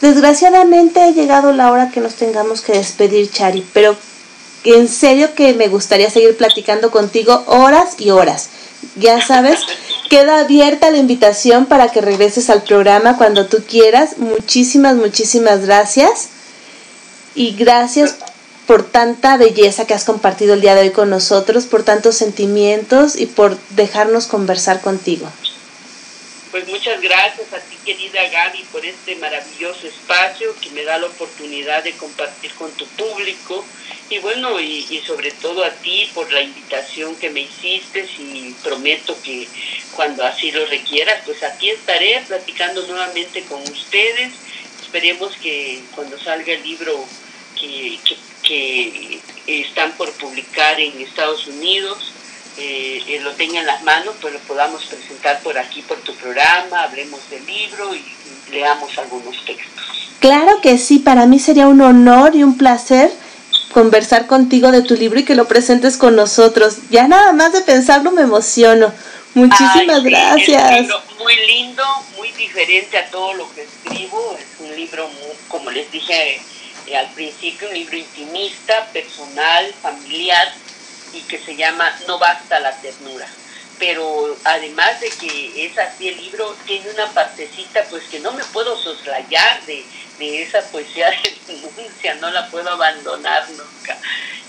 Desgraciadamente 0.00 1.00
ha 1.00 1.10
llegado 1.10 1.52
la 1.52 1.70
hora 1.70 1.90
que 1.90 2.00
nos 2.00 2.14
tengamos 2.14 2.62
que 2.62 2.72
despedir, 2.72 3.30
Chari, 3.30 3.66
pero 3.72 3.96
en 4.64 4.88
serio 4.88 5.34
que 5.34 5.52
me 5.54 5.68
gustaría 5.68 6.10
seguir 6.10 6.36
platicando 6.36 6.90
contigo 6.90 7.44
horas 7.46 7.96
y 7.98 8.10
horas. 8.10 8.48
Ya 8.96 9.24
sabes, 9.24 9.60
queda 10.10 10.40
abierta 10.40 10.90
la 10.90 10.98
invitación 10.98 11.66
para 11.66 11.92
que 11.92 12.00
regreses 12.00 12.50
al 12.50 12.62
programa 12.62 13.16
cuando 13.16 13.46
tú 13.46 13.62
quieras. 13.68 14.18
Muchísimas, 14.18 14.96
muchísimas 14.96 15.66
gracias. 15.66 16.30
Y 17.34 17.52
gracias 17.52 18.16
por 18.66 18.88
tanta 18.88 19.36
belleza 19.36 19.86
que 19.86 19.94
has 19.94 20.04
compartido 20.04 20.54
el 20.54 20.60
día 20.60 20.74
de 20.74 20.82
hoy 20.82 20.90
con 20.90 21.10
nosotros, 21.10 21.66
por 21.66 21.82
tantos 21.82 22.16
sentimientos 22.16 23.16
y 23.16 23.26
por 23.26 23.58
dejarnos 23.70 24.26
conversar 24.26 24.80
contigo. 24.80 25.30
Pues 26.50 26.66
muchas 26.66 27.00
gracias 27.00 27.52
a 27.52 27.58
ti, 27.60 27.76
querida 27.84 28.28
Gaby, 28.28 28.64
por 28.72 28.84
este 28.84 29.14
maravilloso 29.16 29.86
espacio 29.86 30.52
que 30.60 30.70
me 30.70 30.82
da 30.82 30.98
la 30.98 31.06
oportunidad 31.06 31.84
de 31.84 31.92
compartir 31.92 32.52
con 32.54 32.72
tu 32.72 32.86
público. 32.86 33.64
Y 34.08 34.18
bueno, 34.18 34.58
y, 34.58 34.84
y 34.90 35.00
sobre 35.06 35.30
todo 35.30 35.64
a 35.64 35.70
ti 35.70 36.10
por 36.12 36.32
la 36.32 36.42
invitación 36.42 37.14
que 37.16 37.30
me 37.30 37.42
hiciste 37.42 38.04
y 38.18 38.52
prometo 38.64 39.16
que 39.22 39.46
cuando 39.94 40.24
así 40.24 40.50
lo 40.50 40.66
requieras, 40.66 41.22
pues 41.24 41.40
aquí 41.44 41.70
estaré 41.70 42.20
platicando 42.26 42.84
nuevamente 42.88 43.42
con 43.44 43.62
ustedes. 43.62 44.32
Esperemos 44.90 45.30
que 45.40 45.80
cuando 45.94 46.18
salga 46.18 46.52
el 46.52 46.64
libro 46.64 46.92
que, 47.54 48.00
que, 48.42 49.20
que 49.46 49.60
están 49.60 49.92
por 49.92 50.10
publicar 50.14 50.80
en 50.80 51.00
Estados 51.00 51.46
Unidos, 51.46 52.12
eh, 52.58 53.00
eh, 53.06 53.20
lo 53.20 53.30
tenga 53.34 53.60
en 53.60 53.66
las 53.66 53.84
manos, 53.84 54.16
pues 54.20 54.34
lo 54.34 54.40
podamos 54.40 54.84
presentar 54.86 55.40
por 55.44 55.56
aquí, 55.58 55.82
por 55.82 55.98
tu 55.98 56.12
programa, 56.16 56.82
hablemos 56.82 57.20
del 57.30 57.46
libro 57.46 57.94
y, 57.94 57.98
y 57.98 58.50
leamos 58.50 58.98
algunos 58.98 59.36
textos. 59.44 60.10
Claro 60.18 60.60
que 60.60 60.76
sí, 60.76 60.98
para 60.98 61.26
mí 61.26 61.38
sería 61.38 61.68
un 61.68 61.82
honor 61.82 62.34
y 62.34 62.42
un 62.42 62.58
placer 62.58 63.12
conversar 63.72 64.26
contigo 64.26 64.72
de 64.72 64.82
tu 64.82 64.96
libro 64.96 65.20
y 65.20 65.24
que 65.24 65.36
lo 65.36 65.46
presentes 65.46 65.96
con 65.98 66.16
nosotros. 66.16 66.78
Ya 66.90 67.06
nada 67.06 67.32
más 67.32 67.52
de 67.52 67.60
pensarlo 67.60 68.10
me 68.10 68.22
emociono. 68.22 68.92
Muchísimas 69.34 69.78
Ay, 69.78 69.84
sí, 69.86 69.92
Es 69.92 70.02
un 70.02 70.04
gracias. 70.10 70.80
libro 70.80 71.02
muy 71.18 71.36
lindo, 71.46 71.84
muy 72.16 72.32
diferente 72.32 72.98
a 72.98 73.10
todo 73.10 73.34
lo 73.34 73.54
que 73.54 73.62
escribo. 73.62 74.36
Es 74.38 74.60
un 74.60 74.74
libro, 74.74 75.08
muy, 75.08 75.36
como 75.48 75.70
les 75.70 75.90
dije 75.92 76.40
eh, 76.86 76.96
al 76.96 77.08
principio, 77.12 77.68
un 77.68 77.74
libro 77.74 77.96
intimista, 77.96 78.86
personal, 78.92 79.72
familiar 79.82 80.52
y 81.12 81.22
que 81.22 81.38
se 81.38 81.54
llama 81.56 81.96
No 82.08 82.18
basta 82.18 82.58
la 82.60 82.72
ternura. 82.80 83.28
Pero 83.78 84.36
además 84.44 85.00
de 85.00 85.08
que 85.10 85.64
es 85.64 85.78
así 85.78 86.08
el 86.08 86.16
libro, 86.18 86.54
tiene 86.66 86.90
una 86.90 87.06
partecita 87.06 87.82
pues 87.88 88.04
que 88.04 88.18
no 88.20 88.32
me 88.32 88.44
puedo 88.46 88.76
soslayar 88.76 89.64
de, 89.64 89.84
de 90.18 90.42
esa 90.42 90.60
poesía 90.70 91.08
de 91.10 91.54
denuncia, 91.54 92.14
no 92.16 92.30
la 92.30 92.48
puedo 92.50 92.68
abandonar 92.68 93.48
nunca. 93.50 93.96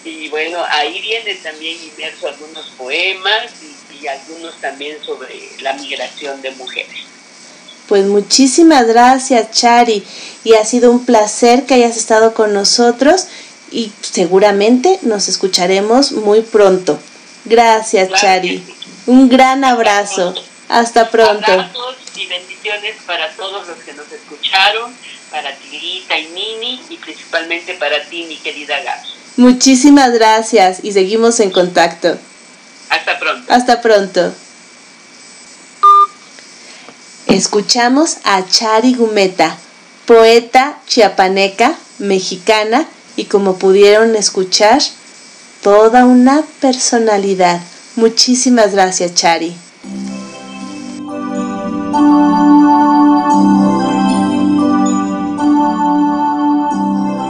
Y 0.04 0.28
bueno, 0.30 0.64
ahí 0.70 1.00
viene 1.02 1.36
también 1.36 1.78
inmerso 1.82 2.28
algunos 2.28 2.66
poemas 2.72 3.52
y, 3.62 3.76
y 4.02 4.08
algunos 4.08 4.56
también 4.62 4.98
sobre 5.04 5.36
la 5.62 5.74
migración 5.74 6.42
de 6.42 6.52
mujeres. 6.52 7.02
Pues 7.88 8.06
muchísimas 8.06 8.88
gracias, 8.88 9.52
Chari. 9.52 10.04
Y 10.44 10.54
ha 10.54 10.66
sido 10.66 10.92
un 10.92 11.06
placer 11.06 11.66
que 11.66 11.74
hayas 11.74 11.98
estado 11.98 12.34
con 12.34 12.54
nosotros 12.54 13.28
y 13.70 13.92
seguramente 14.02 15.00
nos 15.02 15.28
escucharemos 15.28 16.14
muy 16.14 16.42
pronto. 16.42 17.00
Gracias, 17.46 18.08
Claro 18.08 18.22
Chari. 18.22 18.58
sí. 18.60 18.76
Un 19.08 19.30
gran 19.30 19.64
abrazo. 19.64 20.34
Hasta 20.70 21.10
pronto. 21.10 21.52
Abrazos 21.52 21.98
y 22.16 22.28
bendiciones 22.28 22.96
para 23.06 23.30
todos 23.36 23.68
los 23.68 23.78
que 23.80 23.94
nos 23.94 24.10
escucharon, 24.12 24.94
para 25.30 25.54
Tilita 25.56 26.18
y 26.18 26.28
Nini 26.28 26.82
y 26.90 26.98
principalmente 26.98 27.74
para 27.74 28.02
ti, 28.06 28.24
mi 28.24 28.38
querida 28.38 28.80
Gaby. 28.82 29.08
Muchísimas 29.38 30.12
gracias 30.14 30.80
y 30.84 30.92
seguimos 30.94 31.40
en 31.40 31.52
contacto. 31.52 32.18
Hasta 32.92 33.20
pronto. 33.20 33.54
Hasta 33.54 33.82
pronto. 33.82 34.34
Escuchamos 37.28 38.18
a 38.26 38.46
Chari 38.46 38.94
Gumeta, 38.94 39.56
poeta 40.06 40.78
chiapaneca, 40.86 41.74
mexicana 42.00 42.86
y 43.16 43.26
como 43.26 43.58
pudieron 43.58 44.16
escuchar, 44.16 44.82
toda 45.64 46.06
una 46.06 46.44
personalidad. 46.60 47.62
Muchísimas 47.96 48.74
gracias, 48.74 49.14
Chari. 49.14 49.56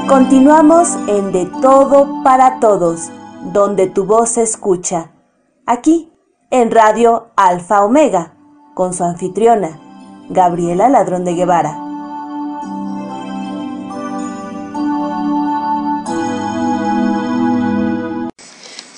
Continuamos 0.08 0.90
en 1.08 1.32
De 1.32 1.46
Todo 1.62 2.24
para 2.24 2.60
Todos, 2.60 3.10
donde 3.54 3.88
tu 3.88 4.06
voz 4.06 4.32
se 4.32 4.42
escucha. 4.42 5.11
Aquí, 5.68 6.12
en 6.50 6.72
Radio 6.72 7.30
Alfa 7.36 7.84
Omega, 7.84 8.34
con 8.74 8.96
su 8.96 9.04
anfitriona, 9.04 9.80
Gabriela 10.30 10.90
Ladrón 10.90 11.24
de 11.24 11.36
Guevara. 11.36 11.78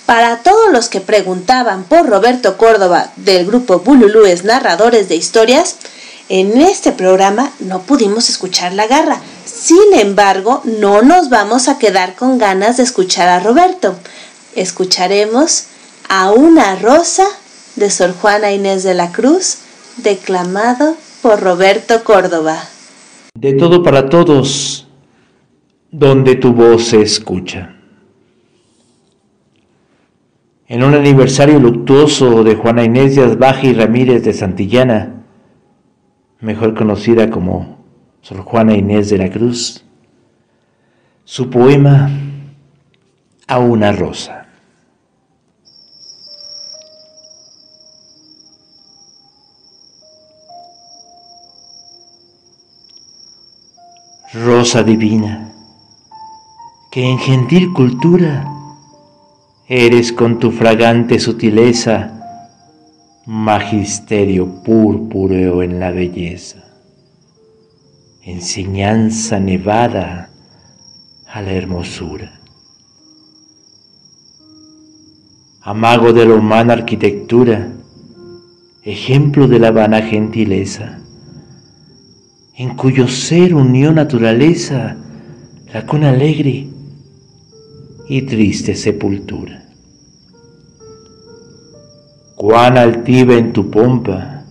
Para 0.05 0.37
todos 0.37 0.71
los 0.71 0.87
que 0.87 1.01
preguntaban 1.01 1.83
por 1.83 2.07
Roberto 2.07 2.57
Córdoba 2.57 3.11
del 3.17 3.45
grupo 3.45 3.79
Bululúes 3.79 4.45
Narradores 4.45 5.09
de 5.09 5.15
Historias, 5.15 5.75
en 6.29 6.61
este 6.61 6.93
programa 6.93 7.51
no 7.59 7.81
pudimos 7.81 8.29
escuchar 8.29 8.73
la 8.73 8.87
garra. 8.87 9.19
Sin 9.45 9.93
embargo, 9.93 10.61
no 10.63 11.01
nos 11.01 11.29
vamos 11.29 11.67
a 11.67 11.77
quedar 11.77 12.15
con 12.15 12.37
ganas 12.37 12.77
de 12.77 12.83
escuchar 12.83 13.27
a 13.27 13.39
Roberto. 13.41 13.95
Escucharemos 14.55 15.65
a 16.09 16.31
una 16.31 16.75
rosa 16.75 17.25
de 17.75 17.89
Sor 17.89 18.13
Juana 18.13 18.51
Inés 18.51 18.83
de 18.83 18.93
la 18.93 19.11
Cruz, 19.11 19.59
declamado 19.97 20.95
por 21.21 21.41
Roberto 21.41 22.03
Córdoba. 22.03 22.57
De 23.35 23.53
todo 23.53 23.81
para 23.83 24.09
todos, 24.09 24.87
donde 25.91 26.35
tu 26.35 26.53
voz 26.53 26.85
se 26.85 27.01
escucha. 27.01 27.75
En 30.67 30.83
un 30.83 30.93
aniversario 30.93 31.59
luctuoso 31.59 32.43
de 32.43 32.55
Juana 32.55 32.83
Inés 32.83 33.15
de 33.15 33.23
y 33.63 33.73
Ramírez 33.73 34.23
de 34.23 34.33
Santillana, 34.33 35.23
mejor 36.39 36.75
conocida 36.75 37.29
como 37.29 37.83
Sor 38.21 38.41
Juana 38.41 38.75
Inés 38.75 39.09
de 39.09 39.17
la 39.17 39.29
Cruz, 39.29 39.83
su 41.25 41.49
poema 41.49 42.09
A 43.47 43.59
una 43.59 43.91
rosa. 43.91 44.42
Rosa 54.33 54.81
divina, 54.81 55.53
que 56.91 57.07
en 57.07 57.19
gentil 57.19 57.71
cultura 57.71 58.49
eres 59.67 60.11
con 60.11 60.39
tu 60.39 60.49
fragante 60.49 61.19
sutileza 61.19 62.19
magisterio 63.27 64.63
púrpureo 64.63 65.61
en 65.61 65.79
la 65.79 65.91
belleza, 65.91 66.63
enseñanza 68.23 69.39
nevada 69.39 70.31
a 71.27 71.41
la 71.43 71.51
hermosura. 71.51 72.41
Amago 75.61 76.11
de 76.11 76.25
la 76.25 76.33
humana 76.33 76.73
arquitectura, 76.73 77.71
ejemplo 78.81 79.47
de 79.47 79.59
la 79.59 79.69
vana 79.69 80.01
gentileza 80.01 81.02
en 82.55 82.75
cuyo 82.75 83.07
ser 83.07 83.55
unió 83.55 83.91
naturaleza 83.91 84.95
la 85.73 85.85
con 85.87 86.03
alegre 86.03 86.67
y 88.07 88.21
triste 88.23 88.75
sepultura. 88.75 89.65
Cuán 92.35 92.77
altiva 92.77 93.35
en 93.35 93.53
tu 93.53 93.71
pompa, 93.71 94.45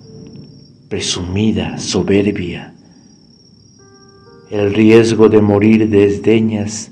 presumida, 0.89 1.79
soberbia, 1.79 2.75
el 4.51 4.75
riesgo 4.75 5.29
de 5.29 5.41
morir 5.41 5.89
desdeñas 5.89 6.91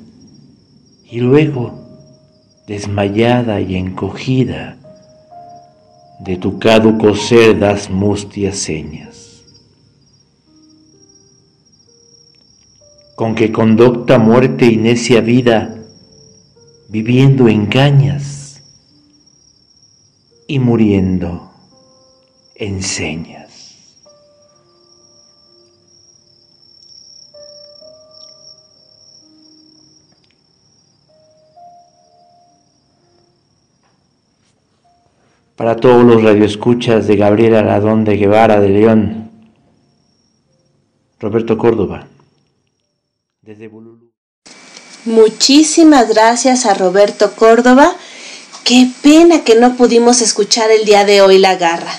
y 1.10 1.18
luego, 1.20 1.74
desmayada 2.68 3.60
y 3.60 3.74
encogida, 3.74 4.76
de 6.20 6.36
tu 6.36 6.58
caduco 6.58 7.14
ser 7.16 7.58
das 7.58 7.90
mustias 7.90 8.58
señas. 8.58 9.09
Con 13.20 13.34
que 13.34 13.52
conducta 13.52 14.18
muerte 14.18 14.64
y 14.64 14.78
necia 14.78 15.20
vida, 15.20 15.76
viviendo 16.88 17.48
engañas 17.48 18.62
y 20.46 20.58
muriendo 20.58 21.52
enseñas. 22.54 23.74
Para 35.56 35.76
todos 35.76 36.06
los 36.06 36.22
radioescuchas 36.22 37.06
de 37.06 37.16
Gabriela 37.16 37.58
Aradón 37.58 38.04
de 38.04 38.16
Guevara 38.16 38.60
de 38.60 38.68
León, 38.70 39.30
Roberto 41.20 41.58
Córdoba. 41.58 42.06
Muchísimas 45.04 46.08
gracias 46.08 46.66
a 46.66 46.74
Roberto 46.74 47.32
Córdoba. 47.32 47.96
Qué 48.64 48.88
pena 49.02 49.44
que 49.44 49.54
no 49.54 49.76
pudimos 49.76 50.20
escuchar 50.20 50.70
el 50.70 50.84
día 50.84 51.04
de 51.04 51.22
hoy 51.22 51.38
la 51.38 51.56
garra. 51.56 51.92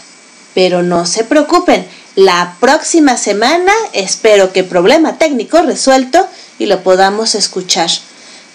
Pero 0.53 0.83
no 0.83 1.05
se 1.05 1.23
preocupen, 1.23 1.87
la 2.15 2.57
próxima 2.59 3.17
semana 3.17 3.71
espero 3.93 4.53
que 4.53 4.63
problema 4.63 5.17
técnico 5.17 5.61
resuelto 5.61 6.27
y 6.59 6.67
lo 6.67 6.83
podamos 6.83 7.35
escuchar. 7.35 7.89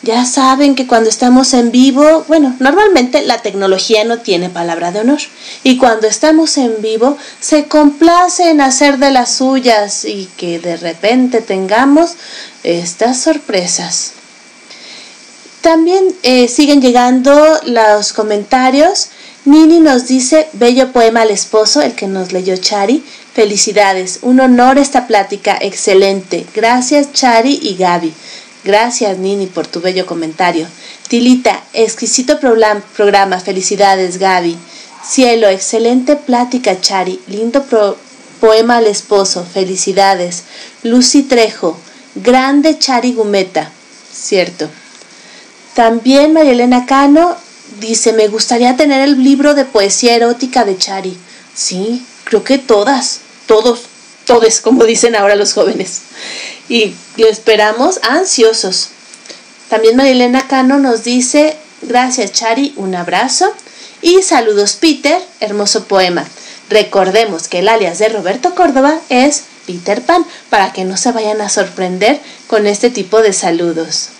Ya 0.06 0.24
saben 0.24 0.76
que 0.76 0.86
cuando 0.86 1.10
estamos 1.10 1.52
en 1.52 1.72
vivo, 1.72 2.24
bueno, 2.28 2.54
normalmente 2.60 3.22
la 3.22 3.42
tecnología 3.42 4.04
no 4.04 4.18
tiene 4.18 4.48
palabra 4.48 4.92
de 4.92 5.00
honor. 5.00 5.18
Y 5.64 5.78
cuando 5.78 6.06
estamos 6.06 6.58
en 6.58 6.80
vivo, 6.80 7.18
se 7.40 7.66
complace 7.66 8.50
en 8.50 8.60
hacer 8.60 8.98
de 8.98 9.10
las 9.10 9.32
suyas 9.32 10.04
y 10.04 10.28
que 10.36 10.60
de 10.60 10.76
repente 10.76 11.40
tengamos 11.40 12.12
estas 12.62 13.20
sorpresas. 13.20 14.12
También 15.60 16.04
eh, 16.22 16.46
siguen 16.46 16.80
llegando 16.80 17.58
los 17.64 18.12
comentarios. 18.12 19.08
Nini 19.44 19.80
nos 19.80 20.06
dice, 20.06 20.46
bello 20.52 20.92
poema 20.92 21.22
al 21.22 21.32
esposo, 21.32 21.82
el 21.82 21.96
que 21.96 22.06
nos 22.06 22.30
leyó 22.30 22.56
Chari. 22.56 23.04
Felicidades, 23.34 24.20
un 24.22 24.38
honor 24.38 24.78
esta 24.78 25.08
plática, 25.08 25.58
excelente. 25.60 26.46
Gracias 26.54 27.12
Chari 27.12 27.58
y 27.60 27.74
Gaby. 27.74 28.14
Gracias, 28.66 29.16
Nini, 29.18 29.46
por 29.46 29.68
tu 29.68 29.80
bello 29.80 30.06
comentario. 30.06 30.66
Tilita, 31.06 31.62
exquisito 31.72 32.40
programa. 32.40 33.38
Felicidades, 33.38 34.18
Gaby. 34.18 34.58
Cielo, 35.08 35.48
excelente 35.48 36.16
plática, 36.16 36.80
Chari. 36.80 37.20
Lindo 37.28 37.64
poema 38.40 38.78
al 38.78 38.88
esposo. 38.88 39.46
Felicidades. 39.46 40.42
Lucy 40.82 41.22
Trejo, 41.22 41.78
grande 42.16 42.76
Chari 42.76 43.12
Gumeta. 43.12 43.70
Cierto. 44.12 44.68
También 45.74 46.32
María 46.32 46.50
Elena 46.50 46.86
Cano 46.86 47.36
dice, 47.78 48.14
me 48.14 48.26
gustaría 48.26 48.76
tener 48.76 49.00
el 49.02 49.22
libro 49.22 49.54
de 49.54 49.64
poesía 49.64 50.16
erótica 50.16 50.64
de 50.64 50.76
Chari. 50.76 51.16
Sí, 51.54 52.04
creo 52.24 52.42
que 52.42 52.58
todas, 52.58 53.20
todos, 53.46 53.82
todos, 54.26 54.60
como 54.60 54.84
dicen 54.84 55.16
ahora 55.16 55.36
los 55.36 55.54
jóvenes 55.54 56.02
y 56.68 56.94
lo 57.16 57.26
esperamos 57.28 58.00
ansiosos. 58.02 58.90
También 59.68 59.96
Marilena 59.96 60.46
Cano 60.46 60.78
nos 60.78 61.04
dice, 61.04 61.56
gracias 61.82 62.32
Chari, 62.32 62.74
un 62.76 62.94
abrazo 62.94 63.52
y 64.02 64.22
saludos 64.22 64.74
Peter, 64.74 65.20
hermoso 65.40 65.84
poema. 65.84 66.24
Recordemos 66.68 67.48
que 67.48 67.60
el 67.60 67.68
alias 67.68 67.98
de 67.98 68.08
Roberto 68.08 68.54
Córdoba 68.54 68.98
es 69.08 69.44
Peter 69.66 70.02
Pan, 70.02 70.24
para 70.50 70.72
que 70.72 70.84
no 70.84 70.96
se 70.96 71.12
vayan 71.12 71.40
a 71.40 71.48
sorprender 71.48 72.20
con 72.46 72.66
este 72.66 72.90
tipo 72.90 73.20
de 73.22 73.32
saludos. 73.32 74.10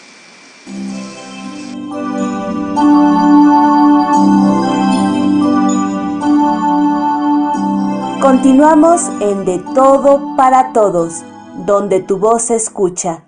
Continuamos 8.26 9.02
en 9.20 9.44
De 9.44 9.62
Todo 9.72 10.34
para 10.36 10.72
Todos, 10.72 11.22
donde 11.64 12.00
tu 12.00 12.18
voz 12.18 12.42
se 12.42 12.56
escucha. 12.56 13.22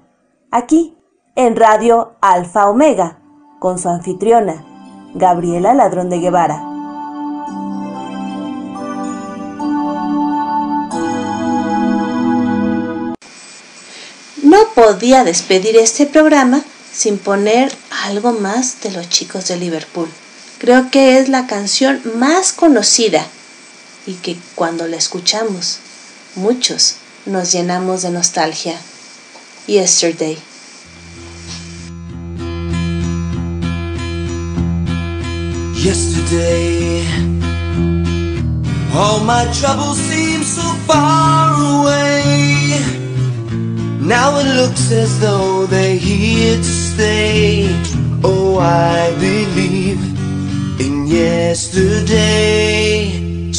Aquí, 0.50 0.98
en 1.36 1.54
Radio 1.54 2.16
Alfa 2.20 2.68
Omega, 2.68 3.20
con 3.60 3.78
su 3.78 3.88
anfitriona, 3.88 4.64
Gabriela 5.14 5.72
Ladrón 5.72 6.10
de 6.10 6.18
Guevara. 6.18 6.58
No 14.42 14.58
podía 14.74 15.22
despedir 15.22 15.76
este 15.76 16.06
programa 16.06 16.60
sin 16.92 17.18
poner 17.18 17.72
algo 18.08 18.32
más 18.32 18.80
de 18.82 18.90
los 18.90 19.08
chicos 19.08 19.46
de 19.46 19.58
Liverpool. 19.58 20.08
Creo 20.58 20.90
que 20.90 21.20
es 21.20 21.28
la 21.28 21.46
canción 21.46 22.02
más 22.16 22.52
conocida 22.52 23.24
y 24.09 24.14
que 24.14 24.36
cuando 24.55 24.89
la 24.89 24.97
escuchamos, 24.97 25.78
muchos 26.35 26.94
nos 27.26 27.52
llenamos 27.52 28.01
de 28.02 28.10
nostalgia. 28.10 28.80
Yesterday. 29.66 30.39
Yesterday, 35.74 37.05
all 38.94 39.20
my 39.24 39.44
troubles 39.60 39.98
seem 39.98 40.43
so 40.43 40.62
far 40.86 41.52
away. 41.52 42.80
Now 44.01 44.39
it 44.39 44.47
looks 44.56 44.90
as 44.90 45.20
though 45.20 45.66
they're 45.66 45.98
here 45.98 46.56
to 46.56 46.64
stay. 46.64 47.68
Oh, 48.24 48.59
I 48.59 49.12
believe 49.20 50.01
in 50.80 51.06
yesterday. 51.06 52.48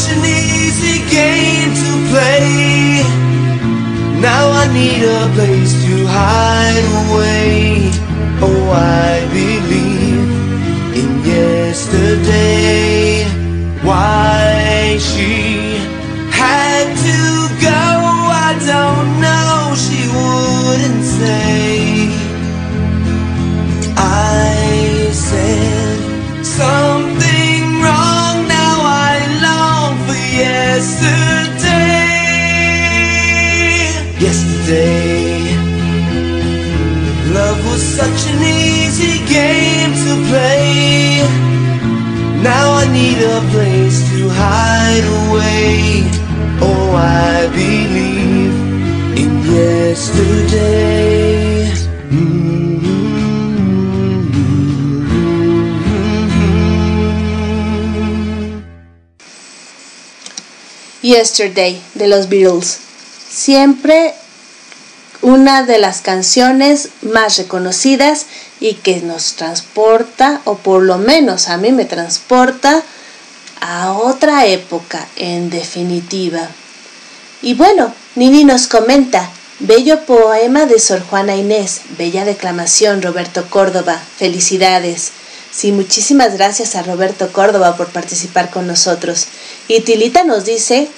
such 0.00 0.16
an 0.16 0.24
easy 0.24 0.98
game 1.10 1.72
to 1.74 1.90
play. 2.10 3.02
Now 4.20 4.50
I 4.50 4.72
need 4.72 5.02
a 5.02 5.28
place 5.34 5.72
to 5.84 6.06
hide 6.06 6.86
away. 7.02 7.90
Oh, 8.42 8.70
I 8.72 9.19
Now 42.42 42.72
I 42.72 42.86
need 42.88 43.18
a 43.18 43.40
place 43.52 44.00
to 44.10 44.28
hide 44.30 45.04
away. 45.28 46.04
Oh, 46.62 46.94
I 46.96 47.48
believe 47.48 48.54
in 49.18 49.42
yesterday. 49.44 51.20
Yesterday 61.02 61.82
de 61.94 62.08
los 62.08 62.28
Beatles. 62.28 62.78
Siempre 63.28 64.14
una 65.22 65.62
de 65.64 65.78
las 65.78 66.00
canciones 66.00 66.88
más 67.02 67.36
reconocidas 67.36 68.26
y 68.60 68.74
que 68.74 69.00
nos 69.00 69.34
transporta, 69.34 70.42
o 70.44 70.56
por 70.58 70.82
lo 70.82 70.98
menos 70.98 71.48
a 71.48 71.56
mí 71.56 71.72
me 71.72 71.86
transporta, 71.86 72.82
a 73.60 73.92
otra 73.92 74.46
época 74.46 75.06
en 75.16 75.50
definitiva. 75.50 76.48
Y 77.42 77.54
bueno, 77.54 77.94
Nini 78.14 78.44
nos 78.44 78.66
comenta, 78.66 79.30
bello 79.60 80.04
poema 80.04 80.66
de 80.66 80.78
Sor 80.78 81.02
Juana 81.02 81.36
Inés, 81.36 81.80
bella 81.96 82.24
declamación 82.24 83.02
Roberto 83.02 83.46
Córdoba, 83.48 84.00
felicidades. 84.18 85.12
Sí, 85.50 85.72
muchísimas 85.72 86.34
gracias 86.34 86.76
a 86.76 86.82
Roberto 86.82 87.32
Córdoba 87.32 87.76
por 87.76 87.88
participar 87.88 88.50
con 88.50 88.66
nosotros. 88.66 89.26
Y 89.68 89.80
Tilita 89.80 90.22
nos 90.22 90.44
dice, 90.44 90.88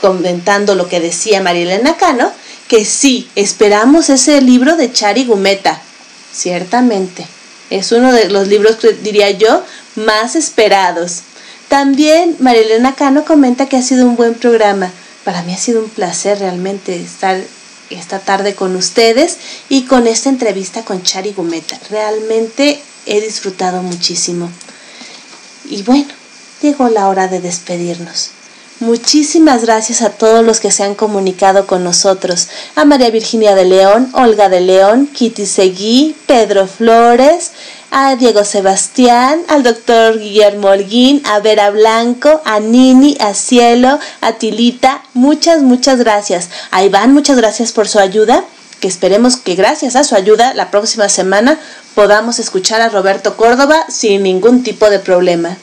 comentando 0.00 0.74
lo 0.74 0.88
que 0.88 1.00
decía 1.00 1.40
Marilena 1.40 1.96
Cano, 1.96 2.30
que 2.68 2.84
sí, 2.84 3.28
esperamos 3.34 4.10
ese 4.10 4.40
libro 4.40 4.76
de 4.76 4.92
Chari 4.92 5.24
Gumeta. 5.24 5.80
Ciertamente, 6.36 7.26
es 7.70 7.92
uno 7.92 8.12
de 8.12 8.28
los 8.28 8.48
libros, 8.48 8.76
diría 9.02 9.30
yo, 9.30 9.62
más 9.94 10.36
esperados. 10.36 11.22
También 11.68 12.36
Marilena 12.40 12.94
Cano 12.94 13.24
comenta 13.24 13.70
que 13.70 13.78
ha 13.78 13.82
sido 13.82 14.04
un 14.04 14.16
buen 14.16 14.34
programa. 14.34 14.92
Para 15.24 15.42
mí 15.42 15.54
ha 15.54 15.58
sido 15.58 15.80
un 15.82 15.88
placer 15.88 16.38
realmente 16.38 16.94
estar 17.00 17.42
esta 17.88 18.18
tarde 18.18 18.54
con 18.54 18.76
ustedes 18.76 19.38
y 19.70 19.84
con 19.84 20.06
esta 20.06 20.28
entrevista 20.28 20.84
con 20.84 21.02
Chari 21.02 21.32
Gumeta. 21.32 21.80
Realmente 21.88 22.82
he 23.06 23.20
disfrutado 23.22 23.82
muchísimo. 23.82 24.50
Y 25.70 25.82
bueno, 25.84 26.12
llegó 26.60 26.90
la 26.90 27.08
hora 27.08 27.28
de 27.28 27.40
despedirnos. 27.40 28.30
Muchísimas 28.78 29.62
gracias 29.62 30.02
a 30.02 30.10
todos 30.10 30.44
los 30.44 30.60
que 30.60 30.70
se 30.70 30.84
han 30.84 30.94
comunicado 30.94 31.66
con 31.66 31.82
nosotros. 31.82 32.48
A 32.74 32.84
María 32.84 33.08
Virginia 33.08 33.54
de 33.54 33.64
León, 33.64 34.10
Olga 34.12 34.50
de 34.50 34.60
León, 34.60 35.06
Kitty 35.06 35.46
Seguí, 35.46 36.14
Pedro 36.26 36.66
Flores, 36.66 37.52
a 37.90 38.16
Diego 38.16 38.44
Sebastián, 38.44 39.40
al 39.48 39.62
doctor 39.62 40.18
Guillermo 40.18 40.68
Holguín, 40.68 41.22
a 41.24 41.40
Vera 41.40 41.70
Blanco, 41.70 42.42
a 42.44 42.60
Nini, 42.60 43.16
a 43.18 43.32
Cielo, 43.32 43.98
a 44.20 44.32
Tilita. 44.32 45.02
Muchas, 45.14 45.62
muchas 45.62 45.98
gracias. 45.98 46.50
A 46.70 46.84
Iván, 46.84 47.14
muchas 47.14 47.38
gracias 47.38 47.72
por 47.72 47.88
su 47.88 47.98
ayuda. 47.98 48.44
Que 48.80 48.88
esperemos 48.88 49.38
que 49.38 49.54
gracias 49.54 49.96
a 49.96 50.04
su 50.04 50.14
ayuda 50.14 50.52
la 50.52 50.70
próxima 50.70 51.08
semana 51.08 51.58
podamos 51.94 52.38
escuchar 52.38 52.82
a 52.82 52.90
Roberto 52.90 53.38
Córdoba 53.38 53.86
sin 53.88 54.22
ningún 54.22 54.62
tipo 54.62 54.90
de 54.90 54.98
problema. 54.98 55.56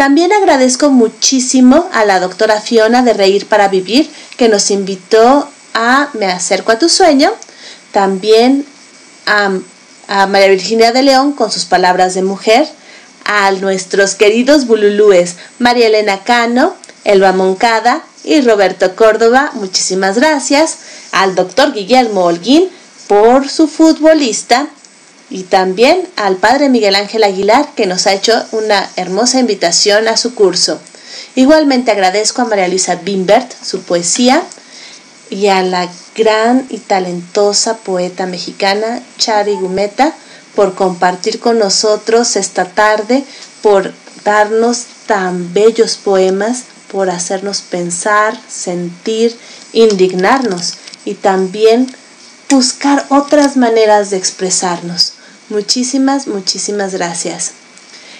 También 0.00 0.32
agradezco 0.32 0.88
muchísimo 0.88 1.86
a 1.92 2.06
la 2.06 2.20
doctora 2.20 2.62
Fiona 2.62 3.02
de 3.02 3.12
Reír 3.12 3.44
para 3.44 3.68
Vivir 3.68 4.10
que 4.38 4.48
nos 4.48 4.70
invitó 4.70 5.46
a 5.74 6.08
Me 6.14 6.24
acerco 6.24 6.72
a 6.72 6.78
tu 6.78 6.88
sueño. 6.88 7.30
También 7.92 8.64
a, 9.26 9.50
María 10.26 10.48
Virginia 10.48 10.92
de 10.92 11.02
León 11.02 11.32
con 11.32 11.52
sus 11.52 11.66
palabras 11.66 12.14
de 12.14 12.22
mujer. 12.22 12.66
A 13.26 13.52
nuestros 13.52 14.14
queridos 14.14 14.66
bululúes 14.66 15.36
María 15.58 15.88
Elena 15.88 16.24
Cano, 16.24 16.74
Elba 17.04 17.32
Moncada 17.32 18.02
y 18.24 18.40
Roberto 18.40 18.96
Córdoba. 18.96 19.50
Muchísimas 19.52 20.16
gracias. 20.16 20.78
Al 21.12 21.34
doctor 21.34 21.74
Guillermo 21.74 22.24
Holguín 22.24 22.70
por 23.06 23.50
su 23.50 23.68
futbolista 23.68 24.66
y 25.30 25.44
también 25.44 26.08
al 26.16 26.36
padre 26.36 26.68
Miguel 26.68 26.96
Ángel 26.96 27.22
Aguilar 27.22 27.74
que 27.74 27.86
nos 27.86 28.06
ha 28.06 28.12
hecho 28.12 28.44
una 28.52 28.90
hermosa 28.96 29.38
invitación 29.38 30.08
a 30.08 30.16
su 30.16 30.34
curso. 30.34 30.80
Igualmente 31.36 31.92
agradezco 31.92 32.42
a 32.42 32.46
María 32.46 32.68
Luisa 32.68 32.96
Bimbert 32.96 33.52
su 33.62 33.82
poesía 33.82 34.42
y 35.30 35.46
a 35.46 35.62
la 35.62 35.88
gran 36.16 36.66
y 36.68 36.78
talentosa 36.78 37.78
poeta 37.78 38.26
mexicana 38.26 39.00
Chari 39.16 39.54
Gumeta 39.54 40.14
por 40.56 40.74
compartir 40.74 41.38
con 41.38 41.58
nosotros 41.58 42.34
esta 42.34 42.64
tarde, 42.64 43.24
por 43.62 43.92
darnos 44.24 44.84
tan 45.06 45.54
bellos 45.54 45.96
poemas, 45.96 46.64
por 46.90 47.08
hacernos 47.08 47.60
pensar, 47.60 48.38
sentir, 48.48 49.38
indignarnos 49.72 50.74
y 51.04 51.14
también 51.14 51.94
buscar 52.48 53.06
otras 53.10 53.56
maneras 53.56 54.10
de 54.10 54.16
expresarnos. 54.16 55.14
Muchísimas, 55.50 56.28
muchísimas 56.28 56.94
gracias. 56.94 57.52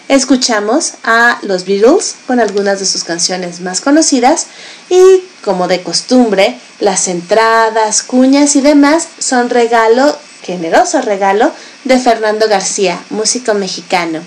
Escuchamos 0.09 0.95
a 1.05 1.39
los 1.43 1.65
Beatles 1.65 2.17
con 2.27 2.41
algunas 2.41 2.81
de 2.81 2.87
sus 2.87 3.05
canciones 3.05 3.61
más 3.61 3.81
conocidas 3.81 4.47
y, 4.89 5.23
como 5.45 5.69
de 5.69 5.83
costumbre, 5.83 6.59
las 6.81 7.07
entradas, 7.07 8.03
cuñas 8.03 8.57
y 8.57 8.61
demás 8.61 9.07
son 9.21 9.49
regalo 9.49 10.19
generoso 10.43 11.01
regalo 11.03 11.53
de 11.85 11.99
Fernando 11.99 12.49
García, 12.49 13.01
músico 13.11 13.55
mexicano. 13.55 14.21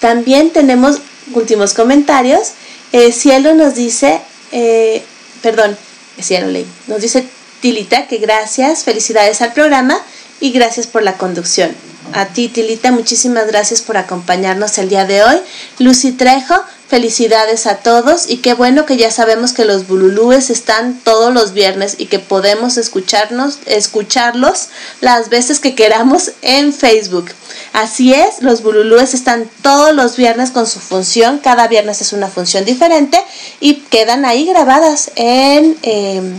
También 0.00 0.50
tenemos 0.50 1.00
últimos 1.32 1.72
comentarios. 1.72 2.50
Eh, 2.92 3.12
Cielo 3.12 3.54
nos 3.54 3.74
dice, 3.74 4.20
eh, 4.52 5.02
perdón, 5.40 5.76
Cielo 6.20 6.48
Ley, 6.48 6.66
nos 6.88 7.00
dice 7.00 7.26
Tilita 7.60 8.06
que 8.06 8.18
gracias, 8.18 8.84
felicidades 8.84 9.40
al 9.40 9.54
programa 9.54 9.98
y 10.40 10.50
gracias 10.52 10.86
por 10.86 11.02
la 11.02 11.16
conducción. 11.18 11.74
A 12.12 12.26
ti, 12.26 12.48
Tilita, 12.48 12.92
muchísimas 12.92 13.46
gracias 13.48 13.82
por 13.82 13.96
acompañarnos 13.96 14.78
el 14.78 14.88
día 14.88 15.04
de 15.04 15.24
hoy. 15.24 15.36
Lucy 15.78 16.12
Trejo, 16.12 16.54
felicidades 16.88 17.66
a 17.66 17.78
todos 17.78 18.30
y 18.30 18.38
qué 18.38 18.54
bueno 18.54 18.86
que 18.86 18.96
ya 18.96 19.10
sabemos 19.10 19.52
que 19.52 19.64
los 19.64 19.88
bululúes 19.88 20.50
están 20.50 21.00
todos 21.00 21.34
los 21.34 21.52
viernes 21.52 21.96
y 21.98 22.06
que 22.06 22.20
podemos 22.20 22.76
escucharnos, 22.76 23.58
escucharlos 23.66 24.68
las 25.00 25.30
veces 25.30 25.58
que 25.58 25.74
queramos 25.74 26.32
en 26.42 26.72
Facebook. 26.72 27.30
Así 27.72 28.14
es, 28.14 28.40
los 28.40 28.62
bululúes 28.62 29.12
están 29.12 29.50
todos 29.62 29.94
los 29.94 30.16
viernes 30.16 30.52
con 30.52 30.66
su 30.66 30.78
función, 30.78 31.38
cada 31.38 31.66
viernes 31.66 32.00
es 32.00 32.12
una 32.12 32.28
función 32.28 32.64
diferente 32.64 33.20
y 33.60 33.74
quedan 33.90 34.24
ahí 34.24 34.46
grabadas 34.46 35.10
en, 35.16 35.76
em, 35.82 36.32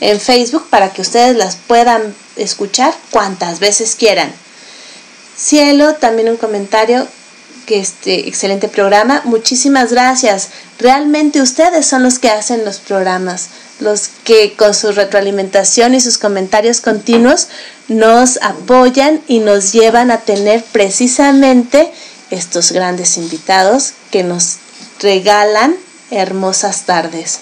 en 0.00 0.20
Facebook 0.20 0.68
para 0.70 0.92
que 0.92 1.02
ustedes 1.02 1.36
las 1.36 1.56
puedan 1.56 2.14
escuchar 2.38 2.94
cuantas 3.10 3.60
veces 3.60 3.96
quieran. 3.96 4.32
Cielo, 5.36 5.94
también 5.94 6.28
un 6.28 6.36
comentario 6.36 7.06
que 7.66 7.78
este 7.78 8.28
excelente 8.28 8.68
programa. 8.68 9.20
Muchísimas 9.24 9.92
gracias. 9.92 10.48
Realmente 10.78 11.42
ustedes 11.42 11.86
son 11.86 12.02
los 12.02 12.18
que 12.18 12.30
hacen 12.30 12.64
los 12.64 12.78
programas, 12.78 13.48
los 13.78 14.08
que 14.24 14.54
con 14.54 14.74
su 14.74 14.90
retroalimentación 14.92 15.94
y 15.94 16.00
sus 16.00 16.16
comentarios 16.16 16.80
continuos 16.80 17.48
nos 17.88 18.38
apoyan 18.42 19.20
y 19.28 19.40
nos 19.40 19.72
llevan 19.72 20.10
a 20.10 20.22
tener 20.22 20.64
precisamente 20.64 21.92
estos 22.30 22.72
grandes 22.72 23.18
invitados 23.18 23.92
que 24.10 24.24
nos 24.24 24.56
regalan 25.00 25.76
hermosas 26.10 26.84
tardes. 26.84 27.40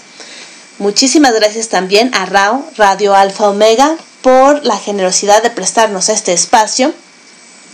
Muchísimas 0.79 1.35
gracias 1.35 1.69
también 1.69 2.11
a 2.15 2.27
RAO, 2.27 2.69
Radio 2.77 3.15
Alfa 3.15 3.49
Omega, 3.49 3.97
por 4.27 4.67
la 4.67 4.77
generosidad 4.77 5.41
de 5.41 5.51
prestarnos 5.51 6.09
este 6.09 6.33
espacio 6.33 6.93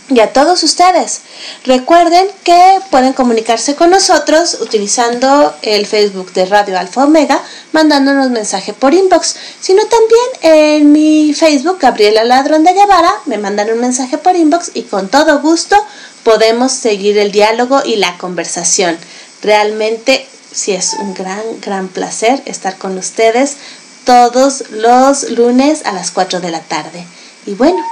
y 0.09 0.19
a 0.19 0.33
todos 0.33 0.61
ustedes. 0.61 1.21
Recuerden 1.65 2.27
que 2.43 2.79
pueden 2.91 3.13
comunicarse 3.13 3.73
con 3.73 3.89
nosotros 3.89 4.59
utilizando 4.61 5.51
el 5.63 5.87
Facebook 5.87 6.31
de 6.33 6.45
Radio 6.45 6.77
Alfa 6.77 7.05
Omega, 7.05 7.41
mandándonos 7.71 8.29
mensaje 8.29 8.71
por 8.71 8.93
inbox, 8.93 9.35
sino 9.61 9.81
también 9.87 10.77
en 10.77 10.91
mi 10.91 11.33
Facebook, 11.33 11.79
Gabriela 11.79 12.23
Ladrón 12.23 12.63
de 12.63 12.73
Guevara, 12.73 13.15
me 13.25 13.39
mandan 13.39 13.71
un 13.71 13.79
mensaje 13.79 14.19
por 14.19 14.35
inbox 14.35 14.69
y 14.75 14.83
con 14.83 15.09
todo 15.09 15.41
gusto 15.41 15.75
podemos 16.21 16.71
seguir 16.71 17.17
el 17.17 17.31
diálogo 17.31 17.81
y 17.83 17.95
la 17.95 18.15
conversación. 18.19 18.95
Realmente 19.41 20.27
sí 20.51 20.73
es 20.73 20.93
un 20.99 21.15
gran, 21.15 21.41
gran 21.61 21.87
placer 21.87 22.43
estar 22.45 22.77
con 22.77 22.95
ustedes 22.99 23.57
todos 24.05 24.65
los 24.71 25.29
lunes 25.31 25.85
a 25.85 25.93
las 25.93 26.11
4 26.11 26.39
de 26.39 26.51
la 26.51 26.61
tarde. 26.61 27.05
Y 27.45 27.53
bueno, 27.53 27.83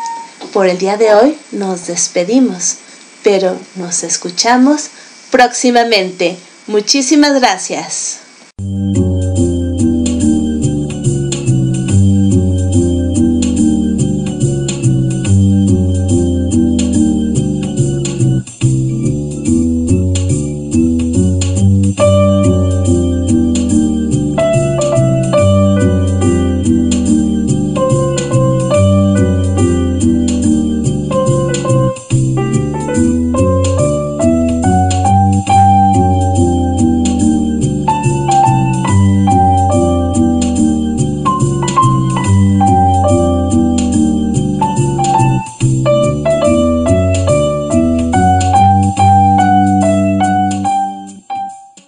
por 0.53 0.67
el 0.67 0.77
día 0.77 0.97
de 0.97 1.13
hoy 1.13 1.38
nos 1.51 1.88
despedimos, 1.88 2.77
pero 3.23 3.57
nos 3.75 4.03
escuchamos 4.03 4.89
próximamente. 5.29 6.38
Muchísimas 6.67 7.39
gracias. 7.39 8.19